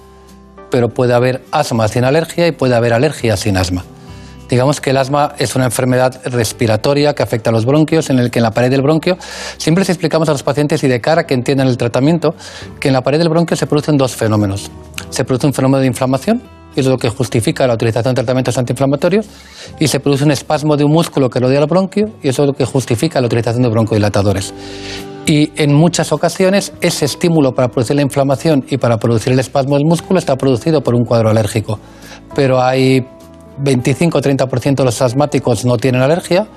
pero 0.69 0.89
puede 0.89 1.13
haber 1.13 1.41
asma 1.49 1.87
sin 1.87 2.03
alergia 2.03 2.45
y 2.45 2.51
puede 2.51 2.75
haber 2.75 2.91
alergia 2.91 3.37
sin 3.37 3.55
asma. 3.55 3.85
Digamos 4.49 4.81
que 4.81 4.89
el 4.89 4.97
asma 4.97 5.33
es 5.37 5.55
una 5.55 5.63
enfermedad 5.63 6.19
respiratoria 6.25 7.15
que 7.15 7.23
afecta 7.23 7.51
a 7.51 7.53
los 7.53 7.65
bronquios, 7.65 8.09
en 8.09 8.19
el 8.19 8.31
que 8.31 8.39
en 8.39 8.43
la 8.43 8.51
pared 8.51 8.69
del 8.69 8.81
bronquio 8.81 9.17
siempre 9.55 9.83
les 9.83 9.89
explicamos 9.91 10.27
a 10.27 10.33
los 10.33 10.43
pacientes 10.43 10.83
y 10.83 10.89
de 10.89 10.99
cara 10.99 11.25
que 11.25 11.33
entiendan 11.33 11.69
el 11.69 11.77
tratamiento, 11.77 12.35
que 12.81 12.89
en 12.89 12.93
la 12.93 13.01
pared 13.01 13.17
del 13.17 13.29
bronquio 13.29 13.55
se 13.55 13.65
producen 13.65 13.97
dos 13.97 14.13
fenómenos. 14.13 14.69
Se 15.09 15.23
produce 15.23 15.47
un 15.47 15.53
fenómeno 15.53 15.79
de 15.79 15.87
inflamación, 15.87 16.43
es 16.75 16.85
lo 16.85 16.97
que 16.97 17.09
justifica 17.09 17.67
la 17.67 17.73
utilización 17.73 18.13
de 18.13 18.21
tratamientos 18.21 18.57
antiinflamatorios, 18.57 19.25
y 19.79 19.87
se 19.87 19.99
produce 19.99 20.23
un 20.23 20.31
espasmo 20.31 20.77
de 20.77 20.83
un 20.83 20.91
músculo 20.91 21.29
que 21.29 21.39
rodea 21.39 21.59
el 21.59 21.67
bronquio, 21.67 22.09
y 22.23 22.29
eso 22.29 22.43
es 22.43 22.47
lo 22.47 22.53
que 22.53 22.65
justifica 22.65 23.19
la 23.19 23.27
utilización 23.27 23.63
de 23.63 23.69
broncodilatadores. 23.69 24.53
Y 25.25 25.51
en 25.55 25.73
muchas 25.73 26.11
ocasiones 26.11 26.73
ese 26.81 27.05
estímulo 27.05 27.53
para 27.53 27.67
producir 27.67 27.95
la 27.95 28.01
inflamación 28.01 28.65
y 28.69 28.77
para 28.77 28.97
producir 28.97 29.33
el 29.33 29.39
espasmo 29.39 29.75
del 29.75 29.85
músculo 29.85 30.17
está 30.17 30.35
producido 30.35 30.81
por 30.81 30.95
un 30.95 31.05
cuadro 31.05 31.29
alérgico. 31.29 31.79
Pero 32.33 32.61
hay 32.61 33.05
25-30% 33.63 34.75
de 34.75 34.83
los 34.83 35.01
asmáticos 35.01 35.65
no 35.65 35.77
tienen 35.77 36.01
alergia 36.01 36.47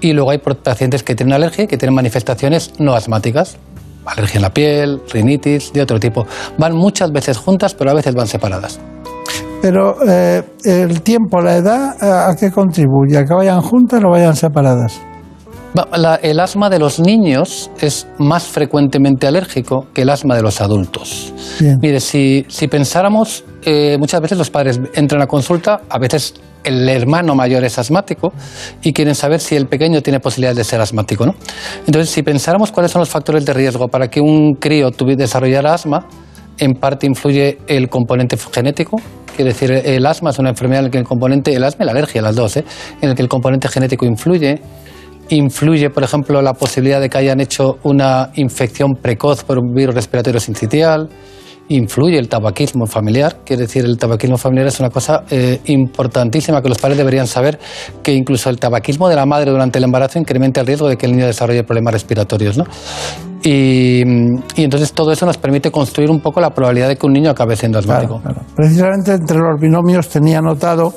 y 0.00 0.12
luego 0.12 0.30
hay 0.30 0.38
pacientes 0.38 1.02
que 1.02 1.14
tienen 1.14 1.32
alergia 1.32 1.64
y 1.64 1.66
que 1.66 1.78
tienen 1.78 1.94
manifestaciones 1.94 2.72
no 2.78 2.94
asmáticas. 2.94 3.56
Alergia 4.04 4.38
en 4.38 4.42
la 4.42 4.52
piel, 4.52 5.00
rinitis, 5.10 5.72
de 5.72 5.80
otro 5.80 6.00
tipo. 6.00 6.26
Van 6.58 6.74
muchas 6.74 7.12
veces 7.12 7.38
juntas, 7.38 7.74
pero 7.74 7.92
a 7.92 7.94
veces 7.94 8.14
van 8.14 8.26
separadas. 8.26 8.80
Pero 9.62 9.96
eh, 10.06 10.42
el 10.64 11.00
tiempo, 11.02 11.40
la 11.40 11.56
edad, 11.56 12.28
¿a 12.28 12.34
qué 12.36 12.50
contribuye? 12.50 13.16
¿A 13.16 13.24
que 13.24 13.32
vayan 13.32 13.60
juntas 13.62 14.02
o 14.04 14.10
vayan 14.10 14.34
separadas? 14.36 15.00
La- 15.96 16.16
el 16.16 16.38
asma 16.40 16.68
de 16.68 16.78
los 16.78 17.00
niños 17.00 17.70
es 17.80 18.06
más 18.18 18.42
frecuentemente 18.42 19.26
alérgico 19.26 19.86
que 19.94 20.02
el 20.02 20.10
asma 20.10 20.34
de 20.36 20.42
los 20.42 20.60
adultos. 20.60 21.32
Bien. 21.60 21.78
Mire, 21.80 22.00
si, 22.00 22.44
si 22.48 22.68
pensáramos, 22.68 23.44
eh, 23.64 23.96
muchas 23.98 24.20
veces 24.20 24.36
los 24.36 24.50
padres 24.50 24.78
entran 24.94 25.22
a 25.22 25.26
consulta, 25.26 25.80
a 25.88 25.98
veces 25.98 26.34
el 26.64 26.86
hermano 26.88 27.34
mayor 27.34 27.64
es 27.64 27.78
asmático 27.78 28.32
y 28.82 28.92
quieren 28.92 29.14
saber 29.14 29.40
si 29.40 29.56
el 29.56 29.66
pequeño 29.66 30.02
tiene 30.02 30.20
posibilidades 30.20 30.58
de 30.58 30.64
ser 30.64 30.80
asmático. 30.80 31.24
¿no? 31.24 31.34
Entonces, 31.86 32.10
si 32.10 32.22
pensáramos 32.22 32.70
cuáles 32.70 32.92
son 32.92 33.00
los 33.00 33.08
factores 33.08 33.44
de 33.46 33.52
riesgo 33.54 33.88
para 33.88 34.08
que 34.08 34.20
un 34.20 34.54
crío 34.54 34.90
desarrollara 34.90 35.72
asma, 35.72 36.06
en 36.58 36.74
parte 36.74 37.06
influye 37.06 37.58
el 37.66 37.88
componente 37.88 38.36
genético. 38.36 38.96
Quiere 39.34 39.52
decir, 39.52 39.72
el 39.72 40.04
asma 40.06 40.30
es 40.30 40.38
una 40.38 40.50
enfermedad 40.50 40.80
en 40.80 40.84
la 40.86 40.90
que 40.90 40.98
el 40.98 41.04
componente, 41.04 41.54
el 41.54 41.64
asma 41.64 41.84
y 41.84 41.86
la 41.86 41.92
alergia, 41.92 42.20
las 42.20 42.36
dos, 42.36 42.56
¿eh? 42.56 42.64
en 43.00 43.08
el 43.08 43.14
que 43.14 43.22
el 43.22 43.28
componente 43.28 43.68
genético 43.68 44.04
influye. 44.04 44.60
Influye, 45.30 45.88
por 45.88 46.02
ejemplo, 46.02 46.42
la 46.42 46.52
posibilidad 46.52 47.00
de 47.00 47.08
que 47.08 47.16
hayan 47.16 47.40
hecho 47.40 47.78
una 47.84 48.30
infección 48.34 48.92
precoz 49.00 49.44
por 49.44 49.58
un 49.58 49.72
virus 49.72 49.94
respiratorio 49.94 50.40
sincitial. 50.40 51.08
Influye 51.68 52.18
el 52.18 52.28
tabaquismo 52.28 52.86
familiar, 52.86 53.38
quiere 53.44 53.62
decir, 53.62 53.84
el 53.84 53.96
tabaquismo 53.96 54.36
familiar 54.36 54.66
es 54.66 54.80
una 54.80 54.90
cosa 54.90 55.24
eh, 55.30 55.60
importantísima 55.66 56.60
que 56.60 56.68
los 56.68 56.78
padres 56.78 56.98
deberían 56.98 57.26
saber, 57.26 57.58
que 58.02 58.12
incluso 58.12 58.50
el 58.50 58.58
tabaquismo 58.58 59.08
de 59.08 59.16
la 59.16 59.24
madre 59.24 59.50
durante 59.50 59.78
el 59.78 59.84
embarazo 59.84 60.18
incrementa 60.18 60.60
el 60.60 60.66
riesgo 60.66 60.88
de 60.88 60.96
que 60.96 61.06
el 61.06 61.12
niño 61.12 61.26
desarrolle 61.26 61.64
problemas 61.64 61.94
respiratorios. 61.94 62.58
¿no? 62.58 62.64
Y, 63.42 64.02
y 64.56 64.64
entonces 64.64 64.92
todo 64.92 65.12
eso 65.12 65.24
nos 65.24 65.38
permite 65.38 65.70
construir 65.70 66.10
un 66.10 66.20
poco 66.20 66.40
la 66.40 66.50
probabilidad 66.50 66.88
de 66.88 66.96
que 66.96 67.06
un 67.06 67.12
niño 67.12 67.30
acabe 67.30 67.56
siendo 67.56 67.78
asmático. 67.78 68.20
Precisamente 68.54 69.12
entre 69.12 69.38
los 69.38 69.60
binomios 69.60 70.08
tenía 70.08 70.38
anotado 70.38 70.92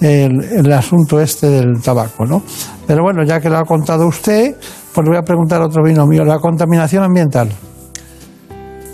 el, 0.00 0.44
el 0.44 0.72
asunto 0.72 1.20
este 1.20 1.48
del 1.48 1.82
tabaco, 1.82 2.24
¿no? 2.24 2.42
Pero 2.86 3.02
bueno, 3.02 3.24
ya 3.24 3.40
que 3.40 3.48
lo 3.48 3.58
ha 3.58 3.64
contado 3.64 4.06
usted, 4.06 4.56
pues 4.92 5.04
le 5.04 5.10
voy 5.10 5.18
a 5.18 5.22
preguntar 5.22 5.60
otro 5.60 5.82
binomio, 5.82 6.24
la 6.24 6.38
contaminación 6.38 7.02
ambiental. 7.02 7.48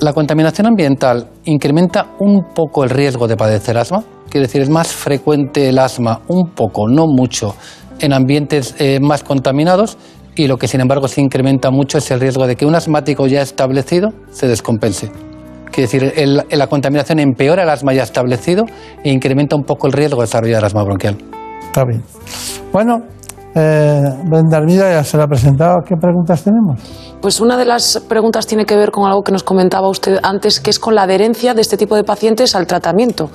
La 0.00 0.12
contaminación 0.12 0.66
ambiental 0.66 1.30
incrementa 1.44 2.14
un 2.18 2.52
poco 2.54 2.84
el 2.84 2.90
riesgo 2.90 3.26
de 3.26 3.36
padecer 3.36 3.78
asma. 3.78 4.04
Quiere 4.28 4.46
decir, 4.46 4.60
es 4.60 4.68
más 4.68 4.88
frecuente 4.88 5.68
el 5.68 5.78
asma, 5.78 6.20
un 6.28 6.50
poco, 6.50 6.88
no 6.88 7.06
mucho, 7.06 7.54
en 8.00 8.12
ambientes 8.12 8.74
eh, 8.78 8.98
más 9.00 9.22
contaminados 9.22 9.96
y 10.36 10.48
lo 10.48 10.56
que 10.56 10.68
sin 10.68 10.80
embargo 10.80 11.06
se 11.08 11.20
incrementa 11.20 11.70
mucho 11.70 11.98
es 11.98 12.10
el 12.10 12.20
riesgo 12.20 12.46
de 12.46 12.56
que 12.56 12.66
un 12.66 12.74
asmático 12.74 13.26
ya 13.26 13.40
establecido 13.40 14.12
se 14.30 14.48
descompense. 14.48 15.10
Quiere 15.70 15.90
decir, 15.90 16.46
la 16.50 16.66
contaminación 16.68 17.18
empeora 17.18 17.64
el 17.64 17.68
asma 17.68 17.92
ya 17.94 18.02
establecido 18.02 18.64
e 19.02 19.10
incrementa 19.10 19.56
un 19.56 19.64
poco 19.64 19.86
el 19.86 19.92
riesgo 19.92 20.20
de 20.20 20.26
desarrollar 20.26 20.64
asma 20.64 20.84
bronquial. 20.84 21.16
Está 21.66 21.84
bien. 21.84 22.02
Bueno, 22.72 23.02
eh, 23.54 24.02
Brenda 24.24 24.56
Armida 24.56 24.90
ya 24.90 25.04
se 25.04 25.16
la 25.16 25.24
ha 25.24 25.26
presentado. 25.28 25.82
¿Qué 25.86 25.94
preguntas 25.96 26.42
tenemos? 26.42 26.80
Pues 27.20 27.40
una 27.40 27.56
de 27.56 27.64
las 27.64 28.02
preguntas 28.08 28.46
tiene 28.46 28.66
que 28.66 28.76
ver 28.76 28.90
con 28.90 29.06
algo 29.06 29.22
que 29.22 29.32
nos 29.32 29.42
comentaba 29.42 29.88
usted 29.88 30.18
antes, 30.22 30.60
que 30.60 30.70
es 30.70 30.78
con 30.78 30.94
la 30.94 31.02
adherencia 31.02 31.54
de 31.54 31.62
este 31.62 31.76
tipo 31.76 31.96
de 31.96 32.04
pacientes 32.04 32.54
al 32.54 32.66
tratamiento. 32.66 33.30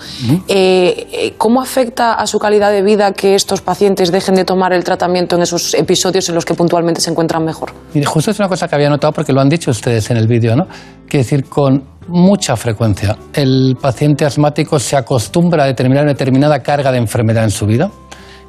Eh, 0.47 1.07
eh, 1.11 1.33
¿Cómo 1.37 1.61
afecta 1.61 2.13
a 2.13 2.27
su 2.27 2.37
calidad 2.37 2.71
de 2.71 2.81
vida 2.81 3.13
que 3.13 3.33
estos 3.33 3.61
pacientes 3.61 4.11
dejen 4.11 4.35
de 4.35 4.45
tomar 4.45 4.73
el 4.73 4.83
tratamiento 4.83 5.37
en 5.37 5.43
esos 5.43 5.73
episodios 5.73 6.27
en 6.29 6.35
los 6.35 6.45
que 6.45 6.53
puntualmente 6.53 7.01
se 7.01 7.09
encuentran 7.09 7.43
mejor? 7.43 7.71
Y 7.93 8.03
justo 8.03 8.31
es 8.31 8.39
una 8.39 8.49
cosa 8.49 8.67
que 8.67 8.75
había 8.75 8.89
notado 8.89 9.13
porque 9.13 9.33
lo 9.33 9.41
han 9.41 9.49
dicho 9.49 9.71
ustedes 9.71 10.11
en 10.11 10.17
el 10.17 10.27
vídeo, 10.27 10.55
¿no? 10.55 10.67
Quiere 11.07 11.23
decir, 11.23 11.45
con 11.45 11.83
mucha 12.09 12.55
frecuencia 12.55 13.15
el 13.33 13.77
paciente 13.79 14.25
asmático 14.25 14.79
se 14.79 14.97
acostumbra 14.97 15.63
a 15.63 15.67
determinar 15.67 16.03
una 16.03 16.13
determinada 16.13 16.59
carga 16.59 16.91
de 16.91 16.97
enfermedad 16.97 17.43
en 17.43 17.51
su 17.51 17.65
vida 17.65 17.89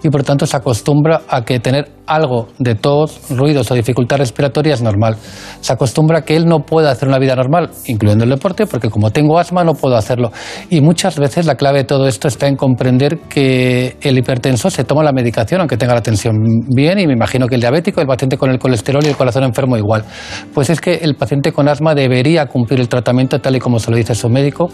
y 0.02 0.08
por 0.08 0.22
tanto 0.22 0.46
se 0.46 0.56
acostumbra 0.56 1.22
a 1.28 1.44
que 1.44 1.60
tener 1.60 1.90
algo 2.06 2.48
de 2.58 2.74
tos, 2.74 3.20
ruidos 3.30 3.70
o 3.70 3.74
dificultad 3.74 4.18
respiratoria 4.18 4.74
es 4.74 4.82
normal. 4.82 5.16
Se 5.60 5.72
acostumbra 5.72 6.18
a 6.18 6.22
que 6.22 6.36
él 6.36 6.46
no 6.46 6.60
puede 6.60 6.88
hacer 6.88 7.08
una 7.08 7.18
vida 7.18 7.36
normal, 7.36 7.70
incluyendo 7.86 8.24
el 8.24 8.30
deporte, 8.30 8.66
porque 8.66 8.90
como 8.90 9.10
tengo 9.10 9.38
asma 9.38 9.62
no 9.62 9.74
puedo 9.74 9.96
hacerlo. 9.96 10.32
Y 10.70 10.80
muchas 10.80 11.18
veces 11.18 11.46
la 11.46 11.54
clave 11.54 11.78
de 11.78 11.84
todo 11.84 12.08
esto 12.08 12.28
está 12.28 12.48
en 12.48 12.56
comprender 12.56 13.20
que 13.28 13.96
el 14.00 14.18
hipertenso 14.18 14.70
se 14.70 14.84
toma 14.84 15.02
la 15.04 15.12
medicación 15.12 15.60
aunque 15.60 15.76
tenga 15.76 15.94
la 15.94 16.02
tensión 16.02 16.36
bien 16.68 16.98
y 16.98 17.06
me 17.06 17.12
imagino 17.12 17.46
que 17.46 17.54
el 17.54 17.60
diabético, 17.60 18.00
el 18.00 18.06
paciente 18.06 18.36
con 18.36 18.50
el 18.50 18.58
colesterol 18.58 19.04
y 19.04 19.08
el 19.08 19.16
corazón 19.16 19.44
enfermo 19.44 19.76
igual. 19.76 20.04
Pues 20.52 20.70
es 20.70 20.80
que 20.80 20.94
el 20.94 21.14
paciente 21.14 21.52
con 21.52 21.68
asma 21.68 21.94
debería 21.94 22.46
cumplir 22.46 22.80
el 22.80 22.88
tratamiento 22.88 23.40
tal 23.40 23.56
y 23.56 23.60
como 23.60 23.78
se 23.78 23.90
lo 23.90 23.96
dice 23.96 24.14
su 24.14 24.28
médico 24.28 24.70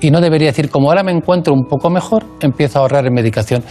y 0.00 0.10
no 0.10 0.20
debería 0.20 0.48
decir, 0.48 0.70
como 0.70 0.88
ahora 0.88 1.02
me 1.02 1.12
encuentro 1.12 1.54
un 1.54 1.64
poco 1.64 1.88
mejor, 1.90 2.24
empiezo 2.40 2.78
a 2.78 2.82
ahorrar 2.82 3.06
en 3.06 3.14
medicación. 3.14 3.62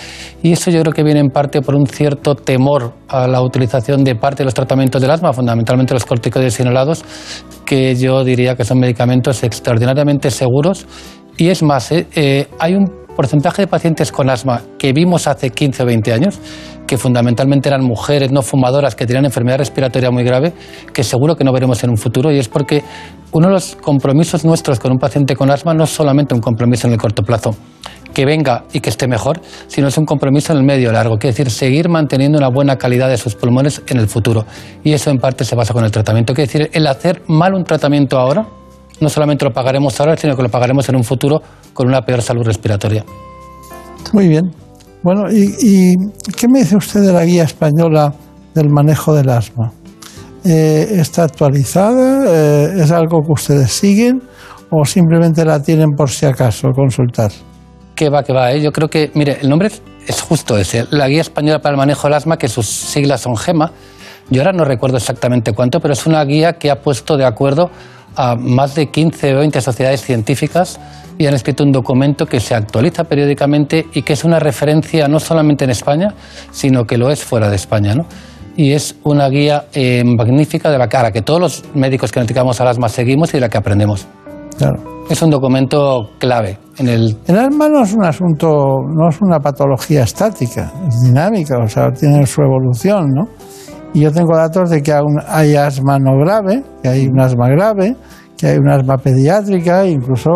Y 0.41 0.53
eso 0.53 0.71
yo 0.71 0.81
creo 0.81 0.93
que 0.93 1.03
viene 1.03 1.19
en 1.19 1.29
parte 1.29 1.61
por 1.61 1.75
un 1.75 1.85
cierto 1.85 2.35
temor 2.35 2.93
a 3.07 3.27
la 3.27 3.41
utilización 3.41 4.03
de 4.03 4.15
parte 4.15 4.39
de 4.39 4.45
los 4.45 4.53
tratamientos 4.53 5.01
del 5.01 5.11
asma, 5.11 5.33
fundamentalmente 5.33 5.93
los 5.93 6.05
corticoides 6.05 6.59
inhalados, 6.59 7.03
que 7.65 7.95
yo 7.95 8.23
diría 8.23 8.55
que 8.55 8.65
son 8.65 8.79
medicamentos 8.79 9.43
extraordinariamente 9.43 10.31
seguros. 10.31 10.87
Y 11.37 11.49
es 11.49 11.61
más, 11.61 11.91
eh, 11.91 12.07
eh, 12.15 12.47
hay 12.59 12.75
un 12.75 13.05
porcentaje 13.15 13.63
de 13.63 13.67
pacientes 13.67 14.11
con 14.11 14.29
asma 14.29 14.61
que 14.77 14.93
vimos 14.93 15.27
hace 15.27 15.49
15 15.49 15.83
o 15.83 15.85
20 15.85 16.13
años, 16.13 16.39
que 16.87 16.97
fundamentalmente 16.97 17.69
eran 17.69 17.83
mujeres 17.83 18.31
no 18.31 18.41
fumadoras 18.41 18.95
que 18.95 19.05
tenían 19.05 19.25
enfermedad 19.25 19.57
respiratoria 19.57 20.11
muy 20.11 20.23
grave, 20.23 20.53
que 20.93 21.03
seguro 21.03 21.35
que 21.35 21.43
no 21.43 21.51
veremos 21.51 21.83
en 21.83 21.89
un 21.89 21.97
futuro, 21.97 22.31
y 22.31 22.39
es 22.39 22.47
porque 22.47 22.83
uno 23.31 23.47
de 23.47 23.53
los 23.53 23.75
compromisos 23.75 24.45
nuestros 24.45 24.79
con 24.79 24.91
un 24.91 24.97
paciente 24.97 25.35
con 25.35 25.51
asma 25.51 25.73
no 25.73 25.83
es 25.83 25.89
solamente 25.89 26.33
un 26.33 26.41
compromiso 26.41 26.87
en 26.87 26.93
el 26.93 26.99
corto 26.99 27.23
plazo, 27.23 27.55
que 28.13 28.25
venga 28.25 28.63
y 28.71 28.79
que 28.79 28.89
esté 28.89 29.07
mejor, 29.07 29.41
sino 29.67 29.87
es 29.87 29.97
un 29.97 30.05
compromiso 30.05 30.53
en 30.53 30.59
el 30.59 30.65
medio 30.65 30.91
largo, 30.91 31.17
quiere 31.17 31.33
decir 31.35 31.51
seguir 31.51 31.89
manteniendo 31.89 32.37
una 32.37 32.49
buena 32.49 32.77
calidad 32.77 33.09
de 33.09 33.17
sus 33.17 33.35
pulmones 33.35 33.81
en 33.87 33.97
el 33.97 34.07
futuro. 34.07 34.45
Y 34.83 34.93
eso 34.93 35.09
en 35.09 35.17
parte 35.17 35.43
se 35.43 35.55
basa 35.55 35.73
con 35.73 35.83
el 35.83 35.91
tratamiento, 35.91 36.33
quiere 36.33 36.47
decir 36.47 36.69
el 36.71 36.87
hacer 36.87 37.23
mal 37.27 37.53
un 37.53 37.63
tratamiento 37.63 38.17
ahora, 38.17 38.47
no 39.01 39.09
solamente 39.09 39.43
lo 39.43 39.51
pagaremos 39.51 39.99
ahora, 39.99 40.15
sino 40.15 40.35
que 40.35 40.43
lo 40.43 40.49
pagaremos 40.49 40.87
en 40.87 40.95
un 40.95 41.03
futuro 41.03 41.41
con 41.73 41.87
una 41.87 42.01
peor 42.01 42.21
salud 42.21 42.45
respiratoria. 42.45 43.03
Muy 44.13 44.29
bien. 44.29 44.64
Bueno, 45.05 45.31
¿y, 45.31 45.95
qué 46.35 46.47
me 46.47 46.61
dice 46.61 46.75
usted 46.75 47.01
de 47.01 47.13
la 47.13 47.23
guía 47.23 47.43
española 47.43 48.11
del 48.55 48.71
manejo 48.71 49.13
del 49.13 49.29
asma? 49.29 49.71
Eh, 50.43 50.87
¿Está 50.93 51.25
actualizada? 51.25 52.25
Eh, 52.25 52.81
¿Es 52.81 52.89
algo 52.89 53.21
que 53.21 53.33
ustedes 53.33 53.71
siguen? 53.71 54.23
¿O 54.71 54.83
simplemente 54.83 55.45
la 55.45 55.61
tienen 55.61 55.91
por 55.91 56.09
si 56.09 56.25
acaso 56.25 56.69
consultar? 56.71 57.31
Que 57.93 58.09
va, 58.09 58.23
que 58.23 58.33
va. 58.33 58.51
¿eh? 58.51 58.63
Yo 58.63 58.71
creo 58.71 58.89
que, 58.89 59.11
mire, 59.13 59.37
el 59.41 59.47
nombre 59.47 59.67
es, 59.67 59.83
es 60.07 60.21
justo 60.23 60.57
ese, 60.57 60.87
la 60.89 61.07
Guía 61.07 61.21
Española 61.21 61.59
para 61.59 61.73
el 61.73 61.77
Manejo 61.77 62.07
del 62.07 62.15
Asma, 62.15 62.37
que 62.37 62.47
sus 62.47 62.65
siglas 62.65 63.21
son 63.21 63.37
GEMA. 63.37 63.73
Yo 64.31 64.41
ahora 64.41 64.53
no 64.53 64.65
recuerdo 64.65 64.97
exactamente 64.97 65.51
cuánto, 65.51 65.79
pero 65.81 65.93
es 65.93 66.07
una 66.07 66.25
guía 66.25 66.53
que 66.53 66.71
ha 66.71 66.81
puesto 66.81 67.15
de 67.15 67.25
acuerdo 67.25 67.69
a 68.15 68.35
más 68.35 68.73
de 68.73 68.89
15 68.89 69.35
o 69.35 69.37
20 69.37 69.61
sociedades 69.61 70.01
científicas 70.01 70.79
y 71.17 71.25
han 71.27 71.33
escrito 71.33 71.63
un 71.63 71.71
documento 71.71 72.25
que 72.25 72.39
se 72.39 72.55
actualiza 72.55 73.03
periódicamente 73.03 73.85
y 73.93 74.01
que 74.01 74.13
es 74.13 74.23
una 74.23 74.39
referencia 74.39 75.07
no 75.07 75.19
solamente 75.19 75.63
en 75.65 75.71
España, 75.71 76.13
sino 76.51 76.85
que 76.85 76.97
lo 76.97 77.09
es 77.09 77.23
fuera 77.23 77.49
de 77.49 77.55
España. 77.55 77.95
¿no? 77.95 78.05
Y 78.55 78.71
es 78.71 78.95
una 79.03 79.27
guía 79.29 79.65
eh, 79.73 80.03
magnífica 80.03 80.69
de 80.71 80.77
la 80.77 80.87
cara 80.87 81.11
que 81.11 81.21
todos 81.21 81.39
los 81.39 81.63
médicos 81.73 82.11
que 82.11 82.19
nos 82.19 82.27
dedicamos 82.27 82.59
al 82.61 82.67
asma 82.67 82.89
seguimos 82.89 83.29
y 83.29 83.33
de 83.33 83.41
la 83.41 83.49
que 83.49 83.57
aprendemos. 83.57 84.07
Claro. 84.57 84.81
Es 85.09 85.21
un 85.21 85.29
documento 85.29 86.09
clave 86.17 86.57
en 86.77 86.87
el 86.87 87.17
El 87.27 87.37
asma 87.37 87.69
no 87.69 87.83
es 87.83 87.93
un 87.93 88.03
asunto, 88.03 88.47
no 88.87 89.09
es 89.09 89.17
una 89.21 89.39
patología 89.39 90.03
estática, 90.03 90.71
es 90.87 91.01
dinámica, 91.01 91.57
o 91.63 91.67
sea, 91.67 91.91
tiene 91.91 92.25
su 92.25 92.41
evolución, 92.41 93.11
¿no? 93.13 93.27
Y 93.93 94.01
yo 94.01 94.11
tengo 94.11 94.35
datos 94.35 94.69
de 94.69 94.81
que 94.81 94.91
aún 94.91 95.19
hay 95.27 95.55
asma 95.55 95.99
no 95.99 96.17
grave, 96.17 96.63
que 96.81 96.89
hay 96.89 97.07
un 97.07 97.19
asma 97.19 97.47
grave, 97.49 97.95
que 98.37 98.47
hay 98.47 98.57
un 98.57 98.69
asma 98.69 98.97
pediátrica, 98.97 99.85
incluso 99.85 100.31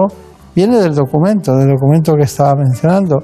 viene 0.56 0.78
del 0.78 0.96
documento, 0.96 1.56
del 1.56 1.70
documento 1.70 2.14
que 2.16 2.24
estaba 2.24 2.56
mencionando. 2.56 3.20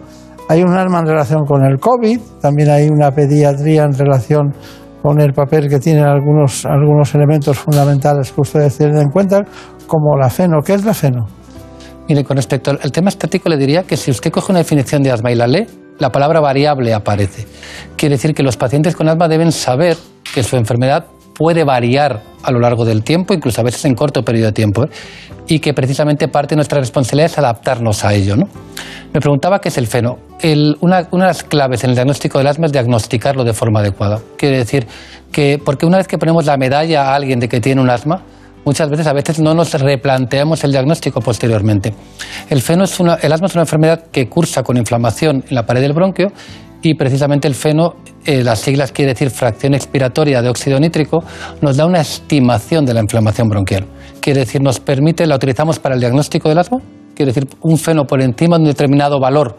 Hay 0.47 0.61
un 0.61 0.73
arma 0.73 0.99
en 0.99 1.07
relación 1.07 1.45
con 1.45 1.65
el 1.65 1.79
COVID, 1.79 2.19
también 2.41 2.69
hay 2.69 2.87
una 2.87 3.11
pediatría 3.11 3.83
en 3.83 3.93
relación 3.93 4.53
con 5.01 5.19
el 5.21 5.33
papel 5.33 5.69
que 5.69 5.79
tienen 5.79 6.03
algunos, 6.03 6.65
algunos 6.65 7.13
elementos 7.13 7.57
fundamentales 7.57 8.31
que 8.31 8.41
ustedes 8.41 8.77
tienen 8.77 8.97
en 8.97 9.09
cuenta, 9.09 9.43
como 9.87 10.17
la 10.17 10.29
feno. 10.29 10.61
¿Qué 10.65 10.73
es 10.73 10.85
la 10.85 10.93
feno? 10.93 11.27
Mire, 12.07 12.23
con 12.23 12.37
respecto 12.37 12.71
al 12.71 12.91
tema 12.91 13.09
estático, 13.09 13.49
le 13.49 13.57
diría 13.57 13.83
que 13.83 13.97
si 13.97 14.11
usted 14.11 14.31
coge 14.31 14.51
una 14.51 14.59
definición 14.59 15.01
de 15.01 15.11
asma 15.11 15.31
y 15.31 15.35
la 15.35 15.47
lee, 15.47 15.65
la 15.97 16.11
palabra 16.11 16.39
variable 16.39 16.93
aparece. 16.93 17.47
Quiere 17.95 18.15
decir 18.15 18.33
que 18.33 18.43
los 18.43 18.57
pacientes 18.57 18.95
con 18.95 19.07
asma 19.09 19.27
deben 19.27 19.51
saber 19.51 19.97
que 20.33 20.43
su 20.43 20.57
enfermedad 20.57 21.05
puede 21.35 21.63
variar 21.63 22.21
a 22.41 22.51
lo 22.51 22.59
largo 22.59 22.85
del 22.85 23.03
tiempo, 23.03 23.33
incluso 23.33 23.61
a 23.61 23.63
veces 23.63 23.85
en 23.85 23.93
corto 23.93 24.23
periodo 24.23 24.47
de 24.47 24.53
tiempo, 24.53 24.85
¿eh? 24.85 24.89
y 25.47 25.59
que 25.59 25.73
precisamente 25.73 26.27
parte 26.27 26.55
de 26.55 26.57
nuestra 26.57 26.79
responsabilidad 26.79 27.31
es 27.31 27.37
adaptarnos 27.37 28.03
a 28.03 28.13
ello. 28.13 28.35
¿no? 28.35 28.47
Me 29.13 29.19
preguntaba 29.19 29.59
qué 29.59 29.69
es 29.69 29.77
el 29.77 29.87
feno. 29.87 30.17
Una 30.81 31.03
de 31.03 31.17
las 31.17 31.43
claves 31.43 31.83
en 31.83 31.91
el 31.91 31.95
diagnóstico 31.95 32.37
del 32.37 32.47
asma 32.47 32.65
es 32.67 32.71
diagnosticarlo 32.71 33.43
de 33.43 33.53
forma 33.53 33.79
adecuada. 33.79 34.19
Quiere 34.37 34.57
decir 34.57 34.87
que, 35.31 35.59
porque 35.63 35.85
una 35.85 35.97
vez 35.97 36.07
que 36.07 36.17
ponemos 36.17 36.45
la 36.45 36.57
medalla 36.57 37.11
a 37.11 37.15
alguien 37.15 37.39
de 37.39 37.47
que 37.47 37.59
tiene 37.59 37.81
un 37.81 37.89
asma, 37.89 38.23
muchas 38.65 38.89
veces 38.89 39.07
a 39.07 39.13
veces 39.13 39.39
no 39.39 39.53
nos 39.53 39.73
replanteamos 39.79 40.63
el 40.63 40.71
diagnóstico 40.71 41.21
posteriormente. 41.21 41.93
El, 42.49 42.61
feno 42.61 42.83
es 42.83 42.99
una, 42.99 43.15
el 43.15 43.31
asma 43.31 43.47
es 43.47 43.53
una 43.53 43.63
enfermedad 43.63 44.05
que 44.11 44.27
cursa 44.27 44.63
con 44.63 44.77
inflamación 44.77 45.43
en 45.47 45.55
la 45.55 45.65
pared 45.65 45.81
del 45.81 45.93
bronquio 45.93 46.31
y 46.81 46.93
precisamente 46.95 47.47
el 47.47 47.55
feno, 47.55 47.95
eh, 48.25 48.43
las 48.43 48.59
siglas 48.59 48.91
quiere 48.91 49.13
decir 49.13 49.29
fracción 49.29 49.73
expiratoria 49.73 50.41
de 50.41 50.49
óxido 50.49 50.79
nítrico, 50.79 51.23
nos 51.61 51.77
da 51.77 51.85
una 51.85 52.01
estimación 52.01 52.85
de 52.85 52.93
la 52.93 53.01
inflamación 53.01 53.47
bronquial. 53.47 53.85
Quiere 54.19 54.41
decir, 54.41 54.61
nos 54.61 54.79
permite, 54.79 55.27
la 55.27 55.35
utilizamos 55.35 55.79
para 55.79 55.95
el 55.95 56.01
diagnóstico 56.01 56.49
del 56.49 56.57
asma, 56.57 56.79
quiere 57.15 57.31
decir, 57.31 57.47
un 57.61 57.77
feno 57.77 58.05
por 58.05 58.21
encima 58.21 58.57
de 58.57 58.63
un 58.63 58.69
determinado 58.69 59.19
valor, 59.19 59.57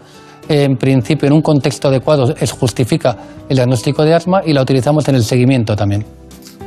eh, 0.48 0.64
en 0.64 0.76
principio, 0.76 1.26
en 1.28 1.34
un 1.34 1.43
contexto 1.43 1.88
adecuado, 1.88 2.34
es, 2.38 2.52
justifica 2.52 3.16
el 3.48 3.56
diagnóstico 3.56 4.05
de 4.05 4.14
asma 4.14 4.43
y 4.44 4.52
la 4.52 4.62
utilizamos 4.62 5.09
en 5.09 5.16
el 5.16 5.24
seguimiento 5.24 5.74
también. 5.74 6.05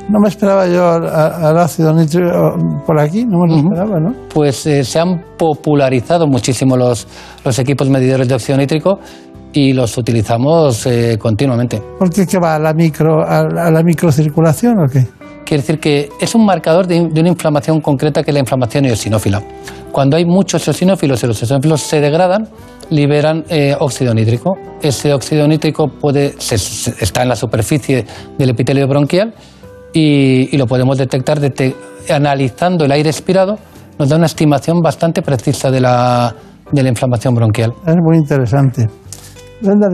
No 0.09 0.19
me 0.19 0.29
esperaba 0.29 0.67
yo 0.67 0.89
al, 0.89 1.07
al 1.07 1.57
ácido 1.59 1.93
nítrico 1.93 2.81
por 2.85 2.99
aquí, 2.99 3.25
no 3.25 3.45
me 3.45 3.47
lo 3.47 3.57
esperaba, 3.57 3.99
¿no? 3.99 4.15
Pues 4.33 4.65
eh, 4.65 4.83
se 4.83 4.99
han 4.99 5.23
popularizado 5.37 6.25
muchísimo 6.25 6.75
los, 6.75 7.05
los 7.45 7.59
equipos 7.59 7.87
medidores 7.89 8.27
de 8.27 8.33
óxido 8.33 8.57
nítrico 8.57 8.99
y 9.53 9.73
los 9.73 9.97
utilizamos 9.97 10.85
eh, 10.85 11.17
continuamente. 11.19 11.81
¿Por 11.97 12.09
qué 12.09 12.25
que 12.25 12.37
va 12.39 12.55
a 12.55 12.59
la, 12.59 12.73
micro, 12.73 13.21
a, 13.23 13.39
a 13.39 13.71
la 13.71 13.83
microcirculación 13.83 14.75
o 14.79 14.87
qué? 14.91 15.07
Quiere 15.45 15.61
decir 15.63 15.79
que 15.79 16.09
es 16.21 16.35
un 16.35 16.45
marcador 16.45 16.85
de, 16.85 17.07
de 17.11 17.19
una 17.21 17.29
inflamación 17.29 17.81
concreta 17.81 18.21
que 18.23 18.29
es 18.31 18.33
la 18.35 18.41
inflamación 18.41 18.85
eosinófila. 18.85 19.41
Cuando 19.91 20.17
hay 20.17 20.25
muchos 20.25 20.67
eosinófilos 20.67 21.23
y 21.23 21.27
los 21.27 21.41
eosinófilos 21.41 21.81
se 21.81 21.99
degradan, 21.99 22.47
liberan 22.91 23.43
eh, 23.49 23.75
óxido 23.79 24.13
nítrico. 24.13 24.55
Ese 24.81 25.11
óxido 25.13 25.47
nítrico 25.47 25.87
puede, 25.87 26.35
se- 26.39 26.59
se- 26.59 26.93
está 27.03 27.23
en 27.23 27.29
la 27.29 27.35
superficie 27.35 28.05
del 28.37 28.49
epitelio 28.51 28.87
bronquial 28.87 29.33
y, 29.91 30.53
y 30.53 30.57
lo 30.57 30.67
podemos 30.67 30.99
detectar 30.99 31.39
dete- 31.39 31.73
analizando 32.13 32.85
el 32.85 32.91
aire 32.91 33.09
expirado. 33.09 33.57
Nos 33.97 34.09
da 34.09 34.17
una 34.17 34.27
estimación 34.27 34.79
bastante 34.81 35.23
precisa 35.23 35.71
de 35.71 35.81
la, 35.81 36.33
de 36.71 36.83
la 36.83 36.89
inflamación 36.89 37.33
bronquial. 37.33 37.73
Es 37.87 37.95
muy 37.97 38.17
interesante. 38.17 38.87
Brenda. 39.61 39.87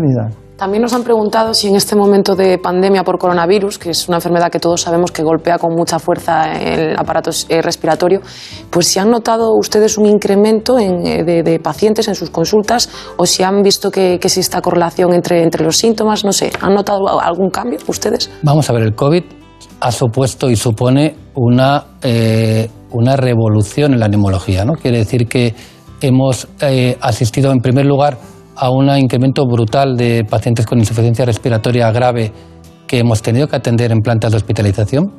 También 0.57 0.81
nos 0.81 0.93
han 0.93 1.03
preguntado 1.03 1.53
si 1.53 1.67
en 1.67 1.75
este 1.75 1.97
momento 1.97 2.33
de 2.33 2.57
pandemia 2.57 3.03
por 3.03 3.17
coronavirus, 3.17 3.77
que 3.77 3.89
es 3.89 4.07
una 4.07 4.17
enfermedad 4.17 4.49
que 4.49 4.59
todos 4.59 4.81
sabemos 4.81 5.11
que 5.11 5.21
golpea 5.21 5.57
con 5.57 5.75
mucha 5.75 5.99
fuerza 5.99 6.53
el 6.53 6.97
aparato 6.97 7.29
eh, 7.49 7.61
respiratorio, 7.61 8.21
pues 8.69 8.87
si 8.87 8.99
han 8.99 9.11
notado 9.11 9.53
ustedes 9.57 9.97
un 9.97 10.05
incremento 10.05 10.79
en, 10.79 11.05
eh, 11.05 11.23
de, 11.25 11.43
de 11.43 11.59
pacientes 11.59 12.07
en 12.07 12.15
sus 12.15 12.29
consultas 12.29 12.89
o 13.17 13.25
si 13.25 13.43
han 13.43 13.63
visto 13.63 13.91
que, 13.91 14.17
que 14.19 14.27
existe 14.27 14.41
esta 14.41 14.61
correlación 14.61 15.13
entre, 15.13 15.43
entre 15.43 15.65
los 15.65 15.75
síntomas, 15.75 16.23
no 16.23 16.31
sé, 16.31 16.51
¿han 16.61 16.73
notado 16.73 17.19
algún 17.19 17.49
cambio 17.49 17.79
ustedes? 17.87 18.31
Vamos 18.41 18.69
a 18.69 18.73
ver, 18.73 18.83
el 18.83 18.95
COVID 18.95 19.23
ha 19.81 19.91
supuesto 19.91 20.49
y 20.49 20.55
supone 20.55 21.15
una, 21.35 21.83
eh, 22.01 22.69
una 22.91 23.15
revolución 23.15 23.93
en 23.93 23.99
la 23.99 24.07
neumología. 24.07 24.63
¿no? 24.63 24.73
Quiere 24.73 24.99
decir 24.99 25.27
que 25.27 25.53
hemos 26.01 26.47
eh, 26.61 26.97
asistido, 27.01 27.51
en 27.51 27.59
primer 27.59 27.85
lugar, 27.85 28.17
a 28.55 28.69
un 28.69 28.89
incremento 28.97 29.45
brutal 29.45 29.95
de 29.95 30.23
pacientes 30.23 30.65
con 30.65 30.79
insuficiencia 30.79 31.25
respiratoria 31.25 31.91
grave 31.91 32.31
que 32.87 32.99
hemos 32.99 33.21
tenido 33.21 33.47
que 33.47 33.55
atender 33.55 33.91
en 33.91 34.01
plantas 34.01 34.31
de 34.31 34.37
hospitalización. 34.37 35.11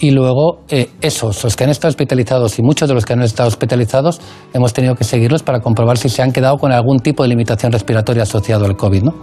Y 0.00 0.12
luego, 0.12 0.60
eh, 0.68 0.90
esos, 1.00 1.42
los 1.42 1.56
que 1.56 1.64
han 1.64 1.70
estado 1.70 1.88
hospitalizados 1.88 2.58
y 2.58 2.62
muchos 2.62 2.88
de 2.88 2.94
los 2.94 3.04
que 3.04 3.14
han 3.14 3.22
estado 3.22 3.48
hospitalizados, 3.48 4.20
hemos 4.52 4.72
tenido 4.72 4.94
que 4.94 5.02
seguirlos 5.02 5.42
para 5.42 5.58
comprobar 5.60 5.98
si 5.98 6.08
se 6.08 6.22
han 6.22 6.30
quedado 6.30 6.56
con 6.56 6.70
algún 6.70 7.00
tipo 7.00 7.24
de 7.24 7.30
limitación 7.30 7.72
respiratoria 7.72 8.22
asociado 8.22 8.64
al 8.64 8.76
COVID. 8.76 9.02
¿no? 9.02 9.14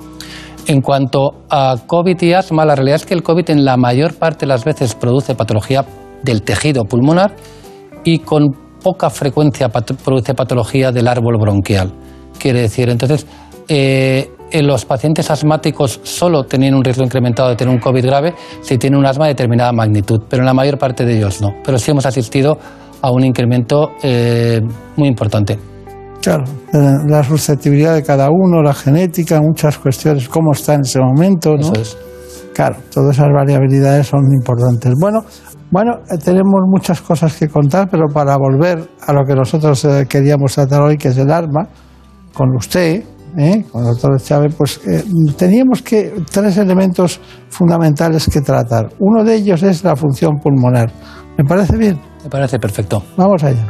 En 0.68 0.82
cuanto 0.82 1.46
a 1.50 1.76
COVID 1.88 2.22
y 2.22 2.34
asma, 2.34 2.66
la 2.66 2.76
realidad 2.76 2.98
es 2.98 3.06
que 3.06 3.14
el 3.14 3.24
COVID 3.24 3.52
en 3.52 3.64
la 3.64 3.78
mayor 3.78 4.16
parte 4.16 4.42
de 4.42 4.48
las 4.48 4.66
veces 4.66 4.96
produce 4.96 5.34
patología 5.36 5.86
del 6.24 6.42
tejido 6.42 6.84
pulmonar 6.84 7.36
y 8.04 8.20
con 8.20 8.52
poca 8.84 9.10
frecuencia 9.10 9.70
produce 9.70 10.34
patología 10.34 10.92
del 10.92 11.08
árbol 11.08 11.38
bronquial. 11.40 11.94
Quiere 12.38 12.62
decir, 12.62 12.90
entonces, 12.90 13.26
eh, 13.68 14.32
en 14.52 14.68
los 14.68 14.86
pacientes 14.86 15.30
asmáticos 15.32 16.00
solo 16.04 16.44
tenían 16.44 16.76
un 16.76 16.84
riesgo 16.84 17.04
incrementado 17.04 17.50
de 17.50 17.56
tener 17.56 17.74
un 17.74 17.80
COVID 17.80 18.06
grave 18.06 18.34
si 18.62 18.78
tienen 18.78 19.00
un 19.00 19.06
asma 19.06 19.26
de 19.26 19.32
determinada 19.32 19.72
magnitud, 19.72 20.22
pero 20.30 20.44
en 20.44 20.46
la 20.46 20.54
mayor 20.54 20.78
parte 20.78 21.06
de 21.06 21.18
ellos 21.18 21.42
no. 21.42 21.56
Pero 21.64 21.78
sí 21.78 21.92
hemos 21.92 22.06
asistido 22.06 22.58
a 23.02 23.12
un 23.12 23.24
incremento 23.24 23.92
eh, 24.02 24.62
muy 24.96 25.08
importante. 25.08 25.60
Claro, 26.22 26.44
eh, 26.74 26.78
la 27.08 27.24
susceptibilidad 27.24 27.94
de 27.94 28.04
cada 28.04 28.30
uno, 28.32 28.64
la 28.64 28.74
genética, 28.74 29.40
muchas 29.42 29.78
cuestiones, 29.78 30.28
cómo 30.28 30.54
está 30.54 30.74
en 30.74 30.82
ese 30.82 31.00
momento, 31.00 31.56
¿no? 31.56 31.60
Eso 31.60 31.74
es. 31.74 31.98
Claro, 32.54 32.78
todas 32.90 33.18
esas 33.18 33.28
variabilidades 33.32 34.08
son 34.08 34.22
importantes. 34.34 34.94
Bueno, 35.00 35.26
bueno, 35.70 36.00
eh, 36.10 36.18
tenemos 36.18 36.62
muchas 36.68 37.02
cosas 37.02 37.36
que 37.38 37.50
contar, 37.50 37.90
pero 37.90 38.06
para 38.08 38.38
volver 38.38 38.88
a 39.06 39.14
lo 39.14 39.26
que 39.26 39.36
nosotros 39.36 39.84
eh, 39.86 40.06
queríamos 40.08 40.56
tratar 40.56 40.82
hoy, 40.82 40.98
que 40.98 41.10
es 41.10 41.18
el 41.18 41.30
arma, 41.30 41.68
con 42.34 42.56
usted, 42.56 43.04
¿eh? 43.38 43.66
con 43.72 43.84
el 43.84 43.92
doctor 43.92 44.22
Chávez, 44.22 44.54
pues 44.56 44.82
eh, 44.88 45.04
teníamos 45.38 45.82
que 45.82 46.14
tres 46.32 46.58
elementos 46.58 47.20
fundamentales 47.50 48.30
que 48.32 48.42
tratar. 48.42 48.90
Uno 49.00 49.24
de 49.24 49.36
ellos 49.36 49.64
es 49.64 49.84
la 49.84 49.96
función 49.96 50.38
pulmonar. 50.42 50.92
¿Me 51.38 51.44
parece 51.44 51.78
bien? 51.78 52.00
Me 52.24 52.30
parece 52.30 52.60
perfecto. 52.60 53.04
Vamos 53.18 53.44
allá. 53.44 53.66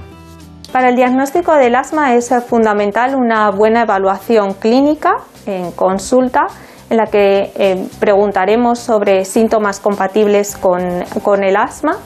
Para 0.71 0.89
el 0.89 0.95
diagnóstico 0.95 1.55
del 1.55 1.75
asma 1.75 2.15
es 2.15 2.33
fundamental 2.47 3.15
una 3.15 3.49
buena 3.49 3.83
evaluación 3.83 4.53
clínica 4.53 5.13
en 5.45 5.71
consulta 5.71 6.47
en 6.89 6.97
la 6.97 7.05
que 7.05 7.51
eh, 7.55 7.87
preguntaremos 7.99 8.79
sobre 8.79 9.25
síntomas 9.25 9.79
compatibles 9.79 10.55
con, 10.55 10.81
con 11.23 11.43
el 11.43 11.55
asma, 11.55 11.97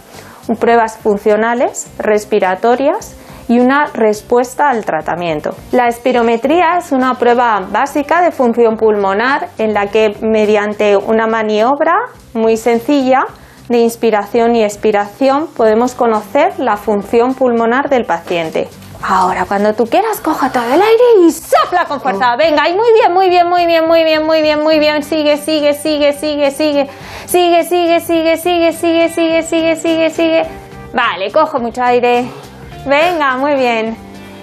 pruebas 0.59 0.97
funcionales, 0.97 1.87
respiratorias 1.97 3.15
y 3.49 3.59
una 3.59 3.87
respuesta 3.87 4.69
al 4.69 4.85
tratamiento. 4.85 5.55
La 5.71 5.87
espirometría 5.87 6.77
es 6.77 6.91
una 6.91 7.15
prueba 7.15 7.59
básica 7.69 8.21
de 8.21 8.31
función 8.31 8.77
pulmonar 8.77 9.49
en 9.57 9.73
la 9.73 9.87
que 9.87 10.15
mediante 10.21 10.95
una 10.95 11.27
maniobra 11.27 11.95
muy 12.33 12.57
sencilla 12.57 13.25
de 13.67 13.79
inspiración 13.79 14.55
y 14.55 14.63
expiración 14.63 15.47
podemos 15.57 15.95
conocer 15.95 16.59
la 16.59 16.77
función 16.77 17.33
pulmonar 17.33 17.89
del 17.89 18.05
paciente. 18.05 18.69
Ahora, 19.01 19.45
cuando 19.45 19.73
tú 19.73 19.85
quieras, 19.85 20.19
coja 20.21 20.51
todo 20.51 20.65
el 20.65 20.81
aire 20.81 21.03
y 21.25 21.31
sopla 21.31 21.85
con 21.85 22.01
fuerza. 22.01 22.35
Venga, 22.35 22.67
y 22.67 22.75
muy 22.75 22.91
bien, 22.93 23.13
muy 23.13 23.29
bien, 23.29 23.47
muy 23.47 23.65
bien, 23.65 23.87
muy 23.87 24.03
bien, 24.03 24.25
muy 24.25 24.41
bien, 24.41 24.61
muy 24.61 24.77
bien. 24.77 25.03
Sigue, 25.03 25.37
sigue, 25.37 25.73
sigue, 25.73 26.13
sigue, 26.13 26.51
sigue. 26.51 26.89
Sigue, 27.25 27.63
sigue, 27.63 27.99
sigue, 28.01 28.37
sigue, 28.37 28.73
sigue, 28.73 29.09
sigue, 29.09 29.43
sigue, 29.43 29.75
sigue, 29.75 30.09
sigue. 30.09 30.45
Vale, 30.93 31.31
cojo 31.31 31.59
mucho 31.59 31.81
aire. 31.81 32.25
Venga, 32.89 33.37
muy 33.37 33.53
bien. 33.53 33.95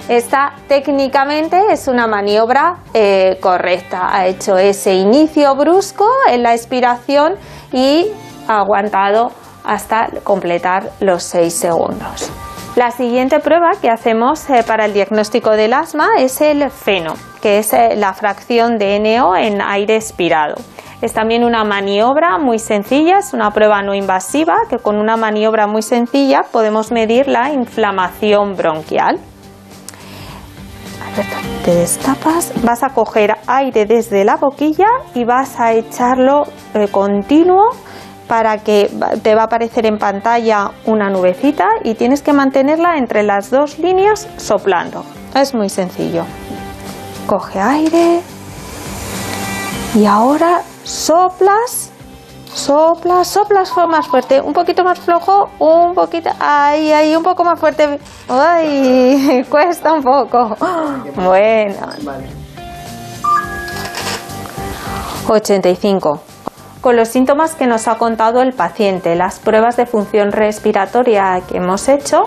Esta 0.09 0.52
técnicamente 0.68 1.60
es 1.73 1.89
una 1.89 2.06
maniobra 2.06 2.77
eh, 2.94 3.39
correcta. 3.40 4.16
Ha 4.16 4.28
hecho 4.28 4.56
ese 4.56 4.94
inicio 4.94 5.56
brusco 5.56 6.09
en 6.31 6.44
la 6.44 6.55
expiración 6.55 7.35
y 7.73 8.06
ha 8.47 8.60
aguantado 8.60 9.32
hasta 9.64 10.10
completar 10.23 10.93
los 11.01 11.24
6 11.24 11.52
segundos. 11.52 12.31
La 12.77 12.93
siguiente 12.93 13.40
prueba 13.40 13.73
que 13.82 13.90
hacemos 13.90 14.48
eh, 14.48 14.62
para 14.64 14.85
el 14.85 14.93
diagnóstico 14.93 15.51
del 15.51 15.73
asma 15.73 16.10
es 16.18 16.40
el 16.40 16.70
feno, 16.70 17.14
que 17.43 17.59
es 17.59 17.73
eh, 17.73 17.97
la 17.97 18.14
fracción 18.14 18.78
de 18.78 19.01
NO 19.01 19.35
en 19.35 19.60
aire 19.60 19.97
expirado. 19.97 20.55
Es 21.02 21.12
también 21.12 21.44
una 21.44 21.62
maniobra 21.62 22.39
muy 22.39 22.59
sencilla, 22.59 23.18
es 23.18 23.35
una 23.35 23.51
prueba 23.51 23.82
no 23.82 23.94
invasiva 23.94 24.55
que 24.70 24.78
con 24.78 24.97
una 24.97 25.16
maniobra 25.16 25.66
muy 25.66 25.82
sencilla 25.82 26.44
podemos 26.51 26.90
medir 26.90 27.28
la 27.28 27.52
inflamación 27.52 28.56
bronquial. 28.56 29.18
Te 31.64 31.74
destapas, 31.74 32.52
vas 32.62 32.82
a 32.82 32.90
coger 32.90 33.36
aire 33.47 33.85
desde 33.85 34.24
la 34.24 34.36
boquilla 34.36 34.89
y 35.14 35.24
vas 35.24 35.59
a 35.60 35.73
echarlo 35.73 36.44
eh, 36.74 36.89
continuo 36.90 37.70
para 38.28 38.59
que 38.59 38.90
te 39.23 39.35
va 39.35 39.43
a 39.43 39.44
aparecer 39.44 39.86
en 39.86 39.98
pantalla 39.98 40.73
una 40.85 41.10
nubecita 41.10 41.66
y 41.85 41.94
tienes 41.94 42.23
que 42.23 42.32
mantenerla 42.32 42.97
entre 42.97 43.23
las 43.23 43.51
dos 43.51 43.78
líneas 43.78 44.28
soplando. 44.36 45.05
Es 45.35 45.55
muy 45.55 45.68
sencillo. 45.68 46.24
Coge 47.27 47.60
aire 47.60 48.20
Y 49.94 50.06
ahora 50.06 50.62
soplas, 50.87 51.91
soplas, 52.55 53.27
soplas 53.27 53.73
más 53.89 54.07
fuerte, 54.07 54.41
un 54.41 54.53
poquito 54.53 54.85
más 54.85 54.99
flojo, 55.01 55.51
un 55.59 55.95
poquito, 55.95 56.31
ahí, 56.39 56.93
ahí, 56.93 57.17
un 57.17 57.23
poco 57.23 57.45
más 57.45 57.59
fuerte. 57.59 57.99
Ay, 58.29 59.45
cuesta 59.51 59.93
un 59.93 60.03
poco. 60.03 60.57
Bueno. 61.17 61.77
85. 65.29 66.21
Con 66.81 66.97
los 66.97 67.09
síntomas 67.09 67.57
que 67.57 67.67
nos 67.67 67.89
ha 67.89 67.99
contado 67.99 68.41
el 68.43 68.53
paciente, 68.53 69.17
las 69.17 69.41
pruebas 69.41 69.77
de 69.77 69.87
función 69.87 70.31
respiratoria 70.31 71.41
que 71.49 71.57
hemos 71.57 71.89
hecho, 71.89 72.23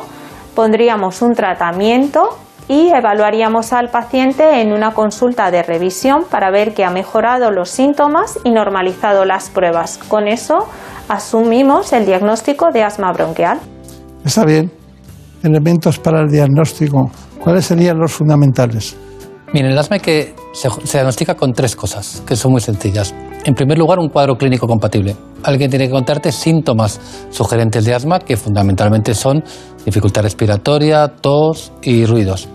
pondríamos 0.53 1.21
un 1.21 1.33
tratamiento 1.33 2.37
y 2.69 2.89
evaluaríamos 2.89 3.73
al 3.73 3.89
paciente 3.89 4.61
en 4.61 4.71
una 4.71 4.93
consulta 4.93 5.49
de 5.49 5.63
revisión 5.63 6.23
para 6.29 6.51
ver 6.51 6.75
que 6.75 6.85
ha 6.85 6.91
mejorado 6.91 7.49
los 7.49 7.69
síntomas 7.69 8.39
y 8.43 8.51
normalizado 8.51 9.25
las 9.25 9.49
pruebas. 9.49 9.97
Con 9.97 10.27
eso 10.27 10.67
asumimos 11.09 11.91
el 11.93 12.05
diagnóstico 12.05 12.71
de 12.71 12.83
asma 12.83 13.11
bronquial. 13.11 13.59
Está 14.23 14.45
bien. 14.45 14.71
Elementos 15.41 15.97
para 15.97 16.21
el 16.21 16.27
diagnóstico. 16.27 17.09
¿Cuáles 17.43 17.65
serían 17.65 17.97
los 17.97 18.11
fundamentales? 18.11 18.95
Miren, 19.51 19.71
el 19.71 19.77
asma 19.79 19.97
que 19.97 20.35
se, 20.53 20.69
se 20.69 20.97
diagnostica 20.99 21.33
con 21.33 21.53
tres 21.53 21.75
cosas, 21.75 22.21
que 22.27 22.35
son 22.35 22.51
muy 22.51 22.61
sencillas. 22.61 23.15
En 23.45 23.55
primer 23.55 23.79
lugar, 23.79 23.97
un 23.97 24.09
cuadro 24.09 24.37
clínico 24.37 24.67
compatible. 24.67 25.15
Alguien 25.41 25.71
tiene 25.71 25.87
que 25.87 25.93
contarte 25.93 26.31
síntomas 26.31 27.25
sugerentes 27.31 27.83
de 27.85 27.95
asma, 27.95 28.19
que 28.19 28.37
fundamentalmente 28.37 29.15
son 29.15 29.43
dificultad 29.83 30.21
respiratoria, 30.21 31.07
tos 31.07 31.71
y 31.81 32.05
ruidos. 32.05 32.47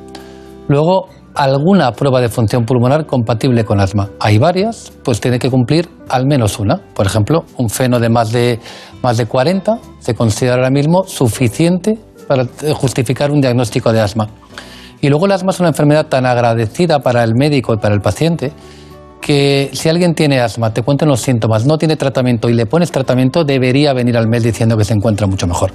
Luego, 0.69 1.09
alguna 1.35 1.93
prueba 1.93 2.21
de 2.21 2.29
función 2.29 2.65
pulmonar 2.65 3.07
compatible 3.07 3.65
con 3.65 3.81
asma. 3.81 4.11
Hay 4.21 4.39
varias, 4.39 4.93
pues 5.03 5.21
tiene 5.21 5.39
que 5.39 5.51
cumplir 5.51 5.89
al 6.09 6.27
menos 6.27 6.59
una. 6.59 6.81
Por 6.95 7.07
ejemplo, 7.07 7.45
un 7.59 7.69
feno 7.69 7.99
de 7.99 8.09
más 8.09 8.33
de, 8.33 8.61
más 9.03 9.17
de 9.17 9.27
40 9.27 9.79
se 9.99 10.15
considera 10.15 10.55
ahora 10.55 10.71
mismo 10.71 11.05
suficiente 11.05 11.99
para 12.27 12.47
justificar 12.75 13.31
un 13.31 13.41
diagnóstico 13.41 13.93
de 13.93 14.01
asma. 14.01 14.29
Y 15.01 15.09
luego 15.09 15.27
el 15.27 15.33
asma 15.33 15.51
es 15.51 15.61
una 15.61 15.69
enfermedad 15.69 16.07
tan 16.07 16.25
agradecida 16.25 17.01
para 17.01 17.23
el 17.25 17.35
médico 17.35 17.75
y 17.75 17.77
para 17.77 17.95
el 17.95 18.01
paciente 18.01 18.53
que 19.21 19.71
si 19.73 19.89
alguien 19.89 20.15
tiene 20.15 20.41
asma, 20.41 20.73
te 20.73 20.83
cuentan 20.83 21.09
los 21.09 21.21
síntomas, 21.21 21.65
no 21.65 21.79
tiene 21.79 21.97
tratamiento 21.97 22.51
y 22.51 22.53
le 22.53 22.67
pones 22.67 22.91
tratamiento, 22.91 23.43
debería 23.43 23.95
venir 23.95 24.19
al 24.19 24.29
mes 24.29 24.43
diciendo 24.43 24.77
que 24.77 24.85
se 24.85 24.93
encuentra 24.93 25.27
mucho 25.27 25.47
mejor. 25.47 25.73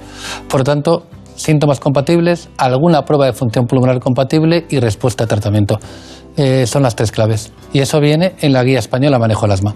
Por 0.48 0.60
lo 0.60 0.64
tanto, 0.64 1.06
síntomas 1.40 1.80
compatibles, 1.80 2.48
alguna 2.58 3.02
prueba 3.02 3.26
de 3.26 3.32
función 3.32 3.66
pulmonar 3.66 4.00
compatible 4.00 4.66
y 4.68 4.78
respuesta 4.80 5.24
a 5.24 5.26
tratamiento. 5.26 5.78
Eh, 6.36 6.66
son 6.66 6.82
las 6.82 6.96
tres 6.96 7.12
claves. 7.12 7.52
Y 7.72 7.80
eso 7.80 8.00
viene 8.00 8.34
en 8.40 8.52
la 8.52 8.62
guía 8.62 8.78
española 8.78 9.18
Manejo 9.18 9.42
del 9.42 9.52
Asma. 9.52 9.74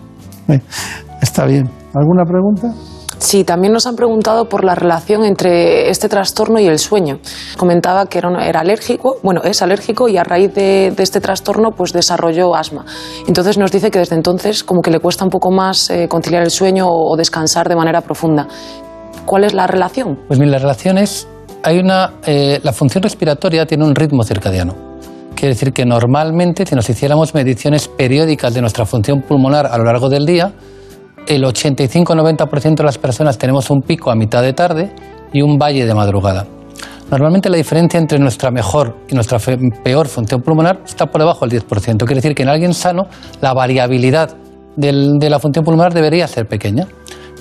Está 1.21 1.47
bien. 1.47 1.69
¿Alguna 1.95 2.25
pregunta? 2.25 2.73
Sí, 3.19 3.45
también 3.45 3.73
nos 3.73 3.87
han 3.87 3.97
preguntado 3.97 4.49
por 4.49 4.65
la 4.65 4.75
relación 4.75 5.25
entre 5.25 5.89
este 5.89 6.09
trastorno 6.09 6.59
y 6.59 6.67
el 6.67 6.79
sueño. 6.79 7.21
Comentaba 7.57 8.07
que 8.07 8.19
era, 8.19 8.47
era 8.47 8.61
alérgico, 8.61 9.17
bueno, 9.23 9.41
es 9.45 9.63
alérgico 9.63 10.09
y 10.09 10.17
a 10.17 10.25
raíz 10.25 10.53
de, 10.55 10.93
de, 10.95 11.03
este 11.03 11.21
trastorno 11.21 11.71
pues 11.71 11.93
desarrolló 11.93 12.55
asma. 12.55 12.85
Entonces 13.27 13.57
nos 13.57 13.73
dice 13.73 13.91
que 13.91 14.01
desde 14.01 14.17
entonces 14.17 14.65
como 14.65 14.83
que 14.83 14.91
le 14.91 14.99
cuesta 14.99 15.25
un 15.25 15.31
poco 15.31 15.51
más 15.51 15.89
eh, 15.91 16.09
conciliar 16.09 16.43
el 16.43 16.51
sueño 16.51 16.87
o, 16.87 17.13
o, 17.13 17.17
descansar 17.17 17.69
de 17.69 17.77
manera 17.77 18.03
profunda. 18.03 18.47
¿Cuál 19.25 19.45
es 19.45 19.55
la 19.55 19.67
relación? 19.67 20.19
Pues 20.27 20.39
mira, 20.39 20.53
la 20.53 20.59
relación 20.59 20.99
es, 20.99 21.27
hay 21.65 21.79
una, 21.79 22.13
eh, 22.27 22.61
la 22.63 22.73
función 22.73 23.03
respiratoria 23.03 23.65
tiene 23.65 23.85
un 23.85 23.95
ritmo 23.95 24.23
circadiano. 24.23 24.75
Quiere 25.35 25.55
decir 25.55 25.73
que 25.73 25.87
normalmente 25.87 26.67
si 26.67 26.75
nos 26.75 26.89
hiciéramos 26.89 27.35
mediciones 27.35 27.89
periódicas 27.89 28.53
de 28.53 28.61
nuestra 28.61 28.85
función 28.85 29.23
pulmonar 29.23 29.67
a 29.67 29.79
lo 29.79 29.85
largo 29.85 30.11
del 30.11 30.27
día, 30.27 30.53
el 31.27 31.43
85-90% 31.43 32.77
de 32.77 32.85
las 32.85 32.99
personas 32.99 33.39
tenemos 33.39 33.71
un 33.71 33.81
pico 33.81 34.11
a 34.11 34.15
mitad 34.15 34.43
de 34.43 34.53
tarde 34.53 34.95
y 35.33 35.41
un 35.41 35.59
valle 35.59 35.87
de 35.87 35.95
madrugada. 35.95 36.47
Normalmente 37.11 37.49
la 37.49 37.57
diferencia 37.57 37.99
entre 37.99 38.19
nuestra 38.19 38.51
mejor 38.51 38.97
y 39.09 39.15
nuestra 39.15 39.39
peor 39.83 40.07
función 40.07 40.43
pulmonar 40.43 40.83
está 40.85 41.07
por 41.07 41.23
debajo 41.23 41.47
del 41.47 41.63
10%. 41.63 41.99
Quiere 41.99 42.17
decir 42.17 42.35
que 42.35 42.43
en 42.43 42.51
alguien 42.51 42.75
sano 42.75 43.07
la 43.41 43.55
variabilidad 43.55 44.37
de 44.77 45.31
la 45.31 45.39
función 45.39 45.65
pulmonar 45.65 45.95
debería 45.95 46.29
ser 46.29 46.47
pequeña. 46.47 46.87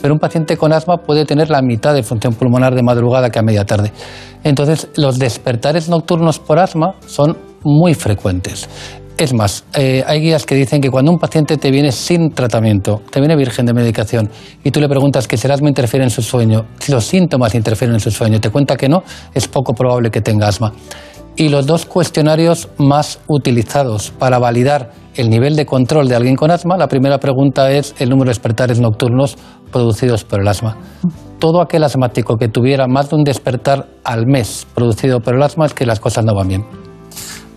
Pero 0.04 0.16
un 0.16 0.20
paciente 0.20 0.58
con 0.58 0.74
asma 0.74 0.98
puede 0.98 1.24
tener 1.24 1.50
la 1.50 1.62
mitad 1.62 1.94
de 1.94 2.04
función 2.04 2.34
pulmonar 2.34 2.76
de 2.76 2.84
madrugada 2.84 3.30
que 3.30 3.40
a 3.40 3.42
media 3.42 3.64
tarde. 3.64 3.94
Entonces, 4.44 4.90
los 4.98 5.18
despertares 5.18 5.88
nocturnos 5.88 6.40
por 6.40 6.60
asma 6.60 6.96
son 7.08 7.38
muy 7.64 7.94
frecuentes. 7.94 8.68
Es 9.18 9.34
más, 9.34 9.64
eh, 9.74 10.04
hay 10.06 10.20
guías 10.20 10.46
que 10.46 10.56
dicen 10.56 10.82
que 10.82 10.90
cuando 10.90 11.10
un 11.10 11.20
paciente 11.20 11.56
te 11.56 11.72
viene 11.72 11.94
sin 11.94 12.32
tratamiento, 12.32 13.02
te 13.12 13.22
viene 13.22 13.38
virgen 13.38 13.66
de 13.66 13.74
medicación, 13.74 14.30
y 14.62 14.72
tú 14.72 14.82
le 14.82 14.90
preguntas 14.90 15.26
que 15.26 15.38
si 15.38 15.48
el 15.48 15.54
asma 15.54 15.70
interfiere 15.70 16.04
en 16.04 16.10
su 16.10 16.22
sueño, 16.22 16.66
si 16.80 16.92
los 16.92 17.06
síntomas 17.06 17.56
interfieren 17.56 17.94
en 17.94 18.02
su 18.02 18.12
sueño, 18.12 18.42
te 18.42 18.50
cuenta 18.50 18.76
que 18.76 18.90
no, 18.90 19.04
es 19.34 19.48
poco 19.48 19.74
probable 19.74 20.12
que 20.12 20.20
tenga 20.20 20.50
asma. 20.50 20.74
Y 21.36 21.50
los 21.50 21.66
dos 21.66 21.86
cuestionarios 21.86 22.70
más 22.78 23.20
utilizados 23.28 24.12
para 24.12 24.38
validar 24.38 24.92
el 25.16 25.30
nivel 25.30 25.56
de 25.56 25.66
control 25.66 26.08
de 26.08 26.16
alguien 26.16 26.36
con 26.36 26.52
asma, 26.52 26.78
la 26.78 26.88
primera 26.88 27.20
pregunta 27.20 27.72
es 27.72 27.96
el 28.00 28.10
número 28.10 28.26
de 28.26 28.32
despertares 28.32 28.80
nocturnos 28.80 29.38
producidos 29.72 30.24
por 30.24 30.42
el 30.42 30.48
asma. 30.48 30.78
Todo 31.40 31.62
aquel 31.62 31.84
asmático 31.84 32.38
que 32.38 32.48
tuviera 32.48 32.88
más 32.88 33.10
de 33.10 33.16
un 33.16 33.24
despertar 33.24 33.88
al 34.04 34.28
mes 34.28 34.68
producido 34.76 35.20
por 35.20 35.36
el 35.36 35.44
asma 35.44 35.66
es 35.66 35.74
que 35.74 35.86
las 35.86 36.00
cosas 36.00 36.24
no 36.24 36.36
van 36.36 36.48
bien. 36.48 36.66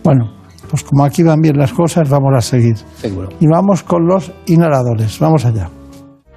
Bueno, 0.03 0.31
pues 0.69 0.83
como 0.83 1.05
aquí 1.05 1.23
van 1.23 1.39
bien 1.41 1.57
las 1.57 1.71
cosas, 1.71 2.09
vamos 2.09 2.31
a 2.35 2.41
seguir. 2.41 2.77
Seguro. 2.95 3.29
Y 3.39 3.47
vamos 3.47 3.83
con 3.83 4.07
los 4.07 4.31
inhaladores. 4.47 5.19
Vamos 5.19 5.45
allá. 5.45 5.69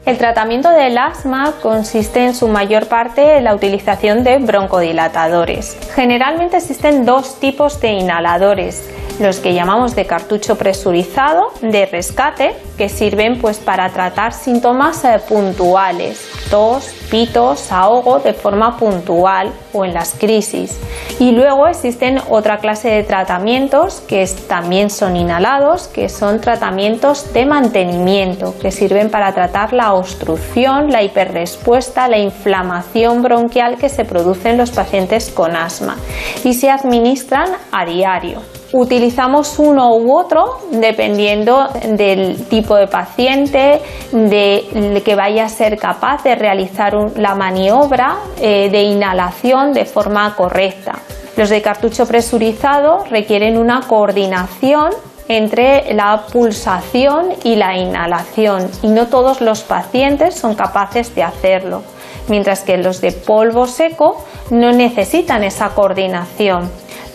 El 0.07 0.17
tratamiento 0.17 0.71
del 0.71 0.97
asma 0.97 1.53
consiste 1.63 2.25
en 2.25 2.35
su 2.35 2.49
mayor 2.49 2.87
parte 2.87 3.37
en 3.37 3.45
la 3.45 3.55
utilización 3.55 4.25
de 4.25 4.39
broncodilatadores. 4.39 5.77
Generalmente 5.95 6.57
existen 6.57 7.05
dos 7.05 7.39
tipos 7.39 7.81
de 7.81 7.91
inhaladores, 7.93 8.89
los 9.21 9.41
que 9.41 9.53
llamamos 9.53 9.95
de 9.95 10.07
cartucho 10.07 10.57
presurizado, 10.57 11.53
de 11.61 11.85
rescate, 11.85 12.55
que 12.79 12.89
sirven 12.89 13.39
pues 13.41 13.59
para 13.59 13.91
tratar 13.91 14.33
síntomas 14.33 15.05
eh, 15.05 15.21
puntuales, 15.29 16.27
tos, 16.51 16.95
pitos, 17.11 17.73
ahogo 17.73 18.21
de 18.21 18.33
forma 18.33 18.77
puntual 18.77 19.53
o 19.73 19.85
en 19.85 19.93
las 19.95 20.15
crisis. 20.15 20.79
Y 21.19 21.33
luego 21.33 21.67
existen 21.67 22.19
otra 22.31 22.59
clase 22.59 22.89
de 22.89 23.03
tratamientos 23.03 24.01
que 24.01 24.27
también 24.49 24.91
son 24.91 25.17
inhalados, 25.17 25.89
que 25.89 26.09
son 26.09 26.41
tratamientos 26.41 27.33
de 27.33 27.47
mantenimiento, 27.47 28.55
que 28.59 28.71
sirven 28.71 29.11
para 29.11 29.33
tratar 29.33 29.73
la 29.73 29.95
obstrucción, 29.95 30.91
la 30.91 31.03
hiperrespuesta, 31.03 32.09
la 32.09 32.19
inflamación 32.19 33.23
bronquial 33.23 33.77
que 33.77 33.89
se 33.89 34.05
produce 34.05 34.51
en 34.51 34.59
los 34.59 34.71
pacientes 34.71 35.31
con 35.31 35.57
asma 35.57 35.97
y 36.45 36.55
se 36.55 36.71
administran 36.71 37.49
a 37.73 37.85
diario. 37.85 38.41
Utilizamos 38.73 39.59
uno 39.59 39.97
u 39.97 40.17
otro 40.17 40.61
dependiendo 40.71 41.69
del 41.89 42.47
tipo 42.47 42.77
de 42.77 42.87
paciente, 42.87 43.81
de 44.13 45.03
que 45.05 45.17
vaya 45.17 45.47
a 45.47 45.49
ser 45.49 45.77
capaz 45.77 46.23
de 46.23 46.37
realizar 46.37 46.95
la 47.17 47.35
maniobra 47.35 48.17
eh, 48.41 48.69
de 48.71 48.83
inhalación 48.83 49.73
de 49.73 49.85
forma 49.85 50.35
correcta. 50.35 50.99
Los 51.37 51.49
de 51.49 51.63
cartucho 51.63 52.07
presurizado 52.07 53.05
requieren 53.11 53.57
una 53.57 53.83
coordinación 53.83 54.91
entre 55.29 55.95
la 55.95 56.27
pulsación 56.33 57.29
y 57.45 57.57
la 57.57 57.77
inhalación 57.77 58.69
y 58.83 58.89
no 58.89 59.07
todos 59.07 59.41
los 59.41 59.63
pacientes 59.63 60.35
son 60.35 60.55
capaces 60.55 61.15
de 61.15 61.23
hacerlo, 61.23 61.83
mientras 62.29 62.63
que 62.63 62.77
los 62.77 63.01
de 63.01 63.13
polvo 63.13 63.67
seco 63.67 64.25
no 64.51 64.73
necesitan 64.73 65.45
esa 65.45 65.71
coordinación 65.71 66.69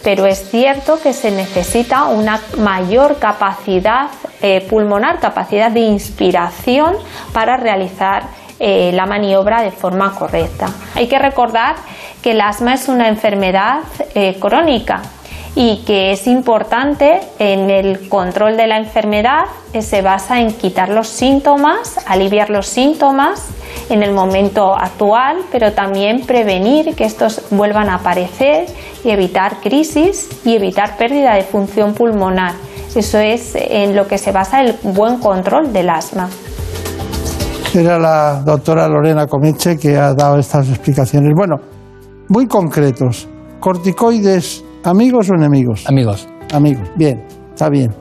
pero 0.06 0.28
es 0.28 0.52
cierto 0.52 1.00
que 1.02 1.14
se 1.14 1.32
necesita 1.32 2.06
una 2.06 2.40
mayor 2.60 3.18
capacidad 3.18 4.12
eh, 4.40 4.62
pulmonar, 4.70 5.20
capacidad 5.20 5.72
de 5.72 5.80
inspiración 5.80 6.96
para 7.34 7.58
realizar 7.58 8.28
eh, 8.60 8.92
la 8.94 9.06
maniobra 9.06 9.62
de 9.62 9.72
forma 9.72 10.16
correcta. 10.16 10.68
Hay 10.96 11.08
que 11.08 11.20
recordar 11.20 11.76
que 12.22 12.32
el 12.32 12.42
asma 12.42 12.74
es 12.74 12.88
una 12.88 13.08
enfermedad 13.08 13.82
eh, 14.14 14.38
crónica 14.40 15.02
y 15.56 15.84
que 15.86 16.12
es 16.12 16.28
importante 16.28 17.22
en 17.40 17.70
el 17.70 18.10
control 18.10 18.58
de 18.58 18.68
la 18.68 18.78
enfermedad 18.78 19.46
se 19.82 20.02
basa 20.02 20.40
en 20.42 20.54
quitar 20.54 20.90
los 20.90 21.08
síntomas, 21.08 22.00
aliviar 22.06 22.50
los 22.50 22.68
síntomas 22.68 23.48
en 23.90 24.04
el 24.04 24.12
momento 24.12 24.76
actual, 24.76 25.38
pero 25.52 25.74
también 25.74 26.26
prevenir 26.26 26.96
que 26.96 27.06
estos 27.06 27.42
vuelvan 27.52 27.90
a 27.90 27.96
aparecer 27.96 28.66
y 29.04 29.10
evitar 29.10 29.58
crisis 29.62 30.30
y 30.44 30.56
evitar 30.56 30.98
pérdida 30.98 31.36
de 31.36 31.44
función 31.44 31.94
pulmonar. 31.94 32.54
Eso 32.96 33.20
es 33.20 33.56
en 33.56 33.96
lo 33.96 34.08
que 34.08 34.18
se 34.18 34.32
basa 34.32 34.62
el 34.62 34.76
buen 34.82 35.20
control 35.20 35.74
del 35.74 35.90
asma. 35.90 36.30
Era 37.76 38.00
la 38.00 38.42
doctora 38.42 38.88
Lorena 38.88 39.28
Comeche 39.28 39.76
que 39.78 39.98
ha 39.98 40.14
dado 40.14 40.38
estas 40.38 40.70
explicaciones. 40.70 41.34
Bueno, 41.36 41.58
muy 42.30 42.48
concretos. 42.48 43.28
Corticoides, 43.60 44.64
¿amigos 44.86 45.30
o 45.30 45.36
enemigos? 45.36 45.84
Amigos. 45.86 46.26
Amigos, 46.54 46.88
bien, 46.96 47.22
está 47.54 47.70
bien. 47.70 47.92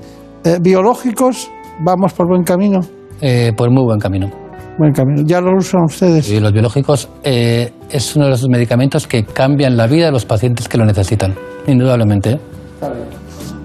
Eh, 0.44 0.58
¿Biológicos, 0.60 1.50
vamos 1.80 2.12
por 2.12 2.28
buen 2.28 2.44
camino? 2.44 2.80
eh, 3.20 3.52
por 3.56 3.68
muy 3.70 3.82
buen 3.82 3.98
camino. 3.98 4.30
Buen 4.78 4.92
camino. 4.92 5.22
¿Ya 5.24 5.40
lo 5.40 5.56
usan 5.56 5.82
ustedes? 5.86 6.30
Y 6.30 6.38
los 6.38 6.52
biológicos 6.52 7.08
eh, 7.24 7.72
es 7.90 8.14
uno 8.14 8.26
de 8.26 8.30
los 8.30 8.48
medicamentos 8.48 9.08
que 9.08 9.24
cambian 9.24 9.76
la 9.76 9.88
vida 9.88 10.06
de 10.06 10.12
los 10.12 10.24
pacientes 10.24 10.68
que 10.68 10.78
lo 10.78 10.84
necesitan, 10.84 11.34
indudablemente. 11.66 12.32
¿eh? 12.32 12.40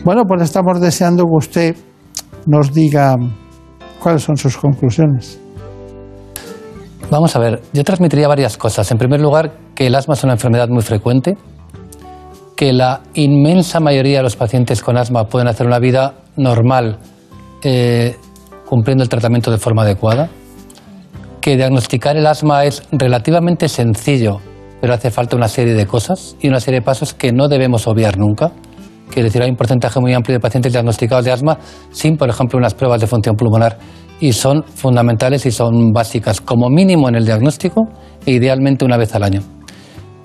Bueno, 0.04 0.24
pues 0.26 0.42
estamos 0.42 0.82
deseando 0.82 1.26
que 1.26 1.36
usted 1.38 1.76
nos 2.48 2.74
diga 2.74 3.16
cuáles 4.02 4.24
son 4.24 4.38
sus 4.38 4.58
conclusiones. 4.58 5.40
Vamos 7.12 7.36
a 7.36 7.40
ver, 7.40 7.62
yo 7.74 7.84
transmitiría 7.84 8.28
varias 8.28 8.56
cosas. 8.56 8.92
En 8.92 9.00
primer 9.00 9.20
lugar, 9.20 9.52
que 9.74 9.88
el 9.88 9.96
asma 9.96 10.14
es 10.14 10.24
una 10.24 10.34
enfermedad 10.34 10.68
muy 10.70 10.84
frecuente, 10.84 11.38
que 12.56 12.72
la 12.72 13.02
inmensa 13.16 13.80
mayoría 13.80 14.18
de 14.18 14.24
los 14.24 14.36
pacientes 14.36 14.84
con 14.84 14.96
asma 14.96 15.26
pueden 15.26 15.48
hacer 15.48 15.66
una 15.66 15.80
vida 15.80 16.14
normal 16.36 17.00
eh, 17.64 18.16
cumpliendo 18.68 19.04
el 19.04 19.10
tratamiento 19.10 19.50
de 19.50 19.58
forma 19.58 19.82
adecuada, 19.82 20.30
que 21.42 21.58
diagnosticar 21.58 22.16
el 22.16 22.28
asma 22.28 22.66
es 22.66 22.84
relativamente 22.92 23.70
sencillo, 23.70 24.40
pero 24.80 24.94
hace 24.94 25.10
falta 25.10 25.36
una 25.36 25.48
serie 25.48 25.74
de 25.74 25.88
cosas 25.88 26.36
y 26.40 26.48
una 26.48 26.60
serie 26.60 26.82
de 26.82 26.86
pasos 26.86 27.16
que 27.16 27.32
no 27.32 27.48
debemos 27.48 27.88
obviar 27.88 28.20
nunca. 28.20 28.52
Quiere 29.10 29.30
decir, 29.30 29.42
hay 29.42 29.50
un 29.50 29.56
porcentaje 29.56 30.00
muy 30.00 30.14
amplio 30.14 30.38
de 30.38 30.40
pacientes 30.40 30.74
diagnosticados 30.74 31.26
de 31.26 31.32
asma 31.32 31.58
sin, 31.90 32.18
por 32.18 32.30
ejemplo, 32.30 32.60
unas 32.60 32.76
pruebas 32.76 33.02
de 33.02 33.08
función 33.08 33.36
pulmonar 33.36 33.80
y 34.20 34.34
son 34.34 34.64
fundamentales 34.64 35.46
y 35.46 35.52
son 35.52 35.92
básicas, 35.94 36.42
como 36.42 36.70
mínimo 36.70 37.08
en 37.10 37.16
el 37.16 37.26
diagnóstico 37.26 37.88
e 38.26 38.32
idealmente 38.34 38.86
una 38.86 38.98
vez 38.98 39.14
al 39.16 39.24
año. 39.24 39.42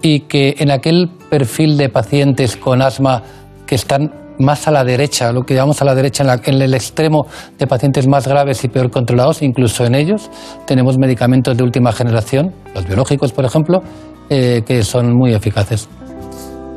Y 0.03 0.21
que 0.21 0.57
en 0.59 0.71
aquel 0.71 1.09
perfil 1.31 1.77
de 1.77 1.89
pacientes 1.89 2.57
con 2.57 2.83
asma 2.83 3.23
que 3.67 3.75
están 3.77 4.11
más 4.39 4.67
a 4.67 4.73
la 4.73 4.83
derecha, 4.83 5.31
lo 5.33 5.43
que 5.43 5.55
llamamos 5.55 5.81
a 5.81 5.85
la 5.85 5.95
derecha, 5.95 6.25
en, 6.25 6.27
la- 6.27 6.41
en 6.45 6.61
el 6.61 6.75
extremo 6.75 7.27
de 7.59 7.67
pacientes 7.69 8.09
más 8.09 8.27
graves 8.27 8.65
y 8.65 8.69
peor 8.69 8.91
controlados, 8.91 9.43
incluso 9.43 9.85
en 9.87 9.95
ellos 9.95 10.29
tenemos 10.67 10.99
medicamentos 10.99 11.57
de 11.57 11.63
última 11.63 11.93
generación, 11.93 12.53
los 12.75 12.85
biológicos, 12.87 13.33
por 13.33 13.45
ejemplo, 13.45 13.81
eh, 14.29 14.63
que 14.67 14.83
son 14.83 15.15
muy 15.17 15.33
eficaces. 15.35 15.89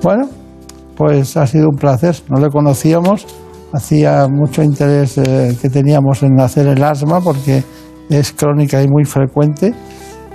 Bueno, 0.03 0.29
pues 0.95 1.35
ha 1.35 1.47
sido 1.47 1.69
un 1.69 1.77
placer. 1.77 2.15
No 2.29 2.39
le 2.39 2.49
conocíamos. 2.49 3.25
Hacía 3.73 4.27
mucho 4.27 4.63
interés 4.63 5.17
eh, 5.17 5.55
que 5.61 5.69
teníamos 5.69 6.23
en 6.23 6.39
hacer 6.39 6.67
el 6.67 6.81
asma 6.83 7.19
porque 7.19 7.63
es 8.09 8.31
crónica 8.31 8.81
y 8.81 8.87
muy 8.87 9.03
frecuente. 9.05 9.73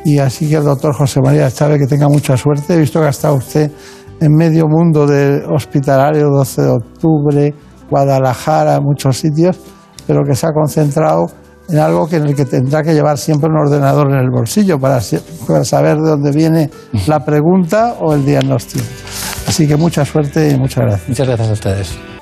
Y 0.04 0.18
así 0.18 0.48
que 0.48 0.56
el 0.56 0.64
doctor 0.64 0.94
José 0.94 1.20
María 1.22 1.50
Chávez, 1.50 1.78
que 1.78 1.86
tenga 1.86 2.08
mucha 2.08 2.36
suerte. 2.36 2.74
He 2.74 2.78
visto 2.78 3.00
que 3.00 3.06
ha 3.06 3.10
estado 3.10 3.36
usted 3.36 3.70
en 4.20 4.32
medio 4.34 4.66
mundo 4.68 5.06
de 5.06 5.42
hospitalario, 5.48 6.28
12 6.28 6.62
de 6.62 6.68
octubre, 6.68 7.54
Guadalajara, 7.90 8.80
muchos 8.80 9.18
sitios, 9.18 9.58
pero 10.06 10.22
que 10.24 10.34
se 10.34 10.46
ha 10.46 10.52
concentrado 10.52 11.26
en 11.68 11.78
algo 11.78 12.08
que 12.08 12.16
en 12.16 12.26
el 12.26 12.34
que 12.34 12.44
tendrá 12.44 12.82
que 12.82 12.92
llevar 12.92 13.18
siempre 13.18 13.48
un 13.48 13.56
ordenador 13.56 14.10
en 14.10 14.18
el 14.18 14.30
bolsillo 14.30 14.78
para, 14.78 15.00
para 15.46 15.64
saber 15.64 15.96
de 15.98 16.10
dónde 16.10 16.30
viene 16.32 16.70
la 17.06 17.24
pregunta 17.24 17.94
o 18.00 18.14
el 18.14 18.24
diagnóstico. 18.24 18.84
Así 19.46 19.66
que 19.66 19.76
mucha 19.76 20.04
suerte 20.04 20.50
y 20.50 20.58
muchas 20.58 20.84
gracias. 20.84 21.08
Muchas 21.08 21.26
gracias 21.26 21.48
a 21.48 21.52
ustedes. 21.52 22.21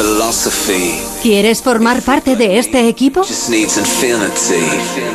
Philosophy 0.00 0.98
¿Quieres 1.22 1.60
formar 1.62 2.00
parte 2.00 2.34
de 2.34 2.58
este 2.58 2.88
equipo? 2.88 3.20
just 3.22 3.50
needs 3.50 3.76
infinity. 3.76 4.64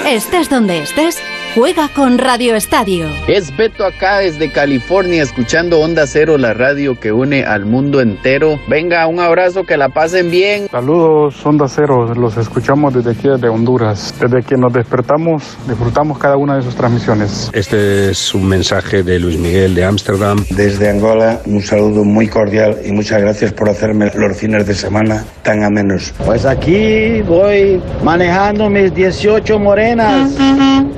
Estés 0.08 0.48
donde 0.48 0.84
estés, 0.84 1.18
juega 1.56 1.88
con 1.88 2.18
Radio 2.18 2.54
Estadio. 2.54 3.08
Es 3.30 3.56
Beto 3.56 3.86
acá 3.86 4.20
desde 4.20 4.52
California 4.52 5.24
escuchando 5.24 5.80
Onda 5.80 6.06
Cero, 6.06 6.38
la 6.38 6.54
radio 6.54 7.00
que 7.00 7.14
une 7.14 7.46
al 7.46 7.66
mundo 7.66 8.02
entero. 8.02 8.60
Venga, 8.68 9.08
un 9.08 9.22
abrazo, 9.22 9.64
que 9.64 9.78
la 9.78 9.88
pasen 9.88 10.30
bien. 10.30 10.68
Saludos, 10.70 11.44
Onda 11.46 11.68
Cero, 11.70 12.14
los 12.14 12.36
escuchamos 12.36 12.94
desde 12.94 13.12
aquí, 13.12 13.30
desde 13.30 13.48
Honduras. 13.48 14.14
Desde 14.20 14.44
que 14.44 14.58
nos 14.58 14.74
despertamos, 14.74 15.58
disfrutamos 15.66 16.20
cada 16.20 16.36
una 16.36 16.58
de 16.58 16.62
sus 16.62 16.76
transmisiones. 16.76 17.50
Este 17.54 18.12
es 18.12 18.36
un 18.36 18.46
mensaje 18.48 19.02
de 19.04 19.18
Luis 19.18 19.40
Miguel 19.40 19.76
de 19.76 19.86
Ámsterdam. 19.86 20.44
Desde 20.50 20.90
Angola, 20.90 21.40
un 21.46 21.62
saludo 21.62 22.04
muy 22.04 22.28
cordial 22.28 22.80
y 22.86 22.92
muchas 22.92 23.22
gracias 23.22 23.54
por 23.54 23.70
hacerme 23.70 24.12
los 24.14 24.38
fines 24.38 24.68
de 24.68 24.74
semana 24.74 25.24
tan 25.42 25.64
amenos. 25.64 26.14
Pues 26.26 26.46
aquí 26.46 27.22
voy 27.22 27.82
manejando 28.04 28.70
mis 28.70 28.94
18 28.94 29.58
morenas, 29.58 30.36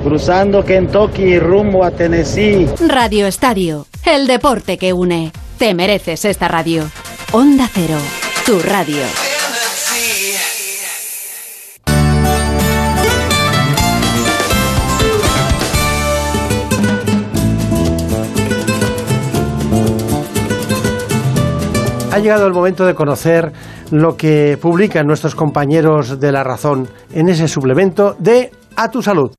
cruzando 0.02 0.47
Kentucky 0.50 1.38
rumbo 1.38 1.84
a 1.84 1.90
Tennessee. 1.90 2.66
Radio 2.88 3.26
Estadio, 3.26 3.86
el 4.06 4.26
deporte 4.26 4.78
que 4.78 4.94
une. 4.94 5.30
Te 5.58 5.74
mereces 5.74 6.24
esta 6.24 6.48
radio. 6.48 6.84
Onda 7.32 7.68
Cero, 7.70 7.98
tu 8.46 8.58
radio. 8.60 9.02
Ha 22.10 22.18
llegado 22.20 22.46
el 22.46 22.54
momento 22.54 22.86
de 22.86 22.94
conocer 22.94 23.52
lo 23.90 24.16
que 24.16 24.58
publican 24.60 25.06
nuestros 25.06 25.34
compañeros 25.34 26.18
de 26.18 26.32
La 26.32 26.42
Razón 26.42 26.88
en 27.12 27.28
ese 27.28 27.48
suplemento 27.48 28.16
de 28.18 28.50
A 28.76 28.90
tu 28.90 29.02
Salud. 29.02 29.37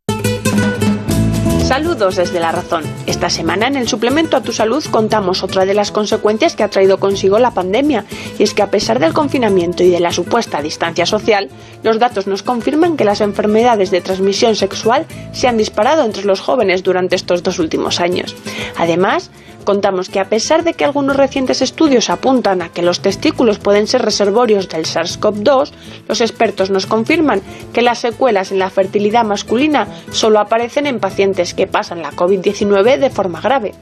Saludos 1.69 2.15
desde 2.15 2.39
La 2.39 2.51
Razón. 2.51 2.83
Esta 3.05 3.29
semana 3.29 3.67
en 3.67 3.75
el 3.75 3.87
suplemento 3.87 4.35
a 4.35 4.41
tu 4.41 4.51
salud 4.51 4.83
contamos 4.89 5.43
otra 5.43 5.67
de 5.67 5.75
las 5.75 5.91
consecuencias 5.91 6.55
que 6.55 6.63
ha 6.63 6.69
traído 6.71 6.99
consigo 6.99 7.37
la 7.37 7.51
pandemia, 7.51 8.05
y 8.39 8.41
es 8.41 8.55
que 8.55 8.63
a 8.63 8.71
pesar 8.71 8.97
del 8.97 9.13
confinamiento 9.13 9.83
y 9.83 9.91
de 9.91 9.99
la 9.99 10.11
supuesta 10.11 10.63
distancia 10.63 11.05
social, 11.05 11.47
los 11.83 11.99
datos 11.99 12.25
nos 12.25 12.41
confirman 12.41 12.97
que 12.97 13.05
las 13.05 13.21
enfermedades 13.21 13.91
de 13.91 14.01
transmisión 14.01 14.55
sexual 14.55 15.05
se 15.31 15.47
han 15.47 15.57
disparado 15.57 16.03
entre 16.03 16.25
los 16.25 16.39
jóvenes 16.39 16.81
durante 16.81 17.15
estos 17.15 17.43
dos 17.43 17.59
últimos 17.59 17.99
años. 17.99 18.35
Además, 18.75 19.29
contamos 19.63 20.09
que 20.09 20.19
a 20.19 20.29
pesar 20.29 20.63
de 20.63 20.73
que 20.73 20.85
algunos 20.85 21.15
recientes 21.15 21.61
estudios 21.61 22.09
apuntan 22.09 22.61
a 22.61 22.69
que 22.69 22.81
los 22.81 23.01
testículos 23.01 23.59
pueden 23.59 23.87
ser 23.87 24.01
reservorios 24.01 24.69
del 24.69 24.85
SARS-CoV-2, 24.85 25.71
los 26.07 26.21
expertos 26.21 26.69
nos 26.69 26.85
confirman 26.85 27.41
que 27.73 27.81
las 27.81 27.99
secuelas 27.99 28.51
en 28.51 28.59
la 28.59 28.69
fertilidad 28.69 29.23
masculina 29.23 29.87
solo 30.11 30.39
aparecen 30.39 30.87
en 30.87 30.99
pacientes 30.99 31.53
que 31.53 31.67
pasan 31.67 32.01
la 32.01 32.11
COVID-19 32.11 32.97
de 32.97 33.09
forma 33.09 33.41
grave. 33.41 33.73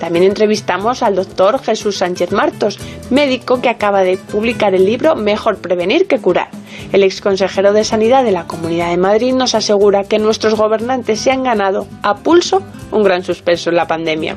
También 0.00 0.24
entrevistamos 0.24 1.02
al 1.02 1.16
doctor 1.16 1.60
Jesús 1.60 1.98
Sánchez 1.98 2.32
Martos, 2.32 2.78
médico 3.10 3.60
que 3.60 3.68
acaba 3.68 4.02
de 4.02 4.16
publicar 4.16 4.74
el 4.74 4.86
libro 4.86 5.16
Mejor 5.16 5.58
prevenir 5.58 6.06
que 6.06 6.20
curar. 6.20 6.50
El 6.92 7.02
exconsejero 7.02 7.72
de 7.72 7.84
Sanidad 7.84 8.24
de 8.24 8.32
la 8.32 8.46
Comunidad 8.46 8.90
de 8.90 8.96
Madrid 8.96 9.34
nos 9.34 9.54
asegura 9.54 10.04
que 10.04 10.18
nuestros 10.18 10.54
gobernantes 10.54 11.20
se 11.20 11.30
han 11.30 11.42
ganado 11.42 11.86
a 12.02 12.16
pulso 12.16 12.62
un 12.92 13.02
gran 13.02 13.24
suspenso 13.24 13.70
en 13.70 13.76
la 13.76 13.86
pandemia. 13.86 14.36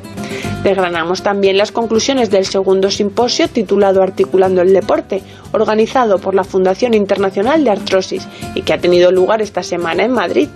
Desgranamos 0.82 1.22
también 1.22 1.60
las 1.60 1.72
conclusiones 1.72 2.32
del 2.32 2.44
segundo 2.48 2.90
simposio 2.90 3.48
titulado 3.48 4.02
Articulando 4.02 4.64
el 4.64 4.74
Deporte, 4.74 5.22
organizado 5.52 6.18
por 6.18 6.34
la 6.34 6.44
Fundación 6.44 6.96
Internacional 6.96 7.64
de 7.64 7.70
Artrosis 7.70 8.28
y 8.56 8.64
que 8.64 8.74
ha 8.74 8.80
tenido 8.80 9.12
lugar 9.12 9.44
esta 9.44 9.62
semana 9.62 10.04
en 10.04 10.12
Madrid. 10.12 10.50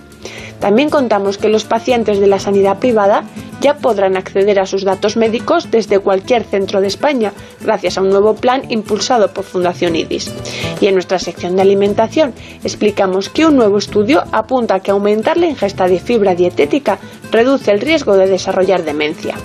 También 0.60 0.90
contamos 0.90 1.38
que 1.38 1.49
los 1.49 1.64
pacientes 1.64 2.19
de 2.19 2.27
la 2.27 2.40
sanidad 2.40 2.80
privada 2.80 3.23
ya 3.61 3.77
podrán 3.77 4.18
acceder 4.18 4.60
a 4.60 4.65
sus 4.65 4.84
datos 4.84 5.18
médicos 5.18 5.72
desde 5.72 5.99
cualquier 5.99 6.44
centro 6.44 6.82
de 6.82 6.88
España, 6.88 7.34
gracias 7.61 7.98
a 7.98 8.02
un 8.02 8.10
nuevo 8.10 8.36
plan 8.36 8.64
impulsado 8.69 9.34
por 9.34 9.44
Fundación 9.44 9.95
IDIS. 9.95 10.32
Y 10.82 10.88
en 10.88 10.94
nuestra 10.94 11.19
sección 11.19 11.56
de 11.56 11.61
alimentación 11.61 12.34
explicamos 12.64 13.30
que 13.30 13.45
un 13.45 13.56
nuevo 13.56 13.77
estudio 13.77 14.23
apunta 14.32 14.76
a 14.76 14.80
que 14.82 14.91
aumentar 14.91 15.38
la 15.38 15.48
ingesta 15.48 15.88
de 15.88 15.99
fibra 15.99 16.36
dietética 16.36 16.99
reduce 17.32 17.72
el 17.72 17.82
riesgo 17.82 18.15
de 18.18 18.27
desarrollar 18.27 18.84
demencia. 18.84 19.36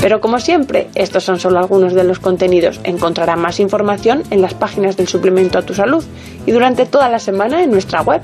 Pero 0.00 0.20
como 0.20 0.38
siempre, 0.38 0.88
estos 0.94 1.24
son 1.24 1.38
solo 1.38 1.58
algunos 1.58 1.94
de 1.94 2.04
los 2.04 2.18
contenidos. 2.18 2.80
Encontrará 2.84 3.36
más 3.36 3.60
información 3.60 4.22
en 4.30 4.42
las 4.42 4.54
páginas 4.54 4.96
del 4.96 5.08
suplemento 5.08 5.58
a 5.58 5.62
tu 5.62 5.74
salud 5.74 6.04
y 6.46 6.52
durante 6.52 6.86
toda 6.86 7.08
la 7.08 7.18
semana 7.18 7.62
en 7.62 7.70
nuestra 7.70 8.02
web 8.02 8.22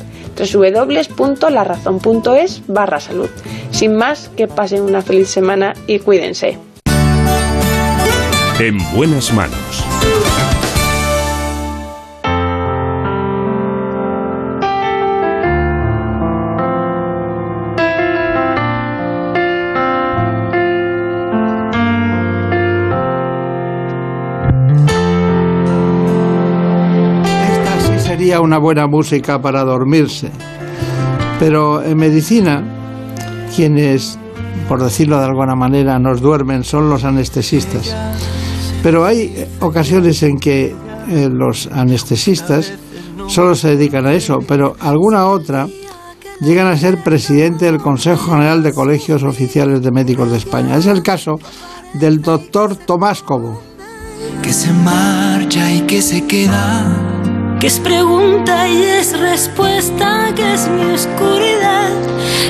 es 2.34 2.62
barra 2.66 3.00
salud. 3.00 3.30
Sin 3.70 3.96
más, 3.96 4.30
que 4.36 4.48
pasen 4.48 4.82
una 4.82 5.02
feliz 5.02 5.28
semana 5.28 5.74
y 5.86 5.98
cuídense. 5.98 6.58
En 8.58 8.78
buenas 8.94 9.32
manos. 9.32 9.84
esta 27.50 27.80
sí 27.80 27.98
sería 27.98 28.40
una 28.40 28.58
buena 28.58 28.86
música 28.86 29.40
para 29.40 29.64
dormirse. 29.64 30.30
Pero 31.42 31.82
en 31.82 31.96
medicina, 31.96 32.62
quienes, 33.56 34.16
por 34.68 34.80
decirlo 34.80 35.18
de 35.18 35.24
alguna 35.24 35.56
manera, 35.56 35.98
nos 35.98 36.20
duermen 36.20 36.62
son 36.62 36.88
los 36.88 37.02
anestesistas. 37.02 37.92
Pero 38.80 39.04
hay 39.04 39.48
ocasiones 39.58 40.22
en 40.22 40.38
que 40.38 40.66
eh, 41.08 41.28
los 41.32 41.66
anestesistas 41.66 42.72
solo 43.26 43.56
se 43.56 43.70
dedican 43.70 44.06
a 44.06 44.12
eso, 44.12 44.38
pero 44.46 44.76
alguna 44.78 45.26
otra 45.26 45.66
llegan 46.42 46.68
a 46.68 46.76
ser 46.76 47.02
presidente 47.02 47.64
del 47.64 47.78
Consejo 47.78 48.30
General 48.30 48.62
de 48.62 48.72
Colegios 48.72 49.24
Oficiales 49.24 49.82
de 49.82 49.90
Médicos 49.90 50.30
de 50.30 50.36
España. 50.36 50.76
Es 50.76 50.86
el 50.86 51.02
caso 51.02 51.40
del 51.94 52.22
doctor 52.22 52.76
Tomás 52.76 53.20
Cobo. 53.24 53.60
Que 54.44 54.52
se 54.52 54.72
marcha 54.72 55.72
y 55.72 55.80
que 55.88 56.02
se 56.02 56.24
queda. 56.24 57.11
Que 57.62 57.68
es 57.68 57.78
pregunta 57.78 58.68
y 58.68 58.82
es 58.82 59.16
respuesta, 59.16 60.32
que 60.34 60.52
es 60.52 60.66
mi 60.66 60.82
oscuridad. 60.94 61.90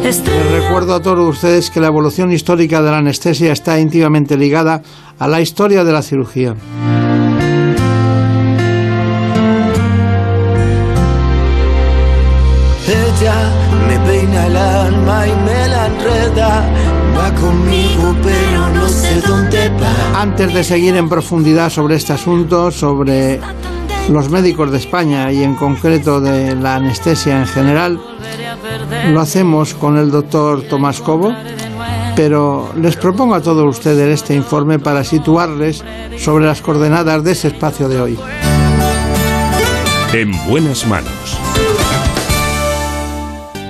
Les 0.02 0.22
recuerdo 0.52 0.94
a 0.94 1.02
todos 1.02 1.28
ustedes 1.28 1.68
que 1.70 1.80
la 1.80 1.88
evolución 1.88 2.32
histórica 2.32 2.80
de 2.80 2.90
la 2.90 2.96
anestesia 2.96 3.52
está 3.52 3.78
íntimamente 3.78 4.38
ligada 4.38 4.80
a 5.18 5.28
la 5.28 5.42
historia 5.42 5.84
de 5.84 5.92
la 5.92 6.00
cirugía. 6.00 6.54
Ella 12.88 13.34
me 13.86 13.98
peina 14.06 14.46
el 14.46 14.56
alma 14.56 15.26
y 15.26 15.32
me 15.44 15.68
la 15.68 15.86
enreda. 15.88 16.64
Va 17.18 17.34
conmigo, 17.34 18.16
pero 18.22 18.68
no 18.70 18.88
sé 18.88 19.20
dónde 19.20 19.68
va. 19.68 20.22
Antes 20.22 20.54
de 20.54 20.64
seguir 20.64 20.96
en 20.96 21.10
profundidad 21.10 21.68
sobre 21.68 21.96
este 21.96 22.14
asunto, 22.14 22.70
sobre 22.70 23.40
los 24.10 24.30
médicos 24.30 24.70
de 24.70 24.78
España 24.78 25.30
y 25.32 25.42
en 25.42 25.54
concreto 25.54 26.20
de 26.20 26.54
la 26.54 26.76
anestesia 26.76 27.38
en 27.38 27.46
general, 27.46 28.00
lo 29.10 29.20
hacemos 29.20 29.74
con 29.74 29.96
el 29.96 30.10
doctor 30.10 30.62
Tomás 30.62 31.00
Cobo, 31.00 31.32
pero 32.16 32.70
les 32.76 32.96
propongo 32.96 33.34
a 33.34 33.40
todos 33.40 33.64
ustedes 33.64 34.08
este 34.08 34.34
informe 34.34 34.78
para 34.78 35.04
situarles 35.04 35.84
sobre 36.18 36.46
las 36.46 36.60
coordenadas 36.60 37.24
de 37.24 37.32
ese 37.32 37.48
espacio 37.48 37.88
de 37.88 38.00
hoy. 38.00 38.18
En 40.12 40.30
buenas 40.48 40.86
manos. 40.86 41.38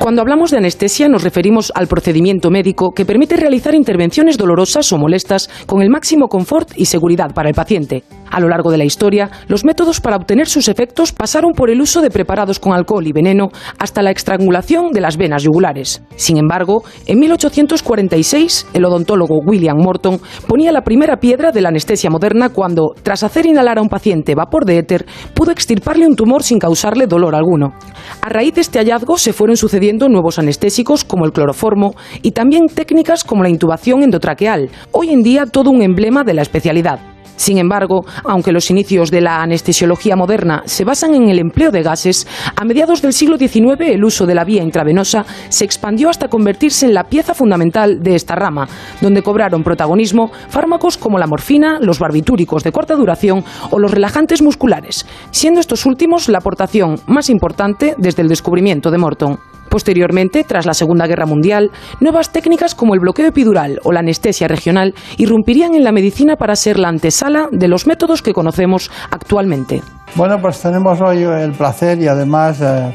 Cuando 0.01 0.21
hablamos 0.21 0.51
de 0.51 0.57
anestesia 0.57 1.09
nos 1.09 1.23
referimos 1.23 1.71
al 1.77 1.87
procedimiento 1.87 2.51
médico 2.51 2.91
que 2.91 3.05
permite 3.05 3.37
realizar 3.37 3.77
intervenciones 3.77 4.37
dolorosas 4.37 4.93
o 4.93 4.99
molestas 4.99 5.49
con 5.67 5.81
el 5.81 5.91
máximo 5.91 6.27
confort 6.27 6.73
y 6.75 6.87
seguridad 6.87 7.33
para 7.33 7.49
el 7.49 7.55
paciente. 7.55 8.03
A 8.33 8.41
lo 8.41 8.49
largo 8.49 8.71
de 8.71 8.79
la 8.79 8.85
historia, 8.85 9.31
los 9.47 9.63
métodos 9.63 10.01
para 10.01 10.17
obtener 10.17 10.49
sus 10.49 10.69
efectos 10.69 11.13
pasaron 11.13 11.53
por 11.53 11.69
el 11.69 11.83
uso 11.83 12.01
de 12.01 12.11
preparados 12.11 12.59
con 12.59 12.73
alcohol 12.73 13.07
y 13.07 13.13
veneno 13.13 13.49
hasta 13.79 14.01
la 14.01 14.11
estrangulación 14.11 14.91
de 14.91 15.03
las 15.03 15.19
venas 15.19 15.43
yugulares. 15.43 16.03
Sin 16.17 16.39
embargo, 16.39 16.83
en 17.07 17.19
1846, 17.19 18.69
el 18.73 18.87
odontólogo 18.87 19.41
William 19.45 19.77
Morton 19.77 20.19
ponía 20.49 20.73
la 20.73 20.81
primera 20.81 21.19
piedra 21.19 21.53
de 21.53 21.61
la 21.61 21.69
anestesia 21.69 22.09
moderna 22.09 22.49
cuando, 22.49 22.95
tras 23.03 23.23
hacer 23.23 23.45
inhalar 23.45 23.79
a 23.79 23.83
un 23.83 23.91
paciente 23.91 24.35
vapor 24.35 24.65
de 24.65 24.79
éter, 24.79 25.05
pudo 25.35 25.51
extirparle 25.51 26.07
un 26.07 26.17
tumor 26.17 26.43
sin 26.43 26.59
causarle 26.59 27.07
dolor 27.07 27.35
alguno. 27.35 27.75
A 28.23 28.31
raíz 28.31 28.55
de 28.55 28.63
este 28.63 28.79
hallazgo 28.79 29.19
se 29.19 29.35
fueron 29.35 29.59
sucediendo 29.59 30.09
nuevos 30.09 30.39
anestésicos 30.39 31.05
como 31.05 31.27
el 31.27 31.33
cloroformo 31.33 31.95
y 32.23 32.31
también 32.31 32.69
técnicas 32.69 33.25
como 33.25 33.43
la 33.43 33.51
intubación 33.51 34.03
endotraqueal, 34.03 34.71
hoy 34.91 35.11
en 35.11 35.23
día 35.23 35.45
todo 35.45 35.69
un 35.69 35.83
emblema 35.83 36.25
de 36.25 36.33
la 36.33 36.41
especialidad. 36.41 37.12
Sin 37.37 37.59
embargo, 37.59 38.05
aunque 38.25 38.53
los 38.53 38.71
inicios 38.71 39.11
de 39.11 39.21
la 39.21 39.43
anestesiología 39.43 40.17
moderna 40.17 40.63
se 40.67 40.85
basan 40.85 41.15
en 41.15 41.29
el 41.29 41.39
empleo 41.39 41.71
de 41.71 41.83
gases, 41.83 42.27
a 42.57 42.65
mediados 42.65 43.03
del 43.03 43.13
siglo 43.13 43.37
XIX 43.37 43.81
el 43.81 44.05
uso 44.05 44.27
de 44.27 44.35
la 44.35 44.45
vía 44.45 44.63
intravenosa 44.63 45.25
se 45.49 45.65
expandió 45.65 46.09
hasta 46.09 46.29
convertirse 46.29 46.87
en 46.87 46.95
la 46.95 47.05
pieza 47.05 47.35
fundamental 47.35 48.03
de 48.03 48.15
esta 48.15 48.35
rama, 48.35 48.69
donde 49.01 49.23
cobraron 49.23 49.65
protagonismo 49.65 50.31
fármacos 50.49 50.99
como 50.99 51.19
la 51.19 51.27
morfina, 51.27 51.79
los 51.81 51.99
barbitúricos 51.99 52.65
de 52.65 52.73
corta 52.73 52.95
duración 52.95 53.45
o 53.71 53.79
los 53.79 53.91
relajantes 53.91 54.43
musculares, 54.43 55.07
siendo 55.31 55.61
estos 55.61 55.87
últimos 55.87 56.29
la 56.29 56.39
aportación 56.39 57.01
más 57.07 57.31
importante 57.31 57.95
desde 57.99 58.23
el 58.23 58.29
descubrimiento 58.29 58.91
de 58.91 58.99
Morton. 58.99 59.39
Posteriormente, 59.73 60.45
tras 60.45 60.67
la 60.67 60.75
Segunda 60.75 61.07
Guerra 61.07 61.25
Mundial, 61.25 61.71
nuevas 61.99 62.31
técnicas 62.31 62.75
como 62.75 62.93
el 62.93 63.01
bloqueo 63.01 63.29
epidural 63.29 63.81
o 63.85 63.93
la 63.93 64.01
anestesia 64.01 64.47
regional 64.47 64.95
irrumpirían 65.17 65.75
en 65.75 65.83
la 65.83 65.93
medicina 65.93 66.37
para 66.37 66.57
ser 66.57 66.79
la 66.79 66.89
antesala 66.89 67.49
de 67.51 67.69
los 67.69 67.87
métodos 67.87 68.21
que 68.21 68.35
conocemos 68.35 68.91
actualmente. 69.11 69.81
Bueno, 70.15 70.39
pues 70.43 70.61
tenemos 70.61 71.01
hoy 71.01 71.23
el 71.23 71.53
placer 71.53 71.99
y 72.03 72.07
además 72.07 72.61
eh, 72.61 72.95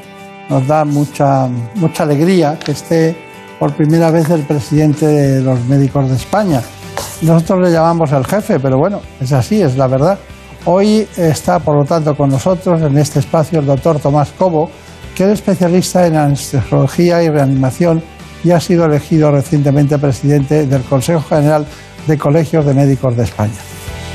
nos 0.51 0.67
da 0.67 0.85
mucha, 0.85 1.47
mucha 1.73 2.03
alegría 2.03 2.59
que 2.63 2.73
esté 2.73 3.17
por 3.57 3.73
primera 3.73 4.11
vez 4.11 4.29
el 4.29 4.43
presidente 4.43 5.07
de 5.07 5.41
los 5.41 5.59
médicos 5.65 6.07
de 6.07 6.15
España. 6.15 6.61
Nosotros 7.23 7.59
le 7.63 7.71
llamamos 7.71 8.11
el 8.11 8.23
jefe, 8.23 8.59
pero 8.59 8.77
bueno, 8.77 9.01
es 9.19 9.33
así, 9.33 9.63
es 9.63 9.77
la 9.77 9.87
verdad. 9.87 10.19
Hoy 10.65 11.07
está, 11.17 11.57
por 11.57 11.75
lo 11.75 11.85
tanto, 11.85 12.13
con 12.15 12.29
nosotros 12.29 12.79
en 12.83 12.95
este 12.99 13.17
espacio 13.17 13.61
el 13.61 13.65
doctor 13.65 13.99
Tomás 13.99 14.31
Cobo, 14.37 14.69
que 15.17 15.23
es 15.23 15.31
especialista 15.31 16.05
en 16.05 16.15
anestesiología 16.15 17.23
y 17.23 17.29
reanimación 17.29 18.03
y 18.43 18.51
ha 18.51 18.59
sido 18.59 18.85
elegido 18.85 19.31
recientemente 19.31 19.97
presidente 19.97 20.67
del 20.67 20.83
Consejo 20.83 21.21
General 21.21 21.65
de 22.05 22.17
Colegios 22.19 22.63
de 22.63 22.75
Médicos 22.75 23.17
de 23.17 23.23
España. 23.23 23.55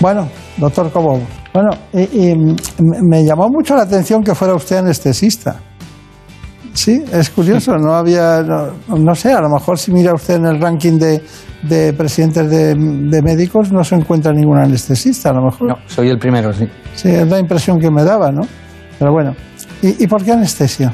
Bueno, 0.01 0.29
doctor 0.59 0.93
Cobo, 0.93 1.20
bueno, 1.53 1.70
y, 1.93 2.31
y 2.31 2.37
me 3.03 3.24
llamó 3.24 3.49
mucho 3.49 3.74
la 3.74 3.83
atención 3.83 4.23
que 4.23 4.33
fuera 4.33 4.55
usted 4.55 4.77
anestesista. 4.77 5.57
Sí, 6.73 7.03
es 7.12 7.31
curioso, 7.31 7.77
no 7.77 7.95
había, 7.95 8.41
no, 8.43 8.97
no 8.97 9.15
sé, 9.16 9.33
a 9.33 9.41
lo 9.41 9.51
mejor 9.51 9.79
si 9.79 9.91
mira 9.91 10.15
usted 10.15 10.37
en 10.37 10.47
el 10.47 10.61
ranking 10.61 10.99
de, 10.99 11.20
de 11.65 11.93
presidentes 11.95 12.49
de, 12.49 12.77
de, 12.77 13.23
médicos 13.23 13.73
no 13.73 13.83
se 13.83 13.97
encuentra 13.97 14.33
ningún 14.33 14.57
anestesista, 14.57 15.31
a 15.31 15.33
lo 15.33 15.47
mejor. 15.47 15.69
No, 15.69 15.74
soy 15.87 16.11
el 16.11 16.19
primero, 16.19 16.53
sí. 16.53 16.66
Sí, 16.95 17.09
es 17.11 17.29
la 17.29 17.41
impresión 17.41 17.81
que 17.81 17.91
me 17.91 18.05
daba, 18.05 18.31
¿no? 18.31 18.43
Pero 18.99 19.12
bueno, 19.12 19.35
¿y, 19.83 20.05
y 20.05 20.07
por 20.07 20.25
qué 20.25 20.33
anestesia? 20.33 20.93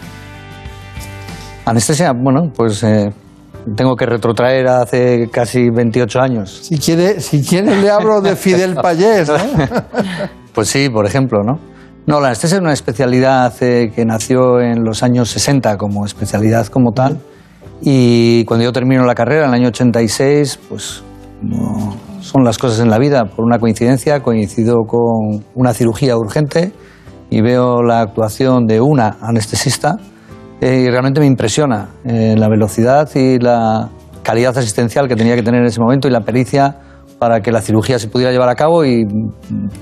Anestesia, 1.65 2.13
bueno, 2.13 2.51
pues 2.55 2.83
eh, 2.83 3.13
tengo 3.77 3.97
que 3.97 4.07
retrotraer 4.07 4.67
a 4.69 4.83
hace 4.83 5.29
casi 5.31 5.71
28 5.71 6.21
años. 6.21 6.61
Si 6.63 6.79
quiere, 6.79 7.21
si 7.21 7.43
quiere 7.43 7.81
le 7.81 7.91
hablo 7.91 8.21
de 8.21 8.37
Fidel 8.37 8.75
Payés, 8.83 9.29
¿no? 9.29 9.37
pues 10.55 10.69
sí, 10.69 10.89
por 10.89 11.07
ejemplo, 11.07 11.43
¿no? 11.43 11.59
No, 12.07 12.21
la 12.21 12.29
anestesia 12.29 12.57
es 12.57 12.63
una 12.63 12.73
especialidad 12.73 13.53
eh, 13.61 13.93
que 13.95 14.07
nació 14.07 14.61
en 14.61 14.83
los 14.83 15.03
años 15.03 15.29
60 15.31 15.77
como 15.77 16.07
especialidad 16.07 16.67
como 16.69 16.93
tal. 16.93 17.19
Y 17.83 18.45
cuando 18.47 18.65
yo 18.65 18.73
termino 18.73 19.05
la 19.05 19.15
carrera, 19.15 19.43
en 19.43 19.51
el 19.51 19.55
año 19.55 19.69
86, 19.69 20.59
pues 20.69 21.03
no 21.43 21.95
son 22.23 22.45
las 22.45 22.57
cosas 22.57 22.81
en 22.81 22.89
la 22.89 22.99
vida. 22.99 23.27
Por 23.27 23.45
una 23.45 23.59
coincidencia, 23.59 24.21
coincido 24.23 24.85
con 24.87 25.45
una 25.55 25.75
cirugía 25.75 26.17
urgente 26.17 26.73
y 27.31 27.41
veo 27.41 27.83
la 27.83 28.01
actuación 28.01 28.67
de 28.67 28.81
una 28.81 29.17
anestesista 29.21 29.97
eh, 30.61 30.85
y 30.87 30.91
realmente 30.91 31.21
me 31.21 31.27
impresiona 31.27 31.91
eh, 32.05 32.35
la 32.37 32.49
velocidad 32.49 33.09
y 33.15 33.39
la 33.39 33.89
calidad 34.23 34.57
asistencial 34.59 35.09
que 35.09 35.17
tenía 35.17 35.37
que 35.37 35.43
tener 35.43 35.61
en 35.61 35.67
ese 35.67 35.81
momento 35.81 36.09
y 36.09 36.11
la 36.11 36.21
pericia 36.21 36.77
para 37.19 37.41
que 37.41 37.53
la 37.53 37.61
cirugía 37.61 37.99
se 37.99 38.09
pudiera 38.09 38.33
llevar 38.33 38.49
a 38.49 38.55
cabo 38.55 38.85
y 38.85 39.07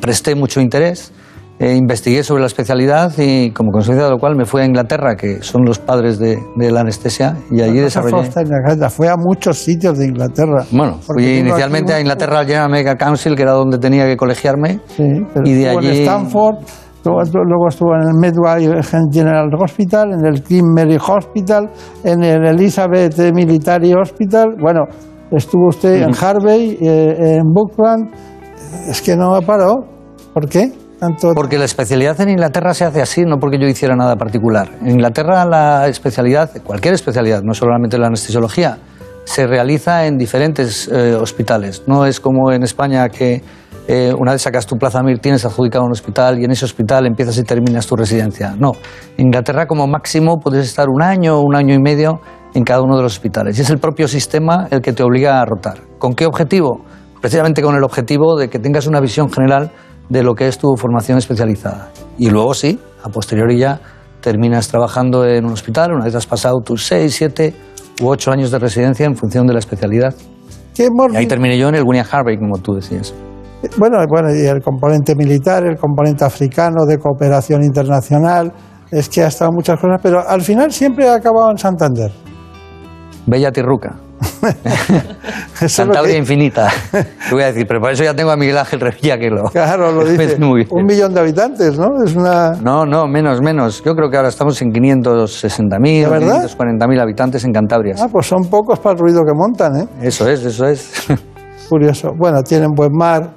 presté 0.01 0.35
mucho 0.35 0.60
interés. 0.60 1.12
Eh, 1.59 1.74
investigué 1.74 2.23
sobre 2.23 2.43
la 2.43 2.48
especialidad 2.48 3.14
y 3.16 3.51
como 3.52 3.70
consecuencia 3.70 4.05
de 4.05 4.10
lo 4.10 4.18
cual 4.18 4.36
me 4.36 4.44
fui 4.44 4.60
a 4.60 4.66
Inglaterra, 4.66 5.16
que 5.16 5.43
son 5.43 5.64
los 5.64 5.78
padres 5.78 6.18
de, 6.18 6.39
de 6.56 6.70
la 6.70 6.81
anestesia, 6.81 7.35
y 7.51 7.62
allí 7.62 7.78
desarrollé... 7.78 8.31
Fue, 8.90 9.09
a 9.09 9.16
muchos 9.16 9.56
sitios 9.56 9.97
de 9.97 10.05
Inglaterra. 10.05 10.66
Bueno, 10.70 10.98
fui 11.01 11.39
inicialmente 11.39 11.94
a 11.94 12.01
Inglaterra 12.01 12.40
al 12.40 12.47
General 12.47 12.70
Medical 12.70 12.98
Council, 12.98 13.35
que 13.35 13.43
era 13.43 13.52
donde 13.52 13.78
tenía 13.78 14.05
que 14.05 14.18
colegiarme, 14.18 14.81
sí, 14.89 15.05
pero 15.32 15.48
y 15.48 15.55
de 15.55 15.70
allí... 15.70 15.86
en 15.86 15.93
Stanford, 15.94 16.56
luego, 17.11 17.69
estuvo 17.69 17.95
en 17.95 18.09
el 18.09 18.15
Medway 18.15 18.69
General 19.11 19.49
Hospital, 19.59 20.12
en 20.12 20.27
el 20.27 20.43
King 20.43 20.65
Mary 20.74 20.97
Hospital, 20.97 21.70
en 22.05 22.23
el 22.23 22.47
Elizabeth 22.47 23.19
Military 23.33 23.95
Hospital, 23.95 24.57
bueno, 24.61 24.85
estuvo 25.31 25.69
usted 25.69 26.03
en 26.03 26.12
Harvey, 26.15 26.78
eh, 26.81 27.37
en 27.39 27.53
Buckland, 27.53 28.11
es 28.89 29.01
que 29.03 29.16
no 29.16 29.35
ha 29.35 29.41
parado, 29.41 29.87
¿por 30.33 30.49
qué? 30.49 30.73
Tanto... 30.99 31.33
Porque 31.35 31.59
la 31.59 31.65
especialidad 31.66 32.20
en 32.20 32.31
Inglaterra 32.31 32.73
se 32.73 32.85
hace 32.85 33.03
así, 33.03 33.24
no 33.24 33.37
porque 33.39 33.59
yo 33.59 33.66
hiciera 33.66 33.95
nada 33.97 34.16
particular. 34.16 34.70
En 34.81 34.93
Inglaterra 34.93 35.45
la 35.45 35.89
especialidad, 35.89 36.51
cualquier 36.65 36.95
especialidad, 36.95 37.43
no 37.43 37.53
solamente 37.53 37.99
la 37.99 38.07
anestesiología, 38.07 38.78
se 39.24 39.47
realiza 39.47 40.07
en 40.07 40.16
diferentes 40.16 40.89
eh, 40.89 41.15
hospitales. 41.15 41.83
No 41.87 42.07
es 42.07 42.20
como 42.20 42.53
en 42.53 42.62
España 42.62 43.09
que 43.09 43.43
eh, 43.88 44.12
una 44.18 44.32
vez 44.32 44.42
sacas 44.42 44.66
tu 44.66 44.76
plaza 44.76 45.00
MIR 45.02 45.20
tienes 45.20 45.44
adjudicado 45.44 45.84
un 45.84 45.92
hospital 45.92 46.40
y 46.40 46.44
en 46.44 46.50
ese 46.50 46.64
hospital 46.64 47.06
empiezas 47.06 47.38
y 47.38 47.44
terminas 47.44 47.86
tu 47.86 47.94
residencia. 47.94 48.56
No, 48.58 48.72
en 49.16 49.26
Inglaterra 49.26 49.66
como 49.66 49.86
máximo 49.86 50.38
puedes 50.38 50.66
estar 50.66 50.88
un 50.88 51.02
año, 51.02 51.40
un 51.40 51.54
año 51.54 51.74
y 51.74 51.78
medio 51.78 52.20
en 52.54 52.64
cada 52.64 52.82
uno 52.82 52.96
de 52.96 53.02
los 53.02 53.12
hospitales. 53.12 53.58
Y 53.58 53.62
es 53.62 53.70
el 53.70 53.78
propio 53.78 54.08
sistema 54.08 54.66
el 54.70 54.80
que 54.80 54.92
te 54.92 55.04
obliga 55.04 55.40
a 55.40 55.44
rotar. 55.44 55.78
¿Con 55.98 56.14
qué 56.14 56.26
objetivo? 56.26 56.80
Precisamente 57.20 57.62
con 57.62 57.76
el 57.76 57.84
objetivo 57.84 58.36
de 58.36 58.48
que 58.48 58.58
tengas 58.58 58.86
una 58.86 59.00
visión 59.00 59.30
general 59.30 59.70
de 60.08 60.22
lo 60.22 60.34
que 60.34 60.48
es 60.48 60.58
tu 60.58 60.74
formación 60.76 61.18
especializada. 61.18 61.90
Y 62.18 62.30
luego 62.30 62.54
sí, 62.54 62.80
a 63.04 63.08
posteriori 63.08 63.58
ya 63.58 63.80
terminas 64.20 64.68
trabajando 64.68 65.24
en 65.24 65.44
un 65.44 65.52
hospital, 65.52 65.92
una 65.92 66.04
vez 66.06 66.14
has 66.16 66.26
pasado 66.26 66.58
tus 66.64 66.84
6, 66.86 67.14
7 67.14 67.54
u 68.02 68.08
8 68.08 68.32
años 68.32 68.50
de 68.50 68.58
residencia 68.58 69.06
en 69.06 69.14
función 69.14 69.46
de 69.46 69.52
la 69.52 69.60
especialidad. 69.60 70.14
¿Qué 70.74 70.88
Y 71.12 71.16
ahí 71.16 71.26
terminé 71.26 71.56
yo 71.56 71.68
en 71.68 71.76
el 71.76 71.84
William 71.84 72.06
Harvey, 72.10 72.36
como 72.36 72.58
tú 72.58 72.74
decías. 72.74 73.14
Bueno, 73.78 73.99
bueno, 74.09 74.35
y 74.35 74.47
el 74.47 74.62
componente 74.62 75.15
militar, 75.15 75.65
el 75.65 75.77
componente 75.77 76.24
africano 76.24 76.85
de 76.87 76.99
cooperación 76.99 77.62
internacional, 77.65 78.53
es 78.91 79.09
que 79.09 79.23
ha 79.23 79.28
estado 79.28 79.51
muchas 79.53 79.81
cosas, 79.81 79.99
pero 80.03 80.27
al 80.27 80.43
final 80.43 80.73
siempre 80.73 81.09
ha 81.09 81.15
acabado 81.15 81.51
en 81.51 81.59
Santander. 81.59 82.12
Bella 83.27 83.51
Tirruca. 83.51 83.97
Cantabria 85.77 86.16
infinita. 86.16 86.69
Te 86.91 87.07
voy 87.35 87.43
a 87.43 87.47
decir, 87.47 87.66
pero 87.66 87.81
por 87.81 87.91
eso 87.91 88.05
ya 88.05 88.15
tengo 88.15 88.31
a 88.31 88.37
Miguel 88.37 88.57
Ángel 88.57 88.81
Revilla 88.81 89.19
que 89.19 89.28
lo. 89.31 89.45
Claro, 89.45 89.93
lo 89.93 90.05
dice. 90.09 90.39
Muy 90.39 90.65
bien. 90.65 90.69
Un 90.70 90.85
millón 90.85 91.12
de 91.12 91.20
habitantes, 91.20 91.78
¿no? 91.78 92.03
Es 92.05 92.15
una... 92.15 92.53
No, 92.53 92.87
no, 92.87 93.07
menos, 93.07 93.41
menos. 93.41 93.83
Yo 93.85 93.95
creo 93.95 94.11
que 94.11 94.16
ahora 94.16 94.28
estamos 94.28 94.61
en 94.62 94.70
560.000 94.70 95.83
¿De 95.83 96.07
o 96.07 96.11
verdad? 96.11 96.45
540.000 96.45 97.01
habitantes 97.01 97.45
en 97.45 97.53
Cantabria. 97.53 97.95
Ah, 97.99 98.09
pues 98.11 98.27
son 98.27 98.45
pocos 98.49 98.78
para 98.78 98.93
el 98.95 98.99
ruido 98.99 99.23
que 99.24 99.33
montan, 99.35 99.77
¿eh? 99.77 99.89
Eso 100.03 100.28
es, 100.28 100.45
eso 100.45 100.66
es. 100.66 101.09
Curioso. 101.69 102.12
Bueno, 102.16 102.43
tienen 102.43 102.70
buen 102.74 102.93
mar, 102.93 103.31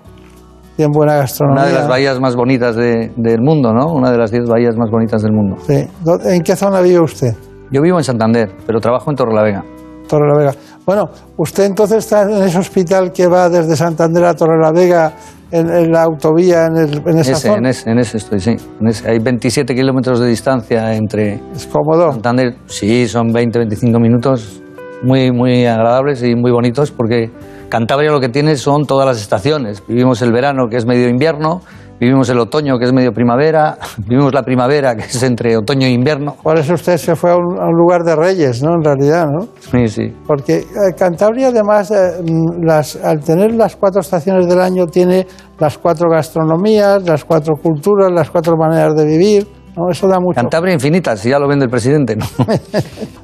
tienen 0.80 0.94
buena 0.94 1.16
gastronomía. 1.16 1.64
Una 1.64 1.72
de 1.74 1.78
las 1.78 1.90
bahías 1.90 2.20
más 2.22 2.38
bonitas 2.38 2.74
de- 2.74 3.12
del 3.18 3.42
mundo, 3.42 3.74
¿no? 3.74 3.92
Una 3.92 4.12
de 4.12 4.18
las 4.18 4.32
10 4.32 4.46
bahías 4.48 4.78
más 4.78 4.90
bonitas 4.90 5.22
del 5.22 5.34
mundo. 5.34 5.58
Sí. 5.68 5.86
¿Dó- 6.06 6.22
¿En 6.24 6.42
qué 6.42 6.56
zona 6.56 6.80
vive 6.80 7.02
usted? 7.02 7.36
Yo 7.70 7.82
vivo 7.82 7.98
en 7.98 8.04
Santander, 8.06 8.50
pero 8.66 8.80
trabajo 8.80 9.10
en 9.10 9.18
Torrelavega. 9.18 9.62
Torrelavega. 10.08 10.54
Bueno, 10.86 11.10
usted 11.36 11.66
entonces 11.66 11.98
está 11.98 12.22
en 12.22 12.44
ese 12.44 12.58
hospital 12.58 13.12
que 13.12 13.28
va 13.28 13.50
desde 13.50 13.76
Santander 13.76 14.24
a 14.24 14.34
Torrelavega 14.34 15.12
en, 15.52 15.70
en 15.70 15.92
la 15.92 16.04
autovía, 16.04 16.68
en, 16.68 16.78
el- 16.78 17.04
en 17.06 17.18
esa 17.20 17.32
Ese, 17.34 17.48
zona. 17.50 17.58
en, 17.58 17.66
ese, 17.66 17.90
en 17.92 18.00
ese 18.00 18.18
estoy, 18.18 18.40
sí. 18.40 18.56
En 18.80 18.88
ese. 18.88 19.10
Hay 19.10 19.20
27 19.20 19.76
kilómetros 19.76 20.22
de 20.22 20.28
distancia 20.28 20.96
entre... 20.96 21.42
¿Es 21.54 21.68
cómodo? 21.68 22.14
Santander, 22.14 22.56
sí, 22.68 23.06
son 23.10 23.34
20, 23.34 23.60
25 23.60 24.00
minutos 24.00 24.62
muy, 25.04 25.30
muy 25.32 25.66
agradables 25.66 26.24
y 26.24 26.36
muy 26.36 26.52
bonitos 26.52 26.90
porque 26.92 27.30
Cantabria 27.70 28.12
lo 28.12 28.20
que 28.20 28.30
tiene 28.30 28.56
son 28.56 28.86
todas 28.86 29.06
las 29.06 29.22
estaciones. 29.22 29.84
Vivimos 29.88 30.22
el 30.22 30.32
verano, 30.32 30.68
que 30.70 30.78
es 30.78 30.86
medio 30.86 31.08
invierno, 31.08 31.62
vivimos 32.00 32.28
el 32.30 32.40
otoño, 32.40 32.80
que 32.80 32.86
es 32.86 32.94
medio 32.94 33.12
primavera, 33.12 33.78
vivimos 33.98 34.34
la 34.34 34.42
primavera, 34.42 34.96
que 34.96 35.04
es 35.04 35.24
entre 35.24 35.56
otoño 35.56 35.86
e 35.86 35.92
invierno. 35.92 36.36
Por 36.42 36.58
eso 36.58 36.74
usted 36.74 36.98
se 36.98 37.16
fue 37.16 37.32
a 37.32 37.36
un, 37.36 37.60
a 37.60 37.66
un 37.66 37.78
lugar 37.78 38.04
de 38.04 38.16
reyes, 38.16 38.64
¿no? 38.64 38.74
En 38.74 38.84
realidad, 38.84 39.28
¿no? 39.28 39.48
Sí, 39.60 39.88
sí. 39.88 40.14
Porque 40.26 40.58
eh, 40.58 40.94
Cantabria, 40.98 41.50
además, 41.50 41.92
eh, 41.92 42.22
mm, 42.24 42.66
las, 42.66 42.96
al 42.96 43.20
tener 43.20 43.54
las 43.54 43.76
cuatro 43.76 44.02
estaciones 44.02 44.48
del 44.48 44.60
año, 44.60 44.88
tiene 44.88 45.28
las 45.60 45.78
cuatro 45.78 46.10
gastronomías, 46.10 47.04
las 47.04 47.24
cuatro 47.24 47.54
culturas, 47.62 48.12
las 48.12 48.32
cuatro 48.32 48.56
maneras 48.58 48.96
de 48.96 49.06
vivir. 49.06 49.48
¿no? 49.76 49.90
Eso 49.92 50.08
da 50.08 50.20
mucho. 50.20 50.36
Cantabria 50.36 50.74
infinita, 50.74 51.16
si 51.16 51.30
ya 51.30 51.38
lo 51.38 51.48
vende 51.48 51.66
el 51.66 51.72
presidente, 51.72 52.16
¿no? 52.16 52.26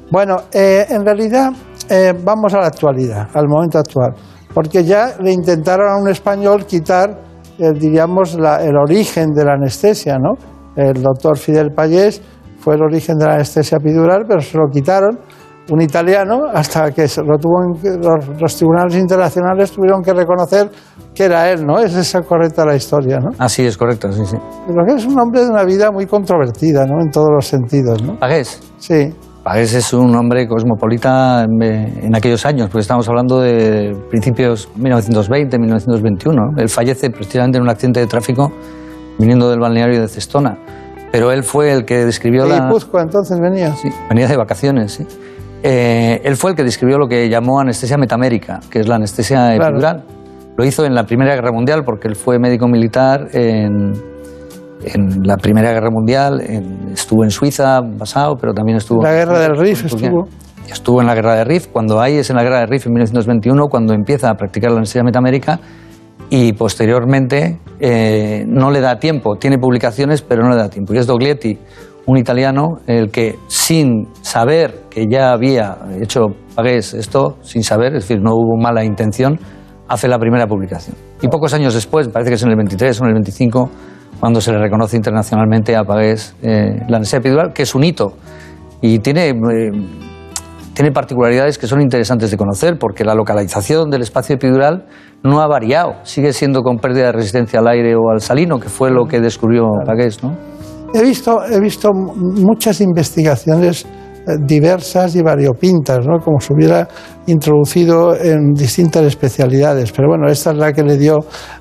Bueno, 0.08 0.36
eh, 0.52 0.86
en 0.88 1.04
realidad, 1.04 1.50
eh, 1.88 2.14
vamos 2.24 2.54
a 2.54 2.58
la 2.60 2.68
actualidad, 2.68 3.28
al 3.34 3.48
momento 3.48 3.78
actual. 3.78 4.14
Porque 4.56 4.84
ya 4.84 5.16
le 5.20 5.32
intentaron 5.32 5.86
a 5.92 5.96
un 6.00 6.08
español 6.08 6.64
quitar, 6.64 7.10
eh, 7.58 7.72
diríamos, 7.78 8.38
la- 8.40 8.62
el 8.64 8.74
origen 8.74 9.34
de 9.34 9.44
la 9.44 9.52
anestesia, 9.52 10.16
¿no? 10.18 10.32
El 10.74 11.02
doctor 11.02 11.36
Fidel 11.36 11.72
Payés 11.76 12.22
fue 12.58 12.74
el 12.76 12.82
origen 12.82 13.18
de 13.18 13.26
la 13.26 13.34
anestesia 13.34 13.76
epidural, 13.78 14.24
pero 14.26 14.40
se 14.40 14.56
lo 14.56 14.64
quitaron 14.72 15.18
un 15.70 15.80
italiano 15.82 16.42
hasta 16.54 16.90
que 16.92 17.06
se 17.06 17.20
lo 17.22 17.36
tuvo 17.38 17.56
en- 17.64 18.00
los, 18.00 18.40
los 18.40 18.56
tribunales 18.56 18.94
internacionales 18.96 19.72
tuvieron 19.72 20.00
que 20.00 20.14
reconocer 20.14 20.70
que 21.14 21.24
era 21.24 21.50
él, 21.50 21.66
¿no? 21.66 21.78
Es 21.78 21.94
esa 21.94 22.22
correcta 22.22 22.64
la 22.64 22.76
historia, 22.76 23.18
¿no? 23.18 23.30
Así 23.38 23.66
es, 23.66 23.76
correcto, 23.76 24.10
sí, 24.10 24.24
sí. 24.24 24.36
Que 24.86 24.94
es 24.94 25.04
un 25.04 25.18
hombre 25.20 25.42
de 25.44 25.50
una 25.50 25.64
vida 25.64 25.90
muy 25.90 26.06
controvertida, 26.06 26.86
¿no? 26.86 27.00
En 27.02 27.10
todos 27.10 27.28
los 27.30 27.46
sentidos, 27.46 28.02
¿no? 28.02 28.18
Pagués. 28.18 28.58
Sí. 28.78 29.12
Pagués 29.46 29.74
es 29.74 29.92
un 29.92 30.12
hombre 30.16 30.48
cosmopolita 30.48 31.44
en, 31.44 31.62
en 31.62 32.16
aquellos 32.16 32.44
años, 32.44 32.68
porque 32.68 32.80
estamos 32.80 33.08
hablando 33.08 33.40
de 33.40 33.94
principios 34.10 34.68
1920, 34.74 35.56
1921. 35.60 36.34
¿no? 36.34 36.60
Él 36.60 36.68
fallece 36.68 37.10
precisamente 37.10 37.56
en 37.58 37.62
un 37.62 37.70
accidente 37.70 38.00
de 38.00 38.08
tráfico 38.08 38.50
viniendo 39.20 39.48
del 39.48 39.60
balneario 39.60 40.00
de 40.00 40.08
Cestona. 40.08 40.58
Pero 41.12 41.30
él 41.30 41.44
fue 41.44 41.70
el 41.70 41.84
que 41.84 42.04
describió 42.04 42.42
De 42.42 42.58
la... 42.58 42.72
Entonces 43.00 43.38
venía. 43.38 43.72
Sí, 43.76 43.88
venía 44.08 44.26
de 44.26 44.36
vacaciones, 44.36 44.94
sí. 44.94 45.06
Eh, 45.62 46.22
él 46.24 46.34
fue 46.34 46.50
el 46.50 46.56
que 46.56 46.64
describió 46.64 46.98
lo 46.98 47.06
que 47.06 47.28
llamó 47.28 47.60
anestesia 47.60 47.96
metamérica, 47.96 48.58
que 48.68 48.80
es 48.80 48.88
la 48.88 48.96
anestesia 48.96 49.54
Claro. 49.54 49.76
epidural. 49.76 50.04
Lo 50.56 50.64
hizo 50.64 50.84
en 50.84 50.92
la 50.92 51.04
Primera 51.04 51.36
Guerra 51.36 51.52
Mundial 51.52 51.84
porque 51.84 52.08
él 52.08 52.16
fue 52.16 52.40
médico 52.40 52.66
militar 52.66 53.28
en, 53.32 53.92
en 54.84 55.22
la 55.26 55.36
Primera 55.36 55.72
Guerra 55.72 55.90
Mundial. 55.90 56.40
en- 56.40 56.92
estuvo 56.92 57.24
en 57.24 57.30
Suiza 57.30 57.80
basado, 57.80 58.36
pero 58.36 58.52
también 58.52 58.78
estuvo... 58.78 59.02
La 59.02 59.12
guerra 59.12 59.38
del 59.40 59.56
Rif 59.56 59.84
estuvo. 59.84 60.26
Estuvo 60.70 61.00
en 61.00 61.06
la 61.06 61.14
guerra 61.14 61.36
de 61.36 61.44
Rif. 61.44 61.68
Cuando 61.68 62.00
hay 62.00 62.16
es 62.16 62.30
en 62.30 62.36
la 62.36 62.42
guerra 62.42 62.60
de 62.60 62.66
Rif 62.66 62.86
en 62.86 62.92
1921, 62.92 63.66
cuando 63.68 63.94
empieza 63.94 64.30
a 64.30 64.34
practicar 64.34 64.70
la 64.70 64.78
anestesia 64.78 65.04
metamérica 65.04 65.60
y 66.28 66.52
posteriormente 66.54 67.60
eh, 67.78 68.44
no 68.48 68.70
le 68.70 68.80
da 68.80 68.98
tiempo. 68.98 69.36
Tiene 69.36 69.58
publicaciones, 69.58 70.22
pero 70.22 70.42
no 70.42 70.50
le 70.50 70.56
da 70.56 70.68
tiempo. 70.68 70.92
Y 70.92 70.98
es 70.98 71.06
Doglietti, 71.06 71.56
un 72.06 72.16
italiano, 72.18 72.78
el 72.86 73.10
que 73.10 73.36
sin 73.46 74.08
saber 74.22 74.82
que 74.90 75.06
ya 75.10 75.30
había 75.32 75.76
hecho 76.00 76.26
Pagués 76.56 76.94
esto, 76.94 77.36
sin 77.42 77.62
saber, 77.62 77.94
es 77.94 78.04
decir, 78.08 78.20
no 78.22 78.32
hubo 78.34 78.56
mala 78.60 78.82
intención, 78.84 79.38
hace 79.88 80.08
la 80.08 80.18
primera 80.18 80.46
publicación. 80.46 80.96
Y 81.22 81.28
pocos 81.28 81.52
años 81.54 81.74
después, 81.74 82.08
parece 82.08 82.30
que 82.30 82.34
es 82.36 82.42
en 82.42 82.50
el 82.50 82.56
23 82.56 83.00
o 83.00 83.04
en 83.04 83.08
el 83.08 83.14
25, 83.14 83.70
cuando 84.20 84.40
se 84.40 84.52
le 84.52 84.58
reconoce 84.58 84.96
internacionalmente 84.96 85.76
a 85.76 85.84
Pagués 85.84 86.34
eh, 86.42 86.80
la 86.88 86.96
anestesia 86.96 87.18
epidural, 87.18 87.52
que 87.52 87.62
es 87.62 87.74
un 87.74 87.84
hito. 87.84 88.14
Y 88.80 88.98
tiene 88.98 89.28
eh, 89.28 89.70
tiene 90.76 90.92
particularidades 90.92 91.56
que 91.56 91.66
son 91.66 91.80
interesantes 91.80 92.30
de 92.30 92.36
conocer 92.36 92.76
porque 92.78 93.02
la 93.02 93.14
localización 93.14 93.88
del 93.88 94.02
espacio 94.02 94.34
epidural 94.34 94.84
no 95.22 95.40
ha 95.40 95.46
variado, 95.46 95.94
sigue 96.02 96.34
siendo 96.34 96.60
con 96.60 96.76
pérdida 96.76 97.06
de 97.06 97.12
resistencia 97.12 97.60
al 97.60 97.68
aire 97.68 97.96
o 97.96 98.10
al 98.12 98.20
salino, 98.20 98.58
que 98.58 98.68
fue 98.68 98.90
lo 98.90 99.06
que 99.06 99.18
descubrió 99.18 99.64
Pagués, 99.86 100.22
¿no? 100.22 100.36
He 100.92 101.02
visto, 101.02 101.42
he 101.50 101.58
visto 101.60 101.92
muchas 101.94 102.82
investigaciones 102.82 103.86
diversas 104.44 105.14
y 105.16 105.22
variopintas, 105.22 106.06
¿no? 106.06 106.18
como 106.24 106.40
se 106.40 106.52
hubiera 106.52 106.88
introducido 107.26 108.14
en 108.16 108.52
distintas 108.54 109.04
especialidades, 109.04 109.92
pero 109.92 110.08
bueno, 110.08 110.28
esta 110.28 110.50
es 110.50 110.56
la 110.58 110.72
que 110.72 110.82
le 110.82 110.96
dio 110.96 111.18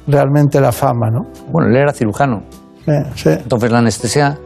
realmente 0.08 0.60
la 0.60 0.72
fama. 0.72 1.10
¿no? 1.10 1.22
Bueno, 1.52 1.70
él 1.70 1.76
era 1.78 1.94
cirujano, 1.94 2.44
Eh, 2.88 3.04
sí. 3.16 3.30
entonces 3.30 3.72
la 3.72 3.80
anestesia, 3.80 4.38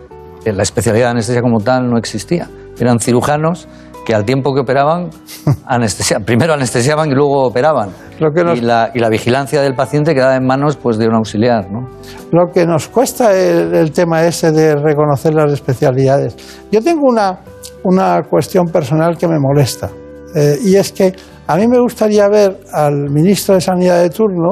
eh, 0.45 0.53
la 0.53 0.63
especialidad 0.63 1.05
de 1.07 1.11
anestesia 1.11 1.41
como 1.41 1.59
tal 1.59 1.89
no 1.89 1.97
existía. 1.97 2.47
Eran 2.79 2.99
cirujanos 2.99 3.67
que 4.05 4.13
al 4.15 4.25
tiempo 4.25 4.53
que 4.53 4.61
operaban, 4.61 5.09
anestesia, 5.65 6.19
primero 6.19 6.53
anestesiaban 6.53 7.09
y 7.09 7.13
luego 7.13 7.43
operaban. 7.45 7.89
Lo 8.19 8.31
que 8.31 8.43
nos- 8.43 8.57
y, 8.57 8.61
la, 8.61 8.91
y 8.93 8.99
la 8.99 9.09
vigilancia 9.09 9.61
del 9.61 9.75
paciente 9.75 10.13
quedaba 10.13 10.35
en 10.35 10.45
manos 10.45 10.75
pues, 10.77 10.97
de 10.97 11.07
un 11.07 11.15
auxiliar, 11.15 11.71
¿no? 11.71 11.87
Lo 12.31 12.51
que 12.53 12.65
nos 12.65 12.87
cuesta 12.87 13.33
el, 13.33 13.73
el 13.73 13.91
tema 13.91 14.25
ese 14.25 14.51
de 14.51 14.75
reconocer 14.75 15.33
las 15.33 15.51
especialidades. 15.53 16.35
Yo 16.71 16.81
tengo 16.83 17.01
una, 17.07 17.39
una 17.83 18.21
cuestión 18.29 18.65
personal 18.67 19.17
que 19.17 19.27
me 19.27 19.39
molesta, 19.39 19.89
eh, 20.35 20.57
y 20.63 20.75
es 20.75 20.91
que 20.91 21.13
a 21.47 21.55
mí 21.55 21.67
me 21.67 21.79
gustaría 21.79 22.27
ver 22.29 22.59
al 22.73 23.09
ministro 23.09 23.55
de 23.55 23.61
Sanidad 23.61 24.01
de 24.01 24.09
turno 24.09 24.51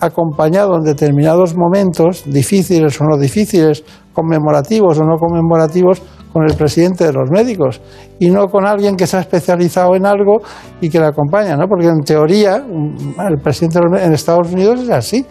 acompañado 0.00 0.74
en 0.76 0.82
determinados 0.82 1.54
momentos, 1.56 2.24
difíciles 2.26 3.00
o 3.00 3.04
no 3.04 3.16
difíciles, 3.16 3.84
conmemorativos 4.12 4.98
o 4.98 5.04
no 5.04 5.16
conmemorativos, 5.16 6.02
con 6.32 6.44
el 6.48 6.54
presidente 6.56 7.04
de 7.04 7.12
los 7.12 7.30
médicos 7.30 7.80
y 8.18 8.30
no 8.30 8.46
con 8.46 8.66
alguien 8.66 8.96
que 8.96 9.06
se 9.06 9.16
ha 9.16 9.20
especializado 9.20 9.94
en 9.94 10.06
algo 10.06 10.40
y 10.80 10.88
que 10.88 10.98
le 10.98 11.06
acompaña, 11.06 11.56
¿no? 11.56 11.66
Porque 11.68 11.86
en 11.86 12.00
teoría 12.02 12.56
un- 12.56 13.14
el 13.18 13.38
presidente 13.40 13.78
de 13.78 13.84
los 13.88 14.00
en 14.00 14.12
Estados 14.12 14.52
Unidos 14.52 14.80
es 14.80 14.90
así 14.90 15.26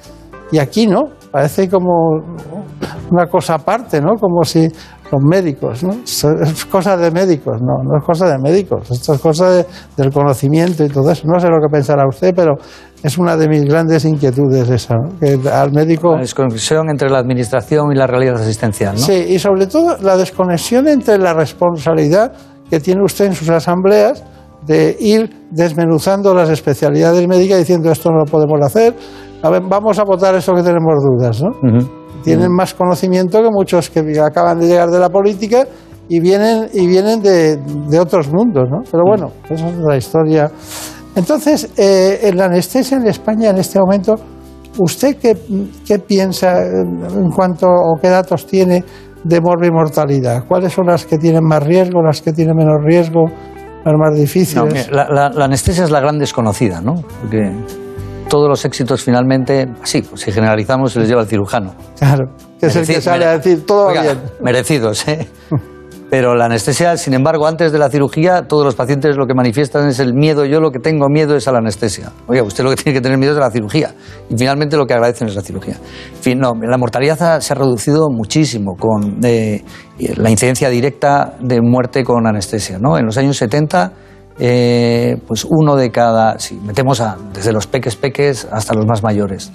y 0.52 0.60
aquí 0.60 0.86
no, 0.88 1.03
parece 1.32 1.69
como 1.69 2.11
una 3.10 3.28
cosa 3.28 3.56
aparte, 3.56 4.02
¿no? 4.02 4.15
Como 4.15 4.44
si 4.44 4.68
los 5.11 5.21
médicos, 5.21 5.83
¿no? 5.83 5.91
Es 6.03 6.65
cosa 6.65 6.95
de 6.97 7.11
médicos, 7.11 7.61
no, 7.61 7.83
no 7.83 7.97
es 7.99 8.05
cosa 8.05 8.27
de 8.29 8.38
médicos, 8.39 8.89
esto 8.91 9.13
es 9.13 9.19
cosa 9.21 9.49
de- 9.51 9.65
del 9.97 10.11
conocimiento 10.11 10.83
y 10.85 10.88
todo 10.89 11.11
eso. 11.11 11.23
No 11.27 11.39
sé 11.39 11.47
lo 11.47 11.57
que 11.59 11.67
pensará 11.71 12.07
usted, 12.07 12.33
pero 12.35 12.53
es 13.03 13.17
una 13.17 13.35
de 13.35 13.47
mis 13.49 13.65
grandes 13.65 14.05
inquietudes 14.05 14.69
esa, 14.69 14.95
¿no? 14.95 15.19
Que 15.19 15.38
al 15.49 15.71
médico... 15.71 16.13
La 16.13 16.21
desconexión 16.21 16.89
entre 16.89 17.09
la 17.09 17.19
administración 17.19 17.91
y 17.91 17.95
la 17.95 18.07
realidad 18.07 18.35
asistencial, 18.35 18.93
¿no? 18.95 18.99
Sí, 19.01 19.13
y 19.29 19.39
sobre 19.39 19.67
todo 19.67 19.97
la 20.01 20.15
desconexión 20.17 20.88
entre 20.88 21.17
la 21.17 21.33
responsabilidad 21.33 22.31
que 22.69 22.79
tiene 22.79 23.03
usted 23.03 23.25
en 23.25 23.33
sus 23.33 23.49
asambleas 23.49 24.23
de 24.65 24.95
ir 24.99 25.29
desmenuzando 25.49 26.33
las 26.33 26.49
especialidades 26.49 27.27
médicas 27.27 27.57
diciendo 27.57 27.91
esto 27.91 28.11
no 28.11 28.19
lo 28.19 28.25
podemos 28.25 28.59
hacer, 28.63 28.95
a 29.43 29.49
ver, 29.49 29.63
vamos 29.67 29.97
a 29.97 30.03
votar 30.03 30.35
eso 30.35 30.53
que 30.53 30.61
tenemos 30.61 30.93
dudas, 31.03 31.41
¿no? 31.41 31.49
Tienen 32.23 32.52
más 32.52 32.73
conocimiento 32.73 33.41
que 33.41 33.49
muchos 33.52 33.89
que 33.89 33.99
acaban 34.19 34.60
de 34.60 34.68
llegar 34.68 34.89
de 34.89 34.99
la 34.99 35.10
política 35.10 35.65
y 36.10 36.19
vienen, 36.19 36.68
y 36.73 36.88
vienen 36.88 37.22
de, 37.22 37.57
de 37.57 37.99
otros 37.99 38.30
mundos, 38.31 38.65
¿no? 38.69 38.80
Pero 38.89 39.03
bueno, 39.06 39.31
esa 39.49 39.68
es 39.69 39.77
la 39.77 39.98
historia. 39.98 40.52
Entonces, 41.15 41.69
eh, 41.77 42.19
en 42.23 42.38
la 42.38 42.45
anestesia 42.45 42.98
en 42.98 43.07
España 43.07 43.49
en 43.49 43.57
este 43.57 43.80
momento, 43.80 44.15
¿usted 44.77 45.18
qué, 45.18 45.38
qué 45.85 45.99
piensa 45.99 46.61
en 46.65 47.30
cuanto 47.35 47.68
o 47.68 47.98
qué 48.02 48.10
datos 48.10 48.45
tiene 48.45 48.84
de 49.23 49.41
morbimortalidad? 49.41 50.45
¿Cuáles 50.48 50.73
son 50.73 50.88
las 50.88 51.06
que 51.06 51.18
tienen 51.18 51.43
más 51.43 51.64
riesgo, 51.64 52.02
las 52.02 52.22
que 52.22 52.31
tienen 52.34 52.56
menos 52.56 52.77
riesgo, 52.84 53.26
las 53.85 53.93
más 53.98 54.15
difíciles? 54.18 54.89
la, 54.91 55.07
la- 55.10 55.30
la 55.30 55.45
anestesia 55.45 55.84
es 55.84 55.91
la 55.91 55.99
gran 55.99 56.18
desconocida, 56.18 56.81
¿no? 56.81 56.95
Porque 57.22 57.52
todos 58.31 58.47
los 58.47 58.63
éxitos 58.63 59.03
finalmente, 59.03 59.67
sí, 59.83 60.01
si 60.15 60.31
generalizamos, 60.31 60.93
se 60.93 61.01
les 61.01 61.09
lleva 61.09 61.19
al 61.19 61.27
cirujano. 61.27 61.75
Claro, 61.99 62.29
que 62.57 62.67
es 62.67 62.75
el 62.77 62.87
que 62.87 63.01
sale 63.01 63.25
a 63.25 63.37
decir 63.37 63.65
todo 63.65 63.87
va 63.87 63.91
Oiga, 63.91 64.01
bien. 64.03 64.19
Merecidos, 64.41 65.05
¿eh? 65.09 65.27
Pero 66.09 66.33
la 66.35 66.45
anestesia, 66.45 66.95
sin 66.95 67.13
embargo, 67.13 67.45
antes 67.45 67.73
de 67.73 67.79
la 67.79 67.89
cirugía, 67.89 68.43
todos 68.43 68.63
los 68.63 68.75
pacientes 68.75 69.17
lo 69.17 69.27
que 69.27 69.33
manifiestan 69.33 69.87
es 69.87 69.99
el 69.99 70.13
miedo. 70.13 70.45
Yo 70.45 70.61
lo 70.61 70.71
que 70.71 70.79
tengo 70.79 71.07
miedo 71.09 71.35
es 71.35 71.47
a 71.49 71.51
la 71.51 71.57
anestesia. 71.57 72.11
Oiga, 72.27 72.43
usted 72.43 72.63
lo 72.63 72.69
que 72.69 72.75
tiene 72.83 72.97
que 72.97 73.01
tener 73.01 73.17
miedo 73.17 73.33
es 73.33 73.37
a 73.37 73.41
la 73.41 73.51
cirugía. 73.51 73.93
Y 74.29 74.37
finalmente 74.37 74.77
lo 74.77 74.85
que 74.85 74.93
agradecen 74.93 75.27
es 75.27 75.35
la 75.35 75.41
cirugía. 75.41 75.75
En 75.75 76.21
fin, 76.21 76.39
no, 76.39 76.53
la 76.53 76.77
mortalidad 76.77 77.41
se 77.41 77.53
ha 77.53 77.55
reducido 77.55 78.07
muchísimo 78.09 78.75
con 78.77 79.19
eh, 79.23 79.63
la 80.15 80.29
incidencia 80.29 80.69
directa 80.69 81.33
de 81.41 81.61
muerte 81.61 82.05
con 82.05 82.25
anestesia. 82.25 82.77
¿no? 82.79 82.97
En 82.97 83.05
los 83.05 83.17
años 83.17 83.35
70, 83.35 83.91
eh, 84.43 85.18
pues 85.27 85.45
uno 85.47 85.76
de 85.76 85.91
cada, 85.91 86.39
si 86.39 86.55
metemos 86.55 86.99
a, 86.99 87.15
desde 87.31 87.53
los 87.53 87.68
peques 87.68 87.95
peques 87.95 88.47
hasta 88.51 88.73
los 88.73 88.88
más 88.88 89.03
mayores, 89.03 89.51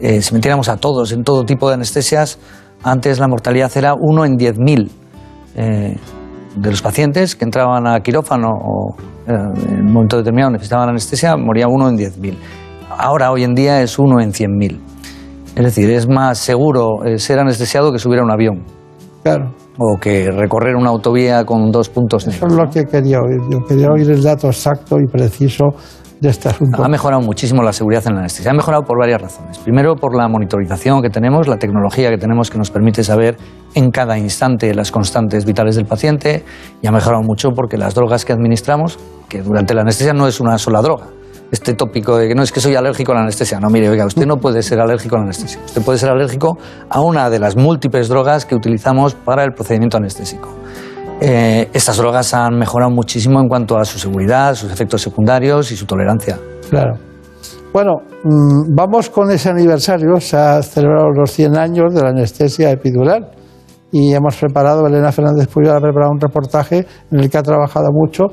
eh, 0.00 0.22
si 0.22 0.32
metiéramos 0.32 0.70
a 0.70 0.78
todos 0.78 1.12
en 1.12 1.22
todo 1.22 1.44
tipo 1.44 1.68
de 1.68 1.74
anestesias, 1.74 2.38
antes 2.82 3.18
la 3.18 3.28
mortalidad 3.28 3.70
era 3.76 3.94
uno 3.94 4.24
en 4.24 4.38
10.000 4.38 4.90
eh, 5.54 5.96
de 6.56 6.70
los 6.70 6.80
pacientes 6.80 7.36
que 7.36 7.44
entraban 7.44 7.86
a 7.86 8.00
quirófano 8.00 8.48
o 8.48 8.96
eh, 9.26 9.32
en 9.68 9.86
un 9.86 9.92
momento 9.92 10.16
determinado 10.16 10.52
necesitaban 10.52 10.88
anestesia, 10.88 11.36
moría 11.36 11.68
uno 11.68 11.90
en 11.90 11.98
10.000. 11.98 12.34
Ahora, 12.88 13.30
hoy 13.30 13.44
en 13.44 13.54
día, 13.54 13.82
es 13.82 13.98
uno 13.98 14.18
en 14.20 14.32
100.000. 14.32 14.80
Es 15.56 15.62
decir, 15.62 15.90
es 15.90 16.08
más 16.08 16.38
seguro 16.38 17.04
eh, 17.04 17.18
ser 17.18 17.38
anestesiado 17.38 17.92
que 17.92 17.98
subir 17.98 18.20
a 18.20 18.22
un 18.22 18.30
avión 18.30 18.64
Claro, 19.22 19.52
o 19.78 19.98
que 19.98 20.30
recorrer 20.30 20.76
una 20.76 20.90
autovía 20.90 21.44
con 21.44 21.70
dos 21.70 21.88
puntos 21.88 22.26
eso 22.26 22.46
negros. 22.46 22.52
es 22.52 22.58
lo 22.58 22.70
que 22.70 22.90
quería 22.90 23.18
oír. 23.20 23.40
Yo 23.50 23.58
quería 23.66 23.88
oír 23.88 24.10
el 24.10 24.22
dato 24.22 24.48
exacto 24.48 24.98
y 25.00 25.06
preciso 25.06 25.64
de 26.20 26.28
este 26.28 26.50
asunto. 26.50 26.84
Ha 26.84 26.88
mejorado 26.88 27.20
muchísimo 27.20 27.62
la 27.62 27.72
seguridad 27.72 28.04
en 28.06 28.14
la 28.14 28.20
anestesia. 28.20 28.52
Ha 28.52 28.54
mejorado 28.54 28.84
por 28.84 28.98
varias 28.98 29.20
razones. 29.20 29.58
Primero, 29.58 29.96
por 29.96 30.16
la 30.16 30.28
monitorización 30.28 31.02
que 31.02 31.10
tenemos, 31.10 31.48
la 31.48 31.56
tecnología 31.58 32.10
que 32.10 32.18
tenemos 32.18 32.48
que 32.48 32.58
nos 32.58 32.70
permite 32.70 33.02
saber 33.02 33.36
en 33.74 33.90
cada 33.90 34.16
instante 34.18 34.72
las 34.74 34.92
constantes 34.92 35.44
vitales 35.44 35.74
del 35.74 35.86
paciente. 35.86 36.44
Y 36.80 36.86
ha 36.86 36.92
mejorado 36.92 37.22
mucho 37.24 37.50
porque 37.50 37.76
las 37.76 37.94
drogas 37.94 38.24
que 38.24 38.32
administramos, 38.32 38.98
que 39.28 39.42
durante 39.42 39.74
la 39.74 39.80
anestesia 39.80 40.12
no 40.12 40.28
es 40.28 40.38
una 40.38 40.58
sola 40.58 40.80
droga. 40.80 41.06
Este 41.52 41.74
tópico 41.74 42.16
de 42.16 42.28
que 42.28 42.34
no 42.34 42.42
es 42.42 42.50
que 42.50 42.60
soy 42.60 42.74
alérgico 42.74 43.12
a 43.12 43.16
la 43.16 43.20
anestesia. 43.20 43.60
No, 43.60 43.68
mire, 43.68 43.88
oiga, 43.88 44.06
usted 44.06 44.26
no 44.26 44.38
puede 44.38 44.62
ser 44.62 44.80
alérgico 44.80 45.16
a 45.16 45.18
la 45.18 45.24
anestesia. 45.26 45.60
Usted 45.64 45.82
puede 45.82 45.98
ser 45.98 46.08
alérgico 46.08 46.58
a 46.88 47.00
una 47.02 47.28
de 47.28 47.38
las 47.38 47.56
múltiples 47.56 48.08
drogas 48.08 48.46
que 48.46 48.54
utilizamos 48.54 49.14
para 49.14 49.44
el 49.44 49.52
procedimiento 49.52 49.98
anestésico. 49.98 50.48
Eh, 51.20 51.68
estas 51.72 51.98
drogas 51.98 52.34
han 52.34 52.58
mejorado 52.58 52.90
muchísimo 52.90 53.38
en 53.38 53.48
cuanto 53.48 53.78
a 53.78 53.84
su 53.84 53.98
seguridad, 53.98 54.54
sus 54.54 54.72
efectos 54.72 55.02
secundarios 55.02 55.70
y 55.70 55.76
su 55.76 55.86
tolerancia. 55.86 56.38
Claro. 56.70 56.94
Bueno, 57.72 58.02
mm, 58.24 58.74
vamos 58.74 59.10
con 59.10 59.30
ese 59.30 59.50
aniversario. 59.50 60.18
Se 60.20 60.36
ha 60.36 60.62
celebrado 60.62 61.10
los 61.10 61.30
100 61.30 61.56
años 61.56 61.94
de 61.94 62.02
la 62.02 62.08
anestesia 62.08 62.70
epidural 62.70 63.30
y 63.92 64.14
hemos 64.14 64.36
preparado, 64.36 64.86
Elena 64.86 65.12
Fernández 65.12 65.48
Puyol 65.48 65.76
ha 65.76 65.80
preparado 65.80 66.12
un 66.12 66.20
reportaje 66.20 66.86
en 67.10 67.20
el 67.20 67.30
que 67.30 67.38
ha 67.38 67.42
trabajado 67.42 67.88
mucho. 67.92 68.28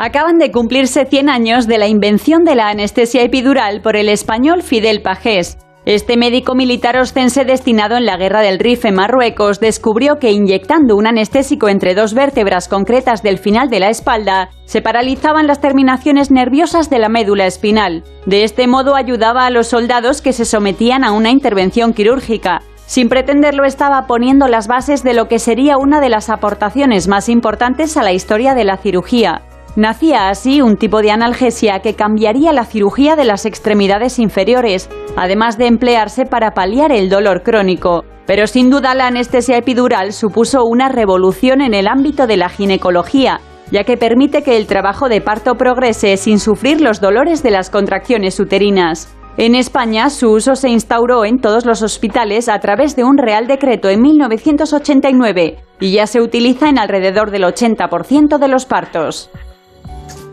Acaban 0.00 0.38
de 0.38 0.52
cumplirse 0.52 1.06
100 1.06 1.28
años 1.28 1.66
de 1.66 1.76
la 1.76 1.88
invención 1.88 2.44
de 2.44 2.54
la 2.54 2.68
anestesia 2.68 3.24
epidural 3.24 3.80
por 3.82 3.96
el 3.96 4.08
español 4.08 4.62
Fidel 4.62 5.02
Pajés. 5.02 5.58
Este 5.86 6.16
médico 6.16 6.54
militar 6.54 6.96
oscense 6.96 7.44
destinado 7.44 7.96
en 7.96 8.06
la 8.06 8.16
guerra 8.16 8.40
del 8.40 8.60
Rif 8.60 8.84
en 8.84 8.94
Marruecos 8.94 9.58
descubrió 9.58 10.20
que 10.20 10.30
inyectando 10.30 10.94
un 10.94 11.08
anestésico 11.08 11.68
entre 11.68 11.96
dos 11.96 12.14
vértebras 12.14 12.68
concretas 12.68 13.24
del 13.24 13.38
final 13.38 13.70
de 13.70 13.80
la 13.80 13.88
espalda 13.88 14.50
se 14.66 14.82
paralizaban 14.82 15.48
las 15.48 15.60
terminaciones 15.60 16.30
nerviosas 16.30 16.90
de 16.90 17.00
la 17.00 17.08
médula 17.08 17.46
espinal. 17.46 18.04
De 18.24 18.44
este 18.44 18.68
modo 18.68 18.94
ayudaba 18.94 19.46
a 19.46 19.50
los 19.50 19.66
soldados 19.66 20.22
que 20.22 20.32
se 20.32 20.44
sometían 20.44 21.02
a 21.02 21.10
una 21.10 21.30
intervención 21.30 21.92
quirúrgica. 21.92 22.62
Sin 22.86 23.08
pretenderlo 23.08 23.64
estaba 23.64 24.06
poniendo 24.06 24.46
las 24.46 24.68
bases 24.68 25.02
de 25.02 25.14
lo 25.14 25.26
que 25.26 25.40
sería 25.40 25.76
una 25.76 26.00
de 26.00 26.08
las 26.08 26.30
aportaciones 26.30 27.08
más 27.08 27.28
importantes 27.28 27.96
a 27.96 28.04
la 28.04 28.12
historia 28.12 28.54
de 28.54 28.64
la 28.64 28.76
cirugía. 28.76 29.42
Nacía 29.78 30.28
así 30.28 30.60
un 30.60 30.76
tipo 30.76 31.02
de 31.02 31.12
analgesia 31.12 31.78
que 31.78 31.94
cambiaría 31.94 32.52
la 32.52 32.64
cirugía 32.64 33.14
de 33.14 33.24
las 33.24 33.46
extremidades 33.46 34.18
inferiores, 34.18 34.90
además 35.16 35.56
de 35.56 35.68
emplearse 35.68 36.26
para 36.26 36.50
paliar 36.50 36.90
el 36.90 37.08
dolor 37.08 37.44
crónico. 37.44 38.04
Pero 38.26 38.48
sin 38.48 38.70
duda 38.70 38.96
la 38.96 39.06
anestesia 39.06 39.56
epidural 39.56 40.12
supuso 40.12 40.64
una 40.64 40.88
revolución 40.88 41.60
en 41.60 41.74
el 41.74 41.86
ámbito 41.86 42.26
de 42.26 42.36
la 42.36 42.48
ginecología, 42.48 43.40
ya 43.70 43.84
que 43.84 43.96
permite 43.96 44.42
que 44.42 44.56
el 44.56 44.66
trabajo 44.66 45.08
de 45.08 45.20
parto 45.20 45.54
progrese 45.54 46.16
sin 46.16 46.40
sufrir 46.40 46.80
los 46.80 47.00
dolores 47.00 47.44
de 47.44 47.52
las 47.52 47.70
contracciones 47.70 48.40
uterinas. 48.40 49.14
En 49.36 49.54
España, 49.54 50.10
su 50.10 50.32
uso 50.32 50.56
se 50.56 50.70
instauró 50.70 51.24
en 51.24 51.38
todos 51.38 51.64
los 51.64 51.82
hospitales 51.82 52.48
a 52.48 52.58
través 52.58 52.96
de 52.96 53.04
un 53.04 53.16
Real 53.16 53.46
Decreto 53.46 53.88
en 53.88 54.02
1989 54.02 55.56
y 55.78 55.92
ya 55.92 56.08
se 56.08 56.20
utiliza 56.20 56.68
en 56.68 56.80
alrededor 56.80 57.30
del 57.30 57.44
80% 57.44 58.38
de 58.38 58.48
los 58.48 58.66
partos. 58.66 59.30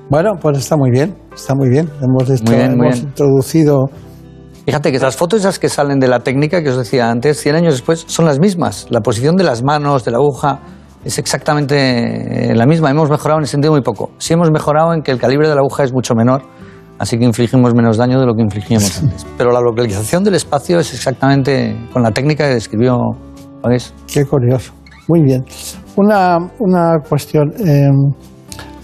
Bueno, 0.09 0.31
pues 0.41 0.57
está 0.59 0.77
muy 0.77 0.91
bien, 0.91 1.15
está 1.33 1.55
muy 1.55 1.69
bien. 1.69 1.89
Hemos, 2.01 2.29
Muy 2.43 2.55
bien, 2.55 2.77
muy 2.77 2.87
hemos 2.87 2.95
bien. 2.99 3.07
introducido 3.09 3.85
Fíjate 4.65 4.91
que 4.91 4.97
las 4.97 5.15
fotos 5.15 5.41
esas 5.41 5.59
que 5.59 5.69
salen 5.69 5.99
de 5.99 6.07
la 6.07 6.21
técnica 6.21 6.63
que 6.63 6.69
os 6.71 6.77
decía 6.77 7.11
antes, 7.11 7.39
100 7.39 7.55
años 7.55 7.73
después, 7.75 8.03
son 8.07 8.25
las 8.25 8.39
mismas. 8.39 8.87
La 8.89 9.01
posición 9.01 9.35
de 9.35 9.43
las 9.43 9.63
manos, 9.63 10.03
de 10.05 10.09
la 10.11 10.17
aguja, 10.17 10.59
es 11.03 11.19
exactamente 11.19 12.49
eh, 12.51 12.55
la 12.55 12.65
misma. 12.65 12.89
Hemos 12.89 13.11
mejorado 13.11 13.37
en 13.39 13.43
ese 13.43 13.51
sentido 13.51 13.73
muy 13.73 13.83
poco. 13.83 14.09
Sí 14.17 14.33
hemos 14.33 14.49
mejorado 14.49 14.91
en 14.95 15.03
que 15.03 15.11
el 15.11 15.19
calibre 15.19 15.47
de 15.47 15.53
la 15.53 15.61
aguja 15.61 15.83
es 15.83 15.93
mucho 15.93 16.15
menor, 16.15 16.41
así 16.97 17.15
que 17.19 17.25
infligimos 17.25 17.75
menos 17.75 17.97
daño 17.97 18.19
de 18.19 18.25
lo 18.25 18.33
que 18.33 18.41
infligíamos 18.41 19.03
antes. 19.03 19.23
Pero 19.37 19.51
la 19.51 19.61
localización 19.61 20.23
del 20.23 20.33
espacio 20.33 20.79
es 20.79 20.91
exactamente 20.95 21.75
con 21.93 22.01
la 22.01 22.09
técnica 22.09 22.47
que 22.47 22.55
describió 22.55 22.97
Pavés. 23.61 23.93
Qué 24.11 24.25
curioso. 24.25 24.73
Muy 25.07 25.21
bien. 25.21 25.45
Una, 25.95 26.37
una 26.57 26.95
cuestión. 27.07 27.53
eh, 27.59 27.87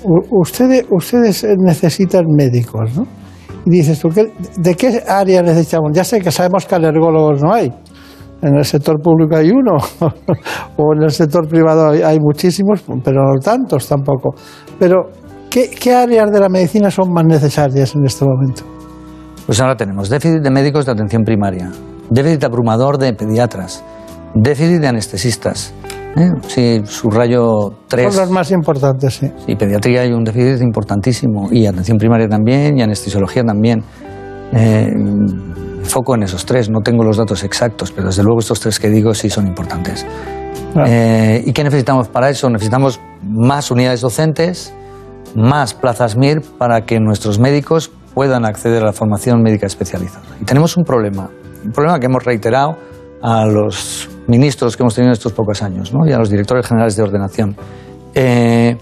ustedes, 0.04 0.86
ustedes 0.90 1.46
necesitan 1.58 2.26
médicos, 2.36 2.96
¿no? 2.98 3.04
Y 3.66 3.70
dices 3.72 4.00
tú, 4.00 4.10
¿qué- 4.10 4.32
¿de 4.58 4.76
qué 4.76 5.04
área 5.08 5.42
necesitamos? 5.42 5.92
Ya 5.94 6.04
sé 6.04 6.20
que 6.20 6.32
sabemos 6.32 6.66
que 6.66 6.76
alergólogos 6.76 7.42
no 7.44 7.54
hay. 7.54 7.72
En 8.42 8.56
el 8.56 8.66
sector 8.66 9.00
público 9.00 9.36
hay 9.36 9.52
uno, 9.52 9.78
o 10.78 10.94
en 10.96 11.04
el 11.04 11.12
sector 11.12 11.48
privado 11.48 11.90
hay, 11.90 12.02
hay 12.02 12.20
muchísimos, 12.20 12.84
pero 13.04 13.24
no 13.24 13.40
tantos 13.40 13.88
tampoco. 13.88 14.34
Pero, 14.80 15.10
¿qué, 15.50 15.70
¿qué 15.70 15.94
áreas 15.94 16.32
de 16.32 16.40
la 16.40 16.50
medicina 16.50 16.90
son 16.90 17.14
más 17.14 17.24
necesarias 17.26 17.94
en 17.96 18.04
este 18.06 18.26
momento? 18.26 18.64
Pues 19.46 19.60
ahora 19.62 19.76
tenemos 19.78 20.10
déficit 20.10 20.42
de 20.42 20.50
médicos 20.50 20.86
de 20.88 20.92
atención 20.94 21.24
primaria, 21.24 21.72
déficit 22.10 22.44
abrumador 22.44 22.98
de 22.98 23.14
pediatras, 23.14 23.84
déficit 24.34 24.80
de 24.82 24.88
anestesistas. 24.88 25.72
¿Eh? 26.16 26.30
Sí, 26.48 26.82
subrayo 26.86 27.74
tres. 27.88 28.14
Son 28.14 28.22
las 28.22 28.32
más 28.32 28.52
importantes, 28.52 29.16
sí. 29.16 29.32
Y 29.48 29.56
pediatría 29.56 30.02
hay 30.02 30.12
un 30.12 30.24
déficit 30.24 30.62
importantísimo, 30.62 31.50
y 31.52 31.66
atención 31.66 31.98
primaria 31.98 32.28
también, 32.28 32.78
y 32.78 32.82
anestesiología 32.82 33.44
también. 33.44 33.84
Eh, 34.54 34.92
foco 35.84 36.16
en 36.16 36.24
esos 36.24 36.46
tres, 36.46 36.70
no 36.70 36.82
tengo 36.82 37.04
los 37.04 37.18
datos 37.18 37.44
exactos, 37.44 37.92
pero 37.92 38.08
desde 38.08 38.24
luego 38.24 38.40
estos 38.40 38.60
tres 38.60 38.80
que 38.80 38.90
digo 38.90 39.14
sí 39.14 39.30
son 39.30 39.48
importantes. 39.48 40.06
Eh, 40.86 41.44
¿Y 41.46 41.52
qué 41.54 41.64
necesitamos 41.64 42.08
para 42.08 42.30
eso? 42.30 42.50
Necesitamos 42.50 43.00
más 43.24 43.72
unidades 43.72 44.02
docentes, 44.02 44.74
más 45.36 45.74
plazas 45.74 46.16
MIR 46.16 46.42
para 46.58 46.86
que 46.86 47.00
nuestros 47.00 47.40
médicos 47.40 47.92
puedan 48.14 48.46
acceder 48.46 48.84
a 48.84 48.88
la 48.88 48.94
formación 48.94 49.42
médica 49.42 49.68
especializada. 49.68 50.26
Y 50.42 50.46
tenemos 50.46 50.78
un 50.78 50.84
problema, 50.84 51.30
un 51.64 51.72
problema 51.72 52.00
que 52.00 52.06
hemos 52.08 52.24
reiterado 52.24 52.78
a 53.22 53.46
los 53.46 54.10
ministros 54.28 54.76
que 54.76 54.84
hemos 54.84 54.96
tenido 54.96 55.10
en 55.10 55.14
estos 55.14 55.34
pocos 55.34 55.62
años 55.62 55.94
¿no? 55.94 56.08
y 56.08 56.12
a 56.12 56.18
los 56.18 56.30
directores 56.30 56.66
generales 56.66 56.96
de 56.96 57.04
ordenación. 57.04 57.56
Eh, 58.14 58.78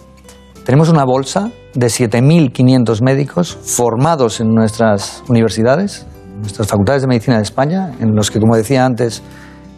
tenemos 0.65 0.89
una 0.89 1.03
bolsa 1.03 1.51
de 1.73 1.87
7.500 1.87 3.01
médicos 3.03 3.55
formados 3.55 4.39
en 4.39 4.53
nuestras 4.53 5.23
universidades, 5.27 6.05
en 6.25 6.41
nuestras 6.41 6.67
facultades 6.67 7.01
de 7.01 7.07
medicina 7.07 7.37
de 7.37 7.43
España, 7.43 7.91
en 7.99 8.15
los 8.15 8.31
que, 8.31 8.39
como 8.39 8.55
decía 8.55 8.85
antes, 8.85 9.23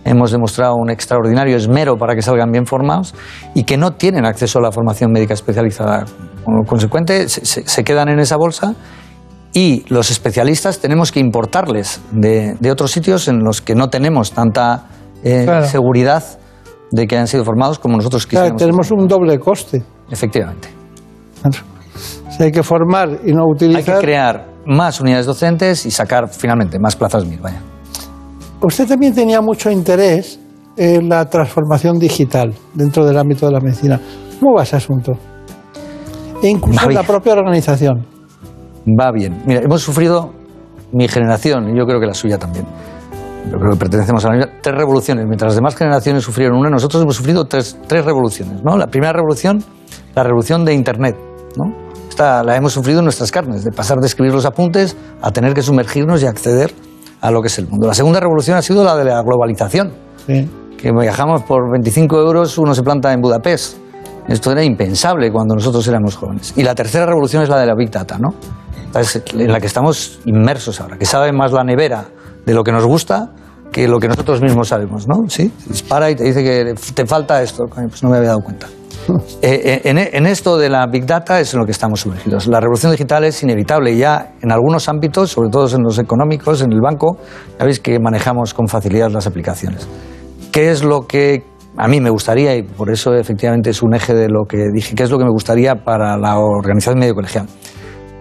hemos 0.04 0.32
demostrado 0.32 0.76
un 0.76 0.90
extraordinario 0.90 1.56
esmero 1.56 1.98
para 1.98 2.16
que 2.16 2.22
salgan 2.22 2.52
bien 2.52 2.66
formados 2.66 3.14
y 3.54 3.64
que 3.64 3.78
no 3.78 3.92
tienen 3.92 4.26
acceso 4.26 4.60
a 4.60 4.62
la 4.62 4.72
formación 4.72 5.12
médica 5.12 5.34
especializada. 5.34 6.06
Como 6.44 6.64
consecuente, 6.64 7.30
se, 7.30 7.84
quedan 7.84 8.10
en 8.10 8.20
esa 8.20 8.36
bolsa 8.36 8.76
y 9.54 9.84
los 9.90 10.12
especialistas 10.12 10.80
tenemos 10.80 11.12
que 11.12 11.20
importarles 11.20 12.02
de, 12.12 12.56
de 12.60 12.72
otros 12.72 12.92
sitios 12.92 13.28
en 13.28 13.40
los 13.44 13.62
que 13.62 13.76
no 13.76 13.90
tenemos 13.90 14.32
tanta 14.32 14.86
eh, 15.24 15.44
Claro. 15.46 15.66
seguridad 15.68 16.24
de 16.92 17.08
que 17.08 17.18
han 17.18 17.28
sido 17.28 17.44
formados 17.46 17.80
como 17.80 17.98
nosotros 17.98 18.26
Claro, 18.28 18.56
quisiéramos. 18.56 18.88
tenemos 18.88 18.92
un 18.92 19.08
doble 19.08 19.40
coste. 19.40 19.84
Efectivamente. 20.10 20.70
Si 22.30 22.44
hay 22.44 22.52
que 22.52 22.64
formar 22.64 23.20
y 23.26 23.34
no 23.34 23.46
utilizar. 23.46 23.96
Hay 23.96 24.02
que 24.02 24.06
crear 24.06 24.48
más 24.66 25.00
unidades 25.02 25.26
docentes 25.26 25.86
y 25.86 25.92
sacar 25.92 26.30
finalmente 26.30 26.80
más 26.80 26.96
plazas 26.96 27.26
MIR. 27.26 27.42
Vaya. 27.42 27.62
Usted 28.62 28.88
también 28.88 29.14
tenía 29.14 29.42
mucho 29.42 29.70
interés 29.72 30.40
eh, 30.78 31.00
la 31.02 31.26
transformación 31.30 31.98
digital 32.00 32.54
dentro 32.74 33.06
del 33.06 33.18
ámbito 33.18 33.46
de 33.46 33.52
la 33.52 33.60
medicina? 33.60 34.00
¿Cómo 34.40 34.56
va 34.56 34.64
ese 34.64 34.78
asunto? 34.78 35.12
E 36.42 36.48
incluso 36.48 36.88
en 36.90 36.96
la 36.96 37.04
propia 37.04 37.34
organización. 37.34 38.06
Va 38.88 39.12
bien. 39.12 39.42
Mira, 39.46 39.62
hemos 39.62 39.82
sufrido 39.82 40.32
mi 40.92 41.08
generación 41.08 41.70
y 41.70 41.78
yo 41.78 41.86
creo 41.86 42.00
que 42.00 42.08
la 42.08 42.14
suya 42.14 42.38
también. 42.38 42.66
Yo 43.50 43.58
creo 43.58 43.72
que 43.72 43.78
pertenecemos 43.78 44.24
a 44.26 44.30
la 44.30 44.38
misma. 44.38 44.52
Tres 44.62 44.76
revoluciones. 44.76 45.26
Mientras 45.26 45.50
las 45.50 45.56
demás 45.56 45.76
generaciones 45.76 46.24
sufrieron 46.24 46.58
una, 46.58 46.70
nosotros 46.70 47.02
hemos 47.02 47.16
sufrido 47.16 47.46
tres, 47.46 47.78
tres 47.88 48.06
revoluciones. 48.06 48.64
¿no? 48.64 48.78
La 48.78 48.88
primera 48.88 49.14
revolución, 49.14 49.64
la 50.16 50.24
revolución 50.24 50.66
de 50.66 50.74
Internet. 50.74 51.16
¿no? 51.58 51.74
Esta 52.10 52.44
la 52.44 52.56
hemos 52.56 52.74
sufrido 52.74 53.00
en 53.00 53.06
nuestras 53.06 53.32
carnes, 53.32 53.64
de 53.64 53.72
pasar 53.72 53.98
de 53.98 54.08
escribir 54.08 54.34
los 54.34 54.46
apuntes 54.46 54.96
a 55.22 55.32
tener 55.32 55.54
que 55.54 55.62
sumergirnos 55.62 56.22
y 56.22 56.28
acceder 56.28 56.74
a 57.22 57.32
lo 57.32 57.42
que 57.42 57.48
es 57.48 57.58
el 57.60 57.68
mundo. 57.68 57.88
La 57.88 57.94
segunda 57.94 58.20
revolución 58.20 58.58
ha 58.58 58.62
sido 58.62 58.84
la 58.84 58.96
de 58.96 59.06
la 59.06 59.22
globalización. 59.22 59.92
Que 60.26 60.92
viajamos 60.92 61.44
por 61.44 61.72
25 61.72 62.18
euros, 62.20 62.58
uno 62.58 62.74
se 62.74 62.84
planta 62.84 63.14
en 63.14 63.22
Budapest. 63.22 63.78
Esto 64.28 64.52
era 64.52 64.64
impensable 64.64 65.32
cuando 65.32 65.56
nosotros 65.56 65.88
éramos 65.88 66.16
jóvenes. 66.16 66.54
Y 66.56 66.64
la 66.64 66.76
tercera 66.76 67.06
revolución 67.06 67.44
es 67.44 67.50
la 67.50 67.60
de 67.60 67.66
la 67.66 67.76
Big 67.76 67.92
Data, 67.92 68.18
¿no? 68.18 68.30
En 69.34 69.52
la 69.52 69.60
que 69.60 69.68
estamos 69.68 70.20
inmersos 70.26 70.82
ahora, 70.82 70.98
que 70.98 71.06
sabe 71.06 71.32
más 71.32 71.52
la 71.52 71.64
nevera 71.64 72.06
de 72.46 72.54
lo 72.54 72.64
que 72.64 72.72
nos 72.72 72.86
gusta 72.86 73.32
que 73.72 73.88
lo 73.88 74.00
que 74.00 74.08
nosotros 74.08 74.42
mismos 74.42 74.68
sabemos, 74.68 75.08
¿no? 75.08 75.30
Sí, 75.30 75.52
dispara 75.68 76.12
y 76.12 76.16
te 76.16 76.26
dice 76.26 76.44
que 76.44 76.74
te 76.94 77.06
falta 77.06 77.42
esto, 77.42 77.66
pues 77.68 78.04
no 78.04 78.10
me 78.10 78.18
había 78.18 78.30
dado 78.30 78.42
cuenta. 78.42 78.68
Eh, 79.42 79.82
eh, 79.84 79.90
en, 79.90 79.98
en 79.98 80.28
esto 80.28 80.58
de 80.60 80.70
la 80.70 80.86
Big 80.86 81.08
Data 81.08 81.40
es 81.40 81.54
en 81.56 81.60
lo 81.60 81.66
que 81.66 81.72
estamos 81.72 82.02
sumergidos. 82.02 82.46
La 82.46 82.60
revolución 82.60 82.92
digital 82.92 83.24
es 83.24 83.42
inevitable 83.42 83.92
y 83.94 83.98
ya 83.98 84.36
en 84.42 84.52
algunos 84.52 84.88
ámbitos, 84.88 85.32
sobre 85.32 85.50
todo 85.50 85.68
en 85.76 85.82
los 85.82 85.98
económicos, 85.98 86.62
en 86.62 86.72
el 86.72 86.80
banco, 86.80 87.18
ya 87.58 87.66
veis 87.66 87.80
que 87.80 88.00
manejamos 88.00 88.54
con 88.54 88.68
facilidad 88.68 89.10
las 89.10 89.26
aplicaciones. 89.26 89.88
¿Qué 90.52 90.70
es 90.70 90.84
lo 90.84 91.08
que 91.08 91.44
a 91.78 91.88
mí 91.88 92.00
me 92.00 92.12
gustaría, 92.12 92.56
y 92.56 92.62
por 92.62 92.92
eso 92.92 93.16
efectivamente 93.16 93.72
es 93.72 93.82
un 93.82 93.96
eje 93.96 94.14
de 94.14 94.30
lo 94.30 94.46
que 94.48 94.68
dije, 94.72 94.94
qué 94.94 95.04
es 95.04 95.10
lo 95.10 95.18
que 95.18 95.26
me 95.26 95.32
gustaría 95.32 95.84
para 95.84 96.16
la 96.18 96.38
organización 96.38 97.00
medio 97.00 97.16
colegial? 97.16 97.48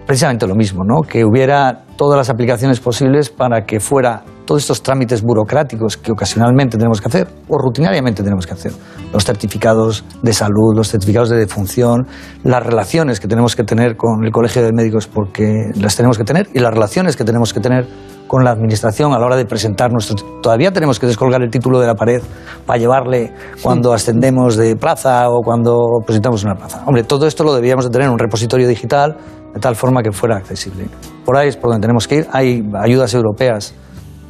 Precisamente 0.05 0.47
lo 0.47 0.55
mismo, 0.55 0.83
¿no? 0.83 1.01
que 1.01 1.23
hubiera 1.23 1.83
todas 1.95 2.17
las 2.17 2.29
aplicaciones 2.29 2.79
posibles 2.79 3.29
para 3.29 3.65
que 3.65 3.79
fuera 3.79 4.23
todos 4.45 4.63
estos 4.63 4.83
trámites 4.83 5.21
burocráticos 5.21 5.95
que 5.97 6.11
ocasionalmente 6.11 6.77
tenemos 6.77 6.99
que 6.99 7.07
hacer 7.07 7.27
o 7.47 7.57
rutinariamente 7.57 8.23
tenemos 8.23 8.45
que 8.45 8.53
hacer. 8.53 8.73
Los 9.13 9.23
certificados 9.23 10.03
de 10.21 10.33
salud, 10.33 10.75
los 10.75 10.89
certificados 10.89 11.29
de 11.29 11.37
defunción, 11.37 12.07
las 12.43 12.61
relaciones 12.61 13.19
que 13.19 13.27
tenemos 13.27 13.55
que 13.55 13.63
tener 13.63 13.95
con 13.95 14.25
el 14.25 14.31
Colegio 14.31 14.63
de 14.63 14.73
Médicos 14.73 15.07
porque 15.07 15.71
las 15.75 15.95
tenemos 15.95 16.17
que 16.17 16.23
tener 16.23 16.49
y 16.53 16.59
las 16.59 16.73
relaciones 16.73 17.15
que 17.15 17.23
tenemos 17.23 17.53
que 17.53 17.59
tener 17.59 17.87
con 18.27 18.45
la 18.45 18.51
administración 18.51 19.11
a 19.11 19.19
la 19.19 19.25
hora 19.25 19.35
de 19.35 19.45
presentar 19.45 19.91
nuestro... 19.91 20.15
Todavía 20.41 20.71
tenemos 20.71 20.99
que 20.99 21.05
descolgar 21.05 21.41
el 21.41 21.49
título 21.49 21.81
de 21.81 21.87
la 21.87 21.95
pared 21.95 22.21
para 22.65 22.79
llevarle 22.79 23.33
cuando 23.61 23.91
ascendemos 23.91 24.55
de 24.55 24.77
plaza 24.77 25.29
o 25.29 25.41
cuando 25.41 25.77
presentamos 26.05 26.43
una 26.45 26.55
plaza. 26.55 26.81
Hombre, 26.85 27.03
todo 27.03 27.27
esto 27.27 27.43
lo 27.43 27.53
debíamos 27.53 27.83
de 27.83 27.91
tener 27.91 28.07
en 28.07 28.13
un 28.13 28.19
repositorio 28.19 28.69
digital 28.69 29.17
de 29.53 29.59
tal 29.59 29.75
forma 29.75 30.01
que 30.01 30.11
fuera 30.11 30.37
accesible. 30.37 30.87
Por 31.25 31.37
ahí 31.37 31.49
es 31.49 31.57
por 31.57 31.71
donde 31.71 31.85
tenemos 31.85 32.07
que 32.07 32.17
ir. 32.17 32.27
Hay 32.31 32.63
ayudas 32.79 33.13
europeas 33.13 33.73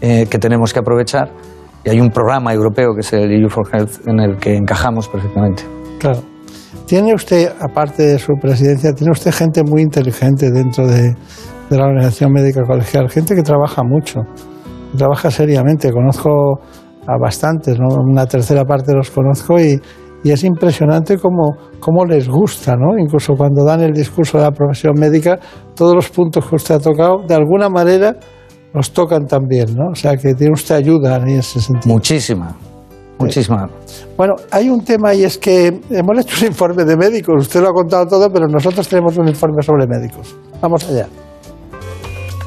eh, 0.02 0.26
que 0.30 0.39
tenemos 0.39 0.73
que 0.73 0.80
aprovechar 0.80 1.31
y 1.84 1.89
hay 1.89 1.99
un 1.99 2.10
programa 2.10 2.53
europeo 2.53 2.93
que 2.93 3.02
es 3.02 3.14
el 3.14 3.31
EU 3.31 3.49
for 3.49 3.68
Health 3.72 4.07
en 4.07 4.19
el 4.19 4.38
que 4.38 4.56
encajamos 4.56 5.07
perfectamente. 5.07 5.64
Claro. 5.99 6.22
Tiene 6.85 7.14
usted, 7.14 7.53
aparte 7.60 8.03
de 8.03 8.19
su 8.19 8.34
presidencia, 8.34 8.93
tiene 8.93 9.11
usted 9.11 9.31
gente 9.31 9.64
muy 9.64 9.81
inteligente 9.81 10.52
dentro 10.52 10.88
de, 10.88 11.15
la 11.69 11.85
Organización 11.85 12.34
Médica 12.34 12.64
Colegial, 12.64 13.10
gente 13.10 13.34
que 13.34 13.43
trabaja 13.43 13.81
mucho, 13.81 14.19
trabaja 14.98 15.31
seriamente. 15.31 15.89
Conozco 15.89 16.60
a 17.07 17.18
bastantes, 17.18 17.80
¿no? 17.80 17.95
una 17.95 18.26
tercera 18.26 18.65
parte 18.65 18.93
los 18.93 19.10
conozco 19.10 19.57
y, 19.57 19.80
y 20.23 20.31
es 20.31 20.43
impresionante 20.43 21.18
cómo, 21.18 21.56
cómo 21.80 22.06
les 22.06 22.27
gusta, 22.27 22.76
¿no? 22.76 22.98
Incluso 22.98 23.34
cuando 23.35 23.64
dan 23.64 23.81
el 23.81 23.91
discurso 23.91 24.38
de 24.38 24.43
la 24.43 24.52
profesión 24.52 24.93
médica, 24.99 25.39
todos 25.76 25.95
los 25.95 26.10
puntos 26.10 26.45
que 26.45 26.56
usted 26.56 26.76
ha 26.76 26.80
tocado, 26.80 27.23
de 27.27 27.34
alguna 27.34 27.69
manera 27.69 28.15
nos 28.73 28.91
tocan 28.91 29.26
también, 29.26 29.76
¿no? 29.76 29.91
O 29.91 29.95
sea 29.95 30.15
que 30.15 30.34
tiene 30.34 30.53
usted 30.53 30.76
ayuda 30.76 31.18
en 31.18 31.30
ese 31.30 31.60
sentido. 31.60 31.93
Muchísima, 31.93 32.56
muchísima. 33.18 33.69
Bueno, 34.15 34.35
hay 34.52 34.69
un 34.69 34.84
tema 34.84 35.14
y 35.14 35.23
es 35.23 35.38
que 35.38 35.68
hemos 35.89 36.19
hecho 36.19 36.45
un 36.45 36.48
informe 36.48 36.85
de 36.85 36.95
médicos, 36.95 37.48
usted 37.48 37.61
lo 37.61 37.69
ha 37.69 37.73
contado 37.73 38.06
todo, 38.06 38.30
pero 38.31 38.48
nosotros 38.48 38.88
tenemos 38.88 39.18
un 39.18 39.27
informe 39.27 39.61
sobre 39.64 39.88
médicos. 39.88 40.35
Vamos 40.61 40.88
allá. 40.88 41.07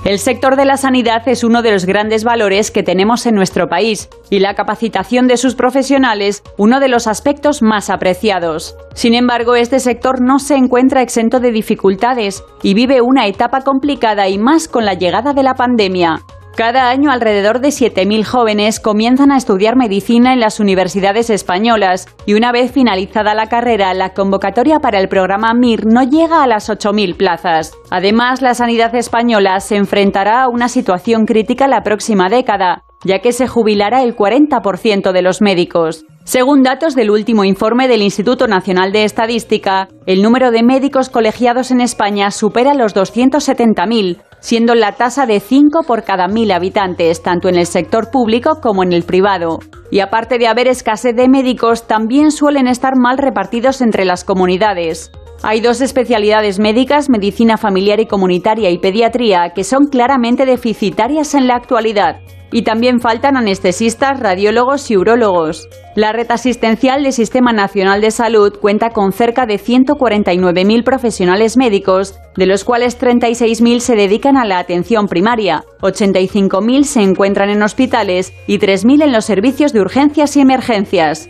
El 0.05 0.18
sector 0.18 0.56
de 0.56 0.66
la 0.66 0.76
sanidad 0.76 1.26
es 1.28 1.44
uno 1.44 1.62
de 1.62 1.70
los 1.70 1.86
grandes 1.86 2.24
valores 2.24 2.70
que 2.70 2.82
tenemos 2.82 3.24
en 3.24 3.35
nuestro 3.35 3.68
país 3.68 4.10
y 4.28 4.39
la 4.39 4.52
capacitación 4.52 5.26
de 5.28 5.39
sus 5.39 5.55
profesionales 5.55 6.43
uno 6.59 6.78
de 6.78 6.89
los 6.89 7.06
aspectos 7.06 7.62
más 7.62 7.89
apreciados. 7.89 8.76
Sin 8.93 9.14
embargo, 9.14 9.55
este 9.55 9.81
sector 9.81 10.20
no 10.20 10.40
se 10.40 10.56
encuentra 10.56 11.01
exento 11.01 11.40
de 11.40 11.52
dificultades 11.52 12.44
y 12.62 12.74
vive 12.74 13.01
una 13.01 13.26
etapa 13.26 13.62
complicada 13.62 14.28
y 14.28 14.36
más 14.36 14.68
con 14.68 14.85
la 14.85 14.93
llegada 14.93 15.32
de 15.32 15.43
la 15.43 15.55
pandemia. 15.55 16.20
Cada 16.56 16.89
año 16.89 17.10
alrededor 17.10 17.60
de 17.60 17.70
7.000 17.70 18.24
jóvenes 18.24 18.78
comienzan 18.78 19.32
a 19.32 19.36
estudiar 19.36 19.74
medicina 19.74 20.32
en 20.32 20.39
las 20.39 20.60
universidades 20.60 21.28
españolas 21.28 22.06
y 22.26 22.35
una 22.35 22.52
vez 22.52 22.70
finalizada 22.70 23.35
la 23.35 23.48
carrera, 23.48 23.93
la 23.93 24.14
convocatoria 24.14 24.78
para 24.78 25.01
el 25.01 25.09
programa 25.09 25.52
MIR 25.52 25.86
no 25.86 26.05
llega 26.05 26.44
a 26.44 26.47
las 26.47 26.70
8.000 26.70 27.16
plazas. 27.16 27.72
Además, 27.90 28.40
la 28.40 28.55
sanidad 28.55 28.94
española 28.94 29.59
se 29.59 29.74
enfrentará 29.74 30.44
a 30.44 30.48
una 30.48 30.68
situación 30.68 31.26
crítica 31.26 31.66
la 31.66 31.82
próxima 31.82 32.28
década, 32.28 32.85
ya 33.05 33.18
que 33.18 33.32
se 33.32 33.48
jubilará 33.48 34.05
el 34.05 34.14
40% 34.14 35.10
de 35.10 35.22
los 35.22 35.43
médicos. 35.43 36.05
Según 36.22 36.62
datos 36.62 36.94
del 36.94 37.10
último 37.10 37.44
informe 37.44 37.89
del 37.89 38.01
Instituto 38.01 38.47
Nacional 38.47 38.93
de 38.93 39.05
Estadística, 39.05 39.89
el 40.06 40.22
número 40.22 40.52
de 40.52 40.62
médicos 40.62 41.10
colegiados 41.10 41.72
en 41.72 41.81
España 41.81 42.31
supera 42.31 42.74
los 42.74 42.94
270.000, 42.94 44.22
siendo 44.45 44.75
la 44.75 44.93
tasa 44.93 45.25
de 45.25 45.41
5 45.41 45.85
por 45.87 46.05
cada 46.05 46.27
1.000 46.27 46.53
habitantes, 46.55 47.23
tanto 47.23 47.49
en 47.49 47.55
el 47.55 47.65
sector 47.65 48.11
público 48.11 48.61
como 48.61 48.83
en 48.83 48.93
el 48.93 49.03
privado. 49.03 49.59
Y 49.91 50.01
aparte 50.01 50.37
de 50.37 50.49
haber 50.49 50.69
escasez 50.69 51.16
de 51.16 51.31
médicos, 51.31 51.87
también 51.87 52.31
suelen 52.31 52.69
estar 52.69 52.93
mal 52.95 53.16
repartidos 53.16 53.81
entre 53.81 54.05
las 54.05 54.23
comunidades. 54.23 55.11
Hay 55.47 55.61
dos 55.61 55.83
especialidades 55.83 56.59
médicas, 56.59 57.11
medicina 57.11 57.59
familiar 57.59 58.01
y 58.01 58.07
comunitaria 58.07 58.71
y 58.71 58.79
pediatría, 58.79 59.53
que 59.55 59.62
son 59.62 59.89
claramente 59.89 60.47
deficitarias 60.47 61.35
en 61.35 61.49
la 61.49 61.57
actualidad. 61.57 62.21
Y 62.51 62.62
también 62.62 62.99
faltan 62.99 63.37
anestesistas, 63.37 64.21
radiólogos 64.21 64.91
y 64.91 64.97
urólogos. 64.97 65.69
La 65.97 66.12
red 66.12 66.31
asistencial 66.31 67.03
del 67.03 67.12
Sistema 67.12 67.53
Nacional 67.53 68.01
de 68.01 68.11
Salud 68.11 68.59
cuenta 68.59 68.89
con 68.89 69.12
cerca 69.12 69.45
de 69.45 69.57
149.000 69.57 70.83
profesionales 70.83 71.59
médicos, 71.59 72.19
de 72.39 72.47
los 72.47 72.65
cuales 72.65 72.99
36.000 72.99 73.81
se 73.81 73.97
dedican 73.97 74.39
a 74.39 74.47
la 74.47 74.59
atención 74.59 75.09
primaria, 75.09 75.62
85.000 75.83 76.85
se 76.85 77.03
encuentran 77.03 77.51
en 77.51 77.62
hospitales 77.62 78.33
y 78.47 78.61
3.000 78.61 79.05
en 79.05 79.12
los 79.12 79.27
servicios 79.27 79.75
de 79.75 79.83
urgencias 79.83 80.39
y 80.39 80.41
emergencias. 80.41 81.29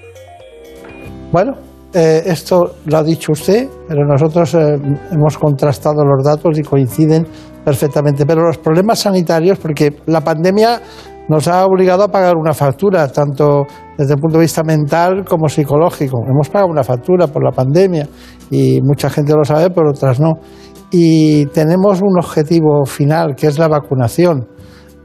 Bueno, 1.32 1.73
eh, 1.94 2.24
esto 2.26 2.74
lo 2.86 2.98
ha 2.98 3.02
dicho 3.04 3.32
usted, 3.32 3.68
pero 3.86 4.04
nosotros 4.04 4.52
eh, 4.54 4.76
hemos 5.12 5.38
contrastado 5.38 6.04
los 6.04 6.24
datos 6.24 6.58
y 6.58 6.62
coinciden 6.62 7.24
perfectamente. 7.64 8.26
Pero 8.26 8.42
los 8.42 8.58
problemas 8.58 8.98
sanitarios, 8.98 9.58
porque 9.58 9.94
la 10.06 10.20
pandemia 10.20 10.80
nos 11.28 11.46
ha 11.46 11.64
obligado 11.64 12.02
a 12.02 12.08
pagar 12.08 12.36
una 12.36 12.52
factura, 12.52 13.06
tanto 13.08 13.64
desde 13.96 14.14
el 14.14 14.20
punto 14.20 14.38
de 14.38 14.44
vista 14.44 14.64
mental 14.64 15.24
como 15.24 15.48
psicológico. 15.48 16.22
Hemos 16.28 16.48
pagado 16.48 16.70
una 16.70 16.82
factura 16.82 17.28
por 17.28 17.44
la 17.44 17.52
pandemia 17.52 18.08
y 18.50 18.80
mucha 18.82 19.08
gente 19.08 19.32
lo 19.32 19.44
sabe, 19.44 19.70
pero 19.70 19.90
otras 19.90 20.18
no. 20.18 20.32
Y 20.90 21.46
tenemos 21.46 22.02
un 22.02 22.18
objetivo 22.18 22.84
final, 22.84 23.36
que 23.36 23.46
es 23.46 23.58
la 23.58 23.68
vacunación. 23.68 24.48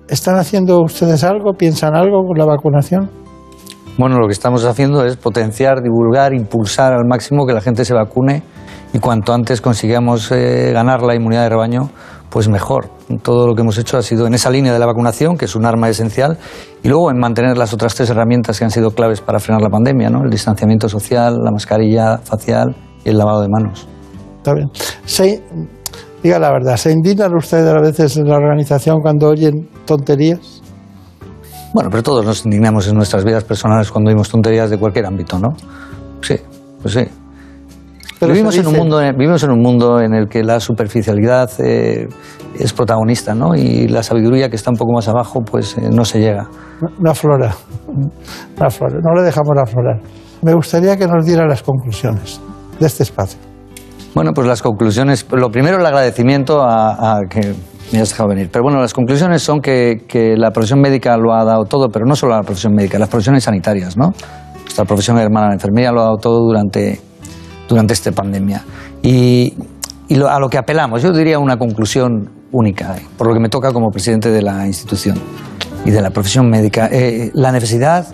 ¿Están 0.07 0.37
haciendo 0.37 0.81
ustedes 0.81 1.23
algo? 1.23 1.53
¿Piensan 1.53 1.95
algo 1.95 2.25
con 2.25 2.37
la 2.37 2.45
vacunación? 2.45 3.28
Bueno, 3.97 4.17
lo 4.17 4.27
que 4.27 4.33
estamos 4.33 4.63
haciendo 4.65 5.05
es 5.05 5.17
potenciar, 5.17 5.81
divulgar, 5.81 6.33
impulsar 6.33 6.93
al 6.93 7.05
máximo 7.05 7.45
que 7.45 7.53
la 7.53 7.61
gente 7.61 7.83
se 7.83 7.93
vacune 7.93 8.43
y 8.93 8.99
cuanto 8.99 9.33
antes 9.33 9.61
consigamos 9.61 10.31
eh, 10.31 10.71
ganar 10.73 11.01
la 11.03 11.15
inmunidad 11.15 11.43
de 11.43 11.49
rebaño, 11.49 11.89
pues 12.29 12.47
mejor. 12.47 12.89
Todo 13.23 13.47
lo 13.47 13.55
que 13.55 13.61
hemos 13.61 13.77
hecho 13.77 13.97
ha 13.97 14.01
sido 14.01 14.27
en 14.27 14.33
esa 14.33 14.49
línea 14.49 14.71
de 14.71 14.79
la 14.79 14.85
vacunación, 14.85 15.37
que 15.37 15.45
es 15.45 15.55
un 15.55 15.65
arma 15.65 15.89
esencial, 15.89 16.37
y 16.83 16.87
luego 16.87 17.11
en 17.11 17.17
mantener 17.17 17.57
las 17.57 17.73
otras 17.73 17.95
tres 17.95 18.09
herramientas 18.09 18.57
que 18.57 18.65
han 18.65 18.71
sido 18.71 18.91
claves 18.91 19.21
para 19.21 19.39
frenar 19.39 19.61
la 19.61 19.69
pandemia, 19.69 20.09
¿no? 20.09 20.23
el 20.23 20.29
distanciamiento 20.29 20.87
social, 20.87 21.37
la 21.43 21.51
mascarilla 21.51 22.19
facial 22.19 22.75
y 23.03 23.09
el 23.09 23.17
lavado 23.17 23.41
de 23.41 23.49
manos. 23.49 23.87
Está 24.37 24.53
bien. 24.53 24.69
Se, 25.05 25.43
diga 26.23 26.39
la 26.39 26.51
verdad, 26.51 26.77
¿se 26.77 26.91
indignan 26.91 27.35
ustedes 27.35 27.67
a 27.67 27.81
veces 27.81 28.17
en 28.17 28.29
la 28.29 28.37
organización 28.37 29.01
cuando 29.01 29.29
oyen 29.29 29.69
tonterías? 29.85 30.61
Bueno, 31.73 31.89
pero 31.91 32.01
todos 32.03 32.25
nos 32.25 32.45
indignamos 32.45 32.87
en 32.87 32.95
nuestras 32.95 33.23
vidas 33.23 33.43
personales 33.43 33.91
cuando 33.91 34.09
oímos 34.09 34.29
tonterías 34.29 34.69
de 34.69 34.77
cualquier 34.77 35.05
ámbito, 35.05 35.37
¿no? 35.39 35.49
Sí, 36.21 36.35
pues 36.81 36.93
sí. 36.95 37.05
Pero 38.19 38.33
vivimos, 38.33 38.55
se 38.55 38.61
en 38.61 38.67
un 38.67 38.73
dice- 38.73 38.83
mundo, 38.83 38.99
vivimos 39.17 39.43
en 39.43 39.51
un 39.51 39.59
mundo 39.61 40.01
en 40.01 40.13
el 40.13 40.27
que 40.27 40.43
la 40.43 40.59
superficialidad 40.59 41.49
eh, 41.59 42.07
es 42.59 42.73
protagonista, 42.73 43.33
¿no? 43.33 43.55
Y 43.55 43.87
la 43.87 44.03
sabiduría 44.03 44.49
que 44.49 44.55
está 44.57 44.71
un 44.71 44.77
poco 44.77 44.91
más 44.93 45.07
abajo, 45.07 45.39
pues 45.41 45.77
eh, 45.77 45.89
no 45.93 46.03
se 46.03 46.19
llega. 46.19 46.47
No 46.99 47.11
aflora. 47.11 47.55
No 47.87 48.65
aflora. 48.65 48.95
No 49.01 49.13
le 49.15 49.21
dejamos 49.23 49.51
aflorar. 49.57 50.01
Me 50.41 50.53
gustaría 50.53 50.97
que 50.97 51.07
nos 51.07 51.25
diera 51.25 51.45
las 51.47 51.63
conclusiones 51.63 52.41
de 52.79 52.87
este 52.87 53.03
espacio. 53.03 53.39
Bueno, 54.15 54.31
pues 54.33 54.47
las 54.47 54.61
conclusiones. 54.61 55.25
Lo 55.31 55.49
primero, 55.49 55.77
el 55.77 55.85
agradecimiento 55.85 56.61
a, 56.61 57.17
a 57.17 57.21
que 57.29 57.53
me 57.91 57.97
hayas 57.97 58.09
dejado 58.09 58.29
venir. 58.29 58.49
Pero 58.51 58.63
bueno, 58.63 58.79
las 58.79 58.93
conclusiones 58.93 59.41
son 59.41 59.59
que, 59.61 60.03
que 60.07 60.35
la 60.37 60.51
profesión 60.51 60.79
médica 60.79 61.17
lo 61.17 61.33
ha 61.33 61.43
dado 61.43 61.65
todo, 61.65 61.89
pero 61.89 62.05
no 62.05 62.15
solo 62.15 62.35
la 62.35 62.41
profesión 62.43 62.73
médica, 62.73 62.99
las 62.99 63.09
profesiones 63.09 63.43
sanitarias, 63.43 63.97
¿no? 63.97 64.11
Nuestra 64.61 64.85
profesión 64.85 65.17
hermana, 65.17 65.47
la 65.47 65.53
enfermería, 65.55 65.91
lo 65.91 66.01
ha 66.01 66.03
dado 66.05 66.17
todo 66.17 66.39
durante, 66.45 66.99
durante 67.67 67.93
esta 67.93 68.11
pandemia. 68.11 68.61
Y, 69.01 69.55
y 70.07 70.15
lo- 70.15 70.29
a 70.29 70.39
lo 70.39 70.49
que 70.49 70.57
apelamos, 70.57 71.01
yo 71.01 71.11
diría 71.11 71.39
una 71.39 71.57
conclusión 71.57 72.29
única, 72.51 72.95
eh, 72.97 73.01
por 73.17 73.27
lo 73.27 73.33
que 73.33 73.39
me 73.39 73.49
toca 73.49 73.71
como 73.71 73.89
presidente 73.89 74.29
de 74.31 74.41
la 74.41 74.65
institución 74.67 75.17
y 75.85 75.91
de 75.91 76.01
la 76.01 76.11
profesión 76.11 76.49
médica. 76.49 76.87
Eh, 76.91 77.31
la 77.33 77.51
necesidad 77.51 78.07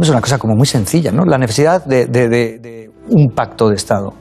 es 0.00 0.08
una 0.08 0.20
cosa 0.20 0.38
como 0.38 0.54
muy 0.54 0.66
sencilla, 0.66 1.10
¿no? 1.10 1.24
La 1.24 1.38
necesidad 1.38 1.84
de, 1.84 2.06
de- 2.06 2.28
de- 2.28 2.58
de 2.58 2.90
un 3.10 3.28
pacto 3.34 3.68
de 3.68 3.74
Estado, 3.74 4.12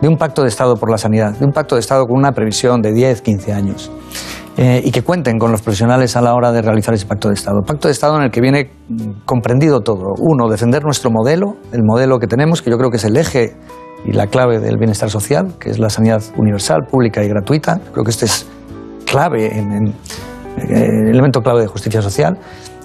de 0.00 0.08
un 0.08 0.16
pacto 0.16 0.42
de 0.42 0.48
Estado 0.48 0.76
por 0.76 0.90
la 0.90 0.98
sanidad, 0.98 1.32
de 1.32 1.44
un 1.44 1.52
pacto 1.52 1.74
de 1.74 1.80
Estado 1.80 2.06
con 2.06 2.16
una 2.16 2.32
previsión 2.32 2.80
de 2.82 2.92
10, 2.92 3.22
15 3.22 3.52
años. 3.52 3.90
eh, 4.60 4.82
y 4.84 4.90
que 4.90 5.02
cuenten 5.02 5.38
con 5.38 5.52
los 5.52 5.62
profesionales 5.62 6.16
a 6.16 6.20
la 6.20 6.34
hora 6.34 6.50
de 6.50 6.62
realizar 6.62 6.92
ese 6.92 7.06
pacto 7.06 7.28
de 7.28 7.34
Estado. 7.34 7.62
Pacto 7.62 7.86
de 7.86 7.92
Estado 7.92 8.16
en 8.16 8.24
el 8.24 8.32
que 8.32 8.40
viene 8.40 8.72
comprendido 9.24 9.82
todo. 9.82 10.14
Uno, 10.18 10.48
defender 10.48 10.82
nuestro 10.82 11.12
modelo, 11.12 11.54
el 11.70 11.84
modelo 11.84 12.18
que 12.18 12.26
tenemos, 12.26 12.60
que 12.60 12.68
yo 12.68 12.76
creo 12.76 12.90
que 12.90 12.96
es 12.96 13.04
el 13.04 13.16
eje 13.16 13.54
y 14.04 14.10
la 14.10 14.26
clave 14.26 14.58
del 14.58 14.76
bienestar 14.76 15.10
social, 15.10 15.54
que 15.60 15.70
es 15.70 15.78
la 15.78 15.90
sanidad 15.90 16.22
universal, 16.36 16.80
pública 16.90 17.22
y 17.22 17.28
gratuita. 17.28 17.80
Creo 17.92 18.02
que 18.02 18.10
este 18.10 18.24
es 18.24 18.48
clave, 19.06 19.56
en, 19.56 19.86
eh, 19.86 19.92
elemento 21.08 21.40
clave 21.40 21.60
de 21.60 21.68
justicia 21.68 22.02
social, 22.02 22.36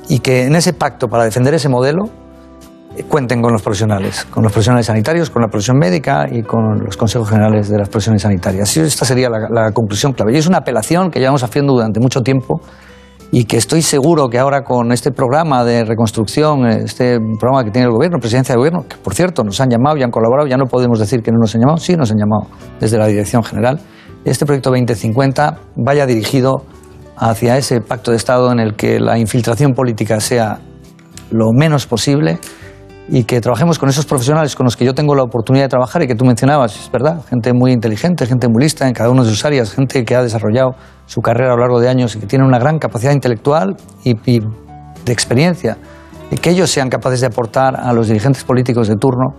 y 0.08 0.20
que 0.20 0.46
en 0.46 0.56
ese 0.56 0.74
pacto 0.74 1.08
para 1.08 1.24
defender 1.24 1.56
ese 1.56 1.70
modelo 1.70 2.04
cuenten 3.08 3.42
con 3.42 3.52
los 3.52 3.62
profesionales, 3.62 4.26
con 4.30 4.44
los 4.44 4.52
profesionales 4.52 4.86
sanitarios, 4.86 5.30
con 5.30 5.42
la 5.42 5.48
profesión 5.48 5.78
médica 5.78 6.26
y 6.30 6.44
con 6.44 6.80
los 6.84 6.96
consejos 6.98 7.30
generales 7.30 7.70
de 7.70 7.78
las 7.78 7.90
profesiones 7.90 8.22
sanitarias. 8.22 8.78
Esta 8.78 9.06
sería 9.06 9.30
la, 9.30 9.50
la 9.50 9.72
conclusión 9.72 10.14
clave. 10.14 10.34
Y 10.34 10.38
es 10.38 10.48
una 10.48 10.60
apelación 10.60 11.10
que 11.10 11.20
llevamos 11.20 11.44
haciendo 11.44 11.74
durante 11.74 12.00
mucho 12.00 12.22
tiempo 12.22 12.62
y 13.32 13.46
que 13.46 13.58
estoy 13.58 13.82
seguro 13.82 14.30
que 14.30 14.38
ahora 14.38 14.64
con 14.64 14.92
este 14.92 15.12
programa 15.12 15.66
de 15.66 15.86
reconstrucción, 15.86 16.68
este 16.68 17.18
programa 17.40 17.64
que 17.64 17.72
tiene 17.72 17.88
el 17.88 17.92
gobierno, 17.92 18.20
presidencia 18.20 18.54
del 18.54 18.60
gobierno, 18.60 18.86
que 18.88 18.96
por 18.98 19.16
cierto 19.16 19.44
nos 19.44 19.60
han 19.60 19.72
llamado 19.72 19.98
y 19.98 20.04
han 20.04 20.12
colaborado, 20.12 20.48
ya 20.48 20.56
no 20.56 20.66
podemos 20.66 21.00
decir 21.00 21.24
que 21.24 21.32
no 21.32 21.40
nos 21.40 21.56
han 21.56 21.62
llamado, 21.62 21.78
sí 21.78 21.96
nos 21.96 22.12
han 22.12 22.18
llamado 22.20 22.48
desde 22.80 23.00
la 23.00 23.08
dirección 23.08 23.44
general, 23.44 23.80
este 24.24 24.46
proyecto 24.46 24.70
2050 24.70 25.58
vaya 25.78 26.06
dirigido 26.06 26.64
hacia 27.18 27.58
ese 27.58 27.82
pacto 27.82 28.12
de 28.12 28.18
Estado 28.18 28.52
en 28.52 28.60
el 28.60 28.76
que 28.76 29.00
la 29.00 29.18
infiltración 29.18 29.74
política 29.74 30.20
sea 30.20 30.60
lo 31.32 31.52
menos 31.54 31.88
posible 31.88 32.38
y 33.10 33.26
que 33.26 33.42
trabajemos 33.42 33.80
con 33.80 33.90
esos 33.90 34.06
profesionales 34.06 34.56
con 34.56 34.64
los 34.66 34.78
que 34.78 34.86
yo 34.86 34.94
tengo 34.94 35.14
la 35.16 35.24
oportunidad 35.24 35.66
de 35.66 35.70
trabajar 35.70 36.04
y 36.04 36.08
que 36.08 36.16
tú 36.16 36.26
mencionabas, 36.26 36.80
es 36.80 36.92
verdad, 36.92 37.22
gente 37.30 37.54
muy 37.54 37.72
inteligente, 37.72 38.26
gente 38.26 38.48
muy 38.48 38.64
lista 38.64 38.88
en 38.88 38.94
cada 38.94 39.10
una 39.10 39.24
de 39.24 39.30
sus 39.30 39.44
áreas, 39.44 39.74
gente 39.74 40.06
que 40.06 40.16
ha 40.16 40.24
desarrollado 40.24 40.76
su 41.06 41.22
carrera 41.22 41.52
a 41.52 41.56
lo 41.56 41.62
largo 41.62 41.80
de 41.80 41.90
años 41.90 42.16
y 42.16 42.20
que 42.20 42.28
tiene 42.28 42.46
una 42.46 42.60
gran 42.60 42.80
capacidad 42.80 43.12
intelectual 43.12 43.76
y, 44.04 44.12
y 44.26 44.40
de 44.40 45.12
experiencia, 45.12 45.78
y 46.32 46.38
que 46.38 46.52
ellos 46.52 46.70
sean 46.70 46.90
capaces 46.90 47.22
de 47.22 47.28
aportar 47.28 47.76
a 47.76 47.92
los 47.94 48.08
dirigentes 48.08 48.44
políticos 48.44 48.88
de 48.88 48.96
turno 48.96 49.36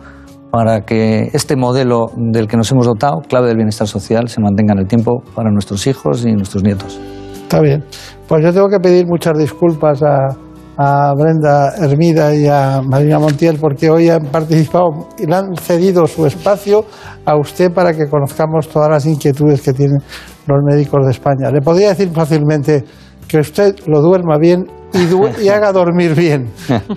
para 0.50 0.82
que 0.82 1.30
este 1.32 1.56
modelo 1.56 2.10
del 2.16 2.46
que 2.46 2.56
nos 2.56 2.70
hemos 2.70 2.86
dotado, 2.86 3.22
clave 3.28 3.48
del 3.48 3.56
bienestar 3.56 3.88
social, 3.88 4.28
se 4.28 4.40
mantenga 4.40 4.74
en 4.74 4.80
el 4.80 4.86
tiempo 4.86 5.22
para 5.34 5.50
nuestros 5.50 5.86
hijos 5.86 6.24
y 6.24 6.32
nuestros 6.32 6.62
nietos. 6.62 7.00
Está 7.32 7.60
bien. 7.60 7.82
Pues 8.28 8.44
yo 8.44 8.52
tengo 8.52 8.68
que 8.68 8.78
pedir 8.78 9.06
muchas 9.06 9.36
disculpas 9.36 10.02
a, 10.02 10.36
a 10.76 11.12
Brenda 11.14 11.74
Hermida 11.76 12.34
y 12.34 12.46
a 12.48 12.80
Marina 12.82 13.18
Montiel 13.18 13.58
porque 13.60 13.88
hoy 13.90 14.08
han 14.10 14.26
participado 14.26 15.08
y 15.18 15.26
le 15.26 15.34
han 15.36 15.54
cedido 15.56 16.06
su 16.06 16.26
espacio 16.26 16.84
a 17.24 17.36
usted 17.36 17.72
para 17.72 17.92
que 17.92 18.08
conozcamos 18.08 18.68
todas 18.68 18.88
las 18.90 19.06
inquietudes 19.06 19.60
que 19.62 19.72
tienen 19.72 19.98
los 20.46 20.58
médicos 20.64 21.04
de 21.04 21.12
España. 21.12 21.50
Le 21.50 21.60
podría 21.60 21.90
decir 21.90 22.10
fácilmente 22.12 22.84
que 23.28 23.38
usted 23.38 23.74
lo 23.86 24.00
duerma 24.00 24.36
bien 24.38 24.66
y, 24.92 25.06
du- 25.06 25.28
y 25.42 25.48
haga 25.48 25.72
dormir 25.72 26.14
bien, 26.14 26.50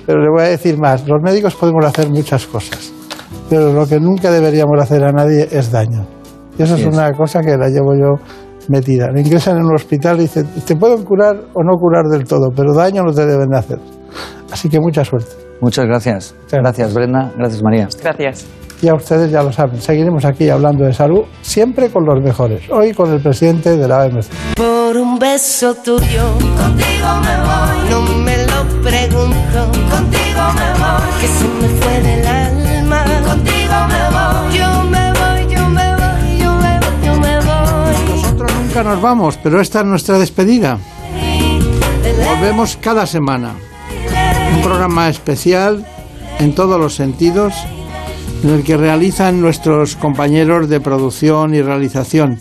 pero 0.05 0.21
le 0.21 0.29
voy 0.29 0.41
a 0.41 0.49
decir 0.49 0.77
más. 0.77 1.07
Los 1.07 1.21
médicos 1.21 1.55
podemos 1.55 1.85
hacer 1.85 2.09
muchas 2.09 2.45
cosas, 2.47 2.91
pero 3.49 3.71
lo 3.73 3.87
que 3.87 3.99
nunca 3.99 4.31
deberíamos 4.31 4.81
hacer 4.81 5.03
a 5.03 5.11
nadie 5.11 5.47
es 5.51 5.71
daño. 5.71 6.05
Y 6.57 6.63
eso 6.63 6.75
es 6.75 6.85
una 6.85 7.11
cosa 7.13 7.41
que 7.41 7.55
la 7.55 7.69
llevo 7.69 7.93
yo 7.95 8.15
metida. 8.69 9.09
Le 9.11 9.21
ingresan 9.21 9.57
en 9.57 9.65
un 9.65 9.75
hospital 9.75 10.17
y 10.17 10.21
dicen, 10.21 10.47
te 10.65 10.75
pueden 10.75 11.03
curar 11.03 11.35
o 11.53 11.63
no 11.63 11.75
curar 11.77 12.05
del 12.05 12.25
todo, 12.25 12.49
pero 12.55 12.73
daño 12.73 13.03
no 13.03 13.11
te 13.11 13.25
deben 13.25 13.49
de 13.49 13.57
hacer. 13.57 13.79
Así 14.51 14.69
que 14.69 14.79
mucha 14.79 15.03
suerte. 15.03 15.31
Muchas 15.61 15.85
gracias. 15.85 16.35
Gracias, 16.51 16.93
Brenda. 16.93 17.31
Gracias, 17.37 17.63
María. 17.63 17.87
Gracias. 18.01 18.47
Y 18.81 18.89
a 18.89 18.93
ustedes 18.93 19.31
ya 19.31 19.41
lo 19.41 19.51
saben, 19.51 19.81
seguiremos 19.81 20.23
aquí 20.23 20.49
hablando 20.49 20.85
de 20.85 20.93
salud, 20.93 21.21
siempre 21.41 21.89
con 21.89 22.05
los 22.05 22.21
mejores. 22.23 22.69
Hoy 22.69 22.93
con 22.93 23.11
el 23.11 23.19
presidente 23.19 23.75
de 23.75 23.87
la 23.87 24.05
OMC. 24.05 24.25
Por 24.55 24.95
un 24.97 25.17
beso 25.17 25.73
tuyo, 25.73 26.31
contigo 26.55 27.07
me 27.23 27.37
voy. 27.41 27.89
No 27.89 28.01
me 28.23 28.37
lo 28.45 28.63
pregunto, 28.83 29.71
contigo 29.89 30.43
me 30.53 30.69
voy. 30.77 31.09
Que 31.19 31.27
se 31.27 31.47
me 31.47 31.67
fue 31.81 32.01
del 32.01 32.27
alma, 32.27 32.36
nos 38.83 39.01
vamos, 39.01 39.39
pero 39.41 39.59
esta 39.59 39.79
es 39.81 39.85
nuestra 39.85 40.19
despedida. 40.19 40.77
Volvemos 42.25 42.77
cada 42.79 43.05
semana. 43.05 43.55
Un 44.55 44.61
programa 44.61 45.09
especial 45.09 45.85
en 46.39 46.53
todos 46.53 46.79
los 46.79 46.93
sentidos, 46.95 47.53
en 48.43 48.51
el 48.51 48.63
que 48.63 48.77
realizan 48.77 49.41
nuestros 49.41 49.95
compañeros 49.95 50.69
de 50.69 50.79
producción 50.79 51.55
y 51.55 51.61
realización. 51.61 52.39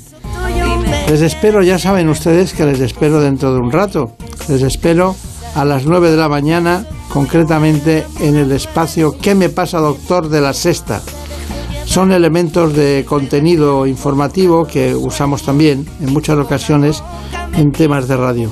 Les 1.09 1.23
espero, 1.23 1.63
ya 1.63 1.79
saben 1.79 2.09
ustedes 2.09 2.53
que 2.53 2.67
les 2.67 2.81
espero 2.81 3.21
dentro 3.21 3.55
de 3.55 3.61
un 3.61 3.73
rato. 3.73 4.13
Les 4.49 4.63
espero 4.63 5.17
a 5.55 5.65
las 5.65 5.87
9 5.87 6.11
de 6.11 6.17
la 6.17 6.29
mañana, 6.29 6.85
concretamente 7.09 8.05
en 8.21 8.37
el 8.37 8.53
espacio 8.53 9.17
¿Qué 9.19 9.35
me 9.35 9.49
pasa, 9.49 9.79
doctor? 9.79 10.29
de 10.29 10.41
la 10.41 10.53
sexta. 10.53 11.01
Son 11.87 12.13
elementos 12.13 12.75
de 12.75 13.07
contenido 13.09 13.87
informativo 13.87 14.67
que 14.67 14.95
usamos 14.95 15.43
también 15.43 15.87
en 16.01 16.13
muchas 16.13 16.37
ocasiones 16.37 17.03
en 17.55 17.73
temas 17.73 18.07
de 18.07 18.17
radio. 18.17 18.51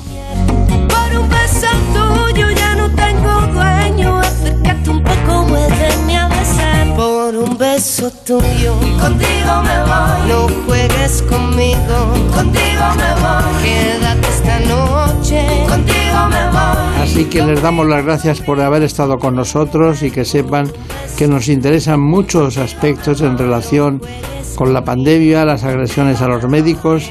Por 0.89 1.19
un 1.19 1.29
beso 1.29 1.67
tuyo 1.93 2.49
ya 2.49 2.75
no 2.75 2.89
tengo 2.95 3.41
dueño. 3.53 4.17
Acércate 4.17 4.89
un 4.89 5.03
poco, 5.03 5.45
muéveme 5.47 6.17
a 6.17 6.27
besar. 6.27 6.95
Por 6.95 7.35
un 7.35 7.55
beso 7.57 8.09
tuyo, 8.25 8.73
contigo 8.99 9.61
me 9.63 9.77
voy. 9.83 10.29
No 10.29 10.47
juegues 10.65 11.21
conmigo, 11.29 11.97
contigo 12.33 12.85
me 12.97 13.11
voy. 13.21 13.63
Quédate 13.63 14.27
esta 14.27 14.59
noche, 14.61 15.04
Así 17.01 17.25
que 17.25 17.43
les 17.43 17.61
damos 17.61 17.87
las 17.87 18.03
gracias 18.03 18.41
por 18.41 18.59
haber 18.59 18.83
estado 18.83 19.17
con 19.17 19.35
nosotros 19.35 20.03
y 20.03 20.11
que 20.11 20.25
sepan 20.25 20.69
que 21.17 21.27
nos 21.27 21.47
interesan 21.47 21.99
muchos 21.99 22.57
aspectos 22.57 23.21
en 23.21 23.37
relación 23.37 24.01
con 24.55 24.73
la 24.73 24.83
pandemia, 24.83 25.45
las 25.45 25.63
agresiones 25.63 26.21
a 26.21 26.27
los 26.27 26.47
médicos, 26.47 27.09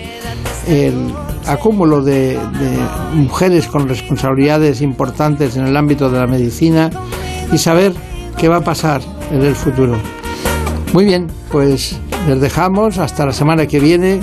el 0.66 1.14
acúmulo 1.46 2.02
de 2.02 2.38
mujeres 3.14 3.66
con 3.66 3.88
responsabilidades 3.88 4.82
importantes 4.82 5.56
en 5.56 5.66
el 5.66 5.76
ámbito 5.76 6.10
de 6.10 6.18
la 6.18 6.26
medicina 6.26 6.90
y 7.52 7.58
saber 7.58 7.92
qué 8.36 8.48
va 8.48 8.56
a 8.56 8.64
pasar 8.64 9.00
en 9.30 9.42
el 9.42 9.54
futuro. 9.54 9.96
Muy 10.92 11.04
bien, 11.04 11.28
pues 11.50 11.98
les 12.28 12.40
dejamos 12.40 12.98
hasta 12.98 13.26
la 13.26 13.32
semana 13.32 13.66
que 13.66 13.80
viene. 13.80 14.20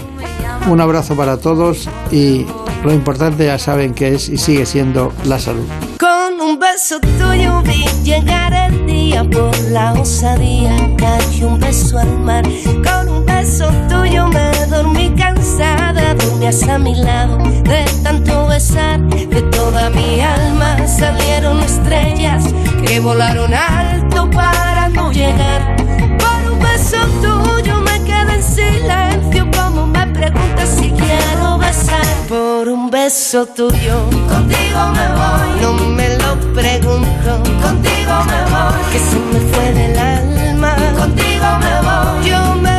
Un 0.70 0.80
abrazo 0.80 1.16
para 1.16 1.38
todos 1.38 1.90
y 2.12 2.46
lo 2.84 2.94
importante 2.94 3.46
ya 3.46 3.60
saben 3.60 3.94
que 3.94 4.16
es 4.16 4.30
y 4.30 4.38
sigue 4.38 4.66
siendo 4.66 5.14
la 5.26 5.40
salud. 5.40 5.66
Con 6.00 6.42
un 6.42 6.60
beso 6.60 7.00
tuyo 7.00 7.62
vi 7.64 7.86
llegar 8.04 8.54
el 8.54 8.86
día 8.86 9.24
por 9.24 9.56
la 9.70 9.94
osadía. 9.94 10.76
Cayó 10.98 11.50
un 11.50 11.60
beso 11.60 12.00
al 12.00 12.20
mar. 12.20 12.44
Con 12.84 13.10
un 13.10 13.26
beso 13.26 13.70
tuyo 13.88 14.28
me 14.28 14.52
dormí 14.68 15.14
cansada. 15.16 16.16
Dormías 16.16 16.64
a 16.64 16.78
mi 16.78 16.96
lado 16.96 17.38
de 17.38 17.86
tanto 18.04 18.48
besar. 18.48 19.00
De 19.10 19.42
toda 19.44 19.90
mi 19.92 20.20
alma 20.22 20.88
salieron 20.88 21.60
estrellas 21.60 22.46
que 22.86 23.00
volaron 23.00 23.54
alto 23.54 24.30
para 24.32 24.90
no 24.90 25.12
llegar. 25.12 25.76
Por 26.18 26.52
un 26.52 26.60
beso 26.60 26.98
tuyo 27.22 27.80
me 27.82 28.04
quedé 28.04 28.36
en 28.36 28.44
silencio. 28.44 29.48
Como 29.56 29.86
me 29.86 30.08
preguntas 30.08 30.70
si 30.80 30.90
quiero 30.92 31.58
besar 31.60 32.21
por 32.32 32.70
un 32.70 32.90
beso 32.90 33.46
tuyo. 33.46 33.96
Contigo 34.30 34.82
me 34.96 35.06
voy. 35.20 35.50
No 35.62 35.74
me 35.98 36.08
lo 36.18 36.32
pregunto. 36.60 37.32
Contigo 37.62 38.14
me 38.32 38.42
voy. 38.54 38.82
Que 38.92 39.00
se 39.10 39.18
me 39.32 39.40
fue 39.52 39.68
del 39.74 40.00
alma. 40.00 40.74
Contigo 40.98 41.48
me 41.64 41.76
voy. 41.88 42.30
Yo 42.30 42.56
me 42.66 42.71